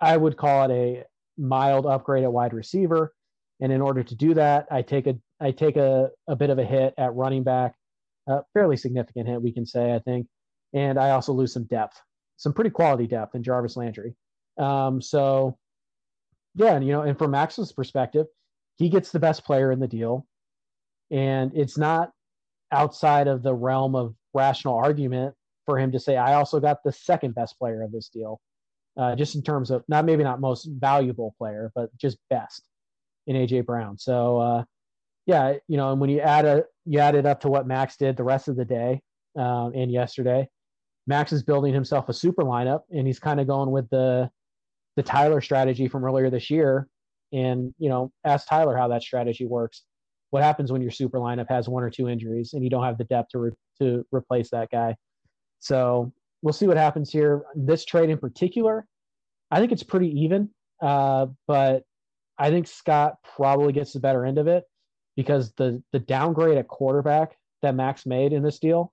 I 0.00 0.16
would 0.16 0.36
call 0.36 0.64
it 0.64 0.70
a 0.70 1.04
mild 1.38 1.86
upgrade 1.86 2.24
at 2.24 2.32
wide 2.32 2.54
receiver. 2.54 3.12
And 3.60 3.70
in 3.70 3.82
order 3.82 4.02
to 4.02 4.14
do 4.14 4.32
that, 4.34 4.66
I 4.70 4.82
take 4.82 5.06
a 5.06 5.16
I 5.40 5.50
take 5.50 5.76
a, 5.76 6.10
a 6.28 6.36
bit 6.36 6.50
of 6.50 6.58
a 6.58 6.64
hit 6.64 6.94
at 6.98 7.14
running 7.14 7.42
back, 7.42 7.74
a 8.28 8.40
fairly 8.54 8.76
significant 8.76 9.28
hit, 9.28 9.42
we 9.42 9.52
can 9.52 9.66
say, 9.66 9.94
I 9.94 9.98
think. 10.00 10.26
And 10.72 10.98
I 10.98 11.10
also 11.10 11.32
lose 11.32 11.52
some 11.52 11.64
depth, 11.64 12.00
some 12.36 12.52
pretty 12.52 12.70
quality 12.70 13.06
depth 13.06 13.34
in 13.34 13.42
Jarvis 13.42 13.76
Landry. 13.76 14.14
Um, 14.58 15.00
so, 15.02 15.58
yeah, 16.54 16.74
and, 16.74 16.86
you 16.86 16.92
know, 16.92 17.02
and 17.02 17.18
from 17.18 17.32
Max's 17.32 17.72
perspective, 17.72 18.26
he 18.76 18.88
gets 18.88 19.10
the 19.10 19.18
best 19.18 19.44
player 19.44 19.72
in 19.72 19.80
the 19.80 19.88
deal. 19.88 20.26
And 21.10 21.52
it's 21.54 21.76
not 21.76 22.12
outside 22.72 23.26
of 23.26 23.42
the 23.42 23.54
realm 23.54 23.94
of 23.94 24.14
rational 24.32 24.76
argument 24.76 25.34
for 25.66 25.78
him 25.78 25.92
to 25.92 25.98
say, 25.98 26.16
I 26.16 26.34
also 26.34 26.60
got 26.60 26.82
the 26.84 26.92
second 26.92 27.34
best 27.34 27.58
player 27.58 27.82
of 27.82 27.92
this 27.92 28.08
deal 28.08 28.40
uh, 28.96 29.16
just 29.16 29.34
in 29.34 29.42
terms 29.42 29.70
of 29.70 29.84
not 29.88 30.04
maybe 30.04 30.24
not 30.24 30.40
most 30.40 30.68
valuable 30.70 31.34
player, 31.38 31.70
but 31.74 31.96
just 31.96 32.18
best 32.28 32.62
in 33.26 33.36
AJ 33.36 33.66
Brown. 33.66 33.98
So 33.98 34.38
uh, 34.38 34.64
yeah, 35.26 35.54
you 35.68 35.76
know, 35.76 35.92
and 35.92 36.00
when 36.00 36.10
you 36.10 36.20
add 36.20 36.44
a 36.44 36.64
you 36.90 36.98
add 36.98 37.14
it 37.14 37.24
up 37.24 37.40
to 37.40 37.48
what 37.48 37.68
Max 37.68 37.96
did 37.96 38.16
the 38.16 38.24
rest 38.24 38.48
of 38.48 38.56
the 38.56 38.64
day 38.64 39.00
um, 39.36 39.72
and 39.76 39.92
yesterday, 39.92 40.48
Max 41.06 41.32
is 41.32 41.44
building 41.44 41.72
himself 41.72 42.08
a 42.08 42.12
super 42.12 42.42
lineup, 42.42 42.80
and 42.90 43.06
he's 43.06 43.20
kind 43.20 43.38
of 43.38 43.46
going 43.46 43.70
with 43.70 43.88
the 43.90 44.28
the 44.96 45.02
Tyler 45.04 45.40
strategy 45.40 45.86
from 45.86 46.04
earlier 46.04 46.30
this 46.30 46.50
year. 46.50 46.88
And 47.32 47.72
you 47.78 47.88
know, 47.88 48.10
ask 48.24 48.48
Tyler 48.48 48.76
how 48.76 48.88
that 48.88 49.04
strategy 49.04 49.46
works. 49.46 49.84
What 50.30 50.42
happens 50.42 50.72
when 50.72 50.82
your 50.82 50.90
super 50.90 51.18
lineup 51.20 51.46
has 51.48 51.68
one 51.68 51.84
or 51.84 51.90
two 51.90 52.08
injuries 52.08 52.54
and 52.54 52.64
you 52.64 52.70
don't 52.70 52.82
have 52.82 52.98
the 52.98 53.04
depth 53.04 53.30
to 53.30 53.38
re- 53.38 53.52
to 53.78 54.04
replace 54.10 54.50
that 54.50 54.68
guy? 54.72 54.96
So 55.60 56.12
we'll 56.42 56.52
see 56.52 56.66
what 56.66 56.76
happens 56.76 57.12
here. 57.12 57.44
This 57.54 57.84
trade 57.84 58.10
in 58.10 58.18
particular, 58.18 58.84
I 59.52 59.60
think 59.60 59.70
it's 59.70 59.84
pretty 59.84 60.08
even, 60.22 60.50
uh, 60.82 61.26
but 61.46 61.84
I 62.36 62.50
think 62.50 62.66
Scott 62.66 63.14
probably 63.36 63.72
gets 63.72 63.92
the 63.92 64.00
better 64.00 64.26
end 64.26 64.38
of 64.38 64.48
it 64.48 64.64
because 65.16 65.52
the 65.52 65.82
the 65.92 65.98
downgrade 65.98 66.58
at 66.58 66.68
quarterback 66.68 67.36
that 67.62 67.74
Max 67.74 68.06
made 68.06 68.32
in 68.32 68.42
this 68.42 68.58
deal, 68.58 68.92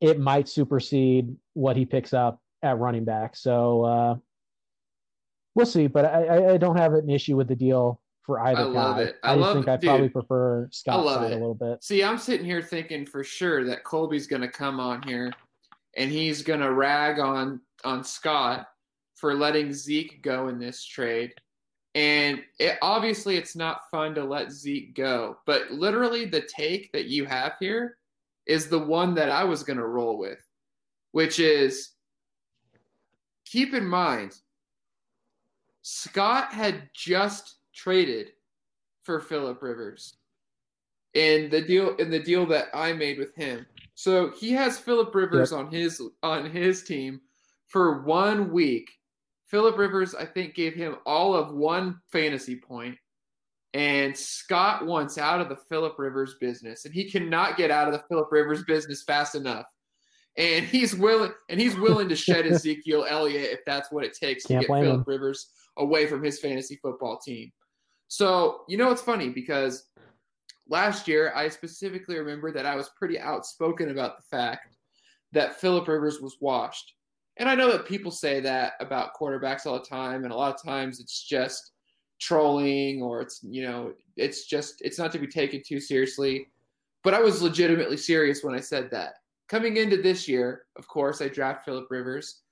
it 0.00 0.18
might 0.18 0.48
supersede 0.48 1.36
what 1.54 1.76
he 1.76 1.84
picks 1.84 2.12
up 2.14 2.40
at 2.62 2.78
running 2.78 3.04
back. 3.04 3.36
So 3.36 3.84
uh, 3.84 4.16
we'll 5.54 5.66
see, 5.66 5.86
but 5.86 6.04
I, 6.04 6.54
I 6.54 6.56
don't 6.56 6.76
have 6.76 6.94
an 6.94 7.10
issue 7.10 7.36
with 7.36 7.48
the 7.48 7.56
deal 7.56 8.00
for 8.22 8.40
either 8.40 8.60
I 8.60 8.64
love 8.64 8.98
It. 8.98 9.16
I, 9.22 9.32
I 9.32 9.34
love 9.34 9.54
think 9.54 9.68
I 9.68 9.76
probably 9.76 10.08
prefer 10.08 10.68
Scott's 10.70 11.08
side 11.08 11.32
it. 11.32 11.34
a 11.34 11.38
little 11.38 11.54
bit. 11.54 11.82
See, 11.82 12.02
I'm 12.02 12.18
sitting 12.18 12.46
here 12.46 12.62
thinking 12.62 13.06
for 13.06 13.24
sure 13.24 13.64
that 13.64 13.84
Colby's 13.84 14.26
going 14.26 14.42
to 14.42 14.48
come 14.48 14.78
on 14.80 15.02
here 15.02 15.32
and 15.96 16.10
he's 16.10 16.42
going 16.42 16.60
to 16.60 16.72
rag 16.72 17.18
on 17.18 17.60
on 17.84 18.04
Scott 18.04 18.66
for 19.16 19.34
letting 19.34 19.72
Zeke 19.72 20.22
go 20.22 20.48
in 20.48 20.58
this 20.58 20.84
trade. 20.84 21.34
And 21.94 22.42
it, 22.58 22.78
obviously, 22.82 23.36
it's 23.36 23.56
not 23.56 23.90
fun 23.90 24.14
to 24.14 24.24
let 24.24 24.52
Zeke 24.52 24.94
go, 24.94 25.38
but 25.44 25.70
literally, 25.70 26.24
the 26.24 26.42
take 26.42 26.92
that 26.92 27.06
you 27.06 27.24
have 27.24 27.54
here 27.58 27.96
is 28.46 28.68
the 28.68 28.78
one 28.78 29.14
that 29.14 29.30
I 29.30 29.44
was 29.44 29.62
going 29.62 29.78
to 29.78 29.86
roll 29.86 30.18
with, 30.18 30.44
which 31.12 31.40
is 31.40 31.90
keep 33.44 33.74
in 33.74 33.84
mind, 33.84 34.36
Scott 35.82 36.52
had 36.52 36.88
just 36.94 37.56
traded 37.74 38.28
for 39.02 39.20
Philip 39.20 39.62
Rivers 39.62 40.16
in 41.14 41.50
the 41.50 41.60
deal 41.60 41.96
in 41.96 42.10
the 42.10 42.22
deal 42.22 42.46
that 42.46 42.68
I 42.72 42.92
made 42.92 43.18
with 43.18 43.34
him. 43.34 43.66
So 43.94 44.30
he 44.30 44.52
has 44.52 44.78
Philip 44.78 45.14
Rivers 45.14 45.50
yep. 45.50 45.60
on 45.60 45.70
his 45.70 46.02
on 46.22 46.48
his 46.48 46.84
team 46.84 47.20
for 47.66 48.02
one 48.02 48.52
week. 48.52 48.90
Philip 49.50 49.76
Rivers, 49.76 50.14
I 50.14 50.24
think, 50.26 50.54
gave 50.54 50.74
him 50.74 50.96
all 51.04 51.34
of 51.34 51.52
one 51.52 52.00
fantasy 52.12 52.56
point, 52.56 52.96
and 53.74 54.16
Scott 54.16 54.86
wants 54.86 55.18
out 55.18 55.40
of 55.40 55.48
the 55.48 55.56
Philip 55.56 55.98
Rivers 55.98 56.36
business, 56.40 56.84
and 56.84 56.94
he 56.94 57.10
cannot 57.10 57.56
get 57.56 57.70
out 57.70 57.88
of 57.88 57.92
the 57.94 58.04
Philip 58.08 58.28
Rivers 58.30 58.64
business 58.64 59.02
fast 59.02 59.34
enough. 59.34 59.66
and 60.36 60.64
he's 60.64 60.94
willing 60.94 61.32
and 61.48 61.60
he's 61.60 61.76
willing 61.76 62.08
to 62.08 62.16
shed 62.16 62.46
Ezekiel 62.50 63.04
Elliott 63.08 63.50
if 63.52 63.60
that's 63.66 63.90
what 63.90 64.04
it 64.04 64.14
takes 64.14 64.46
Can't 64.46 64.62
to 64.62 64.68
get 64.68 64.82
Philip. 64.82 65.06
Rivers 65.06 65.48
away 65.76 66.06
from 66.06 66.22
his 66.22 66.38
fantasy 66.40 66.78
football 66.82 67.18
team. 67.18 67.50
So 68.08 68.62
you 68.68 68.76
know 68.76 68.90
it's 68.90 69.02
funny 69.02 69.28
because 69.28 69.88
last 70.68 71.08
year 71.08 71.32
I 71.34 71.48
specifically 71.48 72.16
remember 72.18 72.52
that 72.52 72.66
I 72.66 72.76
was 72.76 72.90
pretty 72.96 73.18
outspoken 73.18 73.90
about 73.90 74.16
the 74.16 74.36
fact 74.36 74.76
that 75.32 75.60
Philip 75.60 75.88
Rivers 75.88 76.20
was 76.20 76.36
washed. 76.40 76.94
And 77.40 77.48
I 77.48 77.54
know 77.54 77.72
that 77.72 77.86
people 77.86 78.10
say 78.10 78.38
that 78.40 78.74
about 78.80 79.14
quarterbacks 79.18 79.64
all 79.64 79.78
the 79.78 79.84
time, 79.84 80.24
and 80.24 80.32
a 80.32 80.36
lot 80.36 80.54
of 80.54 80.62
times 80.62 81.00
it's 81.00 81.24
just 81.24 81.72
trolling 82.20 83.00
or 83.00 83.22
it's 83.22 83.40
you 83.42 83.62
know 83.62 83.94
it's 84.18 84.44
just 84.44 84.82
it's 84.82 84.98
not 84.98 85.10
to 85.12 85.18
be 85.18 85.26
taken 85.26 85.62
too 85.66 85.80
seriously. 85.80 86.46
But 87.02 87.14
I 87.14 87.20
was 87.20 87.40
legitimately 87.40 87.96
serious 87.96 88.44
when 88.44 88.54
I 88.54 88.60
said 88.60 88.90
that. 88.90 89.14
Coming 89.48 89.78
into 89.78 89.96
this 89.96 90.28
year, 90.28 90.66
of 90.76 90.86
course, 90.86 91.22
I 91.22 91.28
draft 91.28 91.64
Philip 91.64 91.86
Rivers, 91.90 92.42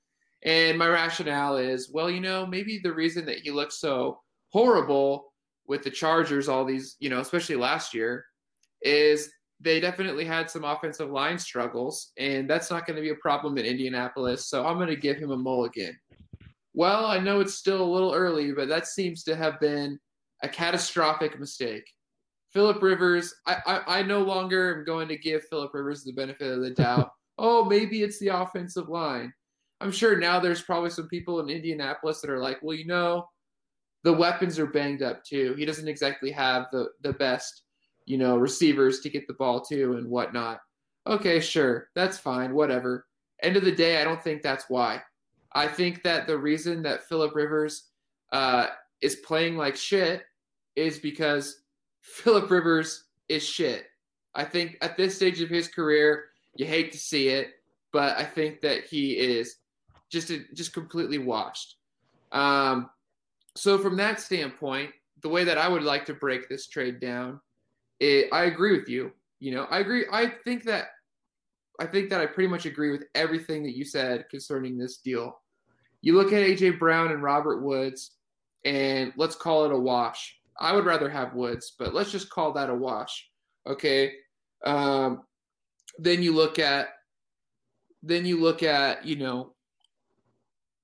and 0.43 0.79
my 0.79 0.89
rationale 0.89 1.59
is, 1.59 1.91
well, 1.93 2.11
you 2.11 2.21
know, 2.21 2.47
maybe 2.47 2.81
the 2.83 2.93
reason 2.93 3.27
that 3.27 3.41
he 3.41 3.51
looks 3.51 3.79
so 3.79 4.21
horrible 4.49 5.35
with 5.67 5.83
the 5.83 5.91
Chargers, 5.91 6.49
all 6.49 6.65
these, 6.65 6.97
you 6.99 7.11
know, 7.11 7.21
especially 7.21 7.57
last 7.57 7.93
year, 7.93 8.25
is 8.81 9.31
they 9.61 9.81
definitely 9.81 10.25
had 10.25 10.51
some 10.51 10.65
offensive 10.65 11.11
line 11.11 11.39
struggles, 11.39 12.13
and 12.17 12.49
that's 12.49 12.71
not 12.71 12.87
going 12.87 12.97
to 12.97 13.03
be 13.03 13.11
a 13.11 13.17
problem 13.17 13.59
in 13.59 13.65
Indianapolis. 13.65 14.49
So 14.49 14.67
I'm 14.67 14.77
going 14.77 14.89
to 14.89 14.97
give 14.97 15.17
him 15.17 15.31
a 15.31 15.37
mulligan. 15.37 15.99
Well, 16.75 17.07
I 17.07 17.19
know 17.19 17.41
it's 17.41 17.55
still 17.55 17.83
a 17.83 17.93
little 17.93 18.15
early, 18.15 18.53
but 18.53 18.69
that 18.69 18.87
seems 18.87 19.25
to 19.25 19.35
have 19.35 19.59
been 19.59 19.99
a 20.43 20.49
catastrophic 20.49 21.39
mistake. 21.41 21.85
Philip 22.53 22.83
Rivers, 22.83 23.35
I, 23.47 23.57
I, 23.67 23.99
I 23.99 24.03
no 24.03 24.23
longer 24.23 24.79
am 24.79 24.85
going 24.85 25.09
to 25.09 25.19
give 25.19 25.45
Philip 25.49 25.75
Rivers 25.75 26.05
the 26.05 26.13
benefit 26.13 26.53
of 26.53 26.61
the 26.61 26.71
doubt. 26.71 27.11
oh, 27.39 27.65
maybe 27.65 28.03
it's 28.03 28.19
the 28.19 28.29
offensive 28.29 28.89
line. 28.89 29.33
I'm 29.81 29.93
sure 29.93 30.19
now 30.19 30.41
there's 30.41 30.63
probably 30.63 30.91
some 30.91 31.09
people 31.09 31.41
in 31.41 31.51
Indianapolis 31.51 32.21
that 32.21 32.31
are 32.31 32.41
like, 32.41 32.59
well, 32.63 32.77
you 32.77 32.87
know, 32.87 33.29
the 34.05 34.13
weapons 34.13 34.59
are 34.59 34.67
banged 34.67 35.03
up 35.03 35.25
too. 35.25 35.55
He 35.59 35.65
doesn't 35.65 35.89
exactly 35.89 36.31
have 36.31 36.67
the 36.73 36.89
the 37.03 37.13
best, 37.13 37.63
you 38.09 38.17
know, 38.17 38.39
receivers 38.39 39.01
to 39.01 39.11
get 39.11 39.27
the 39.27 39.35
ball 39.35 39.61
to 39.61 39.97
and 39.97 40.09
whatnot. 40.09 40.61
Okay, 41.07 41.41
sure, 41.41 41.89
that's 41.95 42.19
fine, 42.19 42.55
whatever. 42.55 43.07
End 43.43 43.57
of 43.57 43.65
the 43.65 43.73
day, 43.73 44.01
I 44.01 44.05
don't 44.05 44.23
think 44.23 44.43
that's 44.43 44.65
why. 44.69 45.03
I 45.53 45.67
think 45.69 46.03
that 46.05 46.27
the 46.27 46.37
reason 46.37 46.83
that 46.83 47.05
Philip 47.09 47.35
Rivers 47.35 47.89
uh, 48.33 48.69
is 49.03 49.17
playing 49.17 49.57
like 49.57 49.77
shit 49.77 50.23
is 50.75 50.99
because 50.99 51.63
Philip 52.03 52.51
Rivers 52.51 53.05
is 53.29 53.43
shit. 53.43 53.87
I 54.35 54.45
think 54.45 54.79
at 54.81 54.97
this 54.97 55.17
stage 55.17 55.41
of 55.41 55.51
his 55.51 55.69
career, 55.69 56.27
you 56.55 56.65
hate 56.65 56.93
to 56.93 56.99
see 56.99 57.29
it, 57.29 57.49
but 57.93 58.17
I 58.17 58.25
think 58.25 58.63
that 58.63 58.85
he 58.85 59.13
is 59.13 59.57
just 60.11 60.33
just 60.55 60.73
completely 60.73 61.19
washed. 61.19 61.77
Um, 62.33 62.89
so 63.55 63.79
from 63.79 63.97
that 63.97 64.21
standpoint, 64.21 64.91
the 65.23 65.29
way 65.29 65.45
that 65.45 65.59
I 65.59 65.69
would 65.69 65.83
like 65.83 66.07
to 66.07 66.15
break 66.15 66.49
this 66.49 66.69
trade 66.69 67.01
down, 67.01 67.41
it, 68.01 68.29
I 68.33 68.45
agree 68.45 68.79
with 68.79 68.89
you. 68.89 69.13
You 69.41 69.55
know, 69.55 69.65
I 69.65 69.79
agree. 69.79 70.07
I 70.13 70.33
think 70.45 70.65
that 70.65 70.89
I 71.81 71.87
think 71.87 72.11
that 72.11 72.21
I 72.21 72.27
pretty 72.27 72.49
much 72.49 72.67
agree 72.67 72.91
with 72.91 73.05
everything 73.15 73.63
that 73.63 73.77
you 73.77 73.85
said 73.85 74.29
concerning 74.31 74.77
this 74.77 74.99
deal. 74.99 75.41
You 76.01 76.17
look 76.17 76.33
at 76.33 76.43
AJ 76.43 76.79
Brown 76.79 77.13
and 77.13 77.23
Robert 77.23 77.63
Woods, 77.63 78.17
and 78.65 79.13
let's 79.17 79.37
call 79.37 79.65
it 79.65 79.73
a 79.73 79.79
wash. 79.79 80.37
I 80.59 80.73
would 80.73 80.85
rather 80.85 81.09
have 81.09 81.35
Woods, 81.35 81.75
but 81.79 81.95
let's 81.95 82.11
just 82.11 82.31
call 82.31 82.53
that 82.53 82.71
a 82.71 82.75
wash. 82.75 83.29
Okay. 83.67 84.13
Um, 84.65 85.23
then 85.99 86.23
you 86.23 86.35
look 86.35 86.59
at 86.59 86.89
then 88.03 88.27
you 88.27 88.41
look 88.41 88.63
at 88.63 89.05
you 89.05 89.17
know 89.17 89.55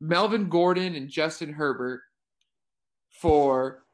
Melvin 0.01 0.49
Gordon 0.49 0.95
and 0.95 1.09
Justin 1.09 1.53
Herbert 1.53 2.03
for 3.11 3.85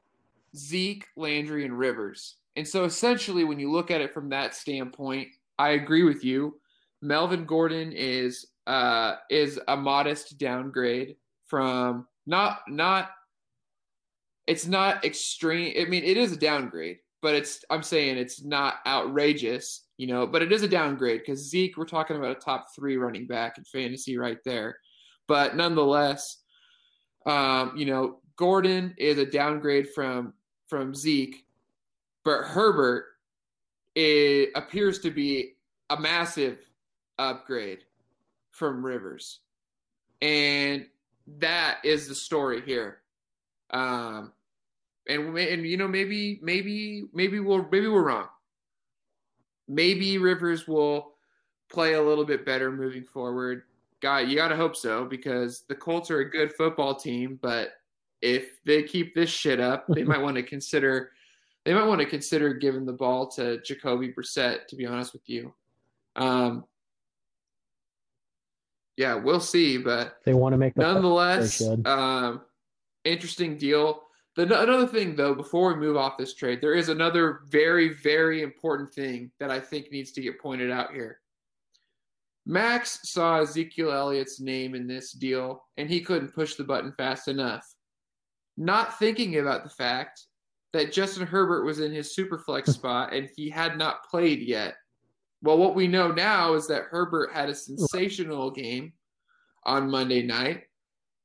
Zeke, 0.57 1.07
Landry, 1.17 1.65
and 1.65 1.79
Rivers. 1.79 2.37
And 2.57 2.67
so 2.67 2.85
essentially, 2.85 3.45
when 3.45 3.59
you 3.59 3.71
look 3.71 3.91
at 3.91 4.01
it 4.01 4.13
from 4.13 4.29
that 4.31 4.55
standpoint, 4.55 5.29
I 5.59 5.71
agree 5.71 6.03
with 6.03 6.25
you. 6.25 6.59
Melvin 7.03 7.45
Gordon 7.45 7.93
is 7.93 8.47
uh, 8.67 9.17
is 9.31 9.59
a 9.69 9.77
modest 9.77 10.39
downgrade 10.39 11.17
from 11.47 12.07
not 12.27 12.61
not. 12.69 13.11
It's 14.47 14.67
not 14.67 15.05
extreme. 15.05 15.75
I 15.81 15.89
mean, 15.89 16.03
it 16.03 16.17
is 16.17 16.33
a 16.33 16.37
downgrade, 16.37 16.99
but 17.23 17.35
it's. 17.35 17.65
I'm 17.71 17.83
saying 17.83 18.17
it's 18.17 18.43
not 18.43 18.77
outrageous, 18.87 19.87
you 19.97 20.07
know. 20.07 20.27
But 20.27 20.43
it 20.43 20.53
is 20.53 20.63
a 20.63 20.69
downgrade 20.69 21.21
because 21.21 21.49
Zeke, 21.49 21.77
we're 21.77 21.85
talking 21.85 22.17
about 22.17 22.37
a 22.37 22.41
top 22.41 22.67
three 22.75 22.97
running 22.97 23.27
back 23.27 23.59
in 23.59 23.65
fantasy 23.65 24.17
right 24.19 24.39
there. 24.45 24.77
But 25.29 25.57
nonetheless, 25.57 26.39
um, 27.27 27.75
you 27.77 27.87
know, 27.87 28.21
Gordon 28.37 28.95
is 28.99 29.19
a 29.19 29.27
downgrade 29.27 29.91
from 29.91 30.35
from 30.69 30.95
Zeke, 30.95 31.45
but 32.25 32.43
Herbert 32.43 33.05
it 33.95 34.51
appears 34.55 35.01
to 35.01 35.11
be 35.11 35.55
a 35.91 35.99
massive 35.99 36.59
upgrade 37.19 37.81
from 38.51 38.85
Rivers, 38.85 39.41
and 40.23 40.87
that 41.39 41.79
is 41.85 42.09
the 42.09 42.15
story 42.15 42.63
here. 42.63 42.99
Um, 43.71 44.33
and 45.09 45.37
and 45.37 45.67
you 45.67 45.77
know 45.77 45.89
maybe 45.89 46.39
maybe 46.43 47.05
maybe 47.13 47.41
we'll 47.41 47.67
maybe 47.71 47.89
we're 47.89 48.05
wrong. 48.05 48.29
Maybe 49.69 50.19
Rivers 50.19 50.67
will 50.67 51.13
play 51.71 51.95
a 51.95 52.03
little 52.03 52.25
bit 52.25 52.45
better 52.45 52.73
moving 52.73 53.05
forward. 53.05 53.63
God, 54.01 54.29
you 54.29 54.37
gotta 54.37 54.57
hope 54.57 54.77
so 54.77 55.05
because 55.05 55.63
the 55.69 55.75
Colts 55.75 56.11
are 56.11 56.21
a 56.21 56.31
good 56.31 56.53
football 56.53 56.95
team, 56.95 57.39
but 57.41 57.73
if 58.23 58.63
they 58.65 58.83
keep 58.83 59.15
this 59.15 59.31
shit 59.31 59.61
up, 59.61 59.87
they 59.89 60.05
might 60.05 60.21
want 60.21 60.37
to 60.37 60.43
consider 60.43 61.11
they 61.71 61.75
might 61.75 61.87
want 61.87 62.01
to 62.01 62.07
consider 62.07 62.53
giving 62.53 62.85
the 62.85 62.93
ball 62.93 63.29
to 63.29 63.61
Jacoby 63.63 64.13
Brissett, 64.13 64.67
to 64.67 64.75
be 64.75 64.87
honest 64.87 65.13
with 65.13 65.23
you. 65.29 65.55
Um, 66.17 66.65
yeah, 68.97 69.15
we'll 69.15 69.39
see, 69.39 69.79
but 69.79 70.17
They 70.25 70.35
want 70.35 70.53
to 70.53 70.57
make 70.57 70.75
the 70.75 70.83
nonetheless, 70.83 71.63
um, 71.85 72.41
interesting 73.05 73.57
deal. 73.57 74.03
The, 74.35 74.43
another 74.43 74.89
thing, 74.89 75.15
though, 75.15 75.33
before 75.33 75.73
we 75.73 75.79
move 75.79 75.97
off 75.97 76.19
this 76.19 76.35
trade, 76.35 76.61
there 76.61 76.75
is 76.75 76.89
another 76.89 77.43
very, 77.51 77.91
very 77.95 78.43
important 78.43 78.93
thing 78.93 79.31
that 79.39 79.53
I 79.53 79.61
think 79.61 79.93
needs 79.93 80.11
to 80.11 80.21
get 80.21 80.41
pointed 80.41 80.73
out 80.73 80.93
here. 80.93 81.21
Max 82.47 82.99
saw 83.05 83.43
Ezekiel 83.43 83.93
Elliott's 83.93 84.41
name 84.41 84.75
in 84.75 84.89
this 84.89 85.13
deal, 85.13 85.63
and 85.77 85.89
he 85.89 86.01
couldn't 86.01 86.35
push 86.35 86.57
the 86.57 86.65
button 86.65 86.93
fast 86.97 87.29
enough. 87.29 87.65
Not 88.57 88.99
thinking 88.99 89.39
about 89.39 89.63
the 89.63 89.71
fact 89.71 90.27
that 90.73 90.93
Justin 90.93 91.27
Herbert 91.27 91.65
was 91.65 91.81
in 91.81 91.93
his 91.93 92.15
superflex 92.15 92.69
spot 92.75 93.13
and 93.13 93.29
he 93.37 93.51
had 93.51 93.79
not 93.79 94.09
played 94.09 94.41
yet. 94.41 94.75
Well, 95.43 95.59
what 95.59 95.75
we 95.75 95.89
know 95.89 96.13
now 96.13 96.55
is 96.55 96.67
that 96.69 96.85
Herbert 96.91 97.33
had 97.33 97.49
a 97.49 97.55
sensational 97.55 98.51
game 98.51 98.93
on 99.65 99.91
Monday 99.91 100.23
night. 100.23 100.65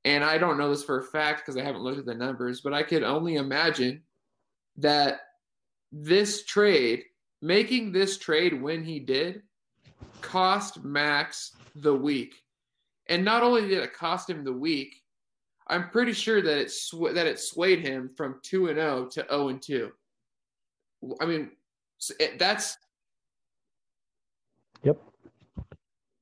And 0.05 0.23
I 0.23 0.37
don't 0.37 0.57
know 0.57 0.69
this 0.69 0.83
for 0.83 0.99
a 0.99 1.03
fact 1.03 1.41
because 1.41 1.57
I 1.59 1.63
haven't 1.63 1.81
looked 1.81 1.99
at 1.99 2.05
the 2.05 2.13
numbers, 2.13 2.61
but 2.61 2.73
I 2.73 2.83
could 2.83 3.03
only 3.03 3.35
imagine 3.35 4.03
that 4.77 5.21
this 5.91 6.45
trade, 6.45 7.03
making 7.41 7.91
this 7.91 8.17
trade 8.17 8.61
when 8.61 8.83
he 8.83 8.99
did, 8.99 9.41
cost 10.21 10.83
Max 10.83 11.55
the 11.75 11.95
week. 11.95 12.35
And 13.07 13.25
not 13.25 13.43
only 13.43 13.61
did 13.61 13.79
it 13.79 13.93
cost 13.93 14.29
him 14.29 14.43
the 14.43 14.53
week, 14.53 14.95
I'm 15.67 15.89
pretty 15.89 16.13
sure 16.13 16.41
that 16.41 16.57
it 16.57 16.71
sw- 16.71 17.13
that 17.13 17.25
it 17.27 17.39
swayed 17.39 17.79
him 17.79 18.09
from 18.15 18.39
2 18.43 18.67
and 18.67 18.77
0 18.77 19.05
to 19.11 19.25
0 19.29 19.47
and 19.49 19.61
2. 19.61 19.91
I 21.19 21.25
mean, 21.25 21.51
it, 22.19 22.37
that's 22.39 22.77
Yep. 24.83 25.01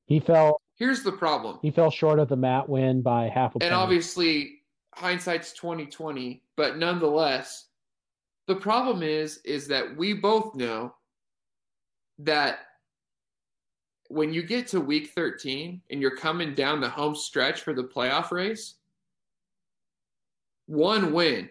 He 0.06 0.20
fell. 0.20 0.60
here's 0.76 1.02
the 1.02 1.12
problem. 1.12 1.58
He 1.62 1.70
fell 1.70 1.90
short 1.90 2.18
of 2.18 2.28
the 2.28 2.36
Matt 2.36 2.68
win 2.68 3.02
by 3.02 3.28
half 3.28 3.50
a 3.50 3.58
point. 3.58 3.64
and 3.64 3.74
obviously 3.74 4.60
hindsight's 4.94 5.52
2020 5.54 6.40
but 6.56 6.78
nonetheless 6.78 7.66
the 8.46 8.54
problem 8.54 9.02
is 9.02 9.38
is 9.38 9.66
that 9.66 9.96
we 9.96 10.12
both 10.12 10.54
know 10.54 10.94
that 12.20 12.58
when 14.08 14.32
you 14.32 14.40
get 14.44 14.68
to 14.68 14.80
week 14.80 15.10
13 15.12 15.80
and 15.90 16.00
you're 16.00 16.14
coming 16.16 16.54
down 16.54 16.80
the 16.80 16.88
home 16.88 17.16
stretch 17.16 17.62
for 17.62 17.74
the 17.74 17.82
playoff 17.82 18.30
race 18.30 18.74
one 20.66 21.12
win 21.12 21.48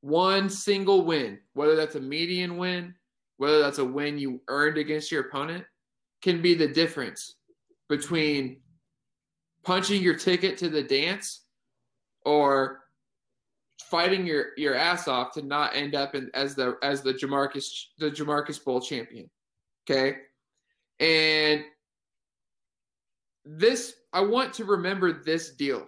one 0.00 0.50
single 0.50 1.04
win 1.04 1.38
whether 1.54 1.76
that's 1.76 1.94
a 1.94 2.00
median 2.00 2.56
win 2.56 2.94
whether 3.36 3.60
that's 3.60 3.78
a 3.78 3.84
win 3.84 4.18
you 4.18 4.40
earned 4.48 4.78
against 4.78 5.10
your 5.10 5.22
opponent 5.22 5.64
can 6.22 6.40
be 6.42 6.54
the 6.54 6.68
difference 6.68 7.36
between 7.88 8.58
punching 9.64 10.02
your 10.02 10.14
ticket 10.14 10.56
to 10.58 10.68
the 10.68 10.82
dance 10.82 11.42
or 12.24 12.80
fighting 13.90 14.26
your, 14.26 14.46
your 14.56 14.74
ass 14.74 15.08
off 15.08 15.32
to 15.32 15.42
not 15.42 15.76
end 15.76 15.94
up 15.94 16.14
in, 16.14 16.30
as 16.34 16.54
the 16.54 16.76
as 16.82 17.02
the 17.02 17.12
Jamarcus 17.12 17.66
the 17.98 18.10
Jamarcus 18.10 18.62
Bowl 18.64 18.80
champion. 18.80 19.28
Okay? 19.88 20.16
And 20.98 21.64
this 23.44 23.94
I 24.12 24.20
want 24.20 24.54
to 24.54 24.64
remember 24.64 25.12
this 25.12 25.50
deal 25.50 25.86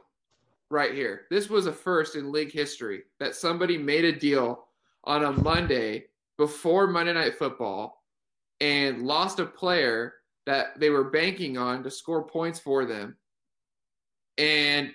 right 0.70 0.94
here. 0.94 1.22
This 1.30 1.48
was 1.48 1.66
a 1.66 1.72
first 1.72 2.16
in 2.16 2.32
league 2.32 2.52
history 2.52 3.02
that 3.20 3.34
somebody 3.34 3.78
made 3.78 4.04
a 4.04 4.12
deal 4.12 4.66
on 5.04 5.24
a 5.24 5.32
Monday 5.32 6.04
before 6.38 6.86
Monday 6.86 7.12
Night 7.12 7.38
Football 7.38 8.02
and 8.60 9.02
lost 9.02 9.38
a 9.38 9.46
player 9.46 10.14
that 10.46 10.78
they 10.78 10.90
were 10.90 11.10
banking 11.10 11.56
on 11.56 11.82
to 11.82 11.90
score 11.90 12.26
points 12.26 12.58
for 12.58 12.84
them. 12.84 13.16
And 14.38 14.92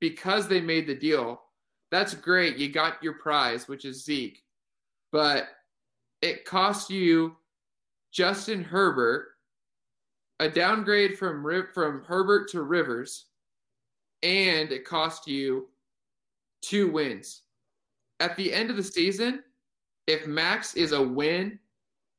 because 0.00 0.48
they 0.48 0.60
made 0.60 0.86
the 0.86 0.94
deal, 0.94 1.40
that's 1.90 2.14
great. 2.14 2.56
You 2.56 2.70
got 2.70 3.02
your 3.02 3.14
prize, 3.14 3.68
which 3.68 3.84
is 3.84 4.04
Zeke. 4.04 4.42
But 5.12 5.48
it 6.20 6.44
cost 6.44 6.90
you 6.90 7.36
Justin 8.12 8.64
Herbert 8.64 9.28
a 10.40 10.48
downgrade 10.48 11.18
from 11.18 11.42
from 11.72 12.04
Herbert 12.04 12.50
to 12.50 12.62
Rivers, 12.62 13.26
and 14.22 14.72
it 14.72 14.84
cost 14.84 15.26
you 15.26 15.68
two 16.62 16.90
wins. 16.90 17.42
At 18.20 18.36
the 18.36 18.52
end 18.52 18.70
of 18.70 18.76
the 18.76 18.82
season, 18.82 19.42
if 20.06 20.26
Max 20.26 20.74
is 20.74 20.92
a 20.92 21.02
win 21.02 21.58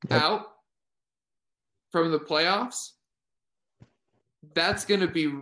yep. 0.09 0.21
out 0.21 0.47
from 1.91 2.11
the 2.11 2.19
playoffs, 2.19 2.91
that's 4.53 4.85
going 4.85 5.01
to 5.01 5.07
be 5.07 5.33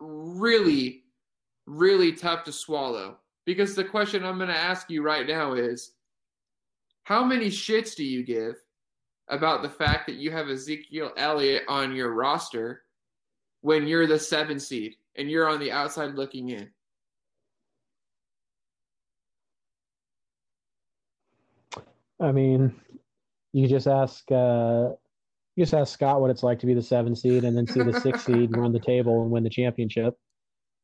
really, 0.00 1.04
really 1.66 2.12
tough 2.12 2.44
to 2.44 2.52
swallow. 2.52 3.18
Because 3.44 3.74
the 3.74 3.84
question 3.84 4.24
I'm 4.24 4.36
going 4.36 4.48
to 4.48 4.56
ask 4.56 4.90
you 4.90 5.02
right 5.02 5.26
now 5.26 5.54
is 5.54 5.92
how 7.04 7.24
many 7.24 7.46
shits 7.46 7.96
do 7.96 8.04
you 8.04 8.22
give 8.22 8.56
about 9.28 9.62
the 9.62 9.68
fact 9.68 10.06
that 10.06 10.16
you 10.16 10.30
have 10.30 10.48
Ezekiel 10.48 11.12
Elliott 11.16 11.64
on 11.68 11.94
your 11.94 12.12
roster 12.12 12.82
when 13.62 13.86
you're 13.86 14.06
the 14.06 14.18
seven 14.18 14.60
seed 14.60 14.96
and 15.16 15.30
you're 15.30 15.48
on 15.48 15.60
the 15.60 15.72
outside 15.72 16.14
looking 16.14 16.50
in? 16.50 16.70
I 22.20 22.30
mean, 22.30 22.74
you 23.52 23.66
just 23.66 23.86
ask 23.86 24.30
uh, 24.30 24.90
you 25.56 25.64
just 25.64 25.74
ask 25.74 25.92
Scott 25.92 26.20
what 26.20 26.30
it's 26.30 26.42
like 26.42 26.58
to 26.60 26.66
be 26.66 26.74
the 26.74 26.82
seven 26.82 27.14
seed 27.14 27.44
and 27.44 27.56
then 27.56 27.66
see 27.66 27.82
the 27.82 28.00
six 28.00 28.24
seed 28.24 28.50
run 28.56 28.72
the 28.72 28.80
table 28.80 29.22
and 29.22 29.30
win 29.30 29.42
the 29.42 29.50
championship. 29.50 30.14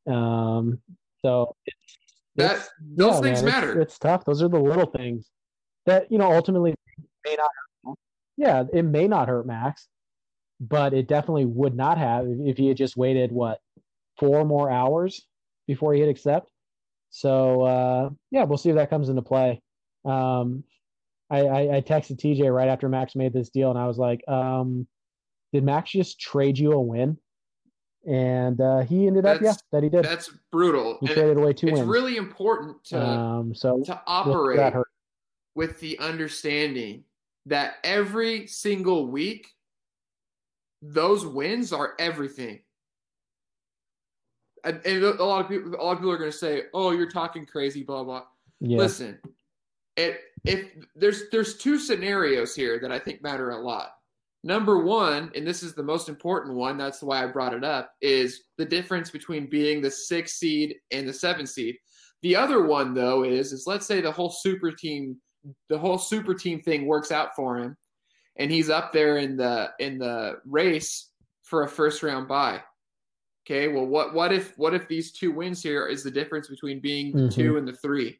Um, 0.06 0.80
so 1.24 1.54
it's, 1.64 1.98
that 2.36 2.56
it's, 2.56 2.70
those 2.96 3.14
yeah, 3.14 3.20
things 3.20 3.42
man, 3.42 3.52
matter. 3.52 3.80
It's, 3.80 3.92
it's, 3.92 3.98
tough. 3.98 4.24
Those 4.24 4.42
are 4.42 4.48
the 4.48 4.58
little 4.58 4.86
things 4.86 5.30
that 5.86 6.10
you 6.10 6.18
know 6.18 6.32
ultimately 6.32 6.74
may 7.24 7.36
not. 7.36 7.96
Yeah, 8.36 8.64
it 8.72 8.84
may 8.84 9.08
not 9.08 9.28
hurt 9.28 9.46
Max, 9.46 9.88
but 10.60 10.92
it 10.92 11.08
definitely 11.08 11.46
would 11.46 11.74
not 11.74 11.98
have 11.98 12.26
if 12.28 12.56
he 12.56 12.68
had 12.68 12.76
just 12.76 12.96
waited 12.96 13.32
what 13.32 13.60
four 14.18 14.44
more 14.44 14.70
hours 14.70 15.26
before 15.66 15.94
he 15.94 16.00
hit 16.00 16.08
accept. 16.08 16.50
So 17.10 17.62
uh, 17.62 18.10
yeah, 18.30 18.44
we'll 18.44 18.58
see 18.58 18.70
if 18.70 18.76
that 18.76 18.90
comes 18.90 19.08
into 19.08 19.22
play. 19.22 19.62
Um, 20.04 20.64
I, 21.30 21.40
I, 21.40 21.76
I 21.76 21.80
texted 21.80 22.16
TJ 22.16 22.52
right 22.54 22.68
after 22.68 22.88
Max 22.88 23.14
made 23.14 23.32
this 23.32 23.50
deal, 23.50 23.70
and 23.70 23.78
I 23.78 23.86
was 23.86 23.98
like, 23.98 24.26
um, 24.28 24.86
"Did 25.52 25.64
Max 25.64 25.90
just 25.90 26.20
trade 26.20 26.58
you 26.58 26.72
a 26.72 26.80
win?" 26.80 27.18
And 28.06 28.60
uh, 28.60 28.80
he 28.80 29.06
ended 29.06 29.24
that's, 29.24 29.38
up, 29.38 29.44
yeah, 29.44 29.54
that 29.72 29.82
he 29.82 29.88
did. 29.90 30.04
That's 30.04 30.30
brutal. 30.50 30.98
He 31.00 31.06
and 31.06 31.14
traded 31.14 31.36
away 31.36 31.52
two 31.52 31.68
it's 31.68 31.74
wins. 31.74 31.80
It's 31.80 31.88
really 31.88 32.16
important 32.16 32.82
to 32.84 33.06
um, 33.06 33.54
so 33.54 33.82
to 33.84 34.00
operate 34.06 34.74
with 35.54 35.80
the 35.80 35.98
understanding 35.98 37.04
that 37.46 37.74
every 37.82 38.46
single 38.46 39.06
week, 39.08 39.48
those 40.80 41.26
wins 41.26 41.72
are 41.72 41.94
everything. 41.98 42.60
And, 44.64 44.80
and 44.84 45.02
a 45.02 45.24
lot 45.24 45.40
of 45.40 45.48
people, 45.48 45.74
a 45.74 45.82
lot 45.82 45.92
of 45.92 45.98
people 45.98 46.12
are 46.12 46.18
going 46.18 46.30
to 46.30 46.36
say, 46.36 46.64
"Oh, 46.74 46.90
you're 46.90 47.10
talking 47.10 47.46
crazy," 47.46 47.82
blah 47.82 48.04
blah. 48.04 48.24
Yeah. 48.60 48.78
Listen, 48.78 49.18
it 49.96 50.20
if 50.44 50.66
there's 50.94 51.24
there's 51.30 51.58
two 51.58 51.78
scenarios 51.78 52.54
here 52.54 52.78
that 52.80 52.92
I 52.92 52.98
think 52.98 53.22
matter 53.22 53.50
a 53.50 53.60
lot. 53.60 53.90
Number 54.44 54.78
one, 54.84 55.32
and 55.34 55.46
this 55.46 55.62
is 55.62 55.74
the 55.74 55.82
most 55.82 56.08
important 56.08 56.54
one, 56.54 56.78
that's 56.78 57.02
why 57.02 57.24
I 57.24 57.26
brought 57.26 57.54
it 57.54 57.64
up, 57.64 57.90
is 58.00 58.44
the 58.56 58.64
difference 58.64 59.10
between 59.10 59.50
being 59.50 59.82
the 59.82 59.90
six 59.90 60.34
seed 60.34 60.76
and 60.92 61.08
the 61.08 61.12
seven 61.12 61.44
seed. 61.46 61.76
The 62.22 62.36
other 62.36 62.64
one 62.64 62.94
though 62.94 63.24
is 63.24 63.52
is 63.52 63.64
let's 63.66 63.86
say 63.86 64.00
the 64.00 64.12
whole 64.12 64.30
super 64.30 64.72
team 64.72 65.16
the 65.68 65.78
whole 65.78 65.98
super 65.98 66.34
team 66.34 66.60
thing 66.60 66.86
works 66.86 67.12
out 67.12 67.34
for 67.36 67.58
him 67.58 67.76
and 68.38 68.50
he's 68.50 68.70
up 68.70 68.92
there 68.92 69.18
in 69.18 69.36
the 69.36 69.70
in 69.78 69.98
the 69.98 70.36
race 70.46 71.10
for 71.42 71.64
a 71.64 71.68
first 71.68 72.02
round 72.02 72.28
bye. 72.28 72.60
Okay, 73.50 73.68
well 73.68 73.86
what 73.86 74.12
what 74.12 74.32
if 74.32 74.56
what 74.58 74.74
if 74.74 74.86
these 74.88 75.10
two 75.10 75.32
wins 75.32 75.62
here 75.62 75.86
is 75.86 76.04
the 76.04 76.10
difference 76.10 76.48
between 76.48 76.80
being 76.80 77.12
the 77.12 77.22
mm-hmm. 77.22 77.40
two 77.40 77.56
and 77.56 77.66
the 77.66 77.72
three? 77.72 78.18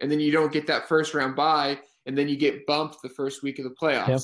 and 0.00 0.10
then 0.10 0.20
you 0.20 0.30
don't 0.30 0.52
get 0.52 0.66
that 0.66 0.88
first 0.88 1.14
round 1.14 1.36
bye, 1.36 1.78
and 2.06 2.16
then 2.16 2.28
you 2.28 2.36
get 2.36 2.66
bumped 2.66 3.00
the 3.02 3.08
first 3.08 3.42
week 3.42 3.58
of 3.58 3.64
the 3.64 3.70
playoffs. 3.70 4.08
Yep. 4.08 4.20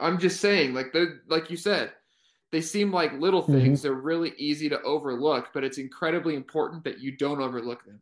I'm 0.00 0.18
just 0.18 0.40
saying, 0.40 0.74
like 0.74 0.92
the 0.92 1.20
like 1.28 1.50
you 1.50 1.56
said, 1.56 1.92
they 2.52 2.60
seem 2.60 2.92
like 2.92 3.12
little 3.14 3.42
mm-hmm. 3.42 3.52
things. 3.52 3.78
Mm-hmm. 3.80 3.88
They're 3.88 4.00
really 4.00 4.32
easy 4.36 4.68
to 4.68 4.80
overlook, 4.82 5.48
but 5.52 5.64
it's 5.64 5.78
incredibly 5.78 6.34
important 6.34 6.84
that 6.84 7.00
you 7.00 7.16
don't 7.16 7.40
overlook 7.40 7.84
them. 7.84 8.00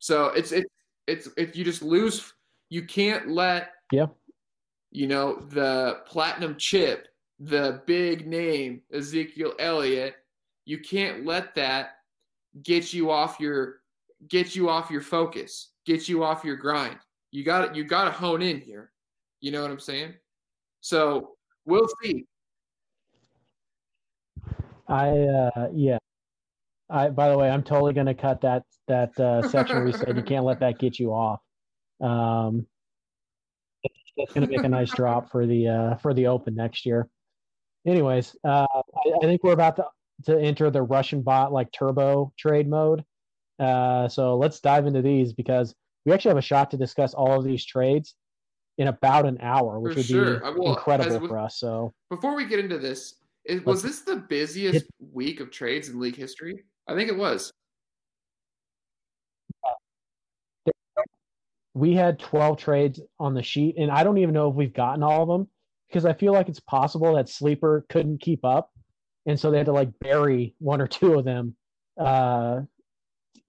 So 0.00 0.26
it's 0.26 0.52
it's 0.52 0.68
it's 1.06 1.28
if 1.36 1.56
you 1.56 1.64
just 1.64 1.82
lose, 1.82 2.34
you 2.68 2.84
can't 2.84 3.28
let 3.28 3.70
yeah, 3.92 4.06
you 4.90 5.06
know 5.06 5.36
the 5.36 6.00
platinum 6.06 6.56
chip, 6.58 7.08
the 7.40 7.82
big 7.86 8.26
name 8.26 8.82
Ezekiel 8.92 9.54
Elliott. 9.58 10.14
You 10.64 10.78
can't 10.78 11.26
let 11.26 11.54
that 11.56 11.96
get 12.62 12.92
you 12.92 13.10
off 13.10 13.38
your 13.40 13.80
get 14.28 14.56
you 14.56 14.68
off 14.68 14.90
your 14.90 15.00
focus, 15.00 15.70
get 15.84 16.08
you 16.08 16.24
off 16.24 16.44
your 16.44 16.56
grind. 16.56 16.98
You 17.30 17.44
got 17.44 17.74
you 17.74 17.84
got 17.84 18.04
to 18.04 18.10
hone 18.10 18.42
in 18.42 18.60
here. 18.60 18.92
You 19.40 19.52
know 19.52 19.62
what 19.62 19.70
I'm 19.70 19.80
saying? 19.80 20.14
So 20.80 21.32
we'll 21.66 21.88
see. 22.02 22.24
I 24.88 25.08
uh, 25.10 25.68
yeah. 25.74 25.98
I 26.90 27.08
by 27.08 27.30
the 27.30 27.38
way, 27.38 27.50
I'm 27.50 27.62
totally 27.62 27.92
going 27.92 28.06
to 28.06 28.14
cut 28.14 28.40
that 28.42 28.62
that 28.88 29.18
uh, 29.18 29.46
section 29.48 29.76
where 29.76 29.86
you 29.86 29.92
said 29.92 30.16
you 30.16 30.22
can't 30.22 30.44
let 30.44 30.60
that 30.60 30.78
get 30.78 30.98
you 30.98 31.12
off. 31.12 31.40
Um, 32.00 32.66
it's 34.16 34.32
going 34.32 34.46
to 34.46 34.56
make 34.56 34.64
a 34.64 34.68
nice 34.68 34.90
drop 34.90 35.30
for 35.30 35.46
the 35.46 35.68
uh, 35.68 35.94
for 35.96 36.14
the 36.14 36.26
Open 36.26 36.54
next 36.54 36.86
year. 36.86 37.08
Anyways, 37.86 38.36
uh, 38.44 38.66
I, 38.72 39.10
I 39.22 39.26
think 39.26 39.42
we're 39.44 39.52
about 39.52 39.76
to 39.76 39.84
to 40.24 40.38
enter 40.38 40.70
the 40.70 40.82
Russian 40.82 41.22
bot 41.22 41.52
like 41.52 41.72
turbo 41.72 42.32
trade 42.38 42.68
mode. 42.68 43.04
Uh, 43.58 44.08
so 44.08 44.36
let's 44.36 44.60
dive 44.60 44.86
into 44.86 45.02
these 45.02 45.32
because 45.32 45.74
we 46.04 46.12
actually 46.12 46.30
have 46.30 46.38
a 46.38 46.42
shot 46.42 46.70
to 46.70 46.76
discuss 46.76 47.14
all 47.14 47.38
of 47.38 47.44
these 47.44 47.64
trades 47.64 48.14
in 48.78 48.88
about 48.88 49.26
an 49.26 49.38
hour, 49.40 49.78
which 49.78 49.94
for 49.94 49.98
would 49.98 50.06
sure. 50.06 50.40
be 50.40 50.60
well, 50.60 50.74
incredible 50.74 51.28
for 51.28 51.38
us. 51.38 51.58
So 51.58 51.92
before 52.10 52.34
we 52.34 52.46
get 52.46 52.58
into 52.58 52.78
this, 52.78 53.14
is, 53.44 53.64
was 53.64 53.82
this 53.82 54.00
the 54.00 54.16
busiest 54.16 54.86
week 55.12 55.40
of 55.40 55.50
trades 55.50 55.88
in 55.88 56.00
league 56.00 56.16
history? 56.16 56.64
I 56.88 56.94
think 56.94 57.08
it 57.08 57.16
was. 57.16 57.52
We 61.74 61.94
had 61.94 62.20
12 62.20 62.56
trades 62.58 63.00
on 63.18 63.34
the 63.34 63.42
sheet, 63.42 63.76
and 63.78 63.90
I 63.90 64.04
don't 64.04 64.18
even 64.18 64.32
know 64.32 64.48
if 64.48 64.54
we've 64.54 64.72
gotten 64.72 65.02
all 65.02 65.22
of 65.22 65.28
them 65.28 65.48
because 65.94 66.04
I 66.04 66.12
feel 66.12 66.32
like 66.32 66.48
it's 66.48 66.60
possible 66.60 67.14
that 67.14 67.28
Sleeper 67.28 67.86
couldn't 67.88 68.20
keep 68.20 68.44
up. 68.44 68.70
And 69.26 69.38
so 69.38 69.50
they 69.50 69.58
had 69.58 69.66
to 69.66 69.72
like 69.72 69.88
bury 70.00 70.54
one 70.58 70.80
or 70.80 70.88
two 70.88 71.14
of 71.14 71.24
them 71.24 71.56
uh, 71.98 72.60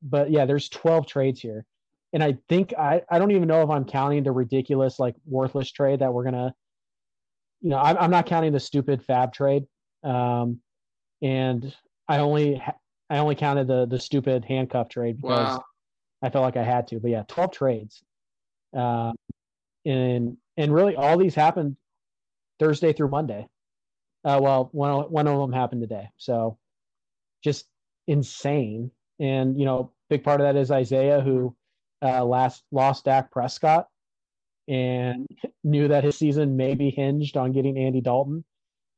but 0.02 0.32
yeah, 0.32 0.46
there's 0.46 0.70
12 0.70 1.08
trades 1.08 1.40
here. 1.40 1.66
And 2.14 2.24
I 2.24 2.38
think 2.48 2.74
I, 2.78 3.02
I 3.10 3.20
don't 3.20 3.32
even 3.32 3.48
know 3.48 3.62
if 3.62 3.70
I'm 3.70 3.86
counting 3.86 4.24
the 4.24 4.32
ridiculous, 4.32 5.00
like 5.00 5.16
worthless 5.26 5.72
trade 5.72 6.00
that 6.00 6.14
we're 6.14 6.24
going 6.24 6.36
to, 6.36 6.54
you 7.62 7.70
know, 7.72 7.78
I'm, 7.78 7.98
I'm 7.98 8.12
not 8.12 8.26
counting 8.26 8.54
the 8.54 8.60
stupid 8.60 9.06
FAAB 9.06 9.34
trade. 9.34 9.64
Um, 10.04 10.60
and 11.22 11.76
I 12.08 12.20
only, 12.20 12.62
I 13.10 13.18
only 13.18 13.36
counted 13.36 13.68
the, 13.68 13.86
the 13.88 14.00
stupid 14.00 14.46
handcuff 14.46 14.90
trade 14.90 15.22
because 15.22 15.58
wow. 15.58 15.64
I 16.22 16.30
felt 16.30 16.44
like 16.44 16.58
I 16.58 16.64
had 16.64 16.88
to, 16.88 17.00
but 17.00 17.12
yeah, 17.12 17.24
12 17.28 17.52
trades. 17.52 18.04
Uh, 18.78 19.12
and, 19.86 20.38
and 20.58 20.74
really 20.74 20.96
all 20.96 21.18
these 21.18 21.36
happened 21.36 21.76
Thursday 22.60 22.94
through 22.94 23.10
Monday. 23.10 23.48
Uh, 24.24 24.40
well, 24.42 24.70
one, 24.72 25.04
one 25.12 25.28
of 25.28 25.40
them 25.40 25.54
happened 25.54 25.82
today. 25.82 26.10
So 26.18 26.58
just 27.44 27.68
insane. 28.08 28.92
And, 29.20 29.60
you 29.60 29.66
know, 29.66 29.92
big 30.10 30.24
part 30.24 30.42
of 30.42 30.48
that 30.48 30.60
is 30.60 30.72
Isaiah, 30.72 31.22
who 31.22 31.56
uh, 32.02 32.24
last 32.24 32.64
lost 32.72 33.06
Dak 33.06 33.32
Prescott 33.32 33.88
and 34.68 35.28
knew 35.64 35.88
that 35.88 36.04
his 36.04 36.18
season 36.18 36.58
may 36.58 36.76
be 36.76 36.90
hinged 36.90 37.38
on 37.38 37.52
getting 37.52 37.78
Andy 37.78 38.02
Dalton 38.02 38.44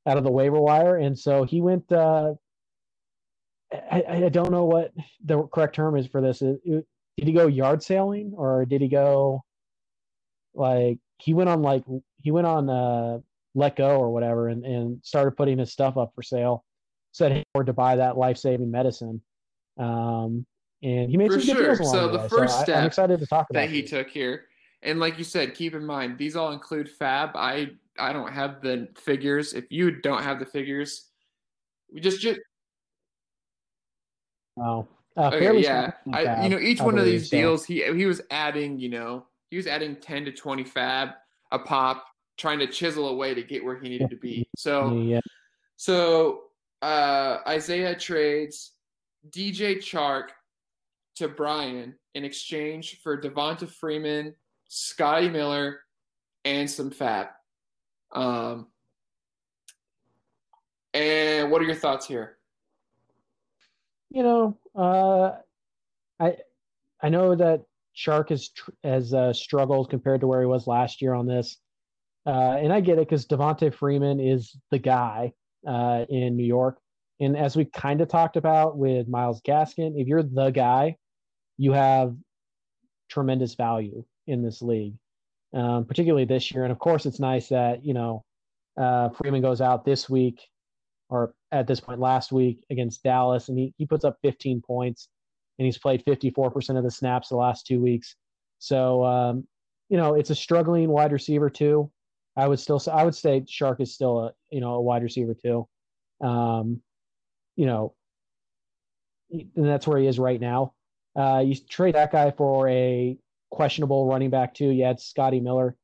out 0.07 0.17
of 0.17 0.23
the 0.23 0.31
waiver 0.31 0.59
wire, 0.59 0.95
and 0.97 1.17
so 1.17 1.43
he 1.43 1.61
went. 1.61 1.91
Uh, 1.91 2.33
I, 3.71 4.03
I 4.07 4.29
don't 4.29 4.51
know 4.51 4.63
what 4.63 4.93
the 5.25 5.43
correct 5.53 5.75
term 5.75 5.97
is 5.97 6.07
for 6.07 6.21
this. 6.21 6.39
Did 6.39 6.85
he 7.17 7.33
go 7.33 7.47
yard 7.47 7.83
sailing 7.83 8.33
or 8.37 8.63
did 8.63 8.81
he 8.81 8.87
go 8.87 9.43
like 10.53 10.99
he 11.17 11.33
went 11.33 11.49
on 11.49 11.61
like 11.61 11.83
he 12.21 12.31
went 12.31 12.47
on 12.47 12.69
uh 12.69 13.19
Letgo 13.57 13.97
or 13.99 14.11
whatever, 14.11 14.47
and, 14.49 14.63
and 14.65 14.99
started 15.03 15.31
putting 15.35 15.57
his 15.57 15.71
stuff 15.71 15.97
up 15.97 16.11
for 16.15 16.21
sale. 16.21 16.63
Said 17.11 17.31
he 17.31 17.43
wanted 17.55 17.65
to 17.67 17.73
buy 17.73 17.95
that 17.95 18.17
life 18.17 18.37
saving 18.37 18.69
medicine. 18.69 19.21
Um, 19.79 20.45
and 20.83 21.09
he 21.09 21.17
made 21.17 21.31
For 21.31 21.39
some 21.41 21.55
good 21.55 21.57
sure. 21.57 21.75
deals 21.75 21.79
along 21.79 21.93
So 21.93 22.07
the 22.09 22.17
the 22.19 22.29
first 22.29 22.57
I, 22.59 22.63
step 22.63 22.77
I'm 22.77 22.85
excited 22.85 23.19
to 23.19 23.25
talk 23.25 23.47
about 23.49 23.61
that 23.61 23.69
he 23.69 23.81
these. 23.81 23.89
took 23.89 24.09
here. 24.09 24.45
And 24.83 24.99
like 24.99 25.17
you 25.17 25.23
said, 25.23 25.55
keep 25.55 25.73
in 25.73 25.83
mind 25.85 26.17
these 26.19 26.35
all 26.35 26.51
include 26.51 26.87
FAAB. 26.99 27.31
I 27.35 27.71
I 27.99 28.13
don't 28.13 28.31
have 28.31 28.61
the 28.61 28.87
figures. 28.95 29.53
If 29.53 29.65
you 29.71 29.89
don't 30.01 30.21
have 30.21 30.39
the 30.39 30.45
figures, 30.45 31.09
we 31.91 31.99
just 31.99 32.21
just 32.21 32.39
Oh, 34.59 34.87
uh, 35.15 35.31
okay, 35.33 35.59
yeah. 35.61 35.91
I 36.13 36.25
FAAB, 36.25 36.43
you 36.43 36.49
know 36.49 36.59
each 36.59 36.81
I 36.81 36.85
one 36.85 36.97
of 36.99 37.05
these 37.05 37.29
so. 37.29 37.37
deals 37.37 37.65
he 37.65 37.83
he 37.95 38.05
was 38.05 38.21
adding 38.29 38.79
you 38.79 38.89
know 38.89 39.25
he 39.49 39.57
was 39.57 39.65
adding 39.65 39.95
ten 39.95 40.25
to 40.25 40.31
twenty 40.31 40.63
FAAB 40.63 41.13
a 41.51 41.59
pop, 41.59 42.05
trying 42.37 42.59
to 42.59 42.67
chisel 42.67 43.09
away 43.09 43.33
to 43.33 43.43
get 43.43 43.63
where 43.63 43.79
he 43.79 43.89
needed 43.89 44.09
to 44.09 44.15
be. 44.15 44.47
So 44.55 44.97
Yeah, 44.97 45.21
so 45.75 46.43
uh, 46.81 47.39
Isaiah 47.47 47.95
trades 47.95 48.73
DJ 49.29 49.77
Chark 49.77 50.29
to 51.15 51.27
Brian 51.27 51.95
in 52.13 52.23
exchange 52.23 52.99
for 53.01 53.19
Devonta 53.19 53.69
Freeman, 53.69 54.35
Scotty 54.67 55.29
Miller, 55.29 55.79
and 56.45 56.69
some 56.69 56.91
FAAB. 56.91 57.29
Um, 58.13 58.67
and 60.93 61.51
what 61.51 61.61
are 61.61 61.65
your 61.65 61.75
thoughts 61.75 62.07
here? 62.07 62.37
you 64.09 64.23
know, 64.23 64.57
uh, 64.75 65.37
I 66.19 66.37
I 67.01 67.09
know 67.09 67.35
that 67.35 67.63
Chark 67.95 68.29
has 68.29 68.49
tr- 68.49 68.71
has 68.83 69.13
uh, 69.13 69.33
struggled 69.33 69.89
compared 69.89 70.21
to 70.21 70.27
where 70.27 70.41
he 70.41 70.47
was 70.47 70.67
last 70.67 71.01
year 71.01 71.13
on 71.13 71.27
this, 71.27 71.57
uh, 72.27 72.57
and 72.61 72.73
I 72.73 72.81
get 72.81 72.99
it 72.99 73.07
because 73.07 73.25
Devonta 73.25 73.73
Freeman 73.73 74.19
is 74.19 74.55
the 74.69 74.79
guy 74.79 75.33
uh, 75.65 76.05
in 76.09 76.35
New 76.35 76.45
York, 76.45 76.77
and 77.19 77.35
as 77.35 77.55
we 77.55 77.65
kind 77.65 78.01
of 78.01 78.09
talked 78.09 78.37
about 78.37 78.77
with 78.77 79.07
Myles 79.07 79.41
Gaskin, 79.41 79.93
if 79.99 80.07
you're 80.07 80.23
the 80.23 80.51
guy, 80.51 80.97
you 81.57 81.71
have 81.71 82.15
tremendous 83.09 83.55
value 83.55 84.03
in 84.27 84.43
this 84.43 84.61
league, 84.61 84.95
um, 85.53 85.85
particularly 85.85 86.25
this 86.25 86.51
year. 86.51 86.63
And 86.63 86.71
of 86.71 86.79
course, 86.79 87.05
it's 87.05 87.19
nice 87.19 87.47
that 87.49 87.83
you 87.83 87.93
know 87.93 88.23
uh, 88.77 89.09
Freeman 89.09 89.41
goes 89.41 89.61
out 89.61 89.85
this 89.85 90.09
week 90.09 90.41
or 91.09 91.33
at 91.51 91.67
this 91.67 91.79
point 91.79 91.99
last 91.99 92.31
week 92.31 92.63
against 92.69 93.03
Dallas, 93.03 93.49
and 93.49 93.57
he, 93.57 93.73
he 93.77 93.85
puts 93.85 94.03
up 94.03 94.17
15 94.21 94.61
points, 94.61 95.07
and 95.57 95.65
he's 95.65 95.77
played 95.77 96.03
54% 96.05 96.77
of 96.77 96.83
the 96.83 96.91
snaps 96.91 97.29
the 97.29 97.35
last 97.35 97.65
two 97.65 97.81
weeks. 97.81 98.15
So, 98.59 99.05
um, 99.05 99.47
you 99.89 99.97
know, 99.97 100.15
it's 100.15 100.29
a 100.29 100.35
struggling 100.35 100.89
wide 100.89 101.13
receiver 101.13 101.49
too. 101.49 101.89
I 102.37 102.47
would 102.47 102.59
still 102.59 102.79
say 102.79 102.91
I 102.91 103.03
would 103.03 103.15
say 103.15 103.41
Chark 103.41 103.81
is 103.81 103.93
still 103.93 104.19
a 104.19 104.33
you 104.49 104.61
know 104.61 104.75
a 104.75 104.81
wide 104.81 105.03
receiver 105.03 105.33
too. 105.33 105.67
Um, 106.21 106.81
you 107.55 107.65
know, 107.65 107.95
and 109.31 109.49
that's 109.55 109.87
where 109.87 109.99
he 109.99 110.07
is 110.07 110.19
right 110.19 110.39
now. 110.39 110.73
Uh, 111.15 111.43
you 111.45 111.55
trade 111.55 111.95
that 111.95 112.11
guy 112.11 112.31
for 112.31 112.69
a 112.69 113.17
questionable 113.49 114.07
running 114.07 114.29
back 114.29 114.53
too. 114.53 114.69
You 114.69 114.85
had 114.85 114.99
Scotty 114.99 115.39
Miller, 115.39 115.75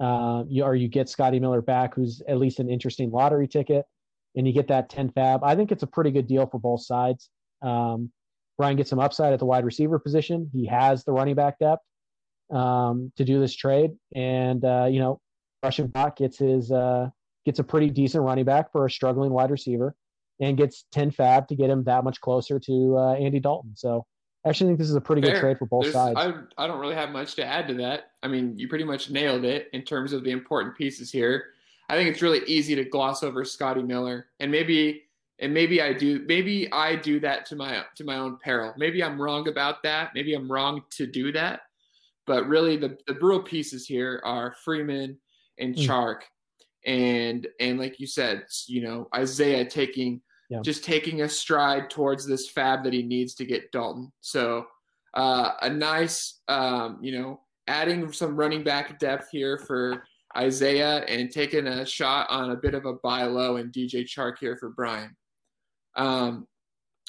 uh, 0.00 0.44
you 0.48 0.62
or 0.62 0.76
you 0.76 0.88
get 0.88 1.08
Scotty 1.08 1.40
Miller 1.40 1.60
back, 1.60 1.94
who's 1.94 2.22
at 2.28 2.38
least 2.38 2.60
an 2.60 2.70
interesting 2.70 3.10
lottery 3.10 3.48
ticket 3.48 3.84
and 4.38 4.46
you 4.46 4.52
get 4.52 4.68
that 4.68 4.88
10 4.88 5.10
FAAB. 5.10 5.40
I 5.42 5.56
think 5.56 5.72
it's 5.72 5.82
a 5.82 5.86
pretty 5.86 6.10
good 6.10 6.26
deal 6.26 6.46
for 6.46 6.58
both 6.58 6.82
sides. 6.82 7.28
Um, 7.60 8.10
Brian 8.56 8.76
gets 8.76 8.90
some 8.90 9.00
upside 9.00 9.32
at 9.32 9.40
the 9.40 9.46
wide 9.46 9.64
receiver 9.64 9.98
position. 9.98 10.48
He 10.52 10.66
has 10.66 11.04
the 11.04 11.12
running 11.12 11.34
back 11.34 11.58
depth 11.58 11.82
um, 12.50 13.12
to 13.16 13.24
do 13.24 13.40
this 13.40 13.54
trade, 13.54 13.92
and 14.14 14.64
uh, 14.64 14.86
you 14.90 15.00
know, 15.00 15.20
Russian 15.62 15.88
Bot 15.88 16.16
gets 16.16 16.38
his 16.38 16.70
uh, 16.70 17.10
gets 17.44 17.58
a 17.58 17.64
pretty 17.64 17.90
decent 17.90 18.24
running 18.24 18.44
back 18.44 18.70
for 18.72 18.86
a 18.86 18.90
struggling 18.90 19.32
wide 19.32 19.50
receiver, 19.50 19.94
and 20.40 20.56
gets 20.56 20.84
10 20.92 21.10
FAAB 21.10 21.48
to 21.48 21.56
get 21.56 21.70
him 21.70 21.84
that 21.84 22.04
much 22.04 22.20
closer 22.20 22.58
to 22.60 22.96
uh, 22.96 23.14
Andy 23.14 23.40
Dalton. 23.40 23.72
So, 23.74 24.06
I 24.44 24.50
actually 24.50 24.70
think 24.70 24.78
this 24.78 24.88
is 24.88 24.94
a 24.94 25.00
pretty 25.00 25.22
Fair. 25.22 25.32
good 25.34 25.40
trade 25.40 25.58
for 25.58 25.66
both 25.66 25.84
There's- 25.84 25.94
sides. 25.94 26.16
I, 26.16 26.64
I 26.64 26.66
don't 26.66 26.78
really 26.78 26.94
have 26.94 27.10
much 27.10 27.34
to 27.36 27.44
add 27.44 27.66
to 27.68 27.74
that. 27.74 28.12
I 28.22 28.28
mean, 28.28 28.56
you 28.56 28.68
pretty 28.68 28.84
much 28.84 29.10
nailed 29.10 29.44
it 29.44 29.68
in 29.72 29.82
terms 29.82 30.12
of 30.12 30.22
the 30.24 30.30
important 30.30 30.76
pieces 30.76 31.10
here. 31.10 31.46
I 31.90 31.96
think 31.96 32.10
it's 32.10 32.22
really 32.22 32.42
easy 32.46 32.74
to 32.74 32.84
gloss 32.84 33.22
over 33.22 33.44
Scotty 33.44 33.82
Miller, 33.82 34.26
and 34.40 34.50
maybe 34.50 35.02
and 35.40 35.54
maybe 35.54 35.80
I 35.80 35.92
do 35.92 36.24
maybe 36.26 36.70
I 36.72 36.96
do 36.96 37.18
that 37.20 37.46
to 37.46 37.56
my 37.56 37.82
to 37.96 38.04
my 38.04 38.16
own 38.18 38.38
peril. 38.38 38.74
Maybe 38.76 39.02
I'm 39.02 39.20
wrong 39.20 39.48
about 39.48 39.82
that. 39.84 40.10
Maybe 40.14 40.34
I'm 40.34 40.50
wrong 40.50 40.82
to 40.90 41.06
do 41.06 41.32
that. 41.32 41.62
But 42.26 42.46
really, 42.46 42.76
the 42.76 42.98
the 43.06 43.14
real 43.20 43.42
pieces 43.42 43.86
here 43.86 44.20
are 44.24 44.54
Freeman 44.64 45.18
and 45.58 45.74
Mm. 45.74 45.86
Chark, 45.86 46.20
and 46.84 47.46
and 47.60 47.78
like 47.78 47.98
you 48.00 48.06
said, 48.06 48.46
you 48.66 48.82
know 48.82 49.08
Isaiah 49.14 49.64
taking 49.68 50.22
Yeah. 50.50 50.60
just 50.62 50.82
taking 50.84 51.22
a 51.22 51.28
stride 51.28 51.90
towards 51.90 52.26
this 52.26 52.50
FAAB 52.50 52.84
that 52.84 52.92
he 52.92 53.02
needs 53.02 53.34
to 53.34 53.44
get 53.44 53.70
Dalton. 53.72 54.10
So 54.20 54.66
uh, 55.14 55.52
a 55.62 55.68
nice, 55.70 56.40
um, 56.48 56.98
you 57.02 57.12
know, 57.18 57.40
adding 57.66 58.10
some 58.12 58.36
running 58.36 58.62
back 58.62 58.98
depth 58.98 59.28
here 59.30 59.58
for 59.58 60.04
Isaiah 60.36 60.98
and 61.06 61.30
taking 61.30 61.66
a 61.66 61.84
shot 61.84 62.28
on 62.30 62.50
a 62.50 62.56
bit 62.56 62.74
of 62.74 62.84
a 62.86 62.94
buy 62.94 63.24
low 63.24 63.56
and 63.56 63.72
DJ 63.72 64.04
Chark 64.04 64.38
here 64.38 64.56
for 64.56 64.68
Brian. 64.70 65.16
Um, 65.96 66.46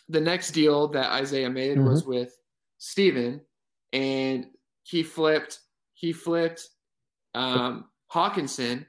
the 0.08 0.22
next 0.22 0.52
deal 0.52 0.88
that 0.90 1.12
Isaiah 1.12 1.50
made 1.50 1.78
was 1.80 2.06
with 2.06 2.36
Steven, 2.78 3.42
and 3.94 4.48
he 4.84 5.04
flipped 5.04 5.60
he 5.94 6.12
flipped 6.14 6.68
um, 7.36 7.86
Hockenson 8.14 8.86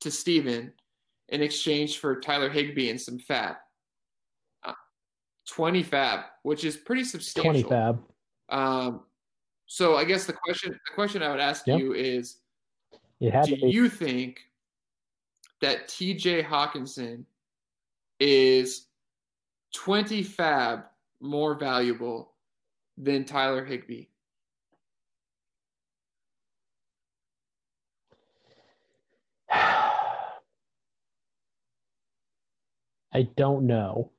to 0.00 0.10
Steven 0.10 0.72
in 1.28 1.42
exchange 1.42 1.98
for 1.98 2.20
Tyler 2.20 2.50
Higbee 2.50 2.90
and 2.90 3.00
some 3.00 3.18
FAAB. 3.18 3.56
Uh, 4.64 4.72
20 5.48 5.84
FAAB, 5.84 6.24
which 6.42 6.64
is 6.64 6.76
pretty 6.76 7.04
substantial. 7.04 7.62
20 7.62 7.62
FAAB. 7.64 7.98
Um, 8.50 9.00
so 9.66 9.96
I 9.96 10.04
guess 10.04 10.26
the 10.26 10.34
question 10.34 10.72
the 10.72 10.94
question 10.94 11.22
I 11.22 11.30
would 11.30 11.40
ask 11.40 11.66
Yeah. 11.66 11.76
you 11.76 11.94
is 11.94 12.36
do 13.20 13.56
you 13.62 13.88
think 13.88 14.40
that 15.60 15.88
TJ 15.88 16.44
Hockenson 16.44 17.24
is 18.20 18.88
20 19.74 20.22
FAAB 20.22 20.84
more 21.20 21.54
valuable 21.54 22.34
than 22.98 23.24
Tyler 23.24 23.64
Higbee? 23.64 24.04
I 33.14 33.28
don't 33.36 33.66
know. 33.66 34.10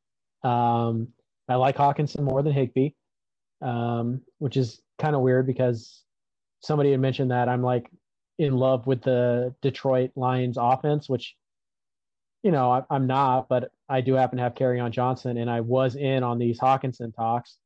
Um, 0.44 1.10
I 1.50 1.56
like 1.56 1.76
Hockenson 1.76 2.22
more 2.22 2.42
than 2.42 2.54
Higbee, 2.54 2.92
um, 3.62 4.22
which 4.40 4.58
is 4.58 4.82
kind 5.00 5.16
of 5.16 5.22
weird 5.22 5.46
because 5.46 6.04
somebody 6.62 6.92
had 6.92 7.00
mentioned 7.00 7.32
that 7.32 7.50
I'm 7.50 7.62
like 7.62 7.90
in 8.40 8.56
love 8.56 8.88
with 8.88 9.02
the 9.02 9.54
Detroit 9.62 10.12
Lions 10.16 10.58
offense, 10.60 11.10
which 11.10 11.36
you 12.44 12.52
know 12.52 12.72
I, 12.72 12.84
I'm 12.90 13.08
not, 13.08 13.50
but 13.50 13.72
I 13.90 14.02
do 14.02 14.14
happen 14.14 14.38
to 14.38 14.44
have 14.44 14.56
Kerryon 14.56 14.92
Johnson, 14.92 15.38
and 15.38 15.50
I 15.50 15.62
was 15.62 15.96
in 15.96 16.24
on 16.24 16.40
these 16.40 16.60
Hockenson 16.60 17.16
talks 17.16 17.58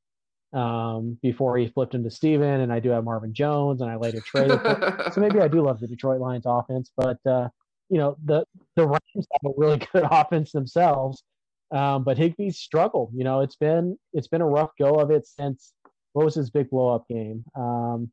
um, 0.54 1.18
before 1.22 1.58
he 1.58 1.68
flipped 1.68 1.94
him 1.94 2.04
to 2.04 2.12
Steven, 2.12 2.62
and 2.62 2.74
I 2.74 2.80
do 2.80 2.90
have 2.90 3.04
Marvin 3.04 3.34
Jones, 3.34 3.82
and 3.82 3.90
I 3.90 3.96
later 3.96 4.20
traded. 4.22 4.60
so 5.14 5.22
maybe 5.22 5.40
I 5.40 5.48
do 5.48 5.62
love 5.62 5.80
the 5.80 5.88
Detroit 5.88 6.20
Lions 6.20 6.46
offense, 6.46 6.92
but 6.98 7.20
uh, 7.26 7.50
you 7.90 7.98
know 7.98 8.18
the 8.24 8.46
the 8.76 8.88
Rams 8.88 9.02
have 9.16 9.52
a 9.52 9.54
really 9.58 9.78
good 9.94 10.06
offense 10.10 10.52
themselves. 10.52 11.24
Um, 11.72 12.04
but 12.04 12.18
Higbee's 12.18 12.58
struggled. 12.58 13.12
You 13.14 13.24
know, 13.24 13.42
it's 13.42 13.56
been 13.56 13.98
it's 14.14 14.28
been 14.28 14.42
a 14.42 14.48
rough 14.48 14.72
go 14.80 14.96
of 14.96 15.12
it 15.12 15.28
since 15.28 15.74
what 16.14 16.26
was 16.26 16.36
his 16.36 16.50
big 16.50 16.70
blow 16.70 16.96
up 16.96 17.08
game? 17.08 17.44
Um, 17.56 18.12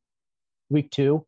week 0.68 0.90
two, 0.90 1.24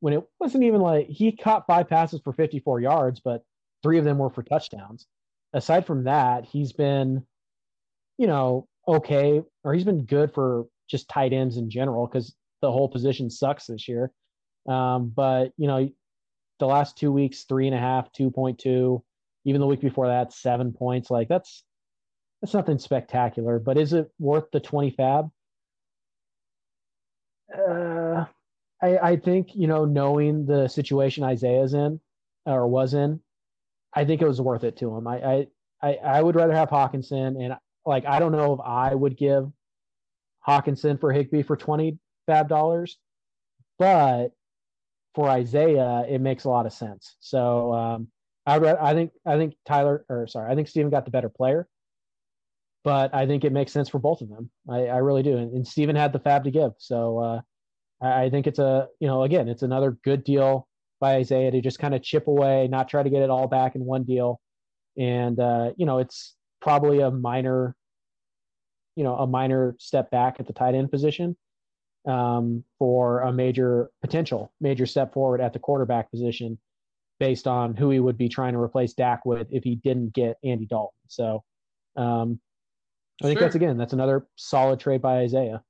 when 0.00 0.14
it 0.14 0.24
wasn't 0.40 0.64
even 0.64 0.80
like 0.80 1.08
he 1.08 1.32
caught 1.32 1.66
five 1.66 1.88
passes 1.88 2.20
for 2.24 2.32
54 2.32 2.80
yards, 2.80 3.20
but 3.22 3.42
three 3.82 3.98
of 3.98 4.04
them 4.04 4.18
were 4.18 4.30
for 4.30 4.42
touchdowns. 4.42 5.06
Aside 5.52 5.86
from 5.86 6.04
that, 6.04 6.44
he's 6.44 6.72
been, 6.72 7.24
you 8.18 8.26
know, 8.26 8.66
okay, 8.88 9.42
or 9.64 9.74
he's 9.74 9.84
been 9.84 10.04
good 10.04 10.32
for 10.32 10.66
just 10.88 11.08
tight 11.08 11.32
ends 11.32 11.56
in 11.56 11.70
general 11.70 12.06
because 12.06 12.34
the 12.62 12.70
whole 12.70 12.88
position 12.88 13.30
sucks 13.30 13.66
this 13.66 13.88
year. 13.88 14.10
Um, 14.68 15.12
but 15.14 15.52
you 15.56 15.66
know, 15.66 15.88
the 16.58 16.66
last 16.66 16.96
two 16.96 17.12
weeks, 17.12 17.44
three 17.44 17.66
and 17.66 17.76
a 17.76 17.78
half, 17.78 18.12
two 18.12 18.30
point 18.30 18.58
two, 18.58 19.02
even 19.44 19.60
the 19.60 19.66
week 19.66 19.80
before 19.80 20.08
that, 20.08 20.32
seven 20.32 20.72
points. 20.72 21.10
Like 21.10 21.28
that's 21.28 21.64
that's 22.40 22.54
nothing 22.54 22.78
spectacular. 22.78 23.58
But 23.58 23.78
is 23.78 23.92
it 23.92 24.10
worth 24.18 24.50
the 24.52 24.60
twenty 24.60 24.90
FAAB? 24.92 25.30
Uh, 27.56 28.24
I 28.82 28.98
I 28.98 29.16
think 29.16 29.54
you 29.54 29.66
know 29.66 29.84
knowing 29.84 30.46
the 30.46 30.68
situation 30.68 31.24
Isaiah's 31.24 31.74
in 31.74 32.00
or 32.44 32.66
was 32.68 32.94
in, 32.94 33.20
I 33.94 34.04
think 34.04 34.22
it 34.22 34.28
was 34.28 34.40
worth 34.40 34.64
it 34.64 34.76
to 34.78 34.94
him. 34.96 35.06
I 35.06 35.46
I 35.82 35.94
I, 35.94 36.22
would 36.22 36.36
rather 36.36 36.54
have 36.54 36.70
Hockenson 36.70 37.42
and 37.42 37.54
like 37.84 38.06
I 38.06 38.18
don't 38.18 38.32
know 38.32 38.54
if 38.54 38.60
I 38.60 38.94
would 38.94 39.16
give 39.16 39.50
Hockenson 40.46 41.00
for 41.00 41.12
Higbee 41.12 41.42
for 41.42 41.56
twenty 41.56 41.98
FAAB 42.28 42.48
dollars, 42.48 42.98
but 43.78 44.32
for 45.16 45.30
Isaiah, 45.30 46.04
it 46.06 46.20
makes 46.20 46.44
a 46.44 46.50
lot 46.50 46.66
of 46.66 46.74
sense. 46.74 47.16
So 47.20 47.72
um, 47.72 48.08
I 48.44 48.56
I 48.56 48.92
think 48.92 49.12
I 49.24 49.38
think 49.38 49.54
Tyler 49.66 50.04
or 50.10 50.26
sorry, 50.26 50.52
I 50.52 50.54
think 50.54 50.68
Steven 50.68 50.90
got 50.90 51.06
the 51.06 51.10
better 51.10 51.30
player, 51.30 51.66
but 52.84 53.14
I 53.14 53.26
think 53.26 53.42
it 53.42 53.52
makes 53.52 53.72
sense 53.72 53.88
for 53.88 53.98
both 53.98 54.20
of 54.20 54.28
them. 54.28 54.50
I, 54.68 54.86
I 54.88 54.98
really 54.98 55.22
do, 55.22 55.38
and, 55.38 55.54
and 55.54 55.66
Steven 55.66 55.96
had 55.96 56.12
the 56.12 56.20
FAAB 56.20 56.44
to 56.44 56.50
give, 56.50 56.72
so 56.78 57.18
uh, 57.18 57.40
I, 58.02 58.24
I 58.24 58.30
think 58.30 58.46
it's 58.46 58.58
a 58.58 58.88
you 59.00 59.08
know 59.08 59.22
again 59.22 59.48
it's 59.48 59.62
another 59.62 59.96
good 60.04 60.22
deal 60.22 60.68
by 61.00 61.16
Isaiah 61.16 61.50
to 61.50 61.62
just 61.62 61.78
kind 61.78 61.94
of 61.94 62.02
chip 62.02 62.26
away, 62.28 62.68
not 62.68 62.88
try 62.88 63.02
to 63.02 63.10
get 63.10 63.22
it 63.22 63.30
all 63.30 63.48
back 63.48 63.74
in 63.74 63.86
one 63.86 64.04
deal, 64.04 64.38
and 64.98 65.40
uh, 65.40 65.70
you 65.78 65.86
know 65.86 65.98
it's 65.98 66.34
probably 66.60 67.00
a 67.00 67.10
minor, 67.10 67.74
you 68.96 69.04
know, 69.04 69.16
a 69.16 69.26
minor 69.26 69.76
step 69.78 70.10
back 70.10 70.36
at 70.40 70.46
the 70.46 70.52
tight 70.52 70.74
end 70.74 70.90
position 70.90 71.36
um, 72.06 72.62
for 72.78 73.20
a 73.20 73.32
major 73.32 73.90
potential 74.00 74.52
major 74.60 74.86
step 74.86 75.12
forward 75.12 75.40
at 75.40 75.52
the 75.52 75.58
quarterback 75.58 76.10
position 76.10 76.58
based 77.18 77.46
on 77.46 77.74
who 77.74 77.90
he 77.90 78.00
would 78.00 78.18
be 78.18 78.28
trying 78.28 78.52
to 78.52 78.60
replace 78.60 78.92
Dak 78.92 79.24
with 79.24 79.48
if 79.50 79.64
he 79.64 79.76
didn't 79.76 80.12
get 80.12 80.36
Andy 80.44 80.66
Dalton. 80.66 80.98
So 81.08 81.42
um, 81.96 82.38
I 83.22 83.26
think 83.26 83.38
sure. 83.38 83.46
that's 83.46 83.56
again 83.56 83.76
that's 83.76 83.92
another 83.92 84.26
solid 84.36 84.78
trade 84.78 85.02
by 85.02 85.18
Isaiah 85.18 85.62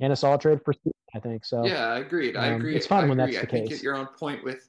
and 0.00 0.12
a 0.12 0.16
solid 0.16 0.40
trade 0.40 0.60
for 0.64 0.74
I 1.14 1.20
think 1.20 1.44
so. 1.44 1.64
Yeah, 1.64 1.86
I 1.86 1.98
agreed. 2.00 2.36
I 2.36 2.48
um, 2.48 2.56
agree. 2.56 2.74
It's 2.74 2.86
fun 2.86 3.04
I 3.04 3.08
when 3.08 3.20
agree. 3.20 3.36
that's 3.36 3.50
the 3.50 3.62
I 3.62 3.66
case. 3.66 3.82
you're 3.82 3.94
on 3.94 4.08
point 4.18 4.42
with 4.42 4.68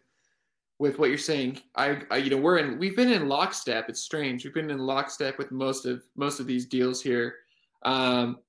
with 0.77 0.99
what 0.99 1.09
you're 1.09 1.17
saying. 1.17 1.61
I, 1.75 2.01
I, 2.11 2.17
you 2.17 2.29
know 2.29 2.37
we're 2.37 2.57
in 2.57 2.77
we've 2.77 2.95
been 2.95 3.11
in 3.11 3.27
lockstep. 3.27 3.89
It's 3.89 4.01
strange. 4.01 4.43
We've 4.43 4.53
been 4.53 4.69
in 4.69 4.79
lockstep 4.79 5.37
with 5.37 5.51
most 5.51 5.85
of 5.85 6.03
most 6.15 6.39
of 6.39 6.45
these 6.45 6.65
deals 6.65 7.01
here. 7.01 7.35
Um, 7.83 8.39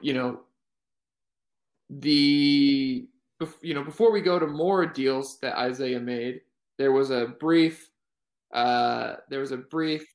you 0.00 0.14
know 0.14 0.40
the 1.90 3.06
you 3.60 3.74
know 3.74 3.82
before 3.82 4.12
we 4.12 4.20
go 4.20 4.38
to 4.38 4.46
more 4.46 4.86
deals 4.86 5.38
that 5.40 5.58
Isaiah 5.58 6.00
made, 6.00 6.40
there 6.78 6.92
was 6.92 7.10
a 7.10 7.34
brief 7.40 7.90
uh, 8.52 9.16
there 9.28 9.40
was 9.40 9.52
a 9.52 9.56
brief 9.56 10.06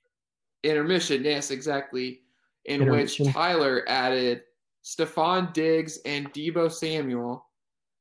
intermission. 0.64 1.24
Yes, 1.24 1.52
exactly, 1.52 2.22
in 2.66 2.90
which 2.90 3.22
Tyler 3.32 3.84
added 3.88 4.42
Stefon 4.84 5.54
Diggs 5.54 6.00
and 6.06 6.32
Deebo 6.34 6.72
Samuel 6.72 7.46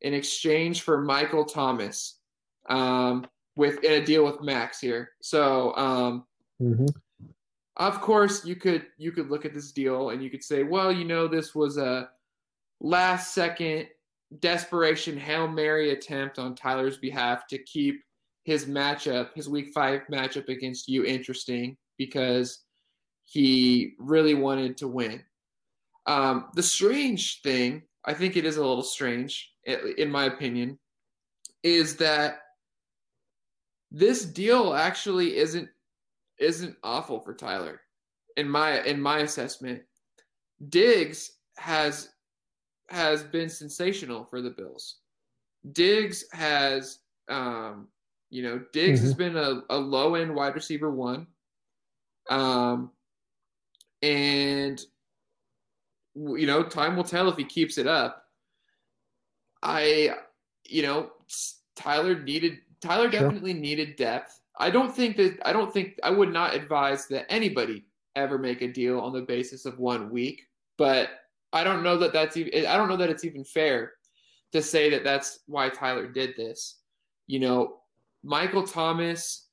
in 0.03 0.15
exchange 0.15 0.83
for 0.83 1.01
Michael 1.01 1.45
Thomas, 1.45 2.21
um, 2.69 3.27
with 3.57 3.83
in 3.83 4.03
a 4.03 4.05
deal 4.05 4.25
with 4.25 4.43
Max 4.43 4.81
here. 4.81 5.11
So, 5.23 5.75
um, 5.77 6.25
mm-hmm. 6.63 6.87
of 7.77 8.01
course, 8.01 8.45
you 8.45 8.57
could 8.57 8.87
you 8.99 9.11
could 9.11 9.31
look 9.31 9.45
at 9.45 9.55
this 9.55 9.73
deal 9.73 10.11
and 10.11 10.23
you 10.23 10.31
could 10.31 10.45
say, 10.45 10.63
well, 10.63 10.93
you 10.93 11.05
know, 11.05 11.27
this 11.27 11.55
was 11.55 11.79
a 11.79 12.11
last 12.81 13.35
second 13.35 13.87
desperation 14.41 15.17
Hail 15.17 15.49
Mary 15.49 15.91
attempt 15.91 16.39
on 16.39 16.55
Tyler's 16.55 16.99
behalf 16.99 17.47
to 17.49 17.59
keep 17.59 18.03
his 18.45 18.67
matchup, 18.67 19.31
his 19.35 19.49
week 19.49 19.71
five 19.75 20.03
matchup 20.11 20.49
against 20.49 20.89
you 20.89 21.05
interesting 21.05 21.77
because 21.99 22.65
he 23.25 23.95
really 23.99 24.35
wanted 24.35 24.77
to 24.79 24.89
win. 24.89 25.23
Um, 26.07 26.47
the 26.55 26.63
strange 26.63 27.43
thing, 27.43 27.83
I 28.05 28.15
think 28.15 28.37
it 28.37 28.45
is 28.45 28.57
a 28.57 28.65
little 28.65 28.85
strange, 28.85 29.51
in 29.65 30.11
my 30.11 30.27
opinion, 30.27 30.79
is 31.65 31.97
that 31.97 32.39
this 33.91 34.25
deal 34.25 34.75
actually 34.75 35.37
isn't 35.37 35.69
isn't 36.39 36.77
awful 36.83 37.19
for 37.19 37.35
Tyler 37.35 37.81
in 38.37 38.49
my 38.49 38.83
in 38.83 39.01
my 39.01 39.21
assessment. 39.21 39.83
Diggs 40.69 41.33
has 41.57 42.11
has 42.89 43.23
been 43.23 43.49
sensational 43.49 44.25
for 44.25 44.41
the 44.41 44.51
Bills. 44.51 44.97
Diggs 45.73 46.25
has, 46.33 47.01
um, 47.29 47.89
you 48.31 48.43
know, 48.43 48.61
Diggs 48.73 49.01
mm-hmm. 49.01 49.07
has 49.07 49.15
been 49.15 49.37
a, 49.37 49.63
a 49.71 49.77
low 49.77 50.15
end 50.15 50.35
wide 50.35 50.55
receiver 50.55 50.91
one. 50.91 51.27
Um, 52.31 52.91
and, 54.03 54.81
you 56.15 56.47
know, 56.47 56.63
time 56.63 56.97
will 56.97 57.05
tell 57.05 57.29
if 57.29 57.37
he 57.37 57.45
keeps 57.45 57.79
it 57.79 57.87
up. 57.87 58.25
I, 59.63 60.11
you 60.65 60.83
know, 60.83 61.11
Tyler 61.75 62.23
needed, 62.23 62.59
Tyler 62.81 63.11
sure. 63.11 63.21
definitely 63.21 63.55
needed 63.55 63.97
depth. 63.97 64.41
I 64.59 64.71
don't 64.71 64.95
think 64.95 65.17
that, 65.17 65.39
I 65.45 65.53
don't 65.53 65.73
think, 65.73 65.99
I 66.03 66.11
would 66.11 66.33
not 66.33 66.55
advise 66.55 67.07
that 67.09 67.31
anybody 67.31 67.85
ever 68.15 68.39
make 68.39 68.63
a 68.63 68.73
deal 68.73 69.01
on 69.01 69.13
the 69.13 69.23
basis 69.23 69.67
of 69.67 69.79
one 69.79 70.11
week, 70.11 70.43
but 70.79 71.11
I 71.57 71.65
don't 71.65 71.83
know 71.83 71.97
that 71.99 72.13
that's 72.13 72.37
even. 72.37 72.67
I 72.67 72.77
don't 72.77 72.89
know 72.89 72.97
that 72.97 73.11
it's 73.11 73.25
even 73.25 73.45
fair 73.45 73.93
to 74.53 74.63
say 74.63 74.91
that 74.91 75.05
that's 75.05 75.41
why 75.47 75.69
Tyler 75.69 76.09
did 76.09 76.35
this. 76.37 76.81
You 77.27 77.41
know, 77.41 77.79
Michael 78.23 78.67
Thomas 78.67 79.49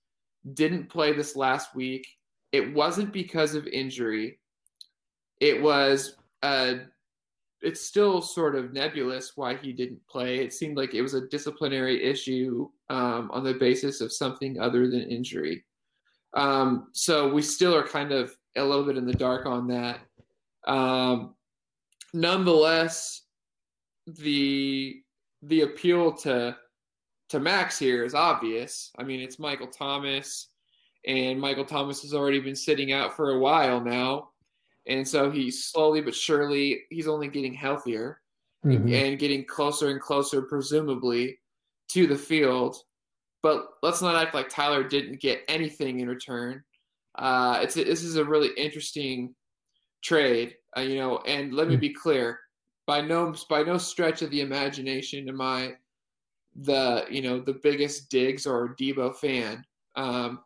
didn't 0.53 0.89
play 0.89 1.13
this 1.13 1.35
last 1.35 1.75
week. 1.75 2.05
It 2.51 2.73
wasn't 2.73 3.11
because 3.11 3.55
of 3.55 3.67
injury. 3.67 4.39
It 5.39 5.61
was. 5.61 6.17
Uh, 6.41 6.75
it's 7.61 7.79
still 7.79 8.21
sort 8.21 8.55
of 8.55 8.73
nebulous 8.73 9.31
why 9.35 9.55
he 9.55 9.71
didn't 9.71 10.05
play. 10.09 10.39
It 10.39 10.53
seemed 10.53 10.75
like 10.75 10.93
it 10.93 11.01
was 11.01 11.13
a 11.13 11.27
disciplinary 11.27 12.03
issue 12.03 12.67
um, 12.89 13.31
on 13.31 13.45
the 13.45 13.53
basis 13.53 14.01
of 14.01 14.11
something 14.11 14.59
other 14.59 14.89
than 14.89 15.09
injury. 15.09 15.63
Um, 16.33 16.89
so 16.91 17.33
we 17.33 17.41
still 17.41 17.73
are 17.73 17.87
kind 17.87 18.11
of 18.11 18.35
a 18.57 18.63
little 18.63 18.85
bit 18.85 18.97
in 18.97 19.05
the 19.05 19.13
dark 19.13 19.45
on 19.45 19.67
that. 19.67 19.99
Um, 20.67 21.35
nonetheless, 22.13 23.21
the 24.07 25.01
the 25.41 25.61
appeal 25.61 26.13
to 26.13 26.55
to 27.29 27.39
Max 27.39 27.79
here 27.79 28.03
is 28.03 28.13
obvious. 28.13 28.91
I 28.97 29.03
mean, 29.03 29.19
it's 29.19 29.39
Michael 29.39 29.67
Thomas, 29.67 30.49
and 31.05 31.39
Michael 31.39 31.65
Thomas 31.65 32.01
has 32.01 32.13
already 32.13 32.39
been 32.39 32.55
sitting 32.55 32.91
out 32.91 33.15
for 33.15 33.31
a 33.31 33.39
while 33.39 33.81
now, 33.81 34.29
and 34.87 35.07
so 35.07 35.31
he's 35.31 35.65
slowly 35.65 36.01
but 36.01 36.15
surely 36.15 36.83
he's 36.89 37.07
only 37.07 37.27
getting 37.27 37.53
healthier 37.53 38.21
mm-hmm. 38.65 38.93
and 38.93 39.19
getting 39.19 39.45
closer 39.45 39.89
and 39.89 39.99
closer, 39.99 40.43
presumably, 40.43 41.39
to 41.89 42.07
the 42.07 42.17
field. 42.17 42.77
But 43.41 43.65
let's 43.81 44.01
not 44.01 44.15
act 44.15 44.33
like 44.33 44.47
Tyler 44.47 44.83
didn't 44.83 45.19
get 45.19 45.43
anything 45.49 45.99
in 45.99 46.07
return. 46.07 46.63
Uh, 47.15 47.59
it's 47.61 47.75
this 47.75 48.03
is 48.03 48.15
a 48.15 48.25
really 48.25 48.49
interesting 48.57 49.35
trade, 50.03 50.55
uh, 50.77 50.81
you 50.81 50.97
know. 50.97 51.19
And 51.19 51.53
let 51.53 51.67
me 51.67 51.75
hmm. 51.75 51.81
be 51.81 51.93
clear: 51.93 52.39
by 52.85 53.01
no 53.01 53.33
by 53.49 53.63
no 53.63 53.77
stretch 53.77 54.21
of 54.21 54.31
the 54.31 54.41
imagination 54.41 55.27
am 55.29 55.41
I 55.41 55.73
the 56.55 57.05
you 57.09 57.21
know 57.21 57.39
the 57.39 57.59
biggest 57.63 58.09
Diggs 58.09 58.45
or 58.45 58.75
Deebo 58.79 59.15
fan. 59.15 59.65
Um, 59.95 60.39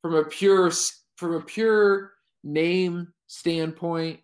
from 0.00 0.14
a 0.14 0.24
pure 0.24 0.70
from 1.16 1.34
a 1.34 1.40
pure 1.40 2.12
name 2.44 3.12
standpoint, 3.26 4.20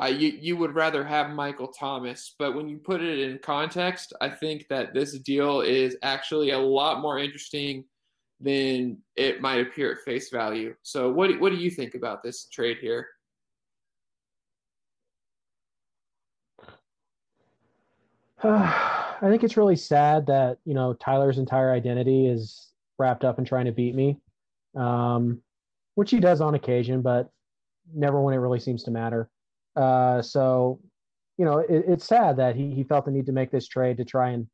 uh, 0.00 0.06
you 0.06 0.28
you 0.40 0.56
would 0.56 0.74
rather 0.74 1.04
have 1.04 1.30
Michael 1.30 1.68
Thomas, 1.68 2.34
but 2.38 2.54
when 2.54 2.68
you 2.68 2.78
put 2.78 3.02
it 3.02 3.18
in 3.18 3.38
context, 3.38 4.12
I 4.20 4.28
think 4.28 4.66
that 4.68 4.94
this 4.94 5.18
deal 5.18 5.60
is 5.60 5.96
actually 6.02 6.50
a 6.50 6.58
lot 6.58 7.00
more 7.00 7.18
interesting 7.18 7.84
than 8.40 8.98
it 9.16 9.40
might 9.40 9.60
appear 9.60 9.92
at 9.92 9.98
face 10.04 10.30
value. 10.30 10.74
So, 10.82 11.10
what 11.10 11.38
what 11.40 11.50
do 11.50 11.58
you 11.58 11.70
think 11.70 11.94
about 11.94 12.22
this 12.22 12.46
trade 12.46 12.78
here? 12.80 13.06
I 18.44 19.28
think 19.28 19.44
it's 19.44 19.56
really 19.56 19.76
sad 19.76 20.26
that 20.26 20.58
you 20.64 20.74
know 20.74 20.94
Tyler's 20.94 21.38
entire 21.38 21.72
identity 21.72 22.26
is 22.26 22.72
wrapped 22.98 23.24
up 23.24 23.38
in 23.38 23.44
trying 23.44 23.66
to 23.66 23.72
beat 23.72 23.94
me, 23.94 24.18
um, 24.76 25.40
which 25.94 26.10
he 26.10 26.18
does 26.18 26.40
on 26.40 26.54
occasion, 26.54 27.02
but 27.02 27.30
never 27.94 28.20
when 28.20 28.34
it 28.34 28.38
really 28.38 28.60
seems 28.60 28.82
to 28.84 28.90
matter. 28.90 29.30
Uh, 29.76 30.20
so, 30.20 30.80
you 31.38 31.44
know, 31.44 31.58
it, 31.58 31.84
it's 31.86 32.06
sad 32.06 32.36
that 32.36 32.56
he 32.56 32.74
he 32.74 32.82
felt 32.82 33.04
the 33.04 33.10
need 33.10 33.26
to 33.26 33.32
make 33.32 33.50
this 33.50 33.68
trade 33.68 33.96
to 33.98 34.04
try 34.04 34.30
and, 34.30 34.46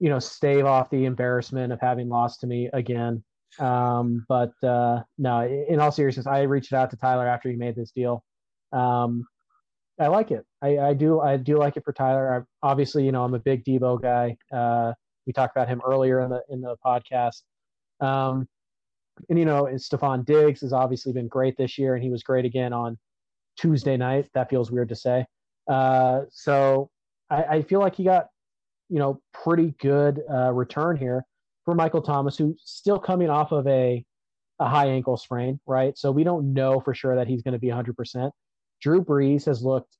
you 0.00 0.08
know, 0.08 0.18
stave 0.18 0.64
off 0.64 0.90
the 0.90 1.04
embarrassment 1.04 1.72
of 1.72 1.80
having 1.80 2.08
lost 2.08 2.40
to 2.40 2.46
me 2.46 2.70
again. 2.72 3.22
Um, 3.58 4.24
but 4.28 4.52
uh, 4.62 5.02
no, 5.18 5.46
in 5.68 5.80
all 5.80 5.92
seriousness, 5.92 6.26
I 6.26 6.42
reached 6.42 6.72
out 6.72 6.90
to 6.90 6.96
Tyler 6.96 7.26
after 7.26 7.50
he 7.50 7.56
made 7.56 7.76
this 7.76 7.92
deal. 7.92 8.24
Um, 8.72 9.26
I 10.00 10.06
like 10.08 10.30
it. 10.30 10.44
I, 10.62 10.78
I 10.78 10.94
do. 10.94 11.20
I 11.20 11.36
do 11.36 11.58
like 11.58 11.76
it 11.76 11.84
for 11.84 11.92
Tyler. 11.92 12.46
I, 12.62 12.66
obviously, 12.66 13.04
you 13.04 13.12
know, 13.12 13.24
I'm 13.24 13.34
a 13.34 13.38
big 13.38 13.64
Deebo 13.64 14.00
guy. 14.00 14.36
Uh, 14.52 14.92
we 15.26 15.32
talked 15.32 15.56
about 15.56 15.68
him 15.68 15.80
earlier 15.86 16.20
in 16.20 16.30
the 16.30 16.42
in 16.48 16.60
the 16.60 16.76
podcast. 16.84 17.42
Um, 18.00 18.48
and 19.28 19.38
you 19.38 19.44
know, 19.44 19.64
Stefon 19.64 20.24
Diggs 20.24 20.62
has 20.62 20.72
obviously 20.72 21.12
been 21.12 21.28
great 21.28 21.56
this 21.56 21.78
year, 21.78 21.94
and 21.94 22.02
he 22.02 22.10
was 22.10 22.22
great 22.22 22.44
again 22.44 22.72
on 22.72 22.98
Tuesday 23.56 23.96
night. 23.96 24.28
That 24.34 24.48
feels 24.50 24.70
weird 24.70 24.88
to 24.88 24.96
say. 24.96 25.26
Uh, 25.68 26.22
so 26.30 26.90
I, 27.30 27.42
I, 27.44 27.62
feel 27.62 27.78
like 27.78 27.94
he 27.94 28.02
got, 28.02 28.26
you 28.88 28.98
know, 28.98 29.20
pretty 29.32 29.74
good 29.78 30.20
uh, 30.28 30.50
return 30.52 30.96
here 30.96 31.24
for 31.64 31.72
Michael 31.72 32.02
Thomas, 32.02 32.36
who's 32.36 32.60
still 32.64 32.98
coming 32.98 33.30
off 33.30 33.52
of 33.52 33.66
a 33.68 34.04
a 34.58 34.68
high 34.68 34.86
ankle 34.86 35.16
sprain, 35.16 35.60
right? 35.66 35.96
So 35.98 36.10
we 36.10 36.24
don't 36.24 36.52
know 36.52 36.80
for 36.80 36.94
sure 36.94 37.16
that 37.16 37.26
he's 37.26 37.42
going 37.42 37.52
to 37.52 37.58
be 37.58 37.68
100%. 37.68 38.30
Drew 38.82 39.02
Brees 39.02 39.46
has 39.46 39.62
looked, 39.62 39.96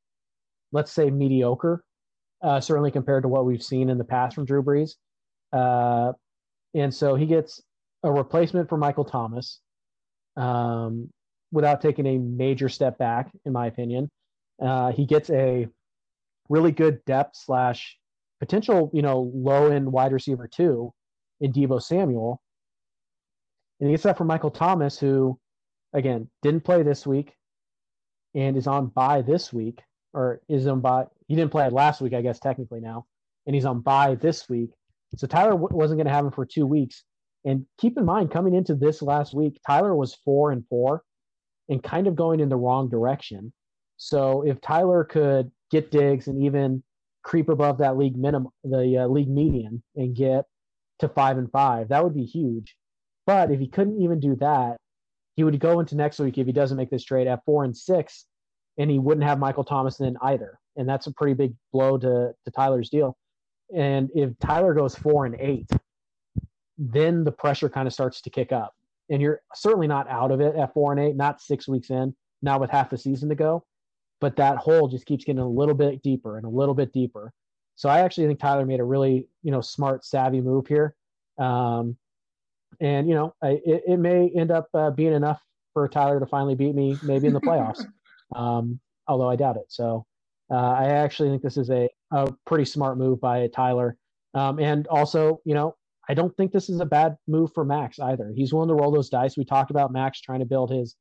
let's 0.72 0.92
say, 0.92 1.10
mediocre, 1.10 1.84
uh, 2.42 2.60
certainly 2.60 2.90
compared 2.90 3.22
to 3.22 3.28
what 3.28 3.46
we've 3.46 3.62
seen 3.62 3.88
in 3.88 3.98
the 3.98 4.04
past 4.04 4.34
from 4.34 4.44
Drew 4.44 4.62
Brees. 4.62 4.96
Uh, 5.52 6.12
and 6.74 6.92
so 6.92 7.14
he 7.14 7.26
gets 7.26 7.62
a 8.02 8.10
replacement 8.10 8.68
for 8.68 8.76
Michael 8.76 9.04
Thomas 9.04 9.60
um, 10.36 11.08
without 11.52 11.80
taking 11.80 12.06
a 12.06 12.18
major 12.18 12.68
step 12.68 12.98
back, 12.98 13.30
in 13.44 13.52
my 13.52 13.66
opinion. 13.66 14.10
Uh, 14.60 14.92
he 14.92 15.06
gets 15.06 15.30
a 15.30 15.68
really 16.48 16.72
good 16.72 17.04
depth 17.04 17.36
slash 17.36 17.96
potential, 18.40 18.90
you 18.92 19.02
know, 19.02 19.30
low 19.34 19.70
end 19.70 19.90
wide 19.90 20.12
receiver 20.12 20.48
too 20.48 20.92
in 21.40 21.52
Deebo 21.52 21.80
Samuel. 21.80 22.40
And 23.78 23.88
he 23.88 23.92
gets 23.94 24.02
that 24.04 24.18
from 24.18 24.26
Michael 24.26 24.50
Thomas, 24.50 24.98
who, 24.98 25.38
again, 25.92 26.28
didn't 26.42 26.64
play 26.64 26.82
this 26.82 27.06
week 27.06 27.34
and 28.34 28.56
is 28.56 28.66
on 28.66 28.86
bye 28.88 29.22
this 29.22 29.52
week, 29.52 29.80
or 30.14 30.40
is 30.48 30.66
on 30.66 30.80
bye. 30.80 31.06
He 31.28 31.36
didn't 31.36 31.50
play 31.50 31.68
last 31.70 32.00
week, 32.00 32.14
I 32.14 32.22
guess, 32.22 32.38
technically 32.38 32.80
now, 32.80 33.06
and 33.46 33.54
he's 33.54 33.64
on 33.64 33.80
bye 33.80 34.14
this 34.14 34.48
week. 34.48 34.70
So 35.16 35.26
Tyler 35.26 35.52
w- 35.52 35.76
wasn't 35.76 35.98
going 35.98 36.06
to 36.06 36.12
have 36.12 36.24
him 36.24 36.32
for 36.32 36.46
two 36.46 36.66
weeks. 36.66 37.04
And 37.44 37.66
keep 37.78 37.98
in 37.98 38.04
mind, 38.04 38.30
coming 38.30 38.54
into 38.54 38.74
this 38.74 39.02
last 39.02 39.34
week, 39.34 39.60
Tyler 39.66 39.94
was 39.94 40.14
four 40.14 40.52
and 40.52 40.64
four 40.68 41.02
and 41.68 41.82
kind 41.82 42.06
of 42.06 42.14
going 42.16 42.40
in 42.40 42.48
the 42.48 42.56
wrong 42.56 42.88
direction. 42.88 43.52
So 43.96 44.42
if 44.42 44.60
Tyler 44.60 45.04
could 45.04 45.50
get 45.70 45.90
Diggs 45.90 46.28
and 46.28 46.42
even 46.44 46.82
creep 47.22 47.48
above 47.48 47.78
that 47.78 47.96
league 47.96 48.16
minimum, 48.16 48.52
the 48.64 48.98
uh, 48.98 49.06
league 49.06 49.28
median, 49.28 49.82
and 49.96 50.14
get 50.14 50.44
to 51.00 51.08
five 51.08 51.38
and 51.38 51.50
five, 51.50 51.88
that 51.88 52.02
would 52.02 52.14
be 52.14 52.24
huge. 52.24 52.76
But 53.26 53.50
if 53.50 53.60
he 53.60 53.68
couldn't 53.68 54.00
even 54.00 54.20
do 54.20 54.36
that, 54.36 54.76
he 55.34 55.44
would 55.44 55.58
go 55.58 55.80
into 55.80 55.96
next 55.96 56.18
week 56.18 56.38
if 56.38 56.46
he 56.46 56.52
doesn't 56.52 56.76
make 56.76 56.90
this 56.90 57.04
trade 57.04 57.26
at 57.26 57.44
four 57.44 57.64
and 57.64 57.76
six, 57.76 58.26
and 58.78 58.90
he 58.90 58.98
wouldn't 58.98 59.26
have 59.26 59.38
Michael 59.38 59.64
Thomas 59.64 60.00
in 60.00 60.16
either. 60.22 60.58
And 60.76 60.88
that's 60.88 61.06
a 61.06 61.12
pretty 61.12 61.34
big 61.34 61.54
blow 61.72 61.98
to 61.98 62.32
to 62.44 62.50
Tyler's 62.50 62.90
deal. 62.90 63.16
And 63.74 64.10
if 64.14 64.38
Tyler 64.38 64.74
goes 64.74 64.94
four 64.94 65.26
and 65.26 65.36
eight, 65.38 65.68
then 66.78 67.24
the 67.24 67.32
pressure 67.32 67.68
kind 67.68 67.86
of 67.86 67.92
starts 67.92 68.20
to 68.22 68.30
kick 68.30 68.52
up. 68.52 68.74
And 69.10 69.20
you're 69.20 69.40
certainly 69.54 69.86
not 69.86 70.08
out 70.08 70.30
of 70.30 70.40
it 70.40 70.56
at 70.56 70.72
four 70.72 70.92
and 70.92 71.00
eight, 71.00 71.16
not 71.16 71.40
six 71.40 71.68
weeks 71.68 71.90
in, 71.90 72.14
not 72.40 72.60
with 72.60 72.70
half 72.70 72.90
the 72.90 72.98
season 72.98 73.28
to 73.28 73.34
go. 73.34 73.64
But 74.20 74.36
that 74.36 74.56
hole 74.56 74.88
just 74.88 75.06
keeps 75.06 75.24
getting 75.24 75.42
a 75.42 75.48
little 75.48 75.74
bit 75.74 76.02
deeper 76.02 76.36
and 76.36 76.46
a 76.46 76.50
little 76.50 76.74
bit 76.74 76.92
deeper. 76.92 77.32
So 77.74 77.88
I 77.88 78.00
actually 78.00 78.26
think 78.26 78.38
Tyler 78.38 78.66
made 78.66 78.80
a 78.80 78.84
really, 78.84 79.26
you 79.42 79.50
know, 79.50 79.60
smart, 79.60 80.04
savvy 80.04 80.40
move 80.40 80.66
here. 80.66 80.94
Um, 81.38 81.96
and 82.80 83.08
you 83.08 83.14
know, 83.14 83.34
I, 83.42 83.60
it, 83.64 83.82
it, 83.86 83.96
may 83.98 84.30
end 84.36 84.50
up 84.50 84.68
uh, 84.74 84.90
being 84.90 85.12
enough 85.12 85.40
for 85.72 85.88
Tyler 85.88 86.20
to 86.20 86.26
finally 86.26 86.54
beat 86.54 86.74
me, 86.74 86.96
maybe 87.02 87.26
in 87.26 87.32
the 87.32 87.40
playoffs. 87.40 87.84
um, 88.36 88.80
although 89.08 89.28
I 89.28 89.36
doubt 89.36 89.56
it. 89.56 89.66
So 89.68 90.04
uh, 90.50 90.72
I 90.72 90.86
actually 90.86 91.30
think 91.30 91.42
this 91.42 91.56
is 91.56 91.70
a, 91.70 91.88
a 92.10 92.32
pretty 92.46 92.64
smart 92.64 92.98
move 92.98 93.20
by 93.20 93.46
Tyler. 93.48 93.96
Um, 94.34 94.58
and 94.58 94.86
also, 94.88 95.40
you 95.44 95.54
know, 95.54 95.76
I 96.08 96.14
don't 96.14 96.34
think 96.36 96.52
this 96.52 96.68
is 96.68 96.80
a 96.80 96.86
bad 96.86 97.16
move 97.28 97.52
for 97.54 97.64
Max 97.64 97.98
either. 97.98 98.32
He's 98.34 98.52
willing 98.52 98.68
to 98.68 98.74
roll 98.74 98.90
those 98.90 99.08
dice. 99.08 99.36
We 99.36 99.44
talked 99.44 99.70
about 99.70 99.92
Max 99.92 100.20
trying 100.20 100.40
to 100.40 100.46
build 100.46 100.70
his 100.70 100.96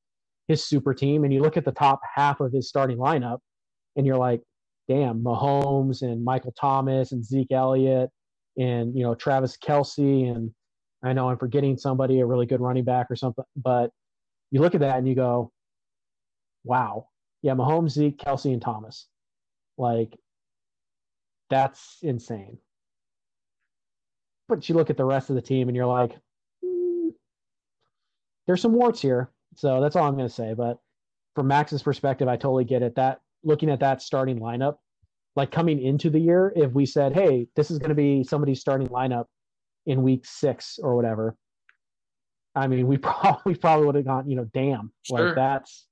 his 0.47 0.65
super 0.65 0.93
team, 0.93 1.23
and 1.23 1.33
you 1.33 1.41
look 1.41 1.55
at 1.55 1.65
the 1.65 1.71
top 1.71 2.01
half 2.13 2.39
of 2.41 2.51
his 2.51 2.67
starting 2.67 2.97
lineup, 2.97 3.39
and 3.95 4.05
you're 4.05 4.17
like, 4.17 4.41
damn, 4.87 5.23
Mahomes 5.23 6.01
and 6.01 6.23
Michael 6.23 6.53
Thomas 6.59 7.13
and 7.13 7.23
Zeke 7.23 7.51
Elliott 7.51 8.09
and 8.57 8.95
you 8.95 9.03
know 9.03 9.15
Travis 9.15 9.57
Kelce 9.57 10.29
and 10.29 10.51
I 11.03 11.13
know 11.13 11.29
I'm 11.29 11.37
forgetting 11.37 11.77
somebody, 11.77 12.19
a 12.19 12.25
really 12.25 12.45
good 12.45 12.61
running 12.61 12.83
back 12.83 13.09
or 13.09 13.15
something, 13.15 13.45
but 13.55 13.91
you 14.51 14.61
look 14.61 14.75
at 14.75 14.81
that 14.81 14.97
and 14.97 15.07
you 15.07 15.15
go, 15.15 15.51
wow, 16.63 17.07
yeah, 17.41 17.53
Mahomes, 17.53 17.91
Zeke, 17.91 18.17
Kelce, 18.17 18.53
and 18.53 18.61
Thomas, 18.61 19.07
like 19.77 20.15
that's 21.49 21.97
insane 22.01 22.57
but 24.51 24.67
you 24.67 24.75
look 24.75 24.89
at 24.89 24.97
the 24.97 25.05
rest 25.05 25.29
of 25.29 25.37
the 25.37 25.41
team 25.41 25.69
and 25.69 25.77
you're 25.77 25.85
like, 25.85 26.11
mm, 26.63 27.11
there's 28.45 28.61
some 28.61 28.73
warts 28.73 29.01
here. 29.01 29.31
So 29.55 29.79
that's 29.79 29.95
all 29.95 30.05
I'm 30.05 30.15
going 30.15 30.27
to 30.27 30.33
say. 30.33 30.53
But 30.53 30.77
from 31.35 31.47
Max's 31.47 31.81
perspective, 31.81 32.27
I 32.27 32.35
totally 32.35 32.65
get 32.65 32.83
it. 32.83 32.93
That 32.95 33.21
looking 33.45 33.69
at 33.69 33.79
that 33.79 34.01
starting 34.01 34.39
lineup, 34.39 34.75
like 35.37 35.51
coming 35.51 35.81
into 35.81 36.09
the 36.09 36.19
year, 36.19 36.51
if 36.53 36.73
we 36.73 36.85
said, 36.85 37.13
hey, 37.13 37.47
this 37.55 37.71
is 37.71 37.79
going 37.79 37.89
to 37.89 37.95
be 37.95 38.25
somebody's 38.25 38.59
starting 38.59 38.89
lineup 38.89 39.27
in 39.85 40.03
week 40.03 40.25
six 40.25 40.79
or 40.81 40.95
whatever, 40.95 41.35
I 42.55 42.67
mean, 42.67 42.87
we 42.87 42.97
probably 43.09 43.55
probably 43.55 43.85
would 43.85 43.95
have 43.95 44.05
gone, 44.05 44.29
you 44.29 44.35
know, 44.35 44.45
damn, 44.53 44.91
sure. 45.03 45.27
like 45.27 45.35
that's 45.35 45.87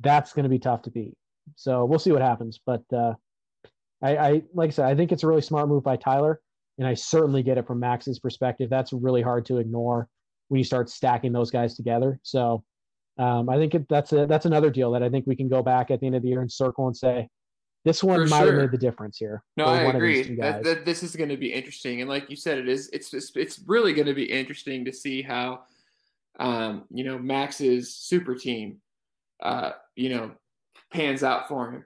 that's 0.00 0.32
going 0.32 0.44
to 0.44 0.50
be 0.50 0.58
tough 0.58 0.82
to 0.82 0.90
beat. 0.90 1.14
So 1.54 1.84
we'll 1.84 1.98
see 1.98 2.12
what 2.12 2.22
happens. 2.22 2.60
But 2.64 2.82
uh, 2.92 3.14
I, 4.02 4.16
I 4.16 4.42
like 4.52 4.68
I 4.68 4.72
said, 4.72 4.86
I 4.86 4.94
think 4.94 5.12
it's 5.12 5.22
a 5.22 5.26
really 5.26 5.42
smart 5.42 5.68
move 5.68 5.84
by 5.84 5.96
Tyler 5.96 6.40
and 6.78 6.86
I 6.86 6.94
certainly 6.94 7.42
get 7.42 7.58
it 7.58 7.66
from 7.66 7.80
Max's 7.80 8.18
perspective. 8.18 8.68
That's 8.68 8.92
really 8.92 9.22
hard 9.22 9.46
to 9.46 9.58
ignore 9.58 10.08
when 10.48 10.58
you 10.58 10.64
start 10.64 10.90
stacking 10.90 11.32
those 11.32 11.50
guys 11.50 11.74
together. 11.74 12.20
So 12.22 12.64
um, 13.18 13.48
I 13.48 13.56
think 13.56 13.74
it, 13.74 13.88
that's 13.88 14.12
a, 14.12 14.26
that's 14.26 14.46
another 14.46 14.70
deal 14.70 14.92
that 14.92 15.02
I 15.02 15.08
think 15.08 15.26
we 15.26 15.36
can 15.36 15.48
go 15.48 15.62
back 15.62 15.90
at 15.90 16.00
the 16.00 16.06
end 16.06 16.16
of 16.16 16.22
the 16.22 16.28
year 16.28 16.42
and 16.42 16.52
circle 16.52 16.86
and 16.86 16.96
say 16.96 17.28
this 17.86 18.02
one 18.02 18.18
For 18.18 18.26
might 18.26 18.40
sure. 18.40 18.52
have 18.52 18.62
made 18.62 18.72
the 18.72 18.84
difference 18.84 19.16
here. 19.16 19.44
No, 19.56 19.66
I 19.66 19.82
agree. 19.82 20.34
That, 20.40 20.64
that, 20.64 20.84
this 20.84 21.04
is 21.04 21.14
going 21.14 21.28
to 21.28 21.36
be 21.36 21.52
interesting, 21.52 22.00
and 22.00 22.10
like 22.10 22.28
you 22.28 22.34
said, 22.34 22.58
it 22.58 22.68
is. 22.68 22.90
It's 22.92 23.14
it's, 23.14 23.30
it's 23.36 23.60
really 23.64 23.94
going 23.94 24.08
to 24.08 24.14
be 24.14 24.24
interesting 24.24 24.84
to 24.86 24.92
see 24.92 25.22
how, 25.22 25.60
um, 26.40 26.86
you 26.90 27.04
know, 27.04 27.16
Max's 27.16 27.94
super 27.94 28.34
team, 28.34 28.78
uh, 29.40 29.70
you 29.94 30.08
know, 30.08 30.32
pans 30.92 31.22
out 31.22 31.46
for 31.46 31.70
him. 31.70 31.84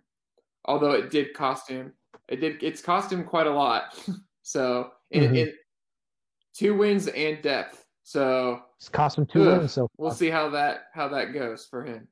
Although 0.64 0.92
it 0.92 1.10
did 1.10 1.34
cost 1.34 1.68
him, 1.68 1.92
it 2.28 2.36
did. 2.40 2.62
It's 2.62 2.80
cost 2.80 3.12
him 3.12 3.22
quite 3.22 3.46
a 3.46 3.52
lot. 3.52 3.94
So 4.42 4.90
in, 5.12 5.24
mm-hmm. 5.24 5.36
in 5.36 5.52
two 6.56 6.74
wins 6.74 7.06
and 7.06 7.40
depth. 7.40 7.84
So 8.02 8.62
it's 8.78 8.88
cost 8.88 9.18
him 9.18 9.26
two 9.26 9.48
ugh, 9.48 9.58
wins. 9.58 9.72
So 9.72 9.86
we'll 9.96 10.10
see 10.10 10.30
how 10.30 10.48
that 10.50 10.86
how 10.92 11.08
that 11.08 11.34
goes 11.34 11.66
for 11.66 11.84
him. 11.84 12.08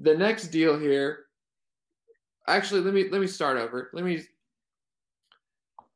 The 0.00 0.16
next 0.16 0.48
deal 0.48 0.76
here. 0.76 1.26
Actually, 2.48 2.80
let 2.80 2.94
me 2.94 3.08
let 3.10 3.20
me 3.20 3.26
start 3.26 3.56
over. 3.56 3.90
Let 3.92 4.04
me. 4.04 4.22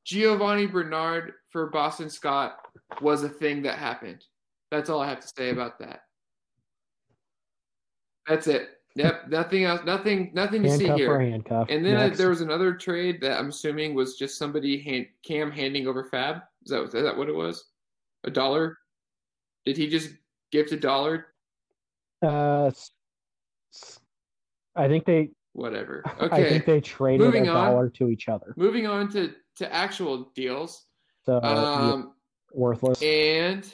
Giovani 0.07 0.67
Bernard 0.67 1.33
for 1.51 1.71
Boston 1.71 2.11
Scott 2.11 2.57
was 3.01 3.23
a 3.23 3.29
thing 3.29 3.63
that 3.63 3.79
happened. 3.79 4.25
That's 4.71 4.91
all 4.91 5.01
I 5.01 5.09
have 5.09 5.21
to 5.21 5.33
say 5.37 5.51
about 5.51 5.79
that. 5.79 6.01
That's 8.29 8.47
it. 8.47 8.69
Yep, 8.97 9.29
nothing 9.29 9.65
else. 9.65 9.81
Nothing. 9.85 10.31
Nothing 10.35 10.63
to 10.63 10.69
handcuff 10.69 10.97
see 10.97 11.03
here. 11.03 11.21
handcuff. 11.21 11.67
And 11.69 11.85
then 11.85 12.13
there 12.15 12.29
was 12.29 12.43
another 12.43 12.75
trade 12.75 13.21
that 13.23 13.39
I'm 13.41 13.49
assuming 13.49 13.95
was 13.95 14.17
just 14.17 14.39
somebody 14.39 14.81
hand, 14.81 15.07
Cam 15.25 15.51
handing 15.51 15.89
over 15.89 16.05
FAAB. 16.05 16.43
Is 16.65 16.71
that 16.71 16.83
is 16.85 16.93
that 16.93 17.17
what 17.17 17.29
it 17.29 17.35
was? 17.35 17.65
A 18.23 18.31
dollar? 18.31 18.79
Did 19.65 19.77
he 19.77 19.89
just 19.89 20.11
gift 20.53 20.71
a 20.73 20.77
dollar? 20.77 21.27
Uh, 22.23 22.71
I 24.77 24.89
think 24.89 25.05
they. 25.05 25.31
Whatever. 25.55 26.03
Okay. 26.21 26.37
I 26.47 26.49
think 26.49 26.67
they 26.67 26.81
traded 26.81 27.21
Moving 27.21 27.45
a 27.49 27.53
dollar 27.53 27.89
to 27.91 28.09
each 28.11 28.29
other. 28.29 28.53
Moving 28.57 28.87
on 28.87 29.11
to 29.13 29.33
to 29.57 29.73
actual 29.73 30.31
deals. 30.35 30.85
So 31.25 31.41
um, 31.43 32.13
worthless. 32.53 33.01
And 33.03 33.67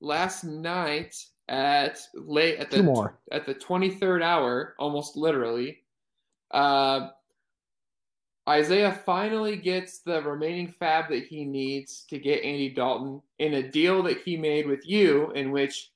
last 0.00 0.44
night 0.44 1.14
at 1.48 2.00
late 2.14 2.58
at 2.58 2.70
the 2.70 2.78
Two 2.78 2.82
more. 2.82 3.18
at 3.30 3.46
the 3.46 3.54
23rd 3.54 4.22
hour, 4.22 4.74
almost 4.78 5.16
literally. 5.16 5.78
Uh, 6.50 7.08
Isaiah 8.48 8.92
finally 8.92 9.56
gets 9.56 10.00
the 10.00 10.22
remaining 10.22 10.72
FAAB 10.80 11.08
that 11.08 11.26
he 11.26 11.44
needs 11.44 12.04
to 12.08 12.18
get 12.18 12.44
Andy 12.44 12.70
Dalton 12.70 13.20
in 13.38 13.54
a 13.54 13.68
deal 13.68 14.04
that 14.04 14.22
he 14.22 14.36
made 14.36 14.68
with 14.68 14.88
you, 14.88 15.32
in 15.32 15.50
which 15.50 15.90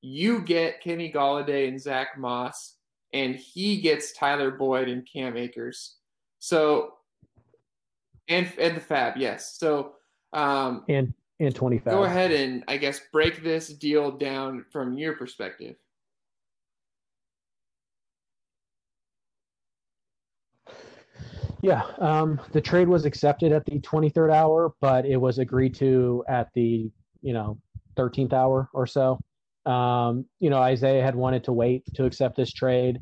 you 0.00 0.40
get 0.40 0.80
Kenny 0.80 1.12
Golladay 1.12 1.66
and 1.66 1.80
Zach 1.80 2.16
Moss, 2.16 2.76
and 3.12 3.34
he 3.34 3.80
gets 3.80 4.12
Tyler 4.12 4.50
Boyd 4.50 4.88
and 4.88 5.06
Cam 5.10 5.36
Akers. 5.36 5.96
So, 6.38 6.94
and 8.28 8.50
and 8.58 8.76
the 8.76 8.80
FAAB, 8.80 9.16
yes. 9.16 9.56
So, 9.58 9.92
um, 10.32 10.84
and 10.88 11.12
and 11.40 11.54
25. 11.54 11.92
Go 11.92 12.04
ahead 12.04 12.32
and 12.32 12.64
I 12.68 12.76
guess 12.76 13.00
break 13.12 13.42
this 13.42 13.68
deal 13.68 14.10
down 14.10 14.64
from 14.70 14.96
your 14.96 15.14
perspective. 15.14 15.76
Yeah, 21.60 21.82
um, 21.98 22.40
the 22.52 22.60
trade 22.60 22.86
was 22.86 23.04
accepted 23.04 23.50
at 23.50 23.64
the 23.64 23.80
23rd 23.80 24.32
hour, 24.32 24.74
but 24.80 25.04
it 25.04 25.16
was 25.16 25.38
agreed 25.38 25.74
to 25.76 26.24
at 26.28 26.48
the 26.54 26.90
you 27.20 27.32
know 27.32 27.58
13th 27.96 28.32
hour 28.32 28.68
or 28.72 28.86
so. 28.86 29.18
Um, 29.66 30.26
you 30.40 30.50
know, 30.50 30.58
Isaiah 30.58 31.02
had 31.02 31.14
wanted 31.14 31.44
to 31.44 31.52
wait 31.52 31.84
to 31.94 32.04
accept 32.04 32.36
this 32.36 32.52
trade 32.52 32.98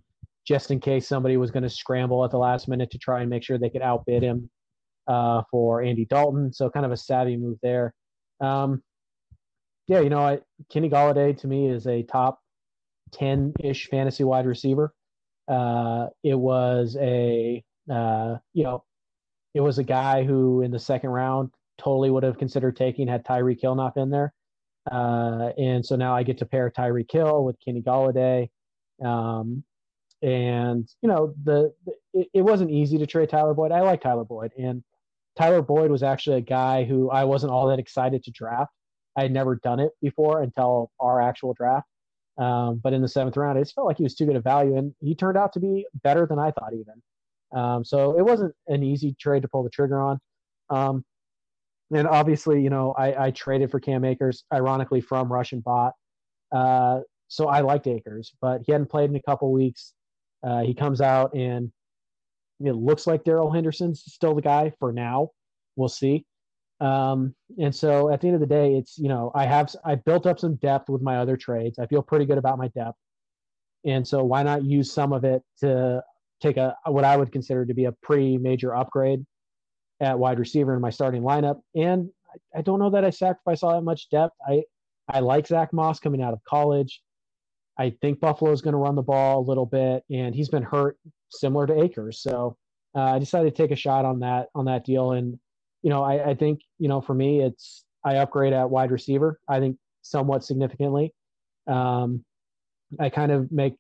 just 0.47 0.71
in 0.71 0.81
case 0.81 1.09
somebody 1.09 1.37
was 1.37 1.51
going 1.51 1.63
to 1.63 1.71
scramble 1.71 2.25
at 2.25 2.31
the 2.31 2.39
last 2.39 2.69
minute 2.69 2.91
to 2.93 2.99
try 2.99 3.21
and 3.21 3.31
make 3.31 3.43
sure 3.43 3.59
they 3.59 3.71
could 3.71 3.83
outbid 3.83 4.23
him 4.23 4.49
uh, 5.09 5.43
for 5.51 5.83
Andy 5.83 6.05
Dalton. 6.05 6.53
So 6.53 6.71
kind 6.71 6.87
of 6.87 6.93
a 6.93 6.97
savvy 6.97 7.37
move 7.37 7.59
there. 7.63 7.93
Um, 8.41 8.83
yeah, 9.89 10.01
you 10.01 10.11
know, 10.11 10.21
I, 10.21 10.41
Kenny 10.71 10.91
Golladay 10.91 11.37
to 11.39 11.47
me 11.47 11.69
is 11.69 11.87
a 11.87 12.03
top 12.03 12.41
10 13.13 13.55
ish 13.63 13.89
fantasy 13.89 14.25
wide 14.25 14.47
receiver. 14.47 14.93
Uh, 15.49 16.09
it 16.25 16.35
was 16.35 16.97
a, 17.01 17.63
uh, 17.91 18.37
you 18.53 18.65
know, 18.65 18.85
it 19.55 19.61
was 19.61 19.79
a 19.79 19.85
guy 19.85 20.25
who 20.25 20.63
in 20.63 20.71
the 20.71 20.79
second 20.79 21.11
round 21.11 21.51
totally 21.79 22.11
would 22.11 22.25
have 22.25 22.39
considered 22.39 22.77
taking 22.77 23.07
had 23.07 23.25
Tyreek 23.25 23.61
Hill 23.61 23.75
not 23.75 23.95
been 23.95 24.11
there. 24.11 24.33
Uh, 24.91 25.51
and 25.59 25.85
so 25.85 25.97
now 25.97 26.15
I 26.15 26.23
get 26.23 26.39
to 26.39 26.47
pair 26.47 26.71
Tyreek 26.71 27.11
Hill 27.11 27.45
with 27.45 27.57
Kenny 27.65 27.83
Golladay. 27.83 28.49
Um, 29.05 29.65
and 30.23 30.89
you 31.03 31.09
know 31.09 31.35
the, 31.45 31.73
the 31.85 31.93
it, 32.15 32.29
it, 32.35 32.43
wasn't 32.43 32.71
easy 32.71 32.97
to 32.99 33.07
trade 33.07 33.29
Tyler 33.29 33.53
Boyd. 33.53 33.73
I 33.73 33.81
like 33.83 34.01
Tyler 34.01 34.25
Boyd, 34.25 34.53
and 34.57 34.83
Tyler 35.37 35.61
Boyd 35.61 35.91
was 35.91 36.03
actually 36.03 36.39
a 36.39 36.43
guy 36.43 36.85
who 36.85 37.11
I 37.11 37.25
wasn't 37.25 37.53
all 37.53 37.69
that 37.69 37.79
excited 37.79 38.25
to 38.25 38.31
draft. 38.31 38.73
I 39.17 39.23
had 39.23 39.33
never 39.33 39.57
done 39.57 39.81
it 39.81 39.93
before 40.01 40.43
until 40.43 40.91
our 41.01 41.21
actual 41.21 41.53
draft. 41.55 41.87
Um, 42.39 42.81
but 42.83 42.93
in 42.93 43.03
the 43.03 43.09
seventh 43.09 43.37
round, 43.37 43.59
it 43.59 43.63
just 43.63 43.75
felt 43.75 43.87
like 43.87 43.97
he 43.97 44.03
was 44.03 44.15
too 44.15 44.27
good 44.27 44.37
a 44.37 44.41
value, 44.41 44.77
and 44.77 44.95
he 45.01 45.15
turned 45.15 45.37
out 45.37 45.53
to 45.55 45.61
be 45.61 45.87
better 46.03 46.27
than 46.27 46.39
I 46.39 46.51
thought 46.51 46.73
even. 46.73 47.03
Um, 47.55 47.85
so 47.85 48.19
it 48.19 48.23
wasn't 48.23 48.55
an 48.69 48.83
easy 48.83 49.15
trade 49.19 49.43
to 49.43 49.49
pull 49.49 49.63
the 49.63 49.71
trigger 49.71 50.01
on. 50.01 50.19
Um, 50.71 51.05
and 51.95 52.07
obviously, 52.09 52.63
you 52.63 52.71
know, 52.71 52.93
I, 52.93 53.27
I, 53.27 53.31
traded 53.31 53.71
for 53.71 53.79
Cam 53.79 54.05
Akers, 54.05 54.45
ironically 54.53 55.01
from 55.01 55.33
Russian 55.33 55.61
bot. 55.61 55.93
Uh, 56.53 57.01
so 57.29 57.49
I 57.49 57.61
liked 57.61 57.87
Akers, 57.87 58.33
but 58.41 58.63
he 58.67 58.73
hadn't 58.73 58.91
played 58.91 59.11
in 59.11 59.17
a 59.17 59.23
couple 59.23 59.53
weeks. 59.53 59.93
Uh, 60.43 60.63
he 60.63 60.75
comes 60.75 61.01
out 61.01 61.35
and 61.35 61.71
it 62.61 62.73
looks 62.73 63.07
like 63.07 63.25
Darrell 63.25 63.51
Henderson's 63.51 64.03
still 64.07 64.35
the 64.35 64.43
guy 64.43 64.73
for 64.79 64.93
now. 64.93 65.31
We'll 65.77 65.89
see. 65.89 66.25
Um, 66.81 67.35
and 67.59 67.75
so 67.75 68.11
at 68.11 68.21
the 68.21 68.29
end 68.29 68.35
of 68.35 68.41
the 68.41 68.47
day, 68.47 68.75
it's 68.75 68.99
you 68.99 69.09
know 69.09 69.33
I 69.35 69.47
have 69.47 69.75
I 69.85 69.95
built 69.95 70.27
up 70.27 70.39
some 70.39 70.57
depth 70.57 70.89
with 70.89 71.03
my 71.03 71.19
other 71.19 71.37
trades. 71.37 71.79
I 71.79 71.87
feel 71.87 72.03
pretty 72.03 72.27
good 72.27 72.39
about 72.39 72.59
my 72.59 72.69
depth, 72.69 72.99
and 73.85 74.07
so 74.07 74.23
why 74.25 74.43
not 74.43 74.63
use 74.63 74.93
some 74.93 75.13
of 75.13 75.25
it 75.25 75.43
to 75.61 76.03
take 76.43 76.59
a 76.59 76.77
what 76.85 77.05
I 77.05 77.17
would 77.17 77.33
consider 77.33 77.65
to 77.65 77.73
be 77.73 77.87
a 77.87 77.93
pretty 77.93 78.37
major 78.37 78.75
upgrade 78.75 79.25
at 80.01 80.19
wide 80.19 80.39
receiver 80.39 80.75
in 80.75 80.81
my 80.81 80.91
starting 80.91 81.23
lineup. 81.23 81.61
And 81.75 82.11
I, 82.55 82.59
I 82.59 82.63
don't 82.63 82.79
know 82.79 82.91
that 82.91 83.05
I 83.05 83.11
sacrifice 83.11 83.63
all 83.63 83.73
that 83.75 83.83
much 83.83 84.11
depth. 84.11 84.35
I 84.47 84.63
I 85.09 85.21
like 85.21 85.47
Zach 85.47 85.73
Moss 85.73 86.01
coming 86.01 86.23
out 86.23 86.33
of 86.33 86.43
college. 86.45 87.01
I 87.79 87.95
think 88.01 88.21
Buffalo 88.21 88.51
is 88.53 88.63
going 88.63 88.73
to 88.73 88.79
run 88.79 88.97
the 88.97 89.03
ball 89.03 89.41
a 89.41 89.49
little 89.49 89.67
bit, 89.67 90.03
and 90.11 90.35
he's 90.35 90.49
been 90.49 90.63
hurt 90.63 90.99
similar 91.31 91.67
to 91.67 91.83
Akers. 91.83 92.21
So 92.21 92.57
uh, 92.95 93.03
I 93.03 93.19
decided 93.19 93.55
to 93.55 93.63
take 93.63 93.71
a 93.71 93.77
shot 93.77 94.05
on 94.05 94.21
that 94.21 94.49
on 94.55 94.65
that 94.65 94.85
deal. 94.85 95.13
And 95.13 95.39
you 95.83 95.91
know, 95.91 96.03
I, 96.03 96.31
I 96.31 96.35
think 96.35 96.61
you 96.79 96.89
know 96.89 97.01
for 97.01 97.15
me, 97.15 97.41
it's 97.41 97.85
I 98.05 98.17
upgrade 98.17 98.53
at 98.53 98.71
wide 98.71 98.91
receiver. 98.91 99.39
I 99.49 99.61
think 99.61 99.77
somewhat 100.03 100.45
significantly. 100.45 101.13
Um, 101.67 102.25
I 102.99 103.11
kind 103.11 103.33
of 103.33 103.53
make. 103.53 103.77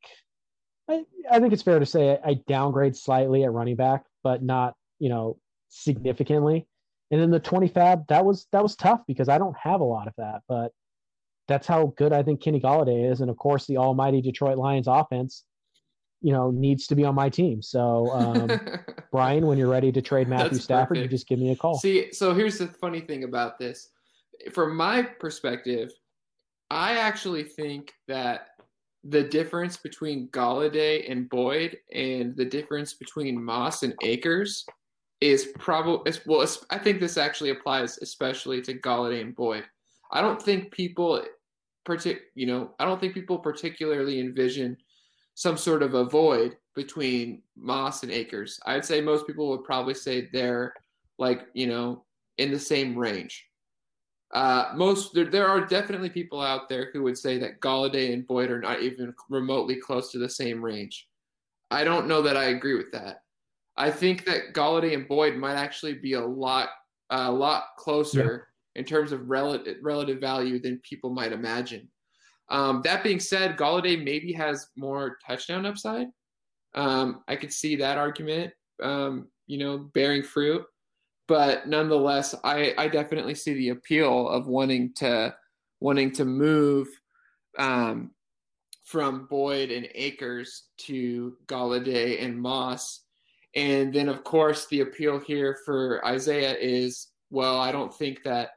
I, 0.88 1.04
I 1.30 1.40
think 1.40 1.52
it's 1.52 1.62
fair 1.62 1.80
to 1.80 1.86
say 1.86 2.18
I 2.24 2.34
downgrade 2.46 2.96
slightly 2.96 3.44
at 3.44 3.52
running 3.52 3.76
back, 3.76 4.04
but 4.22 4.42
not 4.42 4.74
you 4.98 5.08
know 5.08 5.38
significantly. 5.68 6.66
And 7.10 7.20
then 7.20 7.30
the 7.30 7.40
20 7.40 7.68
FAAB, 7.68 8.08
that 8.08 8.24
was 8.24 8.46
that 8.52 8.62
was 8.62 8.74
tough 8.74 9.00
because 9.06 9.28
I 9.28 9.38
don't 9.38 9.56
have 9.56 9.80
a 9.80 9.84
lot 9.84 10.08
of 10.08 10.14
that, 10.18 10.42
but 10.48 10.72
that's 11.48 11.66
how 11.66 11.92
good 11.96 12.12
I 12.12 12.22
think 12.22 12.42
Kenny 12.42 12.60
Golladay 12.60 13.10
is. 13.10 13.20
And 13.20 13.30
of 13.30 13.36
course, 13.36 13.66
the 13.66 13.76
almighty 13.76 14.20
Detroit 14.20 14.58
Lions 14.58 14.88
offense, 14.88 15.44
you 16.20 16.32
know, 16.32 16.50
needs 16.50 16.88
to 16.88 16.96
be 16.96 17.04
on 17.04 17.14
my 17.14 17.28
team. 17.28 17.62
So, 17.62 18.10
um, 18.12 18.60
Brian, 19.12 19.46
when 19.46 19.56
you're 19.56 19.70
ready 19.70 19.92
to 19.92 20.02
trade 20.02 20.28
Matthew 20.28 20.50
that's 20.50 20.64
Stafford, 20.64 20.96
perfect. 20.96 21.02
you 21.04 21.08
just 21.08 21.28
give 21.28 21.38
me 21.38 21.52
a 21.52 21.56
call. 21.56 21.78
See, 21.78 22.12
so 22.12 22.34
here's 22.34 22.58
the 22.58 22.66
funny 22.66 23.00
thing 23.00 23.22
about 23.22 23.58
this. 23.58 23.90
From 24.52 24.76
my 24.76 25.02
perspective, 25.02 25.92
I 26.70 26.96
actually 26.96 27.44
think 27.44 27.92
that 28.08 28.48
the 29.04 29.22
difference 29.22 29.76
between 29.76 30.28
Golladay 30.28 31.10
and 31.10 31.28
Boyd 31.28 31.78
and 31.94 32.36
the 32.36 32.44
difference 32.44 32.94
between 32.94 33.42
Moss 33.42 33.84
and 33.84 33.94
Akers 34.02 34.66
is 35.30 35.48
probably 35.58 36.12
well. 36.26 36.46
I 36.70 36.78
think 36.78 37.00
this 37.00 37.16
actually 37.16 37.50
applies 37.50 37.98
especially 37.98 38.60
to 38.62 38.74
Golladay 38.74 39.20
and 39.20 39.34
Boyd. 39.34 39.64
I 40.10 40.20
don't 40.20 40.40
think 40.40 40.70
people, 40.70 41.22
partic- 41.86 42.20
you 42.34 42.46
know, 42.46 42.70
I 42.78 42.84
don't 42.84 43.00
think 43.00 43.14
people 43.14 43.38
particularly 43.38 44.20
envision 44.20 44.76
some 45.34 45.56
sort 45.56 45.82
of 45.82 45.94
a 45.94 46.04
void 46.04 46.56
between 46.74 47.42
Moss 47.56 48.02
and 48.02 48.12
Akers. 48.12 48.60
I'd 48.66 48.84
say 48.84 49.00
most 49.00 49.26
people 49.26 49.48
would 49.50 49.64
probably 49.64 49.94
say 49.94 50.28
they're 50.32 50.74
like 51.18 51.46
you 51.54 51.66
know 51.66 52.04
in 52.38 52.50
the 52.50 52.58
same 52.58 52.96
range. 52.96 53.46
Uh, 54.32 54.72
most 54.74 55.14
there, 55.14 55.24
there 55.24 55.48
are 55.48 55.64
definitely 55.64 56.10
people 56.10 56.40
out 56.40 56.68
there 56.68 56.90
who 56.92 57.02
would 57.02 57.18
say 57.18 57.38
that 57.38 57.60
Golladay 57.60 58.12
and 58.12 58.26
Boyd 58.26 58.50
are 58.50 58.60
not 58.60 58.82
even 58.82 59.14
remotely 59.30 59.76
close 59.76 60.10
to 60.12 60.18
the 60.18 60.28
same 60.28 60.64
range. 60.64 61.08
I 61.70 61.84
don't 61.84 62.06
know 62.06 62.22
that 62.22 62.36
I 62.36 62.44
agree 62.46 62.76
with 62.76 62.92
that. 62.92 63.22
I 63.76 63.90
think 63.90 64.24
that 64.24 64.52
Golladay 64.54 64.94
and 64.94 65.06
Boyd 65.06 65.36
might 65.36 65.56
actually 65.56 65.94
be 65.94 66.14
a 66.14 66.24
lot 66.24 66.70
a 67.10 67.30
lot 67.30 67.64
closer 67.78 68.48
yeah. 68.74 68.80
in 68.80 68.86
terms 68.86 69.12
of 69.12 69.28
relative 69.28 69.76
relative 69.82 70.20
value 70.20 70.58
than 70.60 70.78
people 70.78 71.10
might 71.10 71.32
imagine. 71.32 71.88
Um, 72.48 72.80
that 72.84 73.02
being 73.02 73.20
said, 73.20 73.56
Golladay 73.56 74.02
maybe 74.02 74.32
has 74.32 74.68
more 74.76 75.18
touchdown 75.26 75.66
upside. 75.66 76.08
Um, 76.74 77.22
I 77.26 77.36
could 77.36 77.52
see 77.52 77.76
that 77.76 77.98
argument, 77.98 78.52
um, 78.82 79.28
you 79.46 79.58
know, 79.58 79.78
bearing 79.78 80.22
fruit. 80.22 80.64
But 81.28 81.66
nonetheless, 81.66 82.34
I, 82.44 82.72
I 82.78 82.86
definitely 82.86 83.34
see 83.34 83.54
the 83.54 83.70
appeal 83.70 84.28
of 84.28 84.46
wanting 84.46 84.92
to 84.94 85.34
wanting 85.80 86.12
to 86.12 86.24
move 86.24 86.88
um, 87.58 88.12
from 88.84 89.26
Boyd 89.26 89.70
and 89.70 89.88
Akers 89.94 90.64
to 90.78 91.36
Golladay 91.46 92.22
and 92.24 92.40
Moss 92.40 93.05
and 93.56 93.92
then, 93.92 94.08
of 94.10 94.22
course, 94.22 94.66
the 94.66 94.82
appeal 94.82 95.18
here 95.18 95.58
for 95.64 96.04
Isaiah 96.06 96.54
is 96.60 97.08
well, 97.30 97.58
I 97.58 97.72
don't 97.72 97.92
think 97.92 98.22
that 98.22 98.50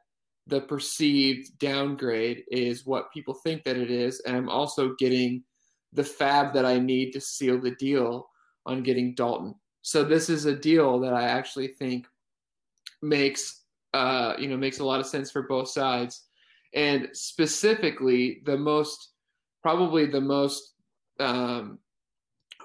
the 0.45 0.61
perceived 0.61 1.57
downgrade 1.57 2.43
is 2.51 2.85
what 2.85 3.11
people 3.11 3.33
think 3.33 3.63
that 3.63 3.77
it 3.77 3.89
is. 3.89 4.19
And 4.21 4.35
I'm 4.35 4.49
also 4.49 4.93
getting 4.99 5.43
the 5.93 6.03
FAAB 6.03 6.53
that 6.53 6.65
I 6.65 6.77
need 6.77 7.11
to 7.13 7.21
seal 7.21 7.59
the 7.59 7.71
deal 7.71 8.29
on 8.65 8.83
getting 8.83 9.15
Dalton. 9.15 9.55
So 9.81 10.03
this 10.03 10.29
is 10.29 10.45
a 10.45 10.55
deal 10.55 10.99
that 10.99 11.13
I 11.13 11.23
actually 11.23 11.69
think 11.69 12.05
makes 13.01 13.63
uh, 13.93 14.33
you 14.37 14.47
know 14.47 14.57
makes 14.57 14.79
a 14.79 14.85
lot 14.85 14.99
of 14.99 15.07
sense 15.07 15.31
for 15.31 15.43
both 15.43 15.69
sides. 15.69 16.25
And 16.75 17.09
specifically, 17.13 18.41
the 18.45 18.57
most 18.57 19.13
probably 19.63 20.05
the 20.05 20.21
most 20.21 20.73
um, 21.19 21.79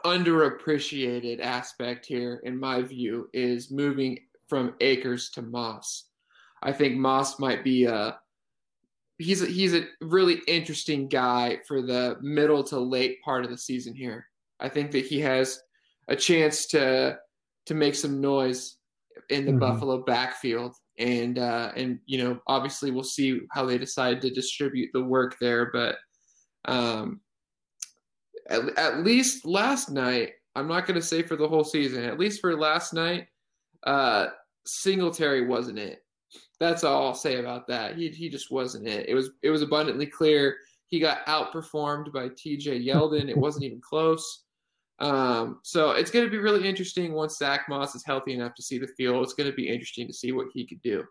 underappreciated 0.05 1.41
aspect 1.41 2.07
here, 2.07 2.41
in 2.45 2.59
my 2.59 2.83
view, 2.83 3.29
is 3.33 3.71
moving 3.71 4.19
from 4.49 4.75
Akers 4.81 5.31
to 5.31 5.43
Moss. 5.43 6.09
I 6.63 6.73
think 6.73 6.97
Moss 6.97 7.39
might 7.39 7.65
be 7.65 7.85
a 7.85 8.19
he's 9.19 9.43
a, 9.43 9.47
he's 9.47 9.75
a 9.75 9.87
really 10.01 10.41
interesting 10.47 11.09
guy 11.09 11.59
for 11.67 11.83
the 11.83 12.17
middle 12.21 12.65
to 12.65 12.79
late 12.79 13.23
part 13.23 13.45
of 13.45 13.51
the 13.51 13.59
season 13.59 13.95
here. 13.95 14.27
I 14.61 14.69
think 14.69 14.91
that 14.93 15.07
he 15.07 15.21
has 15.21 15.61
a 16.09 16.17
chance 16.17 16.67
to 16.67 17.19
to 17.67 17.75
make 17.75 17.95
some 17.95 18.21
noise 18.21 18.77
in 19.31 19.47
the 19.47 19.53
mm-hmm. 19.53 19.61
Buffalo 19.61 20.03
backfield, 20.05 20.75
and 20.99 21.39
uh, 21.39 21.73
and 21.77 21.99
you 22.07 22.23
know 22.23 22.39
obviously 22.47 22.91
we'll 22.91 23.05
see 23.05 23.41
how 23.53 23.65
they 23.65 23.79
decide 23.79 24.21
to 24.21 24.31
distribute 24.31 24.91
the 24.93 25.05
work 25.05 25.37
there, 25.41 25.71
but 25.73 25.97
um, 26.67 27.21
at, 28.49 28.79
at 28.79 29.05
least 29.05 29.45
last 29.45 29.91
night, 29.91 30.33
I'm 30.55 30.69
not 30.69 30.87
going 30.87 31.01
to 31.01 31.07
say 31.07 31.23
for 31.23 31.37
the 31.37 31.49
whole 31.49 31.65
season, 31.65 32.05
at 32.05 32.19
least 32.19 32.41
for 32.41 32.57
last 32.57 32.93
night, 32.93 33.27
uh, 33.85 34.29
Singletary 34.67 35.47
wasn't 35.47 35.79
it. 35.79 36.01
That's 36.61 36.85
all 36.85 37.07
I'll 37.07 37.15
say 37.15 37.39
about 37.39 37.67
that. 37.69 37.97
He, 37.97 38.09
he 38.09 38.29
just 38.29 38.51
wasn't 38.51 38.87
it. 38.87 39.09
It 39.09 39.15
was 39.15 39.31
it 39.43 39.51
was 39.51 39.63
abundantly 39.63 40.07
clear 40.07 40.57
he 40.87 41.01
got 41.01 41.27
outperformed 41.27 42.13
by 42.13 42.29
TJ 42.29 42.87
Yeldon. 42.87 43.29
it 43.29 43.37
wasn't 43.37 43.65
even 43.65 43.81
close. 43.81 44.45
Um, 45.01 45.59
so 45.65 45.91
it's 45.91 46.11
going 46.11 46.25
to 46.25 46.31
be 46.31 46.39
really 46.39 46.69
interesting 46.69 47.13
once 47.13 47.37
Zach 47.37 47.63
Moss 47.69 47.95
is 47.95 48.05
healthy 48.05 48.33
enough 48.33 48.55
to 48.55 48.63
see 48.63 48.79
the 48.79 48.87
field. 48.87 49.25
It's 49.25 49.35
going 49.35 49.51
to 49.51 49.57
be 49.57 49.69
interesting 49.69 50.07
to 50.07 50.13
see 50.13 50.31
what 50.31 50.47
he 50.55 50.67
could 50.67 50.81
do. 50.83 51.03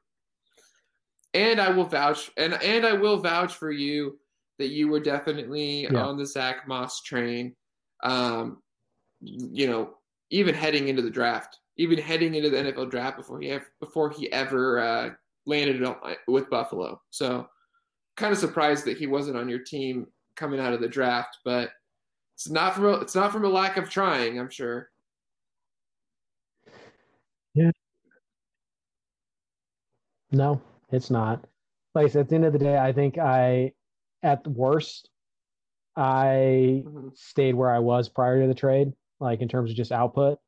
And 1.33 1.59
I 1.59 1.69
will 1.69 1.85
vouch 1.85 2.31
and 2.37 2.53
and 2.53 2.85
I 2.85 2.93
will 2.93 3.17
vouch 3.17 3.55
for 3.55 3.71
you 3.71 4.19
that 4.59 4.69
you 4.69 4.87
were 4.87 4.99
definitely 4.99 5.83
yeah. 5.83 6.03
on 6.03 6.17
the 6.17 6.25
Zach 6.25 6.67
Moss 6.67 7.01
train. 7.01 7.55
Um, 8.03 8.61
you 9.21 9.67
know, 9.67 9.95
even 10.29 10.53
heading 10.53 10.89
into 10.89 11.01
the 11.01 11.09
draft, 11.09 11.59
even 11.77 11.97
heading 11.97 12.35
into 12.35 12.49
the 12.49 12.57
NFL 12.57 12.91
draft 12.91 13.17
before 13.17 13.39
he 13.39 13.49
ever, 13.49 13.65
before 13.79 14.09
he 14.09 14.31
ever 14.31 14.79
uh, 14.79 15.09
landed 15.45 15.87
with 16.27 16.49
Buffalo. 16.49 16.99
So, 17.09 17.47
kind 18.17 18.31
of 18.31 18.37
surprised 18.37 18.85
that 18.85 18.97
he 18.97 19.07
wasn't 19.07 19.37
on 19.37 19.49
your 19.49 19.59
team 19.59 20.07
coming 20.35 20.59
out 20.59 20.73
of 20.73 20.81
the 20.81 20.87
draft, 20.87 21.37
but 21.45 21.69
it's 22.35 22.49
not 22.49 22.75
from 22.75 22.85
a, 22.85 22.93
it's 22.97 23.15
not 23.15 23.31
from 23.31 23.45
a 23.45 23.49
lack 23.49 23.77
of 23.77 23.89
trying, 23.89 24.39
I'm 24.39 24.49
sure. 24.49 24.89
Yeah. 27.53 27.71
No, 30.31 30.59
it's 30.91 31.11
not. 31.11 31.45
Like 31.93 32.15
at 32.15 32.27
the 32.27 32.35
end 32.35 32.45
of 32.45 32.53
the 32.53 32.59
day, 32.59 32.77
I 32.77 32.91
think 32.91 33.19
I 33.19 33.71
at 34.23 34.43
the 34.43 34.49
worst, 34.49 35.09
I 35.95 36.83
mm-hmm. 36.85 37.09
stayed 37.13 37.55
where 37.55 37.69
I 37.69 37.79
was 37.79 38.09
prior 38.09 38.41
to 38.41 38.47
the 38.47 38.55
trade, 38.55 38.93
like 39.19 39.41
in 39.41 39.47
terms 39.47 39.69
of 39.69 39.77
just 39.77 39.91
output. 39.91 40.39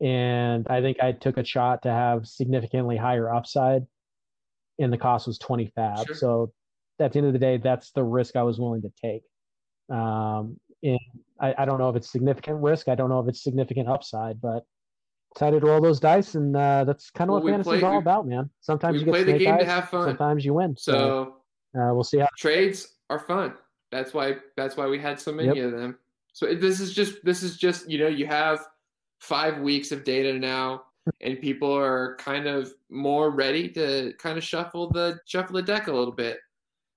And 0.00 0.66
I 0.70 0.80
think 0.80 1.02
I 1.02 1.12
took 1.12 1.36
a 1.36 1.44
shot 1.44 1.82
to 1.82 1.90
have 1.90 2.26
significantly 2.26 2.96
higher 2.96 3.32
upside, 3.32 3.86
and 4.78 4.92
the 4.92 4.98
cost 4.98 5.26
was 5.26 5.38
20 5.38 5.72
FAAB. 5.76 6.06
Sure. 6.06 6.14
So 6.14 6.52
at 7.00 7.12
the 7.12 7.18
end 7.18 7.26
of 7.26 7.32
the 7.32 7.38
day, 7.38 7.56
that's 7.58 7.90
the 7.90 8.04
risk 8.04 8.36
I 8.36 8.44
was 8.44 8.58
willing 8.58 8.82
to 8.82 8.92
take. 9.02 9.22
Um, 9.90 10.58
and 10.82 11.00
I, 11.40 11.54
I 11.58 11.64
don't 11.64 11.78
know 11.78 11.88
if 11.88 11.96
it's 11.96 12.10
significant 12.10 12.62
risk. 12.62 12.88
I 12.88 12.94
don't 12.94 13.08
know 13.08 13.18
if 13.18 13.28
it's 13.28 13.42
significant 13.42 13.88
upside, 13.88 14.40
but 14.40 14.64
decided 15.34 15.60
to 15.60 15.66
roll 15.66 15.80
those 15.80 15.98
dice, 15.98 16.36
and 16.36 16.56
uh, 16.56 16.84
that's 16.84 17.10
kind 17.10 17.28
of 17.28 17.34
Well, 17.34 17.42
what 17.42 17.50
fantasy 17.50 17.76
is 17.78 17.82
all 17.82 17.98
about, 17.98 18.26
man. 18.26 18.50
Sometimes 18.60 19.00
you 19.00 19.04
get 19.04 19.10
play 19.10 19.24
the 19.24 19.38
game 19.38 19.58
to 19.58 19.64
have 19.64 19.88
fun. 19.88 20.08
Sometimes 20.08 20.44
you 20.44 20.54
win. 20.54 20.76
So, 20.76 21.34
So 21.74 21.80
uh, 21.80 21.92
we'll 21.92 22.04
see 22.04 22.18
how. 22.18 22.28
trades 22.36 22.97
are 23.10 23.18
fun. 23.18 23.54
That's 23.90 24.12
why 24.12 24.36
that's 24.56 24.76
why 24.76 24.86
we 24.86 24.98
had 24.98 25.20
so 25.20 25.32
many 25.32 25.56
Yep. 25.56 25.66
of 25.72 25.72
them. 25.80 25.98
So 26.32 26.54
this 26.54 26.80
is 26.80 26.94
just 26.94 27.24
this 27.24 27.42
is 27.42 27.56
just 27.56 27.88
you 27.90 27.98
know 27.98 28.08
you 28.08 28.26
have 28.26 28.66
five 29.20 29.58
weeks 29.60 29.92
of 29.92 30.04
data 30.04 30.38
now, 30.38 30.84
and 31.22 31.40
people 31.40 31.72
are 31.74 32.16
kind 32.16 32.46
of 32.46 32.72
more 32.90 33.30
ready 33.30 33.68
to 33.70 34.12
kind 34.18 34.36
of 34.38 34.44
shuffle 34.44 34.90
the 34.90 35.18
shuffle 35.26 35.56
the 35.56 35.62
deck 35.62 35.88
a 35.88 35.92
little 35.92 36.12
bit. 36.14 36.38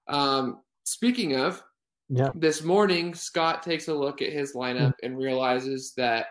Um, 0.08 0.62
speaking 0.84 1.36
of, 1.38 1.64
Yeah. 2.10 2.32
this 2.36 2.62
morning 2.64 3.14
Scott 3.14 3.64
takes 3.64 3.88
a 3.88 3.94
look 3.94 4.22
at 4.22 4.34
his 4.34 4.54
lineup 4.54 4.94
and 5.04 5.18
realizes 5.18 5.94
that 5.96 6.28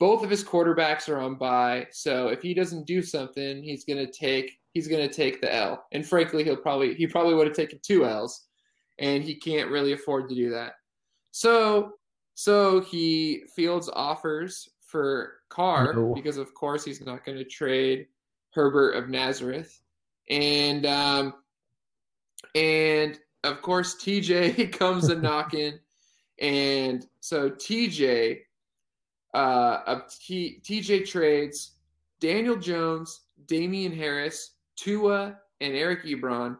both 0.00 0.22
of 0.24 0.30
his 0.30 0.42
quarterbacks 0.44 1.08
are 1.08 1.18
on 1.20 1.36
bye. 1.36 1.86
So 1.90 2.28
if 2.28 2.42
he 2.42 2.54
doesn't 2.54 2.86
do 2.86 3.02
something, 3.02 3.62
he's 3.62 3.84
gonna 3.84 4.10
take 4.10 4.58
he's 4.74 4.88
gonna 4.88 5.08
take 5.08 5.40
the 5.40 5.54
L. 5.54 5.86
And 5.92 6.04
frankly, 6.06 6.42
he'll 6.42 6.56
probably 6.56 6.94
he 6.94 7.06
probably 7.06 7.34
would 7.34 7.46
have 7.46 7.56
taken 7.56 7.78
two 7.82 8.04
L's, 8.04 8.47
and 8.98 9.22
he 9.22 9.34
can't 9.34 9.70
really 9.70 9.92
afford 9.92 10.28
to 10.28 10.34
do 10.34 10.50
that. 10.50 10.74
So 11.30 11.92
so 12.34 12.80
he 12.80 13.42
fields 13.54 13.90
offers 13.92 14.68
for 14.80 15.34
Carr 15.48 15.92
No. 15.94 16.14
because 16.14 16.36
of 16.36 16.54
course 16.54 16.84
he's 16.84 17.04
not 17.04 17.24
going 17.24 17.38
to 17.38 17.44
trade 17.44 18.06
Herbert 18.52 18.92
of 18.92 19.08
Nazareth, 19.08 19.80
and 20.30 20.86
um, 20.86 21.34
and 22.54 23.18
of 23.44 23.60
course 23.62 23.96
TJ 23.96 24.72
comes 24.78 25.08
a 25.08 25.14
knocking, 25.16 25.78
and 26.40 27.06
so 27.20 27.50
TJ 27.50 28.38
uh, 29.34 30.00
T- 30.20 30.60
TJ 30.64 31.06
trades 31.06 31.72
Daniel 32.20 32.56
Jones, 32.56 33.20
Damien 33.46 33.92
Harris, 33.92 34.54
Tua, 34.76 35.38
and 35.60 35.74
Eric 35.74 36.04
Ebron 36.04 36.56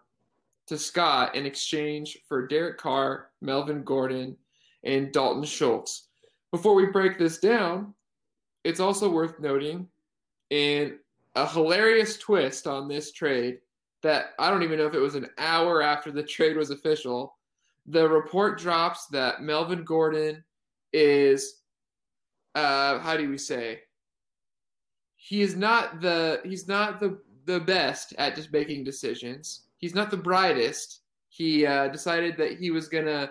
to 0.69 0.79
Scott 0.79 1.35
in 1.35 1.47
exchange 1.47 2.19
for 2.29 2.47
Derek 2.47 2.79
Carr, 2.79 3.31
Melvin 3.41 3.83
Gordon, 3.83 4.37
and 4.85 5.13
Dalton 5.13 5.45
Schultz. 5.45 6.09
Before 6.51 6.75
we 6.75 6.87
break 6.87 7.19
this 7.19 7.39
down, 7.39 7.95
it's 8.65 8.81
also 8.81 9.11
worth 9.11 9.41
noting 9.41 9.89
in 10.51 10.99
a 11.35 11.47
hilarious 11.47 12.19
twist 12.19 12.67
on 12.67 12.89
this 12.89 13.13
trade 13.13 13.59
that 14.03 14.31
I 14.39 14.51
don't 14.51 14.63
even 14.63 14.79
know 14.79 14.87
if 14.87 14.95
it 14.95 15.01
was 15.01 15.15
an 15.15 15.29
hour 15.39 15.83
after 15.83 16.11
the 16.11 16.23
trade 16.23 16.57
was 16.57 16.71
official. 16.71 17.37
The 17.87 18.09
report 18.09 18.59
drops 18.59 19.07
that 19.07 19.43
Melvin 19.43 19.85
Gordon 19.85 20.45
is 20.93 21.61
uh 22.55 22.99
how 23.01 23.15
do 23.15 23.29
we 23.29 23.37
say 23.37 23.79
he 25.17 25.43
is 25.43 25.55
not 25.55 26.01
the 26.01 26.41
he's 26.45 26.67
not 26.67 26.99
the 26.99 27.21
the 27.45 27.61
best 27.61 28.15
at 28.17 28.35
just 28.35 28.51
making 28.53 28.85
decisions 28.85 29.68
he's 29.79 29.95
not 29.95 30.11
the 30.11 30.17
brightest 30.17 31.01
he 31.29 31.67
uh, 31.67 31.89
decided 31.89 32.37
that 32.37 32.59
he 32.59 32.71
was 32.71 32.89
gonna 32.89 33.31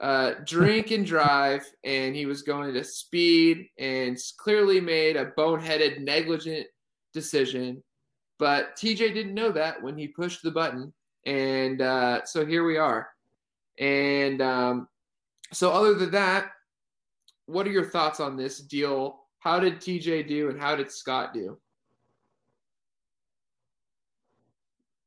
uh, 0.00 0.32
drink 0.44 0.90
and 0.90 1.06
drive 1.06 1.64
and 1.84 2.14
he 2.14 2.26
was 2.26 2.42
going 2.42 2.72
to 2.74 2.84
speed 2.84 3.66
and 3.78 4.18
clearly 4.38 4.80
made 4.80 5.16
a 5.16 5.30
boneheaded 5.32 6.00
negligent 6.02 6.66
decision 7.14 7.82
but 8.38 8.76
tj 8.76 8.98
didn't 8.98 9.34
know 9.34 9.50
that 9.50 9.82
when 9.82 9.96
he 9.96 10.08
pushed 10.08 10.42
the 10.42 10.50
button 10.50 10.92
and 11.24 11.80
uh, 11.80 12.24
so 12.24 12.44
here 12.44 12.64
we 12.64 12.76
are 12.76 13.08
and 13.78 14.42
um, 14.42 14.86
so 15.52 15.70
other 15.70 15.94
than 15.94 16.10
that 16.10 16.50
what 17.46 17.66
are 17.66 17.70
your 17.70 17.84
thoughts 17.84 18.20
on 18.20 18.36
this 18.36 18.58
deal? 18.58 19.20
How 19.38 19.58
did 19.58 19.80
TJ 19.80 20.28
do 20.28 20.50
and 20.50 20.60
how 20.60 20.76
did 20.76 20.90
Scott 20.90 21.32
do? 21.32 21.58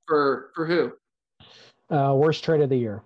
For 0.10 0.50
for 0.56 0.66
who? 0.66 0.94
Uh, 1.96 2.16
worst 2.16 2.44
trade 2.44 2.62
of 2.62 2.70
the 2.70 2.76
year. 2.76 3.04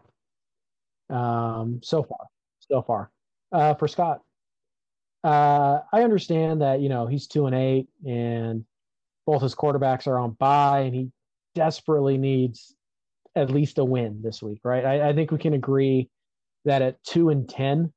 Um, 1.09 1.81
so 1.83 2.01
far, 2.01 2.27
so 2.61 2.81
far. 2.81 3.11
Uh, 3.51 3.73
for 3.73 3.89
Scott, 3.89 4.21
uh, 5.25 5.79
I 5.91 6.03
understand 6.03 6.61
that 6.61 6.79
you 6.79 6.87
know 6.87 7.05
he's 7.05 7.27
two 7.27 7.45
and 7.45 7.53
eight, 7.53 7.89
and 8.07 8.63
both 9.25 9.41
his 9.41 9.53
quarterbacks 9.53 10.07
are 10.07 10.17
on 10.17 10.31
bye, 10.31 10.79
and 10.79 10.95
he 10.95 11.11
desperately 11.55 12.17
needs 12.17 12.73
at 13.35 13.51
least 13.51 13.79
a 13.79 13.85
win 13.85 14.21
this 14.23 14.41
week, 14.41 14.61
right? 14.63 14.85
I, 14.85 15.09
I 15.09 15.13
think 15.13 15.29
we 15.31 15.39
can 15.39 15.55
agree 15.55 16.09
that 16.63 16.81
at 16.81 17.03
two 17.03 17.31
and 17.31 17.49
ten, 17.49 17.91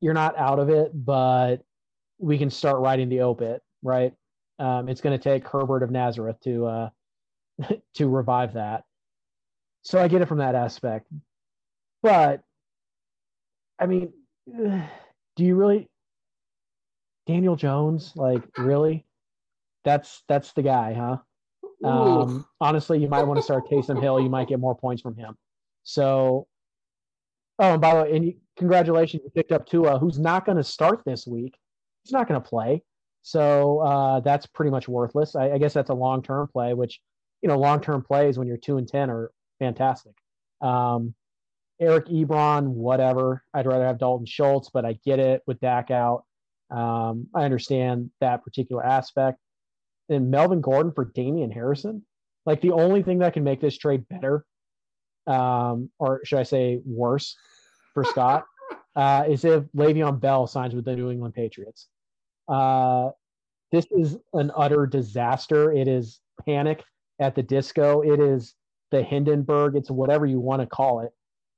you're 0.00 0.14
not 0.14 0.38
out 0.38 0.60
of 0.60 0.68
it, 0.70 0.92
but 0.94 1.64
we 2.20 2.38
can 2.38 2.48
start 2.48 2.78
writing 2.78 3.08
the 3.08 3.22
obit, 3.22 3.60
right? 3.82 4.12
Um, 4.60 4.88
it's 4.88 5.00
going 5.00 5.18
to 5.18 5.22
take 5.22 5.48
Herbert 5.48 5.82
of 5.82 5.90
Nazareth 5.90 6.36
to 6.44 6.66
uh, 6.66 6.90
to 7.94 8.08
revive 8.08 8.54
that. 8.54 8.84
So 9.82 10.00
I 10.00 10.08
get 10.08 10.22
it 10.22 10.28
from 10.28 10.38
that 10.38 10.54
aspect. 10.54 11.08
But 12.02 12.42
I 13.78 13.86
mean, 13.86 14.12
do 14.46 15.44
you 15.44 15.54
really 15.54 15.88
Daniel 17.26 17.56
Jones 17.56 18.12
like 18.16 18.42
really? 18.56 19.04
That's 19.84 20.22
that's 20.28 20.52
the 20.52 20.62
guy, 20.62 20.94
huh? 20.94 21.18
Um, 21.84 22.44
honestly, 22.60 22.98
you 22.98 23.08
might 23.08 23.22
want 23.22 23.38
to 23.38 23.42
start 23.42 23.68
Taysom 23.68 24.00
Hill. 24.00 24.20
You 24.20 24.28
might 24.28 24.48
get 24.48 24.58
more 24.58 24.74
points 24.74 25.00
from 25.00 25.16
him. 25.16 25.36
So, 25.84 26.48
oh, 27.58 27.72
and 27.72 27.80
by 27.80 27.94
the 27.94 28.02
way, 28.02 28.16
and 28.16 28.24
you, 28.26 28.34
congratulations, 28.56 29.22
you 29.24 29.30
picked 29.30 29.52
up 29.52 29.66
Tua, 29.66 29.98
who's 29.98 30.18
not 30.18 30.44
going 30.44 30.58
to 30.58 30.64
start 30.64 31.02
this 31.06 31.26
week. 31.26 31.56
He's 32.02 32.12
not 32.12 32.28
going 32.28 32.40
to 32.40 32.46
play. 32.46 32.82
So 33.22 33.80
uh, 33.80 34.20
that's 34.20 34.46
pretty 34.46 34.70
much 34.70 34.88
worthless. 34.88 35.36
I, 35.36 35.52
I 35.52 35.58
guess 35.58 35.72
that's 35.72 35.90
a 35.90 35.94
long 35.94 36.22
term 36.22 36.48
play, 36.48 36.74
which 36.74 37.00
you 37.42 37.48
know, 37.48 37.58
long 37.58 37.80
term 37.80 38.02
plays 38.02 38.38
when 38.38 38.48
you're 38.48 38.56
two 38.56 38.78
and 38.78 38.88
ten 38.88 39.10
are 39.10 39.30
fantastic. 39.58 40.12
Um, 40.60 41.14
Eric 41.80 42.06
Ebron, 42.06 42.68
whatever. 42.68 43.44
I'd 43.54 43.66
rather 43.66 43.86
have 43.86 43.98
Dalton 43.98 44.26
Schultz, 44.26 44.70
but 44.70 44.84
I 44.84 44.98
get 45.04 45.20
it 45.20 45.42
with 45.46 45.60
Dak 45.60 45.90
out. 45.90 46.24
Um, 46.70 47.28
I 47.34 47.44
understand 47.44 48.10
that 48.20 48.42
particular 48.42 48.84
aspect. 48.84 49.38
And 50.08 50.30
Melvin 50.30 50.60
Gordon 50.60 50.92
for 50.92 51.04
Damien 51.04 51.50
Harrison, 51.50 52.04
like 52.46 52.60
the 52.60 52.72
only 52.72 53.02
thing 53.02 53.18
that 53.18 53.34
can 53.34 53.44
make 53.44 53.60
this 53.60 53.76
trade 53.76 54.08
better, 54.08 54.44
um, 55.26 55.90
or 55.98 56.20
should 56.24 56.38
I 56.38 56.44
say 56.44 56.80
worse, 56.84 57.36
for 57.94 58.04
Scott, 58.04 58.44
uh, 58.96 59.24
is 59.28 59.44
if 59.44 59.64
Le'Veon 59.76 60.18
Bell 60.18 60.46
signs 60.46 60.74
with 60.74 60.86
the 60.86 60.96
New 60.96 61.10
England 61.10 61.34
Patriots. 61.34 61.88
Uh, 62.48 63.10
this 63.70 63.86
is 63.90 64.16
an 64.32 64.50
utter 64.56 64.86
disaster. 64.86 65.72
It 65.72 65.88
is 65.88 66.20
panic 66.44 66.82
at 67.18 67.34
the 67.34 67.42
disco. 67.42 68.02
It 68.02 68.20
is 68.20 68.54
the 68.90 69.02
Hindenburg. 69.02 69.76
It's 69.76 69.90
whatever 69.90 70.26
you 70.26 70.40
want 70.40 70.62
to 70.62 70.66
call 70.66 71.00
it. 71.00 71.10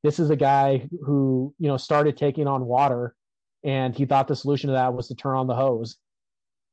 This 0.03 0.19
is 0.19 0.31
a 0.31 0.37
guy 0.37 0.89
who 1.05 1.55
you 1.59 1.69
know 1.69 1.77
started 1.77 2.16
taking 2.16 2.47
on 2.47 2.65
water, 2.65 3.15
and 3.65 3.95
he 3.95 4.07
thought 4.07 4.28
the 4.28 4.37
solution 4.37 4.69
to 4.69 4.74
that 4.74 4.95
was 4.95 5.09
to 5.09 5.15
turn 5.15 5.37
on 5.37 5.47
the 5.47 5.55
hose 5.55 5.99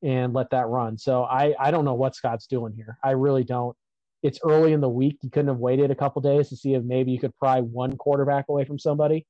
and 0.04 0.34
let 0.34 0.50
that 0.52 0.68
run. 0.68 0.98
So 0.98 1.24
I 1.24 1.54
I 1.60 1.72
don't 1.72 1.86
know 1.86 1.96
what 1.96 2.16
Scott's 2.16 2.48
doing 2.48 2.74
here. 2.74 2.98
I 3.04 3.12
really 3.12 3.44
don't. 3.44 3.76
It's 4.24 4.40
early 4.44 4.72
in 4.72 4.82
the 4.82 4.90
week. 4.90 5.18
You 5.22 5.30
couldn't 5.30 5.50
have 5.50 5.58
waited 5.58 5.92
a 5.92 5.96
couple 5.96 6.22
days 6.22 6.50
to 6.50 6.56
see 6.56 6.74
if 6.74 6.84
maybe 6.84 7.12
you 7.12 7.20
could 7.20 7.36
pry 7.38 7.60
one 7.60 7.98
quarterback 7.98 8.46
away 8.48 8.64
from 8.64 8.80
somebody, 8.80 9.26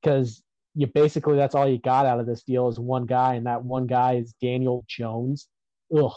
because 0.00 0.42
you 0.76 0.86
basically 0.86 1.36
that's 1.36 1.56
all 1.56 1.68
you 1.68 1.78
got 1.78 2.06
out 2.06 2.20
of 2.20 2.26
this 2.26 2.44
deal 2.44 2.68
is 2.68 2.78
one 2.78 3.06
guy, 3.06 3.34
and 3.34 3.46
that 3.46 3.64
one 3.64 3.86
guy 3.86 4.16
is 4.16 4.34
Daniel 4.40 4.84
Jones. 4.86 5.48
Ugh, 5.92 6.12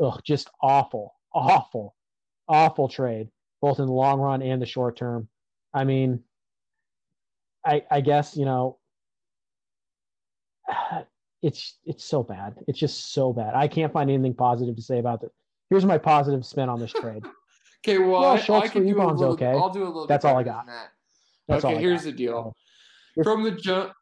ugh, 0.00 0.20
just 0.24 0.48
awful, 0.62 1.14
awful, 1.34 1.95
awful 2.48 2.88
trade, 2.88 3.28
both 3.60 3.78
in 3.80 3.86
the 3.86 3.92
long 3.92 4.20
run 4.20 4.42
and 4.42 4.60
the 4.60 4.66
short 4.66 4.96
term. 4.96 5.28
I 5.74 5.84
mean, 5.84 6.20
I 7.64 7.82
I 7.90 8.00
guess 8.00 8.36
you 8.36 8.44
know, 8.44 8.78
it's 11.42 11.78
it's 11.84 12.04
so 12.04 12.22
bad. 12.22 12.54
It's 12.66 12.78
just 12.78 13.12
so 13.12 13.32
bad. 13.32 13.54
I 13.54 13.68
can't 13.68 13.92
find 13.92 14.10
anything 14.10 14.34
positive 14.34 14.76
to 14.76 14.82
say 14.82 14.98
about 14.98 15.22
it. 15.22 15.30
Here's 15.70 15.84
my 15.84 15.98
positive 15.98 16.44
spin 16.46 16.68
on 16.68 16.80
this 16.80 16.92
trade. 16.92 17.24
Okay, 17.84 17.98
well, 17.98 18.22
Well, 18.22 18.24
I, 18.32 18.40
Schultz 18.40 18.64
I 18.64 18.68
can 18.72 18.82
for 18.82 18.94
do 18.94 19.00
a 19.00 19.06
little. 19.12 19.32
okay. 19.34 19.46
I'll 19.50 19.70
do 19.70 19.84
a 19.84 19.86
little. 19.86 20.06
That's 20.08 20.24
bit 20.24 20.28
all 20.32 20.38
I 20.38 20.42
got. 20.42 20.66
that. 20.66 20.88
That's 21.46 21.64
okay, 21.64 21.74
all 21.74 21.78
I 21.78 21.80
here's 21.82 22.00
got. 22.00 22.10
the 22.10 22.12
deal. 22.16 22.56
From 23.22 23.44
the 23.44 23.52
jump, 23.52 23.92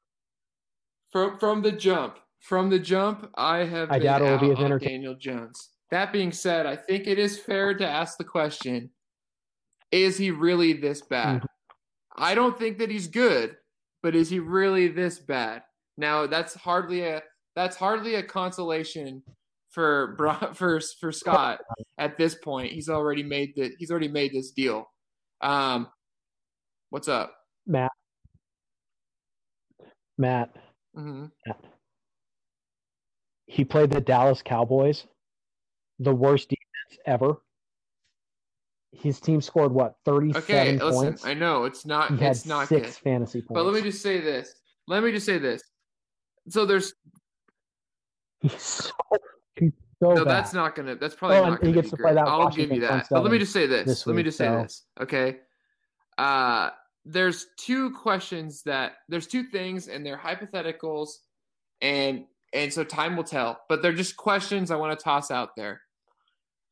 from 1.13 1.39
from 1.39 1.61
the 1.61 1.73
jump, 1.73 2.17
from 2.41 2.71
the 2.71 2.79
jump, 2.79 3.29
I 3.35 3.59
have 3.59 3.91
I 3.91 3.99
been 3.99 4.07
doubt 4.07 4.23
it 4.23 4.25
will 4.25 4.31
out 4.35 4.41
be 4.41 4.51
as 4.53 4.59
entertaining. 4.59 5.01
Daniel 5.03 5.15
Jones. 5.17 5.69
That 5.91 6.13
being 6.13 6.33
said, 6.33 6.67
I 6.67 6.77
think 6.77 7.07
it 7.07 7.19
is 7.19 7.39
fair 7.39 7.75
to 7.75 7.87
ask 7.87 8.19
the 8.19 8.25
question: 8.25 8.91
Is 9.93 10.17
he 10.17 10.31
really 10.31 10.73
this 10.73 11.03
bad? 11.03 11.43
Mhm. 11.43 11.47
I 12.17 12.35
don't 12.35 12.59
think 12.59 12.79
that 12.79 12.91
he's 12.91 13.07
good, 13.07 13.57
but 14.03 14.15
is 14.15 14.31
he 14.31 14.39
really 14.39 14.89
this 14.89 15.19
bad? 15.19 15.63
Now 15.97 16.27
that's 16.27 16.55
hardly 16.55 17.03
a 17.03 17.23
that's 17.55 17.77
hardly 17.77 18.17
a 18.17 18.23
consolation 18.23 19.23
for 19.71 20.17
for 20.55 20.81
for 20.81 21.13
Scott 21.13 21.61
at 21.99 22.17
this 22.17 22.35
point. 22.35 22.73
He's 22.73 22.89
already 22.89 23.23
made 23.23 23.55
the 23.57 23.73
he's 23.79 23.91
already 23.91 24.09
made 24.09 24.33
this 24.33 24.51
deal. 24.53 24.91
Um, 25.41 25.89
what's 26.91 27.09
up, 27.09 27.35
Matt? 27.67 27.93
Matt. 30.17 30.51
Mm-hmm. 30.97 31.27
Matt. 31.47 31.61
He 33.47 33.65
played 33.65 33.91
the 33.91 34.01
Dallas 34.01 34.43
Cowboys, 34.43 35.07
the 35.99 36.15
worst 36.15 36.49
defense 36.49 37.01
ever. 37.07 37.37
His 38.93 39.21
team 39.21 39.41
scored 39.41 39.73
what 39.73 39.97
thirty? 40.05 40.33
Okay, 40.37 40.73
listen. 40.79 40.91
points. 40.93 41.25
I 41.27 41.35
know 41.35 41.65
it's 41.65 41.85
not. 41.85 42.11
he 42.11 42.17
had 42.19 42.31
It's 42.33 42.47
not 42.47 42.69
six 42.69 42.97
good. 42.97 43.03
fantasy 43.03 43.41
points. 43.41 43.55
But 43.55 43.65
let 43.65 43.75
me 43.75 43.83
just 43.83 44.03
say 44.03 44.21
this. 44.21 44.55
Let 44.87 45.03
me 45.03 45.11
just 45.11 45.27
say 45.27 45.39
this. 45.39 45.63
So 46.49 46.65
there's 46.67 46.95
He's 48.41 48.61
so, 48.61 48.91
he's 49.57 49.73
so 50.01 50.13
no. 50.13 50.25
bad. 50.25 50.29
That's 50.29 50.53
not 50.53 50.75
gonna. 50.77 50.95
That's 50.97 51.15
probably 51.15 51.39
Oh, 51.39 51.49
not 51.51 51.61
gonna 51.61 51.73
gets 51.73 51.87
be 51.87 51.91
to 51.91 51.97
play 51.97 52.13
great. 52.13 52.15
that 52.17 52.29
I'll 52.29 52.41
Washington 52.41 52.69
give 52.77 52.83
you 52.83 52.89
that. 52.89 53.07
But 53.11 53.23
let 53.23 53.33
me 53.33 53.39
just 53.39 53.53
say 53.53 53.67
this. 53.67 53.87
this 53.87 54.07
let 54.07 54.15
me 54.15 54.23
just 54.23 54.39
say 54.39 54.47
so- 54.47 54.63
this. 54.63 54.85
Okay. 55.01 55.39
Uh, 56.19 56.71
there's 57.07 57.47
two 57.59 57.91
questions 57.93 58.63
that 58.63 58.93
there's 59.09 59.27
two 59.27 59.45
things, 59.45 59.89
and 59.89 60.05
they're 60.07 60.19
hypotheticals, 60.19 61.09
and 61.81 62.27
and 62.53 62.73
so 62.73 62.85
time 62.85 63.17
will 63.17 63.25
tell. 63.25 63.61
But 63.69 63.83
they're 63.83 63.93
just 63.93 64.17
questions 64.17 64.71
I 64.71 64.77
want 64.77 64.97
to 64.97 65.03
toss 65.03 65.31
out 65.31 65.57
there. 65.57 65.81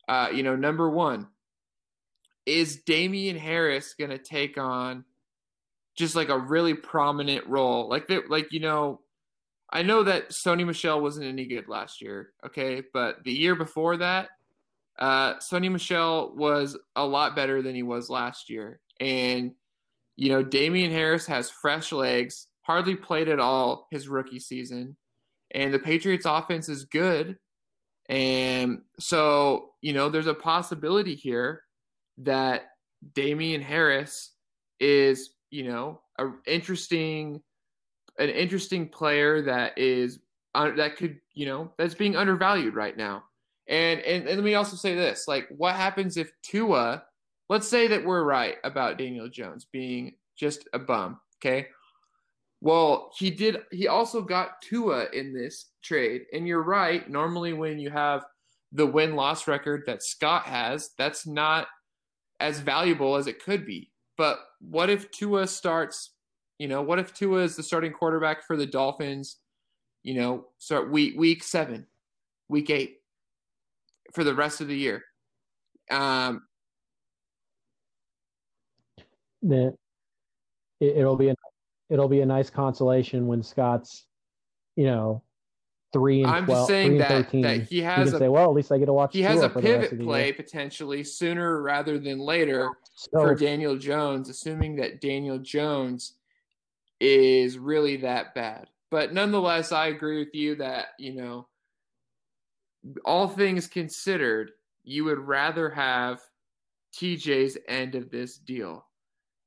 Uh, 0.09 0.29
you 0.33 0.43
know, 0.43 0.57
number 0.57 0.91
one, 0.91 1.29
is 2.47 2.83
Damien 2.83 3.37
Harris 3.37 3.95
gonna 3.99 4.19
take 4.19 4.59
on 4.59 5.05
just 5.97 6.17
like 6.17 6.29
a 6.29 6.39
really 6.39 6.75
prominent 6.75 7.47
role? 7.47 7.89
Like 7.89 8.09
they 8.09 8.19
like 8.29 8.53
you 8.53 8.61
know, 8.61 9.01
I 9.71 9.83
know 9.83 10.03
that 10.03 10.31
Sony 10.31 10.67
Michel 10.67 11.01
wasn't 11.01 11.27
any 11.27 11.47
good 11.47 11.69
last 11.69 12.01
year, 12.01 12.31
okay, 12.45 12.83
but 12.93 13.23
the 13.25 13.33
year 13.33 13.55
before 13.55 13.97
that, 13.99 14.29
uh, 14.99 15.35
Sony 15.35 15.71
Michel 15.71 16.35
was 16.35 16.77
a 16.97 17.05
lot 17.07 17.37
better 17.37 17.63
than 17.63 17.75
he 17.75 17.83
was 17.83 18.11
last 18.11 18.51
year, 18.51 18.81
and 19.01 19.53
you 20.17 20.29
know, 20.29 20.43
Damien 20.43 20.91
Harris 20.91 21.27
has 21.27 21.51
fresh 21.51 21.93
legs, 21.93 22.49
hardly 22.63 22.95
played 22.95 23.29
at 23.29 23.41
all 23.41 23.87
his 23.91 24.09
rookie 24.09 24.41
season, 24.41 24.97
and 25.53 25.73
the 25.73 25.79
Patriots' 25.79 26.27
offense 26.27 26.69
is 26.69 26.85
good, 26.85 27.39
and 28.09 28.83
so 28.99 29.73
you 29.83 29.93
know, 29.93 30.09
there's 30.09 30.29
a 30.29 30.35
possibility 30.35 31.15
here 31.15 31.63
that 32.19 32.71
Damien 33.15 33.61
Harris 33.61 34.31
is, 34.81 35.31
you 35.51 35.65
know, 35.65 36.01
a 36.19 36.31
interesting, 36.47 37.43
an 38.19 38.31
interesting 38.31 38.89
player 38.89 39.43
that 39.43 39.77
is 39.77 40.21
uh, 40.55 40.71
that 40.77 40.97
could, 40.97 41.19
you 41.35 41.47
know, 41.47 41.73
that's 41.77 41.95
being 41.95 42.17
undervalued 42.17 42.75
right 42.75 42.97
now. 42.97 43.25
And, 43.69 44.01
and 44.01 44.27
and 44.27 44.37
let 44.37 44.45
me 44.45 44.55
also 44.55 44.77
say 44.77 44.95
this: 44.95 45.27
like, 45.27 45.49
what 45.51 45.75
happens 45.75 46.17
if 46.17 46.33
Tua? 46.43 47.05
Let's 47.49 47.69
say 47.69 47.87
that 47.89 48.05
we're 48.05 48.25
right 48.25 48.57
about 48.65 48.97
Daniel 48.97 49.29
Jones 49.29 49.67
being 49.71 50.15
just 50.37 50.69
a 50.73 50.79
bum. 50.79 51.21
Okay. 51.39 51.67
Well, 52.63 53.11
he 53.19 53.29
did. 53.31 53.57
He 53.73 53.89
also 53.89 54.23
got 54.23 54.63
Tua 54.63 55.07
in 55.13 55.35
this 55.35 55.71
trade, 55.83 56.23
and 56.33 56.47
you're 56.47 56.63
right. 56.63 57.11
Normally, 57.11 57.53
when 57.55 57.81
you 57.81 57.91
have 57.91 58.25
the 58.71 58.87
win 58.87 59.17
loss 59.17 59.49
record 59.49 59.83
that 59.87 60.05
Scott 60.05 60.45
has, 60.45 60.91
that's 60.97 61.27
not 61.27 61.67
as 62.39 62.61
valuable 62.61 63.17
as 63.17 63.27
it 63.27 63.43
could 63.43 63.67
be. 63.67 63.91
But 64.17 64.39
what 64.61 64.91
if 64.91 65.11
Tua 65.11 65.49
starts, 65.49 66.13
you 66.59 66.69
know, 66.69 66.83
what 66.83 67.01
if 67.01 67.13
Tua 67.13 67.43
is 67.43 67.57
the 67.57 67.65
starting 67.65 67.93
quarterback 67.93 68.47
for 68.47 68.57
the 68.57 68.67
Dolphins, 68.67 69.39
you 70.05 70.15
know, 70.15 70.47
start 70.59 70.89
week 70.89 71.19
week 71.19 71.43
7, 71.43 71.85
week 72.49 72.71
8 72.71 72.97
for 74.13 74.23
the 74.23 74.35
rest 74.35 74.61
of 74.61 74.69
the 74.69 74.77
year. 74.77 75.03
Um 75.91 76.43
it, 80.81 80.97
it'll 80.97 81.17
be 81.17 81.29
a 81.29 81.35
it'll 81.93 82.09
be 82.09 82.23
a 82.23 82.27
nice 82.27 82.49
consolation 82.49 83.27
when 83.27 83.43
Scott's, 83.43 84.07
you 84.77 84.87
know, 84.87 85.23
three 85.93 86.23
and 86.23 86.31
I'm 86.31 86.47
12, 86.47 86.59
just 86.59 86.69
saying 86.69 86.99
that 86.99 87.09
13. 87.09 87.43
that 87.43 87.63
he 87.65 87.83
has 87.83 88.15
a 88.15 88.19
say, 88.19 88.29
well, 88.29 88.45
at 88.45 88.55
least 88.55 88.73
I 88.73 88.79
get 88.79 88.87
to 88.87 88.95
watch. 88.95 89.13
he 89.13 89.21
has 89.21 89.43
a 89.43 89.51
for 89.51 89.61
the 89.61 89.69
rest 89.71 89.85
of 89.85 89.91
pivot 89.91 90.07
play 90.07 90.25
year. 90.27 90.35
potentially 90.35 91.05
sooner 91.05 91.61
rather 91.61 91.99
than 91.99 92.19
later 92.19 92.71
So, 92.95 93.21
for 93.21 93.35
Daniel 93.35 93.77
Jones, 93.77 94.31
assuming 94.31 94.77
that 94.77 95.03
Daniel 95.03 95.39
Jones 95.39 96.15
is 96.99 97.59
really 97.59 97.99
that 97.99 98.35
bad. 98.35 98.69
But 98.91 99.13
nonetheless, 99.13 99.71
I 99.71 99.89
agree 99.89 100.19
with 100.19 100.35
you 100.35 100.55
that, 100.57 100.89
you 100.99 101.15
know, 101.15 101.47
all 103.05 103.29
things 103.29 103.67
considered, 103.67 104.53
you 104.83 105.05
would 105.05 105.19
rather 105.19 105.69
have 105.69 106.21
TJ's 106.95 107.59
end 107.69 107.95
of 107.97 108.11
this 108.11 108.39
deal. 108.39 108.87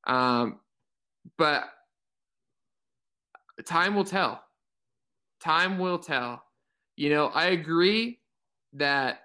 Um, 0.05 0.59
but 1.37 1.65
time 3.63 3.95
will 3.95 4.05
tell. 4.05 4.43
Time 5.39 5.77
will 5.77 5.99
tell. 5.99 6.43
You 6.95 7.09
know, 7.09 7.27
I 7.27 7.47
agree 7.47 8.21
that 8.73 9.19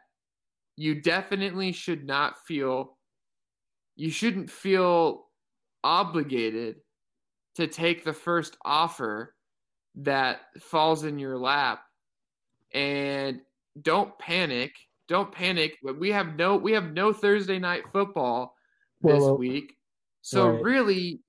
you 0.76 1.00
definitely 1.00 1.72
should 1.72 2.04
not 2.04 2.44
feel 2.46 2.96
you 3.96 4.10
shouldn't 4.10 4.50
feel 4.50 5.26
obligated 5.84 6.76
to 7.54 7.66
take 7.66 8.04
the 8.04 8.12
first 8.12 8.56
offer 8.64 9.36
that 9.96 10.42
falls 10.60 11.04
in 11.04 11.18
your 11.18 11.36
lap 11.36 11.82
and 12.72 13.40
don't 13.82 14.16
panic 14.18 14.72
don't 15.08 15.32
panic 15.32 15.76
we 15.98 16.10
have 16.10 16.36
no 16.36 16.56
we 16.56 16.72
have 16.72 16.92
no 16.92 17.12
thursday 17.12 17.58
night 17.58 17.84
football 17.92 18.54
this 19.00 19.22
Well, 19.22 19.34
uh, 19.34 19.34
week 19.34 19.76
so 20.22 20.48
right. 20.48 20.62
really 20.62 21.20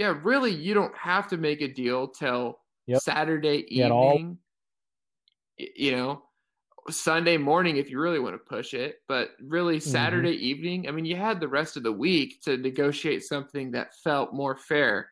yeah 0.00 0.18
really 0.22 0.50
you 0.50 0.72
don't 0.72 0.96
have 0.96 1.28
to 1.28 1.36
make 1.36 1.60
a 1.60 1.68
deal 1.68 2.08
till 2.08 2.58
Yep. 2.86 3.02
saturday 3.02 3.58
all- 3.90 4.14
evening 4.14 4.38
you 5.58 5.92
know 5.92 6.22
sunday 6.88 7.36
morning 7.36 7.76
if 7.76 7.90
you 7.90 8.00
really 8.00 8.18
want 8.18 8.34
to 8.34 8.38
push 8.38 8.72
it 8.72 8.96
but 9.06 9.30
really 9.42 9.76
Mm-hmm. 9.76 9.90
saturday 9.90 10.32
evening 10.32 10.88
i 10.88 10.90
mean 10.90 11.04
you 11.04 11.16
had 11.16 11.38
the 11.38 11.46
rest 11.46 11.76
of 11.76 11.82
the 11.82 11.92
week 11.92 12.40
to 12.44 12.56
negotiate 12.56 13.22
something 13.22 13.70
that 13.72 13.94
felt 14.02 14.32
more 14.32 14.56
fair 14.56 15.10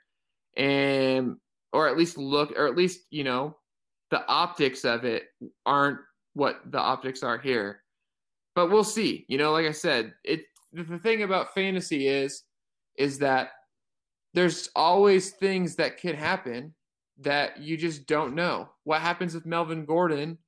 and 0.57 1.37
or 1.75 1.87
at 1.89 1.99
least 1.99 2.17
look 2.17 2.51
or 2.57 2.67
at 2.67 2.75
least 2.77 3.01
you 3.11 3.23
know 3.23 3.57
the 4.11 4.27
optics 4.27 4.85
of 4.87 5.05
it 5.05 5.25
aren't 5.67 5.99
what 6.33 6.61
the 6.73 6.79
optics 6.81 7.23
are 7.23 7.37
here 7.39 7.83
but 8.55 8.71
we'll 8.71 8.83
see 8.83 9.27
you 9.29 9.37
know 9.37 9.53
like 9.53 9.67
i 9.67 9.73
said 9.73 10.15
it 10.25 10.45
the 10.73 10.83
the 10.83 10.99
thing 10.99 11.23
about 11.23 11.53
fantasy 11.55 12.09
is 12.09 12.45
is 12.97 13.19
that 13.19 13.51
there's 14.35 14.69
always 14.77 15.31
things 15.31 15.77
that 15.77 16.01
could 16.01 16.15
happen 16.15 16.75
that 17.21 17.59
you 17.59 17.77
just 17.77 18.07
don't 18.07 18.35
know 18.35 18.69
what 18.85 19.01
happens 19.01 19.35
if 19.35 19.45
melvin 19.47 19.85
gordon 19.85 20.39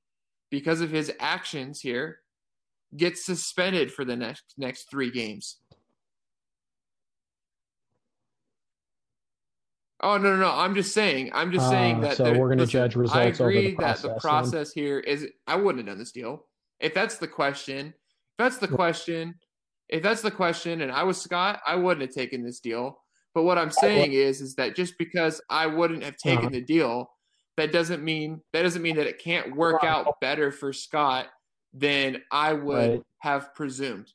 because 0.49 0.81
of 0.81 0.89
his 0.91 1.11
actions 1.19 1.81
here 1.81 2.19
gets 2.95 3.25
suspended 3.25 3.91
for 3.91 4.05
the 4.05 4.15
next 4.15 4.43
next 4.57 4.89
three 4.89 5.11
games 5.11 5.57
Oh 10.03 10.17
no 10.17 10.35
no 10.35 10.37
no! 10.37 10.49
I'm 10.51 10.73
just 10.73 10.95
saying. 10.95 11.29
I'm 11.31 11.51
just 11.51 11.69
saying 11.69 11.97
Uh, 11.97 12.01
that. 12.01 12.17
so 12.17 12.23
there- 12.23 12.39
we're 12.39 12.49
gonna 12.49 12.61
listen, 12.63 12.71
judge 12.71 12.95
I 12.95 12.99
results 13.01 13.39
over 13.39 13.51
the 13.51 13.57
agree 13.59 13.69
that 13.75 13.75
the 13.75 13.75
process, 13.77 14.01
then. 14.01 14.19
process 14.19 14.71
here 14.71 14.97
is. 14.99 15.27
I 15.45 15.55
wouldn't 15.57 15.77
have 15.77 15.85
done 15.93 15.99
this 15.99 16.11
deal 16.11 16.47
if 16.79 16.95
that's 16.95 17.17
the 17.17 17.27
question. 17.27 17.87
If 17.89 18.37
that's 18.39 18.57
the 18.57 18.67
question, 18.67 19.35
if 19.89 20.01
that's 20.01 20.23
the 20.23 20.31
question, 20.31 20.81
and 20.81 20.91
I 20.91 21.03
was 21.03 21.21
Scott, 21.21 21.61
I 21.67 21.75
wouldn't 21.75 22.01
have 22.01 22.15
taken 22.15 22.43
this 22.43 22.59
deal. 22.59 23.00
But 23.33 23.43
what 23.43 23.57
I'm 23.57 23.71
saying 23.71 24.13
is, 24.13 24.41
is 24.41 24.55
that 24.55 24.75
just 24.75 24.97
because 24.97 25.41
I 25.49 25.67
wouldn't 25.67 26.03
have 26.03 26.17
taken 26.17 26.47
Uh-huh. 26.47 26.49
the 26.51 26.61
deal, 26.61 27.11
that 27.57 27.71
doesn't 27.71 28.03
mean 28.03 28.41
that 28.53 28.63
doesn't 28.63 28.81
mean 28.81 28.95
that 28.95 29.07
it 29.07 29.19
can't 29.19 29.55
work 29.55 29.83
out 29.83 30.19
better 30.19 30.51
for 30.51 30.73
Scott 30.73 31.27
than 31.73 32.21
I 32.31 32.53
would 32.53 32.91
Right. 32.91 33.03
have 33.19 33.53
presumed. 33.55 34.11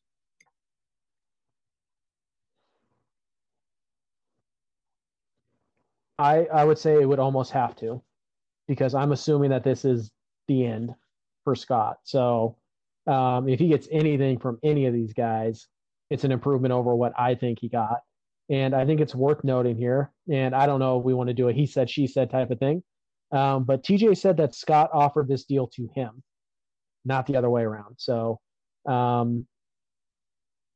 I 6.19 6.47
I 6.47 6.65
would 6.65 6.79
say 6.79 7.01
it 7.01 7.07
would 7.07 7.19
almost 7.19 7.53
have 7.53 7.77
to, 7.77 8.03
because 8.69 8.95
I'm 8.95 9.13
assuming 9.13 9.51
that 9.51 9.65
this 9.65 9.85
is 9.85 10.11
the 10.49 10.65
end 10.65 10.95
for 11.45 11.55
Scott. 11.55 11.99
So 12.05 12.57
um, 13.07 13.49
if 13.49 13.59
he 13.61 13.69
gets 13.69 13.87
anything 13.93 14.39
from 14.39 14.59
any 14.63 14.87
of 14.87 14.95
these 14.95 15.13
guys, 15.13 15.69
it's 16.11 16.25
an 16.25 16.33
improvement 16.33 16.73
over 16.73 16.95
what 16.95 17.13
I 17.19 17.35
think 17.35 17.59
he 17.61 17.69
got. 17.69 18.01
And 18.48 18.74
I 18.74 18.86
think 18.86 19.01
it's 19.01 19.14
worth 19.14 19.43
noting 19.43 19.77
here. 19.77 20.12
And 20.32 20.55
I 20.55 20.66
don't 20.66 20.81
know 20.81 20.98
if 20.98 21.05
we 21.05 21.14
want 21.14 21.28
to 21.28 21.35
do 21.35 21.48
a 21.48 21.52
he 21.52 21.66
said 21.66 21.90
she 21.90 22.06
said 22.06 22.31
type 22.31 22.51
of 22.51 22.59
thing, 22.59 22.82
um, 23.32 23.64
but 23.64 23.82
TJ 23.82 24.16
said 24.16 24.36
that 24.36 24.55
Scott 24.55 24.90
offered 24.93 25.28
this 25.28 25.44
deal 25.44 25.66
to 25.74 25.89
him, 25.94 26.23
not 27.05 27.27
the 27.27 27.36
other 27.36 27.51
way 27.51 27.62
around. 27.62 27.97
So 27.98 28.39
um, 28.86 29.47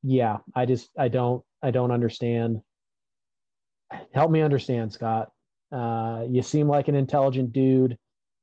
yeah, 0.02 0.38
I 0.54 0.66
just 0.66 0.90
I 0.98 1.08
don't 1.08 1.44
I 1.62 1.70
don't 1.70 1.92
understand 1.92 2.60
help 4.12 4.30
me 4.30 4.40
understand, 4.40 4.92
Scott. 4.92 5.30
Uh, 5.72 6.24
you 6.28 6.42
seem 6.42 6.68
like 6.68 6.88
an 6.88 6.94
intelligent 6.94 7.52
dude. 7.52 7.96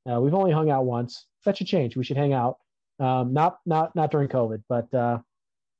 Uh, 0.09 0.19
we've 0.21 0.33
only 0.33 0.51
hung 0.51 0.69
out 0.69 0.85
once. 0.85 1.27
That 1.45 1.57
should 1.57 1.67
change. 1.67 1.95
We 1.97 2.03
should 2.03 2.17
hang 2.17 2.33
out. 2.33 2.57
Um, 2.99 3.33
not 3.33 3.57
not 3.65 3.95
not 3.95 4.11
during 4.11 4.27
COVID, 4.29 4.63
but 4.67 4.93
uh, 4.93 5.19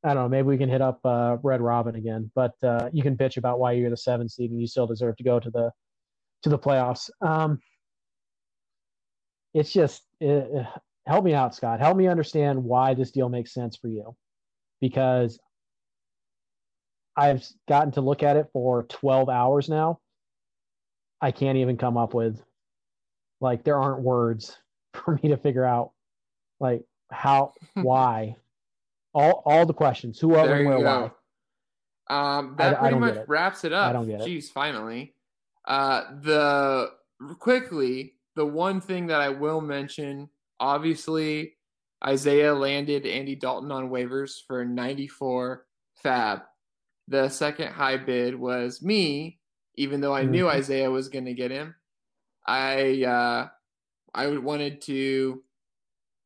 I 0.04 0.14
don't 0.14 0.24
know. 0.24 0.30
Maybe 0.30 0.48
we 0.48 0.58
can 0.58 0.70
hit 0.70 0.82
up 0.82 1.00
uh, 1.06 1.38
Red 1.44 1.62
Robin 1.62 1.96
again, 1.96 2.32
but 2.36 2.54
uh, 2.64 2.90
you 2.94 3.04
can 3.04 3.18
bitch 3.18 3.38
about 3.38 3.60
why 3.60 3.74
you're 3.74 3.90
the 3.90 3.98
seventh 3.98 4.32
seed 4.32 4.52
and 4.52 4.62
you 4.62 4.68
still 4.68 4.88
deserve 4.88 5.18
to 5.18 5.24
go 5.24 5.40
to 5.40 5.50
the 5.50 5.72
to 6.44 6.50
the 6.50 6.60
playoffs. 6.60 7.10
Um, 7.22 7.60
it's 9.54 9.72
just 9.74 10.04
it, 10.20 10.66
help 11.08 11.26
me 11.26 11.34
out, 11.34 11.56
Scott. 11.56 11.80
Help 11.80 11.98
me 11.98 12.08
understand 12.08 12.64
why 12.64 12.94
this 12.94 13.12
deal 13.12 13.30
makes 13.30 13.54
sense 13.54 13.76
for 13.76 13.88
you, 13.88 14.16
because 14.82 15.40
I've 17.16 17.44
gotten 17.68 17.92
to 17.94 18.02
look 18.02 18.22
at 18.24 18.38
it 18.38 18.48
for 18.54 18.84
12 18.84 19.30
hours 19.30 19.70
now. 19.70 20.00
I 21.20 21.32
can't 21.32 21.58
even 21.58 21.78
come 21.78 21.98
up 21.98 22.14
with 22.14 22.40
like 23.42 23.64
there 23.64 23.80
aren't 23.80 24.02
words 24.04 24.58
for 24.94 25.20
me 25.22 25.30
to 25.30 25.38
figure 25.38 25.66
out 25.66 25.92
like 26.60 26.84
how 27.12 27.54
why 27.74 28.36
all 29.18 29.42
all 29.46 29.66
the 29.66 29.74
questions 29.74 30.20
who 30.20 30.36
are 30.36 30.48
where 30.48 30.80
why 30.80 31.12
um 32.10 32.56
that 32.58 32.76
I, 32.78 32.80
pretty 32.80 32.96
I 32.96 33.00
much 33.00 33.16
it. 33.16 33.26
wraps 33.28 33.64
it 33.64 33.74
up 33.74 33.90
I 33.90 33.94
don't 33.94 34.08
get 34.08 34.22
jeez 34.22 34.46
it. 34.46 34.52
finally 34.54 35.14
uh 35.66 36.04
the 36.22 36.92
quickly 37.40 38.14
the 38.36 38.46
one 38.46 38.80
thing 38.80 39.08
that 39.08 39.22
i 39.22 39.30
will 39.30 39.62
mention 39.62 40.30
obviously 40.60 41.56
isaiah 42.06 42.54
landed 42.54 43.06
andy 43.06 43.36
dalton 43.36 43.72
on 43.72 43.90
waivers 43.90 44.36
for 44.46 44.64
94 44.64 45.66
FAAB 46.04 46.42
the 47.08 47.30
second 47.30 47.74
high 47.74 47.98
bid 47.98 48.36
was 48.36 48.82
me 48.82 49.40
even 49.76 50.00
though 50.00 50.14
i 50.14 50.22
mm-hmm. 50.22 50.32
knew 50.32 50.50
isaiah 50.50 50.92
was 50.92 51.10
going 51.10 51.26
to 51.26 51.34
get 51.34 51.52
him 51.52 51.76
i 52.48 53.04
uh 53.04 53.48
i 54.14 54.28
wanted 54.28 54.82
to 54.82 55.44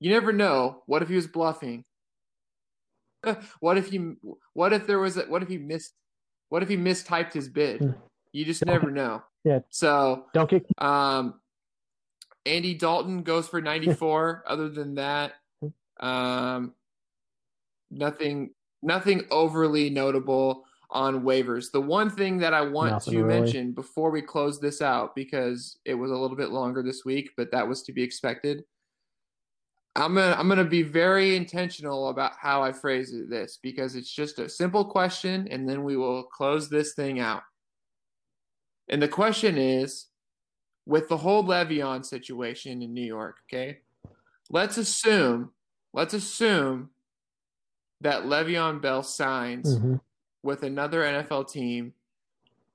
you 0.01 0.09
never 0.09 0.33
know. 0.33 0.81
What 0.87 1.03
if 1.03 1.09
he 1.09 1.15
was 1.15 1.27
bluffing? 1.27 1.85
what 3.59 3.77
if 3.77 3.89
he? 3.89 4.13
What 4.53 4.73
if 4.73 4.87
there 4.87 4.99
was? 4.99 5.17
A, 5.17 5.23
what 5.23 5.43
if 5.43 5.49
he 5.49 5.57
missed? 5.57 5.93
What 6.49 6.63
if 6.63 6.69
he 6.69 6.77
mistyped 6.77 7.33
his 7.33 7.49
bid? 7.49 7.81
Hmm. 7.81 7.91
You 8.33 8.45
just 8.45 8.65
never 8.65 8.91
know. 8.91 9.23
Yeah. 9.43 9.59
So 9.69 10.25
don't 10.33 10.49
get. 10.49 10.65
Um, 10.77 11.41
Andy 12.45 12.73
Dalton 12.73 13.23
goes 13.23 13.47
for 13.47 13.61
94. 13.61 14.43
Other 14.47 14.69
than 14.69 14.95
that, 14.95 15.33
um, 15.99 16.73
nothing, 17.89 18.51
nothing 18.81 19.23
overly 19.29 19.89
notable 19.89 20.65
on 20.89 21.23
waivers. 21.23 21.71
The 21.71 21.81
one 21.81 22.09
thing 22.09 22.37
that 22.39 22.53
I 22.53 22.61
want 22.61 22.91
nothing 22.91 23.13
to 23.13 23.23
really. 23.23 23.41
mention 23.41 23.71
before 23.71 24.11
we 24.11 24.21
close 24.21 24.59
this 24.59 24.81
out, 24.81 25.15
because 25.15 25.77
it 25.85 25.93
was 25.93 26.11
a 26.11 26.15
little 26.15 26.37
bit 26.37 26.49
longer 26.49 26.83
this 26.83 27.05
week, 27.05 27.31
but 27.37 27.51
that 27.51 27.67
was 27.67 27.83
to 27.83 27.93
be 27.93 28.03
expected. 28.03 28.63
I'm 29.95 30.15
gonna 30.15 30.35
I'm 30.37 30.47
gonna 30.47 30.63
be 30.63 30.83
very 30.83 31.35
intentional 31.35 32.09
about 32.09 32.33
how 32.39 32.63
I 32.63 32.71
phrase 32.71 33.13
this 33.29 33.59
because 33.61 33.95
it's 33.95 34.11
just 34.11 34.39
a 34.39 34.47
simple 34.47 34.85
question, 34.85 35.47
and 35.51 35.67
then 35.67 35.83
we 35.83 35.97
will 35.97 36.23
close 36.23 36.69
this 36.69 36.93
thing 36.93 37.19
out. 37.19 37.43
And 38.89 39.01
the 39.01 39.07
question 39.07 39.57
is, 39.57 40.07
with 40.85 41.07
the 41.07 41.17
whole 41.17 41.43
Le'Veon 41.43 42.05
situation 42.05 42.81
in 42.81 42.93
New 42.93 43.05
York, 43.05 43.37
okay? 43.47 43.79
Let's 44.49 44.77
assume, 44.77 45.51
let's 45.93 46.13
assume 46.13 46.89
that 48.01 48.23
Le'Veon 48.23 48.81
Bell 48.81 49.03
signs 49.03 49.77
mm-hmm. 49.77 49.95
with 50.43 50.63
another 50.63 51.01
NFL 51.01 51.51
team 51.51 51.93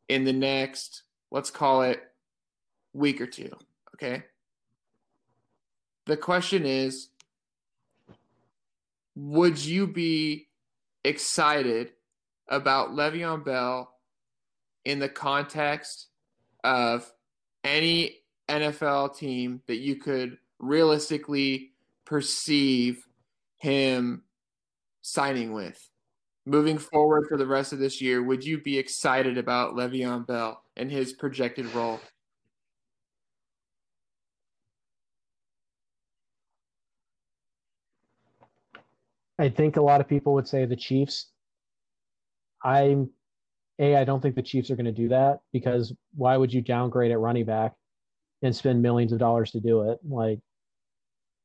in 0.08 0.24
the 0.24 0.32
next, 0.32 1.02
let's 1.30 1.50
call 1.50 1.82
it, 1.82 2.02
week 2.92 3.20
or 3.20 3.26
two, 3.26 3.52
okay? 3.94 4.24
The 6.06 6.16
question 6.16 6.64
is 6.64 7.08
would 9.16 9.58
you 9.58 9.86
be 9.86 10.48
excited 11.04 11.92
about 12.48 12.90
Le'Veon 12.90 13.44
Bell 13.44 13.92
in 14.84 14.98
the 14.98 15.08
context 15.08 16.08
of 16.62 17.10
any 17.64 18.18
NFL 18.48 19.16
team 19.16 19.62
that 19.66 19.78
you 19.78 19.96
could 19.96 20.38
realistically 20.58 21.72
perceive 22.04 23.06
him 23.56 24.22
signing 25.02 25.52
with? 25.52 25.90
Moving 26.44 26.78
forward 26.78 27.26
for 27.28 27.36
the 27.36 27.46
rest 27.46 27.72
of 27.72 27.80
this 27.80 28.00
year, 28.00 28.22
would 28.22 28.44
you 28.44 28.60
be 28.60 28.78
excited 28.78 29.38
about 29.38 29.74
Le'Veon 29.74 30.26
Bell 30.26 30.62
and 30.76 30.90
his 30.90 31.12
projected 31.12 31.66
role? 31.74 32.00
I 39.38 39.48
think 39.48 39.76
a 39.76 39.82
lot 39.82 40.00
of 40.00 40.08
people 40.08 40.34
would 40.34 40.48
say 40.48 40.64
the 40.64 40.76
Chiefs. 40.76 41.30
I'm 42.64 43.10
a. 43.78 43.96
I 43.96 44.04
don't 44.04 44.20
think 44.20 44.34
the 44.34 44.42
Chiefs 44.42 44.70
are 44.70 44.76
going 44.76 44.86
to 44.86 44.92
do 44.92 45.08
that 45.08 45.40
because 45.52 45.92
why 46.14 46.36
would 46.36 46.52
you 46.52 46.62
downgrade 46.62 47.10
at 47.10 47.18
running 47.18 47.44
back 47.44 47.74
and 48.42 48.54
spend 48.54 48.82
millions 48.82 49.12
of 49.12 49.18
dollars 49.18 49.50
to 49.52 49.60
do 49.60 49.90
it? 49.90 49.98
Like 50.08 50.40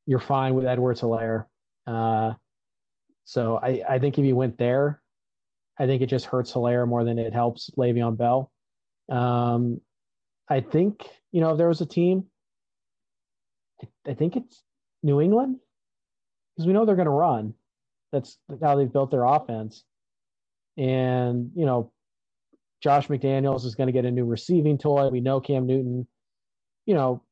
you're 0.06 0.20
fine 0.20 0.54
with 0.54 0.66
Edwards 0.66 1.00
Helaire. 1.00 1.46
Uh, 1.86 2.32
so 3.24 3.58
I, 3.62 3.82
I 3.88 3.98
think 3.98 4.18
if 4.18 4.24
you 4.24 4.36
went 4.36 4.58
there, 4.58 5.00
I 5.78 5.86
think 5.86 6.02
it 6.02 6.06
just 6.06 6.26
hurts 6.26 6.52
Helaire 6.52 6.88
more 6.88 7.04
than 7.04 7.18
it 7.18 7.32
helps 7.32 7.70
Le'Veon 7.78 8.16
Bell. 8.16 8.50
Um, 9.10 9.80
I 10.48 10.60
think 10.60 11.06
you 11.30 11.40
know 11.40 11.50
if 11.50 11.58
there 11.58 11.68
was 11.68 11.80
a 11.82 11.86
team, 11.86 12.24
I, 13.82 14.10
I 14.10 14.14
think 14.14 14.36
it's 14.36 14.62
New 15.02 15.20
England 15.20 15.56
because 16.56 16.66
we 16.66 16.72
know 16.72 16.84
they're 16.84 16.96
going 16.96 17.06
to 17.06 17.10
run. 17.10 17.54
That's 18.12 18.38
how 18.62 18.76
they've 18.76 18.92
built 18.92 19.10
their 19.10 19.24
offense. 19.24 19.84
And, 20.76 21.50
you 21.54 21.66
know, 21.66 21.92
Josh 22.82 23.08
McDaniels 23.08 23.64
is 23.64 23.74
going 23.74 23.86
to 23.86 23.92
get 23.92 24.04
a 24.04 24.10
new 24.10 24.24
receiving 24.24 24.78
toy. 24.78 25.08
We 25.08 25.20
know 25.20 25.40
Cam 25.40 25.66
Newton, 25.66 26.06
you 26.84 26.94
know, 26.94 27.22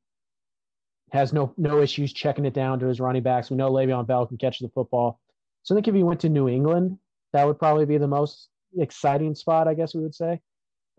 has 1.12 1.32
no 1.32 1.52
no 1.57 1.81
issues 1.81 2.12
checking 2.12 2.44
it 2.44 2.55
down 2.55 2.78
to 2.81 2.86
his 2.86 3.01
running 3.01 3.23
backs. 3.23 3.51
We 3.51 3.57
know 3.57 3.70
Le'Veon 3.70 4.07
Bell 4.07 4.27
can 4.27 4.39
catch 4.39 4.61
the 4.61 4.69
football. 4.69 5.20
So 5.65 5.74
I 5.74 5.77
think 5.77 5.89
if 5.89 5.94
he 5.94 6.02
went 6.02 6.20
to 6.20 6.28
New 6.28 6.48
England, 6.48 6.98
that 7.32 7.47
would 7.47 7.59
probably 7.59 7.85
be 7.85 7.98
the 7.98 8.07
most 8.07 8.48
exciting 8.78 9.35
spot, 9.35 9.69
I 9.69 9.74
guess 9.74 9.94
we 9.94 10.02
would 10.02 10.15
say. 10.15 10.40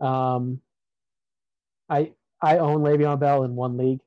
Um, 0.00 0.60
I 1.88 2.12
I 2.40 2.58
own 2.58 2.82
Le'Veon 2.82 3.18
Bell 3.20 3.44
in 3.44 3.54
one 3.54 3.76
league, 3.78 4.00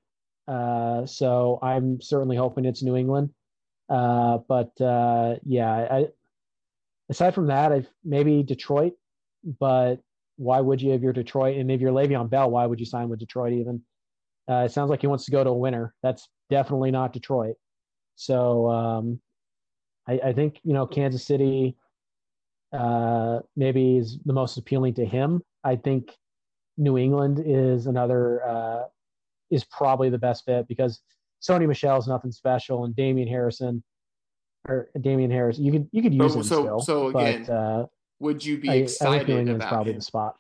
uh, 0.48 1.06
so 1.06 1.58
I'm 1.62 2.02
certainly 2.02 2.36
hoping 2.36 2.66
it's 2.66 2.84
New 2.84 2.96
England. 2.96 3.32
Uh, 3.90 4.40
but 4.48 4.80
uh, 4.82 5.36
yeah, 5.46 5.72
I, 5.72 6.08
aside 7.10 7.36
from 7.36 7.48
that, 7.48 7.72
I've 7.72 7.88
maybe 8.04 8.44
Detroit, 8.44 8.94
but 9.60 9.98
why 10.38 10.60
would 10.60 10.82
you 10.82 10.94
if 10.94 11.02
you're 11.02 11.14
Detroit 11.14 11.58
and 11.58 11.72
if 11.72 11.82
you're 11.82 11.92
Le'Veon 11.92 12.30
Bell, 12.30 12.50
why 12.50 12.66
would 12.66 12.80
you 12.80 12.86
sign 12.86 13.10
with 13.10 13.20
Detroit 13.20 13.54
even? 13.54 13.82
Uh, 14.50 14.64
it 14.66 14.72
sounds 14.72 14.90
like 14.90 15.02
he 15.02 15.08
wants 15.08 15.26
to 15.26 15.32
go 15.32 15.44
to 15.44 15.50
a 15.50 15.54
winner. 15.54 15.94
That's 16.04 16.28
definitely 16.50 16.92
not 16.92 17.14
Detroit. 17.14 17.56
So 18.16 18.70
um, 18.70 19.20
I, 20.08 20.20
I, 20.26 20.34
think 20.34 20.60
you 20.64 20.74
know 20.74 20.86
Kansas 20.86 21.26
City 21.26 21.76
uh, 22.72 23.40
maybe 23.56 23.98
is 23.98 24.20
the 24.26 24.34
most 24.34 24.58
appealing 24.58 24.94
to 24.96 25.06
him. 25.06 25.42
I 25.64 25.76
think 25.76 26.12
New 26.78 26.98
England 26.98 27.42
is 27.46 27.88
another 27.88 28.46
uh, 28.48 28.84
is 29.50 29.64
probably 29.64 30.10
the 30.10 30.18
best 30.18 30.46
fit 30.46 30.68
because 30.68 31.02
Sony 31.42 31.68
Michel's 31.68 32.08
nothing 32.08 32.32
special, 32.32 32.86
and 32.86 32.96
Damien 32.96 33.28
Harrison 33.28 33.84
or 34.68 34.90
Damien 35.00 35.32
Harris, 35.32 35.60
you 35.60 35.72
could 35.72 35.88
you 35.92 36.02
could 36.02 36.14
use 36.14 36.34
so, 36.34 36.40
him 36.40 36.44
so, 36.44 36.62
still. 36.62 36.80
So 36.80 37.08
again, 37.08 37.46
but, 37.46 37.54
uh, 37.54 37.86
would 38.20 38.44
you 38.44 38.58
be 38.58 38.70
excited 38.70 39.50
I, 39.50 39.52
about 39.52 39.70
probably 39.70 39.92
him? 39.92 40.00
the 40.00 40.04
spot. 40.04 40.36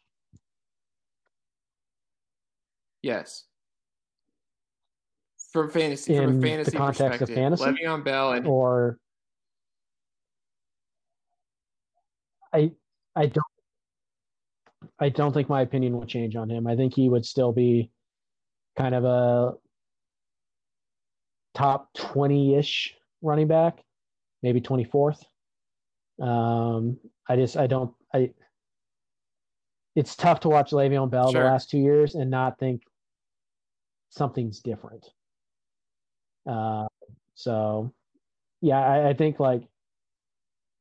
Yes. 3.01 3.43
From 5.53 5.69
fantasy, 5.69 6.15
In 6.15 6.23
from 6.25 6.39
a 6.39 6.41
fantasy 6.41 6.71
the 6.71 6.77
context 6.77 7.21
of 7.21 7.29
fantasy, 7.29 7.63
Le'Veon 7.63 8.03
Bell 8.03 8.33
and 8.33 8.47
or 8.47 8.97
I 12.53 12.71
I 13.15 13.27
don't 13.27 13.45
I 14.99 15.09
don't 15.09 15.33
think 15.33 15.47
my 15.49 15.61
opinion 15.61 15.93
will 15.93 16.05
change 16.05 16.35
on 16.35 16.49
him. 16.49 16.67
I 16.67 16.75
think 16.75 16.93
he 16.93 17.09
would 17.09 17.25
still 17.25 17.51
be 17.51 17.91
kind 18.77 18.95
of 18.95 19.05
a 19.05 19.53
top 21.55 21.91
20 21.93 22.55
ish 22.55 22.93
running 23.21 23.47
back, 23.47 23.83
maybe 24.43 24.61
24th. 24.61 25.23
Um, 26.21 26.97
I 27.27 27.35
just, 27.35 27.57
I 27.57 27.67
don't, 27.67 27.93
I, 28.13 28.31
it's 29.95 30.15
tough 30.15 30.41
to 30.41 30.49
watch 30.49 30.71
Le'Veon 30.71 31.09
Bell 31.09 31.31
sure. 31.31 31.41
the 31.41 31.49
last 31.49 31.69
two 31.69 31.79
years 31.79 32.15
and 32.15 32.29
not 32.29 32.59
think 32.59 32.83
something's 34.09 34.59
different. 34.59 35.05
Uh, 36.47 36.87
so 37.33 37.93
yeah, 38.61 38.79
I, 38.79 39.09
I 39.09 39.13
think 39.13 39.39
like, 39.39 39.63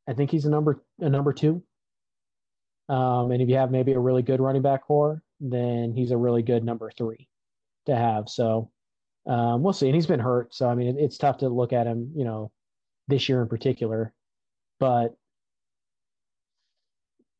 I 0.08 0.12
think 0.12 0.30
he's 0.30 0.44
a 0.44 0.50
number, 0.50 0.82
a 1.00 1.08
number 1.08 1.32
two. 1.32 1.62
Um, 2.88 3.30
and 3.30 3.40
if 3.40 3.48
you 3.48 3.56
have 3.56 3.70
maybe 3.70 3.92
a 3.92 3.98
really 3.98 4.22
good 4.22 4.40
running 4.40 4.60
back 4.60 4.86
core, 4.86 5.22
then 5.40 5.94
he's 5.94 6.10
a 6.10 6.16
really 6.16 6.42
good 6.42 6.64
number 6.64 6.90
three 6.90 7.28
to 7.86 7.96
have. 7.96 8.28
So, 8.28 8.70
um, 9.26 9.62
we'll 9.62 9.72
see. 9.72 9.86
And 9.86 9.94
he's 9.94 10.06
been 10.06 10.20
hurt, 10.20 10.54
so 10.54 10.68
I 10.68 10.74
mean, 10.74 10.88
it, 10.96 11.02
it's 11.02 11.18
tough 11.18 11.38
to 11.38 11.48
look 11.48 11.72
at 11.72 11.86
him, 11.86 12.12
you 12.14 12.24
know, 12.24 12.50
this 13.08 13.28
year 13.28 13.42
in 13.42 13.48
particular. 13.48 14.12
But 14.80 15.14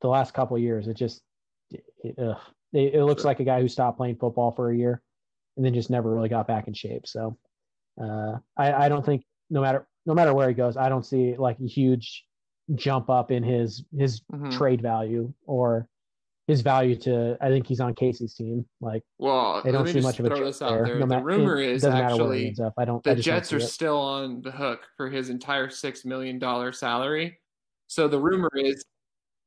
the 0.00 0.08
last 0.08 0.34
couple 0.34 0.56
of 0.56 0.62
years, 0.62 0.86
it 0.88 0.94
just 0.96 1.22
it, 1.70 1.84
it, 2.02 2.38
it 2.72 3.04
looks 3.04 3.22
Sure. 3.22 3.30
like 3.30 3.40
a 3.40 3.44
guy 3.44 3.60
who 3.60 3.68
stopped 3.68 3.96
playing 3.96 4.16
football 4.16 4.52
for 4.52 4.70
a 4.70 4.76
year 4.76 5.02
and 5.56 5.64
then 5.64 5.74
just 5.74 5.90
never 5.90 6.12
really 6.12 6.28
got 6.28 6.46
back 6.46 6.68
in 6.68 6.74
shape. 6.74 7.06
So 7.06 7.38
uh, 8.00 8.38
I, 8.56 8.72
I 8.72 8.88
don't 8.88 9.04
think 9.04 9.24
no 9.50 9.60
matter 9.60 9.86
no 10.06 10.14
matter 10.14 10.34
where 10.34 10.48
he 10.48 10.54
goes, 10.54 10.76
I 10.76 10.88
don't 10.88 11.06
see 11.06 11.36
like 11.36 11.58
a 11.60 11.66
huge 11.66 12.24
jump 12.74 13.08
up 13.10 13.30
in 13.30 13.42
his 13.42 13.84
his 13.96 14.20
Mhm. 14.32 14.50
trade 14.56 14.82
value 14.82 15.32
or 15.46 15.88
his 16.46 16.60
value 16.60 16.94
to. 16.96 17.36
I 17.40 17.48
think 17.48 17.66
he's 17.66 17.80
on 17.80 17.94
Casey's 17.94 18.34
team. 18.34 18.66
Like 18.80 19.02
Well, 19.18 19.62
they 19.64 19.72
don't 19.72 19.86
see 19.88 20.00
much 20.00 20.18
of 20.20 20.26
a 20.26 20.28
throw 20.28 20.44
this 20.44 20.60
out 20.60 20.70
there. 20.70 20.84
there. 20.84 20.94
No 21.00 21.06
the 21.06 21.16
ma- 21.18 21.22
rumor 21.22 21.56
it 21.60 21.70
is 21.70 21.82
doesn't 21.82 21.98
matter 21.98 22.16
where 22.24 22.34
he 22.34 22.48
actually. 22.48 22.64
I 22.78 22.84
don't. 22.84 23.02
the 23.02 23.14
just 23.14 23.26
don't 23.26 23.34
Jets 23.36 23.52
are 23.52 23.56
it. 23.58 23.62
still 23.68 23.98
on 23.98 24.42
the 24.42 24.50
hook 24.50 24.80
for 24.96 25.08
his 25.08 25.30
entire 25.30 25.70
six 25.70 26.04
million 26.04 26.38
dollar 26.38 26.72
salary. 26.72 27.38
So 27.86 28.08
the 28.08 28.18
rumor 28.18 28.50
is, 28.54 28.84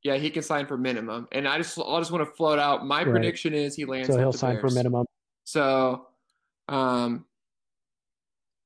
yeah, 0.02 0.16
he 0.16 0.30
can 0.30 0.42
sign 0.42 0.66
for 0.66 0.76
minimum. 0.78 1.28
And 1.32 1.46
I 1.46 1.58
just, 1.58 1.78
I 1.78 1.98
just 1.98 2.10
want 2.12 2.24
to 2.26 2.32
float 2.34 2.58
out. 2.58 2.86
My 2.86 2.98
Right. 3.02 3.10
prediction 3.10 3.52
is 3.52 3.74
he 3.74 3.84
lands. 3.84 4.08
So 4.08 4.16
he'll 4.18 4.32
the 4.32 4.38
sign 4.38 4.60
for 4.60 4.70
minimum. 4.70 5.06
So, 5.44 6.06
um, 6.68 7.24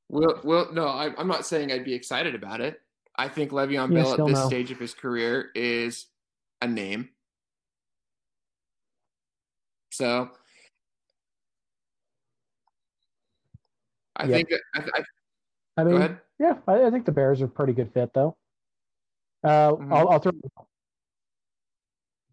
we'll, 0.09 0.41
we'll, 0.45 0.73
no, 0.73 0.87
I, 0.89 1.11
I'm 1.17 1.29
not 1.29 1.47
saying 1.47 1.73
I'd 1.73 1.85
be 1.85 1.95
excited 1.95 2.35
about 2.35 2.61
it. 2.61 2.81
I 3.17 3.29
think 3.29 3.51
Le'Veon 3.51 3.91
Yeah, 3.93 4.03
Bell 4.03 4.13
at 4.13 4.27
this 4.27 4.39
no. 4.39 4.47
stage 4.47 4.71
of 4.71 4.79
his 4.79 4.95
career 4.95 5.51
is 5.55 6.07
a 6.61 6.67
name. 6.69 7.09
So, 9.93 10.31
I 14.17 14.25
Yeah. 14.25 14.37
think 14.37 14.49
I, 14.75 14.81
I, 14.81 15.03
I 15.77 15.85
mean, 15.85 16.19
yeah, 16.39 16.59
I, 16.67 16.85
I 16.87 16.91
think 16.91 17.05
the 17.05 17.13
Bears 17.13 17.43
are 17.43 17.45
a 17.45 17.49
pretty 17.49 17.75
good 17.75 17.93
fit 17.93 18.11
though. 18.15 18.37
Uh, 19.45 19.73
Mhm. 19.73 19.93
I'll, 19.93 20.09
I'll 20.09 20.19
throw. 20.19 20.33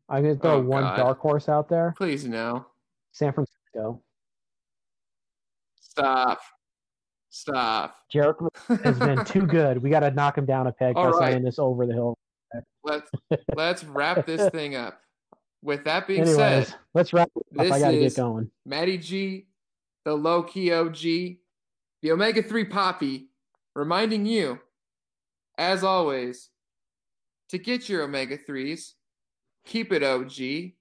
I'm 0.07 0.23
gonna 0.23 0.35
throw 0.37 0.55
Oh, 0.55 0.61
one 0.61 0.83
God. 0.83 0.95
dark 0.95 1.19
horse 1.19 1.49
out 1.49 1.67
there. 1.69 1.93
Please 1.97 2.25
no. 2.25 2.65
San 3.11 3.33
Francisco. 3.33 4.01
Stop. 5.81 6.39
Stop. 7.29 7.95
Jarrett 8.09 8.37
has 8.83 8.99
been 8.99 9.23
too 9.25 9.45
good. 9.45 9.83
We 9.83 9.89
got 9.89 9.99
to 9.99 10.11
knock 10.11 10.37
him 10.37 10.45
down 10.45 10.67
a 10.67 10.71
peg 10.71 10.95
by 10.95 11.01
All 11.01 11.11
right. 11.11 11.31
signing 11.31 11.43
this 11.43 11.59
over 11.59 11.85
the 11.85 11.93
hill. 11.93 12.17
Let's 12.83 13.11
let's 13.55 13.83
wrap 13.83 14.25
this 14.25 14.49
thing 14.49 14.75
up. 14.75 15.01
With 15.61 15.83
that 15.83 16.07
being 16.07 16.21
Anyways, 16.21 16.35
said, 16.69 16.75
let's 16.93 17.11
wrap 17.13 17.29
up. 17.35 17.43
this 17.51 17.71
I 17.71 17.79
got 17.79 17.91
to 17.91 17.97
is- 17.97 18.13
get 18.15 18.21
going. 18.21 18.49
Matty 18.65 18.97
G, 18.97 19.47
the 20.05 20.13
low 20.13 20.43
key 20.43 20.71
OG, 20.71 21.01
the 22.01 22.11
Omega 22.11 22.41
3 22.41 22.65
Poppy, 22.65 23.27
reminding 23.75 24.25
you, 24.25 24.59
as 25.57 25.83
always, 25.83 26.49
to 27.49 27.57
get 27.57 27.89
your 27.89 28.03
Omega 28.03 28.37
3s, 28.37 28.93
keep 29.65 29.91
it 29.91 30.01
OG, 30.03 30.73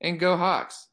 and 0.00 0.18
go 0.18 0.36
Hawks. 0.36 0.88